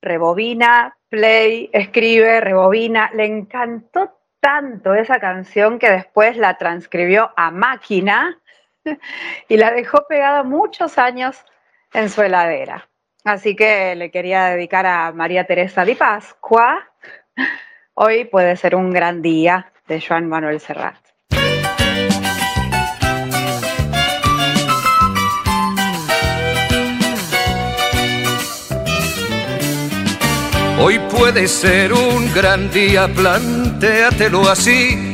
rebobina, 0.00 0.96
play, 1.08 1.70
escribe, 1.72 2.40
rebobina. 2.40 3.10
Le 3.14 3.24
encantó 3.24 4.16
tanto 4.38 4.94
esa 4.94 5.18
canción 5.18 5.80
que 5.80 5.90
después 5.90 6.36
la 6.36 6.56
transcribió 6.56 7.32
a 7.34 7.50
máquina 7.50 8.40
y 9.48 9.56
la 9.56 9.72
dejó 9.72 10.06
pegada 10.06 10.42
muchos 10.42 10.98
años 10.98 11.44
en 11.92 12.10
su 12.10 12.22
heladera. 12.22 12.88
Así 13.24 13.56
que 13.56 13.94
le 13.94 14.10
quería 14.10 14.46
dedicar 14.46 14.86
a 14.86 15.12
María 15.12 15.46
Teresa 15.46 15.84
Di 15.84 15.94
Pascua. 15.94 16.90
Hoy 17.94 18.24
puede 18.26 18.56
ser 18.56 18.74
un 18.74 18.90
gran 18.90 19.22
día 19.22 19.72
de 19.86 20.00
Joan 20.00 20.28
Manuel 20.28 20.60
Serrat. 20.60 20.96
Hoy 30.80 30.98
puede 31.16 31.46
ser 31.48 31.94
un 31.94 32.34
gran 32.34 32.70
día, 32.70 33.08
plantéatelo 33.08 34.42
así. 34.50 35.13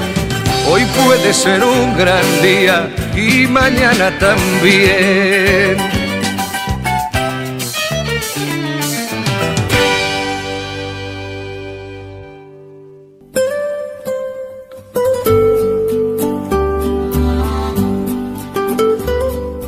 Hoy 0.69 0.81
puede 1.05 1.33
ser 1.33 1.63
un 1.63 1.97
gran 1.97 2.23
día 2.41 2.93
y 3.15 3.47
mañana 3.47 4.17
también. 4.19 5.77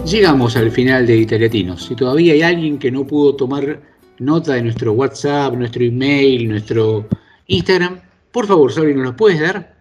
Llegamos 0.06 0.56
al 0.56 0.70
final 0.70 1.08
de 1.08 1.18
Italiatinos. 1.18 1.86
Si 1.86 1.96
todavía 1.96 2.34
hay 2.34 2.44
alguien 2.44 2.78
que 2.78 2.92
no 2.92 3.06
pudo 3.06 3.36
tomar 3.36 3.82
nota 4.20 4.54
de 4.54 4.62
nuestro 4.62 4.94
WhatsApp, 4.94 5.56
nuestro 5.56 5.84
email, 5.84 6.48
nuestro 6.48 7.08
Instagram, 7.48 8.00
por 8.32 8.46
favor, 8.46 8.72
Sabri, 8.72 8.94
¿nos 8.94 9.06
lo 9.06 9.16
puedes 9.16 9.40
dar? 9.40 9.73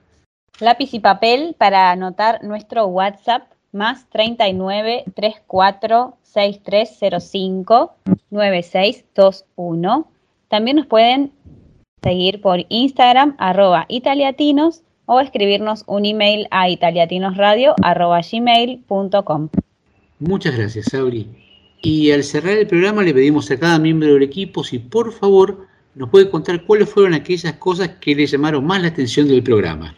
Lápiz 0.63 0.95
y 0.95 1.01
papel 1.01 1.57
para 1.59 1.91
anotar 1.91 2.45
nuestro 2.45 2.87
WhatsApp 2.87 3.51
más 3.73 4.09
39 4.11 5.03
34 5.13 6.17
6305 6.23 7.93
9621. 8.31 10.09
También 10.47 10.77
nos 10.77 10.87
pueden 10.87 11.33
seguir 12.01 12.41
por 12.41 12.65
Instagram 12.69 13.35
arroba 13.39 13.87
italiatinos 13.89 14.83
o 15.07 15.19
escribirnos 15.19 15.83
un 15.89 16.07
email 16.07 16.47
a 16.53 16.69
italiatinosradio 16.69 17.75
arroba 17.83 18.21
gmail.com. 18.21 19.49
Muchas 20.21 20.57
gracias, 20.57 20.87
Sabri. 20.93 21.27
Y 21.83 22.13
al 22.13 22.23
cerrar 22.23 22.57
el 22.57 22.69
programa 22.69 23.03
le 23.03 23.13
pedimos 23.13 23.51
a 23.51 23.59
cada 23.59 23.81
miembro 23.81 24.15
del 24.15 24.23
equipo 24.23 24.63
si 24.63 24.79
por 24.79 25.11
favor 25.11 25.67
nos 25.97 26.09
puede 26.09 26.31
contar 26.31 26.63
cuáles 26.63 26.89
fueron 26.89 27.15
aquellas 27.15 27.55
cosas 27.55 27.89
que 28.01 28.15
le 28.15 28.29
llamaron 28.29 28.65
más 28.65 28.81
la 28.81 28.87
atención 28.87 29.27
del 29.27 29.43
programa. 29.43 29.97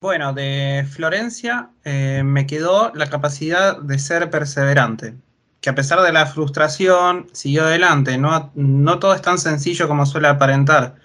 Bueno, 0.00 0.32
de 0.32 0.86
Florencia 0.88 1.70
eh, 1.82 2.22
me 2.24 2.46
quedó 2.46 2.92
la 2.94 3.10
capacidad 3.10 3.78
de 3.80 3.98
ser 3.98 4.30
perseverante, 4.30 5.16
que 5.60 5.70
a 5.70 5.74
pesar 5.74 6.02
de 6.02 6.12
la 6.12 6.26
frustración 6.26 7.26
siguió 7.32 7.64
adelante. 7.64 8.16
No, 8.16 8.52
no 8.54 8.98
todo 9.00 9.12
es 9.14 9.22
tan 9.22 9.38
sencillo 9.38 9.88
como 9.88 10.06
suele 10.06 10.28
aparentar. 10.28 10.96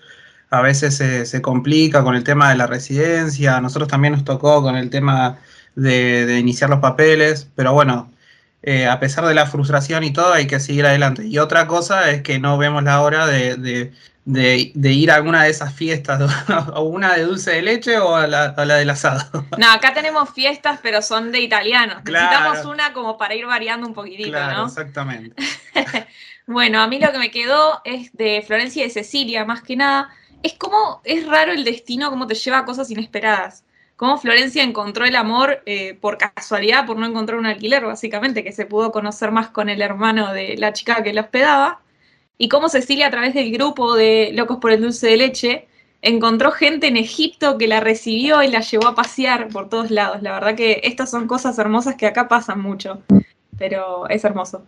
A 0.51 0.61
veces 0.61 0.95
se, 0.97 1.41
complica 1.41 2.03
con 2.03 2.15
el 2.15 2.23
tema 2.23 2.49
de 2.51 2.57
la 2.57 2.67
residencia, 2.67 3.57
a 3.57 3.61
nosotros 3.61 3.89
también 3.89 4.13
nos 4.13 4.25
tocó 4.25 4.61
con 4.61 4.75
el 4.75 4.91
tema 4.91 5.39
de, 5.75 6.37
iniciar 6.39 6.69
los 6.69 6.79
papeles, 6.79 7.49
pero 7.55 7.73
bueno, 7.73 8.11
eh, 8.61 8.87
a 8.87 8.99
pesar 8.99 9.25
de 9.25 9.33
la 9.33 9.47
frustración 9.47 10.03
y 10.03 10.13
todo, 10.13 10.33
hay 10.33 10.47
que 10.47 10.59
seguir 10.59 10.85
adelante. 10.85 11.25
Y 11.25 11.39
otra 11.39 11.67
cosa 11.67 12.11
es 12.11 12.21
que 12.23 12.39
no 12.39 12.57
vemos 12.57 12.83
la 12.83 13.01
hora 13.01 13.27
de, 13.27 13.91
de, 14.25 14.71
de 14.73 14.91
ir 14.91 15.11
a 15.11 15.15
alguna 15.15 15.43
de 15.43 15.49
esas 15.49 15.73
fiestas, 15.73 16.21
o 16.73 16.81
una 16.83 17.13
de 17.13 17.23
dulce 17.23 17.51
de 17.51 17.61
leche 17.61 17.97
o 17.97 18.15
a 18.15 18.27
la, 18.27 18.45
a 18.45 18.65
la 18.65 18.75
del 18.75 18.89
asado. 18.89 19.45
No, 19.57 19.71
acá 19.71 19.93
tenemos 19.93 20.29
fiestas, 20.31 20.79
pero 20.81 21.01
son 21.01 21.31
de 21.31 21.41
italianos. 21.41 22.01
Claro. 22.03 22.29
Necesitamos 22.29 22.65
una 22.65 22.93
como 22.93 23.17
para 23.17 23.35
ir 23.35 23.45
variando 23.45 23.87
un 23.87 23.93
poquitito, 23.93 24.31
Claro, 24.31 24.57
¿no? 24.57 24.67
exactamente. 24.67 25.35
Bueno, 26.45 26.81
a 26.81 26.87
mí 26.87 26.99
lo 26.99 27.09
que 27.13 27.19
me 27.19 27.31
quedó 27.31 27.81
es 27.85 28.11
de 28.11 28.43
Florencia 28.45 28.83
y 28.83 28.87
de 28.87 28.91
Cecilia, 28.93 29.45
más 29.45 29.61
que 29.63 29.77
nada. 29.77 30.09
Es 30.41 30.55
como, 30.55 31.01
es 31.05 31.25
raro 31.25 31.53
el 31.53 31.63
destino, 31.63 32.09
cómo 32.09 32.27
te 32.27 32.35
lleva 32.35 32.59
a 32.59 32.65
cosas 32.65 32.91
inesperadas. 32.91 33.63
Cómo 33.95 34.17
Florencia 34.17 34.61
encontró 34.61 35.05
el 35.05 35.15
amor 35.15 35.63
eh, 35.65 35.93
por 35.93 36.17
casualidad, 36.17 36.85
por 36.85 36.97
no 36.97 37.05
encontrar 37.05 37.39
un 37.39 37.45
alquiler, 37.45 37.85
básicamente, 37.85 38.43
que 38.43 38.51
se 38.51 38.65
pudo 38.65 38.91
conocer 38.91 39.31
más 39.31 39.49
con 39.49 39.69
el 39.69 39.81
hermano 39.81 40.33
de 40.33 40.57
la 40.57 40.73
chica 40.73 41.01
que 41.01 41.13
la 41.13 41.21
hospedaba. 41.21 41.79
Y 42.37 42.49
cómo 42.49 42.69
Cecilia, 42.69 43.07
a 43.07 43.11
través 43.11 43.33
del 43.33 43.51
grupo 43.51 43.95
de 43.95 44.31
Locos 44.33 44.57
por 44.57 44.71
el 44.71 44.81
Dulce 44.81 45.07
de 45.07 45.17
Leche, 45.17 45.67
encontró 46.01 46.51
gente 46.51 46.87
en 46.87 46.97
Egipto 46.97 47.57
que 47.57 47.67
la 47.67 47.79
recibió 47.79 48.43
y 48.43 48.49
la 48.49 48.59
llevó 48.59 48.87
a 48.87 48.95
pasear 48.95 49.47
por 49.47 49.69
todos 49.69 49.91
lados. 49.91 50.21
La 50.21 50.33
verdad 50.33 50.55
que 50.55 50.81
estas 50.83 51.09
son 51.11 51.27
cosas 51.27 51.57
hermosas 51.59 51.95
que 51.95 52.07
acá 52.07 52.27
pasan 52.27 52.59
mucho, 52.59 53.01
pero 53.57 54.07
es 54.09 54.23
hermoso. 54.25 54.65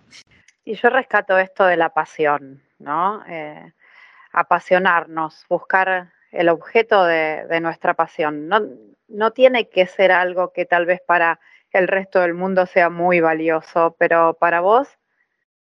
Y 0.63 0.75
yo 0.75 0.89
rescato 0.89 1.37
esto 1.37 1.65
de 1.65 1.77
la 1.77 1.89
pasión, 1.89 2.63
¿no? 2.79 3.23
Eh, 3.27 3.73
apasionarnos, 4.31 5.45
buscar 5.49 6.13
el 6.31 6.49
objeto 6.49 7.03
de, 7.03 7.45
de 7.47 7.59
nuestra 7.59 7.93
pasión. 7.93 8.47
No, 8.47 8.61
no 9.07 9.31
tiene 9.31 9.69
que 9.69 9.87
ser 9.87 10.11
algo 10.11 10.53
que 10.53 10.65
tal 10.65 10.85
vez 10.85 11.01
para 11.05 11.39
el 11.71 11.87
resto 11.87 12.21
del 12.21 12.33
mundo 12.33 12.65
sea 12.65 12.89
muy 12.89 13.19
valioso, 13.19 13.95
pero 13.99 14.35
para 14.39 14.61
vos 14.61 14.87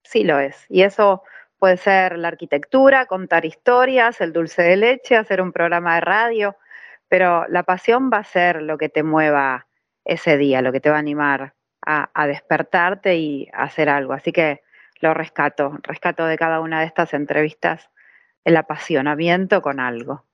sí 0.03 0.25
lo 0.25 0.39
es. 0.41 0.67
Y 0.69 0.83
eso 0.83 1.23
puede 1.63 1.77
ser 1.77 2.19
la 2.19 2.27
arquitectura, 2.27 3.07
contar 3.07 3.45
historias, 3.45 4.21
el 4.21 4.33
dulce 4.33 4.63
de 4.63 4.77
leche, 4.77 5.15
hacer 5.15 5.41
un 5.41 5.53
programa 5.53 5.95
de 5.95 6.01
radio, 6.01 6.57
pero 7.07 7.47
la 7.47 7.63
pasión 7.63 8.11
va 8.13 8.19
a 8.19 8.25
ser 8.25 8.63
lo 8.63 8.77
que 8.77 8.89
te 8.89 9.05
mueva 9.05 9.69
ese 10.05 10.37
día, 10.39 10.61
lo 10.61 10.73
que 10.73 10.81
te 10.81 10.91
va 10.91 10.97
a 10.97 10.99
animar 10.99 11.55
a, 11.87 12.27
despertarte 12.27 13.15
y 13.15 13.49
a 13.53 13.63
hacer 13.63 13.89
algo. 13.89 14.13
Así 14.13 14.33
que 14.33 14.63
lo 15.01 15.15
rescato, 15.15 15.79
rescato 15.85 16.27
de 16.27 16.37
cada 16.37 16.59
una 16.59 16.81
de 16.81 16.87
estas 16.87 17.15
entrevistas 17.15 17.91
el 18.45 18.57
apasionamiento 18.57 19.63
con 19.63 19.79
algo. 19.79 20.25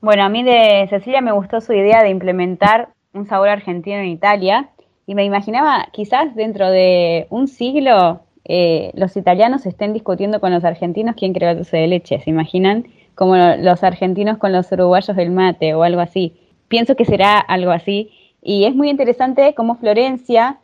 Bueno, 0.00 0.22
a 0.22 0.28
mí 0.28 0.44
de 0.44 0.86
Cecilia 0.88 1.22
me 1.22 1.32
gustó 1.32 1.60
su 1.60 1.72
idea 1.72 2.04
de 2.04 2.10
implementar 2.10 2.90
un 3.14 3.26
sabor 3.26 3.48
argentino 3.48 3.98
en 3.98 4.06
Italia 4.06 4.68
y 5.06 5.16
me 5.16 5.24
imaginaba 5.24 5.88
quizás 5.90 6.36
dentro 6.36 6.70
de 6.70 7.26
un 7.30 7.48
siglo 7.48 8.22
eh, 8.44 8.90
los 8.94 9.16
italianos 9.16 9.66
estén 9.66 9.92
discutiendo 9.92 10.40
con 10.40 10.52
los 10.52 10.64
argentinos 10.64 11.14
quién 11.16 11.32
creó 11.32 11.50
el 11.50 11.56
dulce 11.56 11.76
de 11.76 11.86
leche. 11.86 12.20
¿Se 12.20 12.30
imaginan 12.30 12.86
como 13.14 13.36
los 13.36 13.82
argentinos 13.82 14.38
con 14.38 14.52
los 14.52 14.70
uruguayos 14.72 15.16
del 15.16 15.30
mate 15.30 15.74
o 15.74 15.82
algo 15.82 16.00
así. 16.00 16.36
Pienso 16.68 16.96
que 16.96 17.04
será 17.04 17.38
algo 17.38 17.70
así. 17.70 18.10
Y 18.40 18.64
es 18.64 18.74
muy 18.74 18.90
interesante 18.90 19.54
cómo 19.54 19.76
Florencia, 19.76 20.58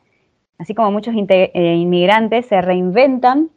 así 0.59 0.75
como 0.75 0.91
muchos 0.91 1.15
eh, 1.15 1.75
inmigrantes, 1.77 2.47
se 2.47 2.61
reinventan. 2.61 3.51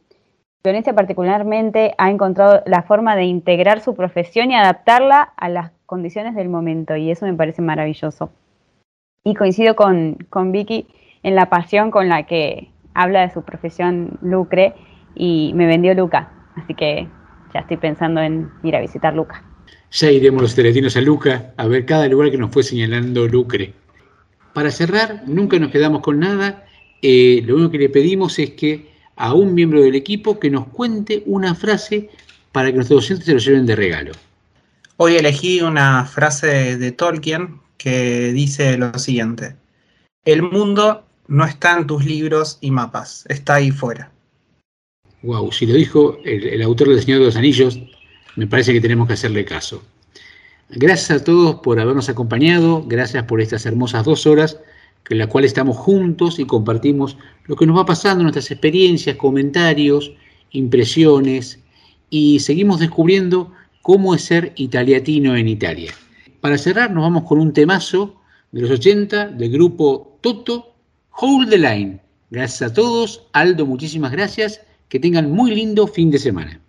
Florencia 0.62 0.94
particularmente 0.94 1.94
ha 1.98 2.10
encontrado 2.10 2.62
la 2.66 2.82
forma 2.82 3.16
de 3.16 3.24
integrar 3.24 3.80
su 3.80 3.94
profesión 3.96 4.50
y 4.50 4.54
adaptarla 4.54 5.32
a 5.36 5.48
las 5.48 5.72
condiciones 5.86 6.36
del 6.36 6.48
momento 6.48 6.94
y 6.94 7.10
eso 7.10 7.26
me 7.26 7.34
parece 7.34 7.62
maravilloso. 7.62 8.30
Y 9.24 9.34
coincido 9.34 9.74
con, 9.74 10.18
con 10.30 10.52
Vicky 10.52 10.86
en 11.22 11.34
la 11.34 11.48
pasión 11.48 11.90
con 11.90 12.08
la 12.08 12.24
que 12.24 12.71
habla 12.94 13.22
de 13.22 13.32
su 13.32 13.42
profesión 13.42 14.18
Lucre 14.22 14.74
y 15.14 15.52
me 15.54 15.66
vendió 15.66 15.94
Luca, 15.94 16.32
así 16.56 16.74
que 16.74 17.08
ya 17.52 17.60
estoy 17.60 17.76
pensando 17.76 18.20
en 18.20 18.50
ir 18.62 18.76
a 18.76 18.80
visitar 18.80 19.14
Luca. 19.14 19.44
Ya 19.90 20.10
iremos 20.10 20.42
los 20.42 20.54
teletinos 20.54 20.96
a 20.96 21.00
Luca 21.00 21.52
a 21.56 21.66
ver 21.66 21.84
cada 21.84 22.08
lugar 22.08 22.30
que 22.30 22.38
nos 22.38 22.50
fue 22.50 22.62
señalando 22.62 23.28
Lucre. 23.28 23.74
Para 24.54 24.70
cerrar, 24.70 25.22
nunca 25.26 25.58
nos 25.58 25.70
quedamos 25.70 26.02
con 26.02 26.18
nada. 26.20 26.64
Eh, 27.02 27.42
lo 27.44 27.56
único 27.56 27.72
que 27.72 27.78
le 27.78 27.88
pedimos 27.88 28.38
es 28.38 28.50
que 28.50 28.90
a 29.16 29.34
un 29.34 29.54
miembro 29.54 29.82
del 29.82 29.94
equipo 29.94 30.38
que 30.38 30.50
nos 30.50 30.68
cuente 30.68 31.22
una 31.26 31.54
frase 31.54 32.10
para 32.52 32.68
que 32.68 32.76
nuestros 32.76 33.02
docentes 33.02 33.26
se 33.26 33.32
lo 33.32 33.38
lleven 33.38 33.66
de 33.66 33.76
regalo. 33.76 34.12
Hoy 34.96 35.16
elegí 35.16 35.60
una 35.60 36.04
frase 36.04 36.78
de 36.78 36.92
Tolkien 36.92 37.60
que 37.76 38.32
dice 38.32 38.76
lo 38.78 38.98
siguiente. 38.98 39.56
El 40.24 40.42
mundo 40.42 41.04
no 41.28 41.44
está 41.44 41.78
en 41.78 41.86
tus 41.86 42.04
libros 42.04 42.58
y 42.60 42.70
mapas, 42.70 43.24
está 43.28 43.54
ahí 43.54 43.70
fuera. 43.70 44.10
Wow, 45.22 45.52
si 45.52 45.66
lo 45.66 45.74
dijo 45.74 46.18
el, 46.24 46.60
autor 46.62 46.88
del 46.88 47.00
Señor 47.00 47.20
de 47.20 47.26
los 47.26 47.36
Anillos, 47.36 47.78
me 48.36 48.46
parece 48.46 48.72
que 48.72 48.80
tenemos 48.80 49.06
que 49.06 49.14
hacerle 49.14 49.44
caso. 49.44 49.82
Gracias 50.70 51.10
a 51.10 51.24
todos 51.24 51.56
por 51.56 51.78
habernos 51.78 52.08
acompañado, 52.08 52.82
gracias 52.86 53.24
por 53.24 53.40
estas 53.40 53.66
hermosas 53.66 54.04
dos 54.04 54.26
horas 54.26 54.58
en 55.10 55.18
las 55.18 55.28
cuales 55.28 55.50
estamos 55.50 55.76
juntos 55.76 56.38
y 56.38 56.44
compartimos 56.46 57.18
lo 57.44 57.56
que 57.56 57.66
nos 57.66 57.76
va 57.76 57.86
pasando, 57.86 58.22
nuestras 58.22 58.50
experiencias, 58.50 59.16
comentarios, 59.16 60.12
impresiones 60.50 61.60
y 62.08 62.40
seguimos 62.40 62.80
descubriendo 62.80 63.52
cómo 63.82 64.14
es 64.14 64.22
ser 64.22 64.52
italiatino 64.56 65.36
en 65.36 65.48
Italia. 65.48 65.92
Para 66.40 66.58
cerrar 66.58 66.90
nos 66.90 67.02
vamos 67.02 67.24
con 67.24 67.38
un 67.38 67.52
temazo 67.52 68.20
de 68.52 68.62
los 68.62 68.70
80 68.70 69.28
del 69.28 69.50
grupo 69.50 70.18
Toto, 70.20 70.71
Hold 71.12 71.50
the 71.50 71.58
Line. 71.58 72.00
Gracias 72.30 72.70
a 72.70 72.74
todos. 72.74 73.28
Aldo, 73.32 73.66
muchísimas 73.66 74.12
gracias. 74.12 74.60
Que 74.88 74.98
tengan 74.98 75.30
muy 75.30 75.54
lindo 75.54 75.86
fin 75.86 76.10
de 76.10 76.18
semana. 76.18 76.61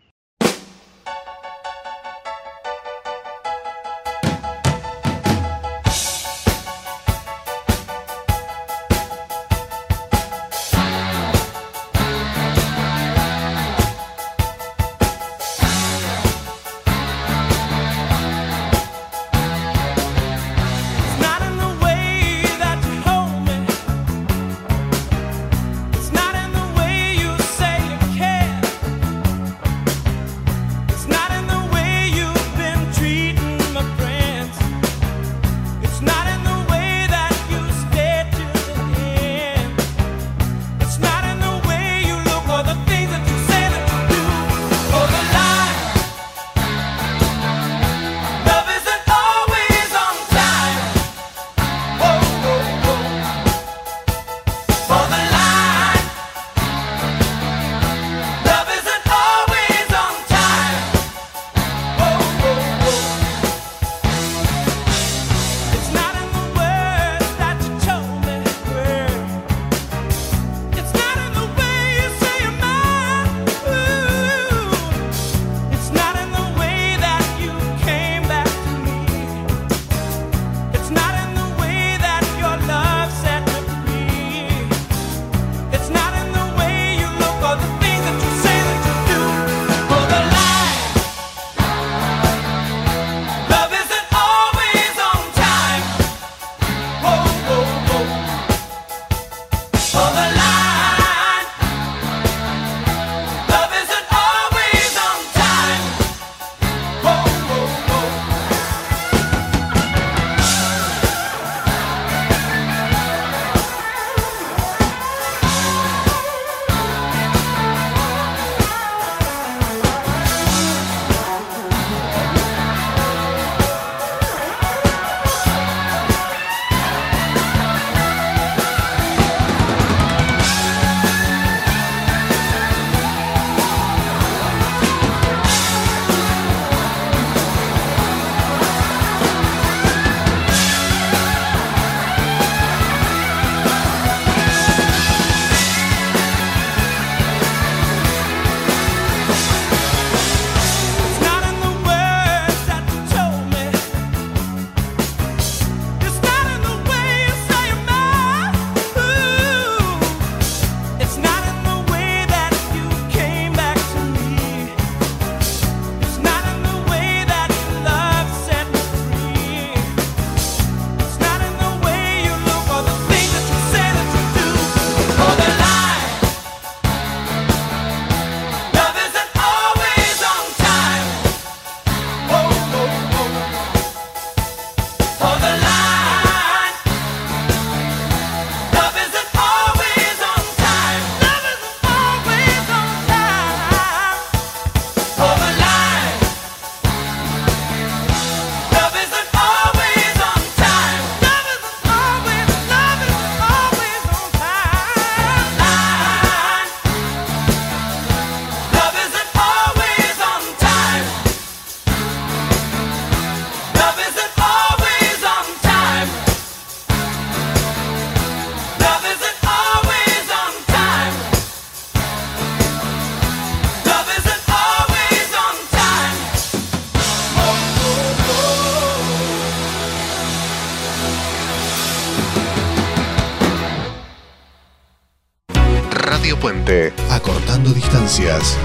Distancias. 238.13 238.62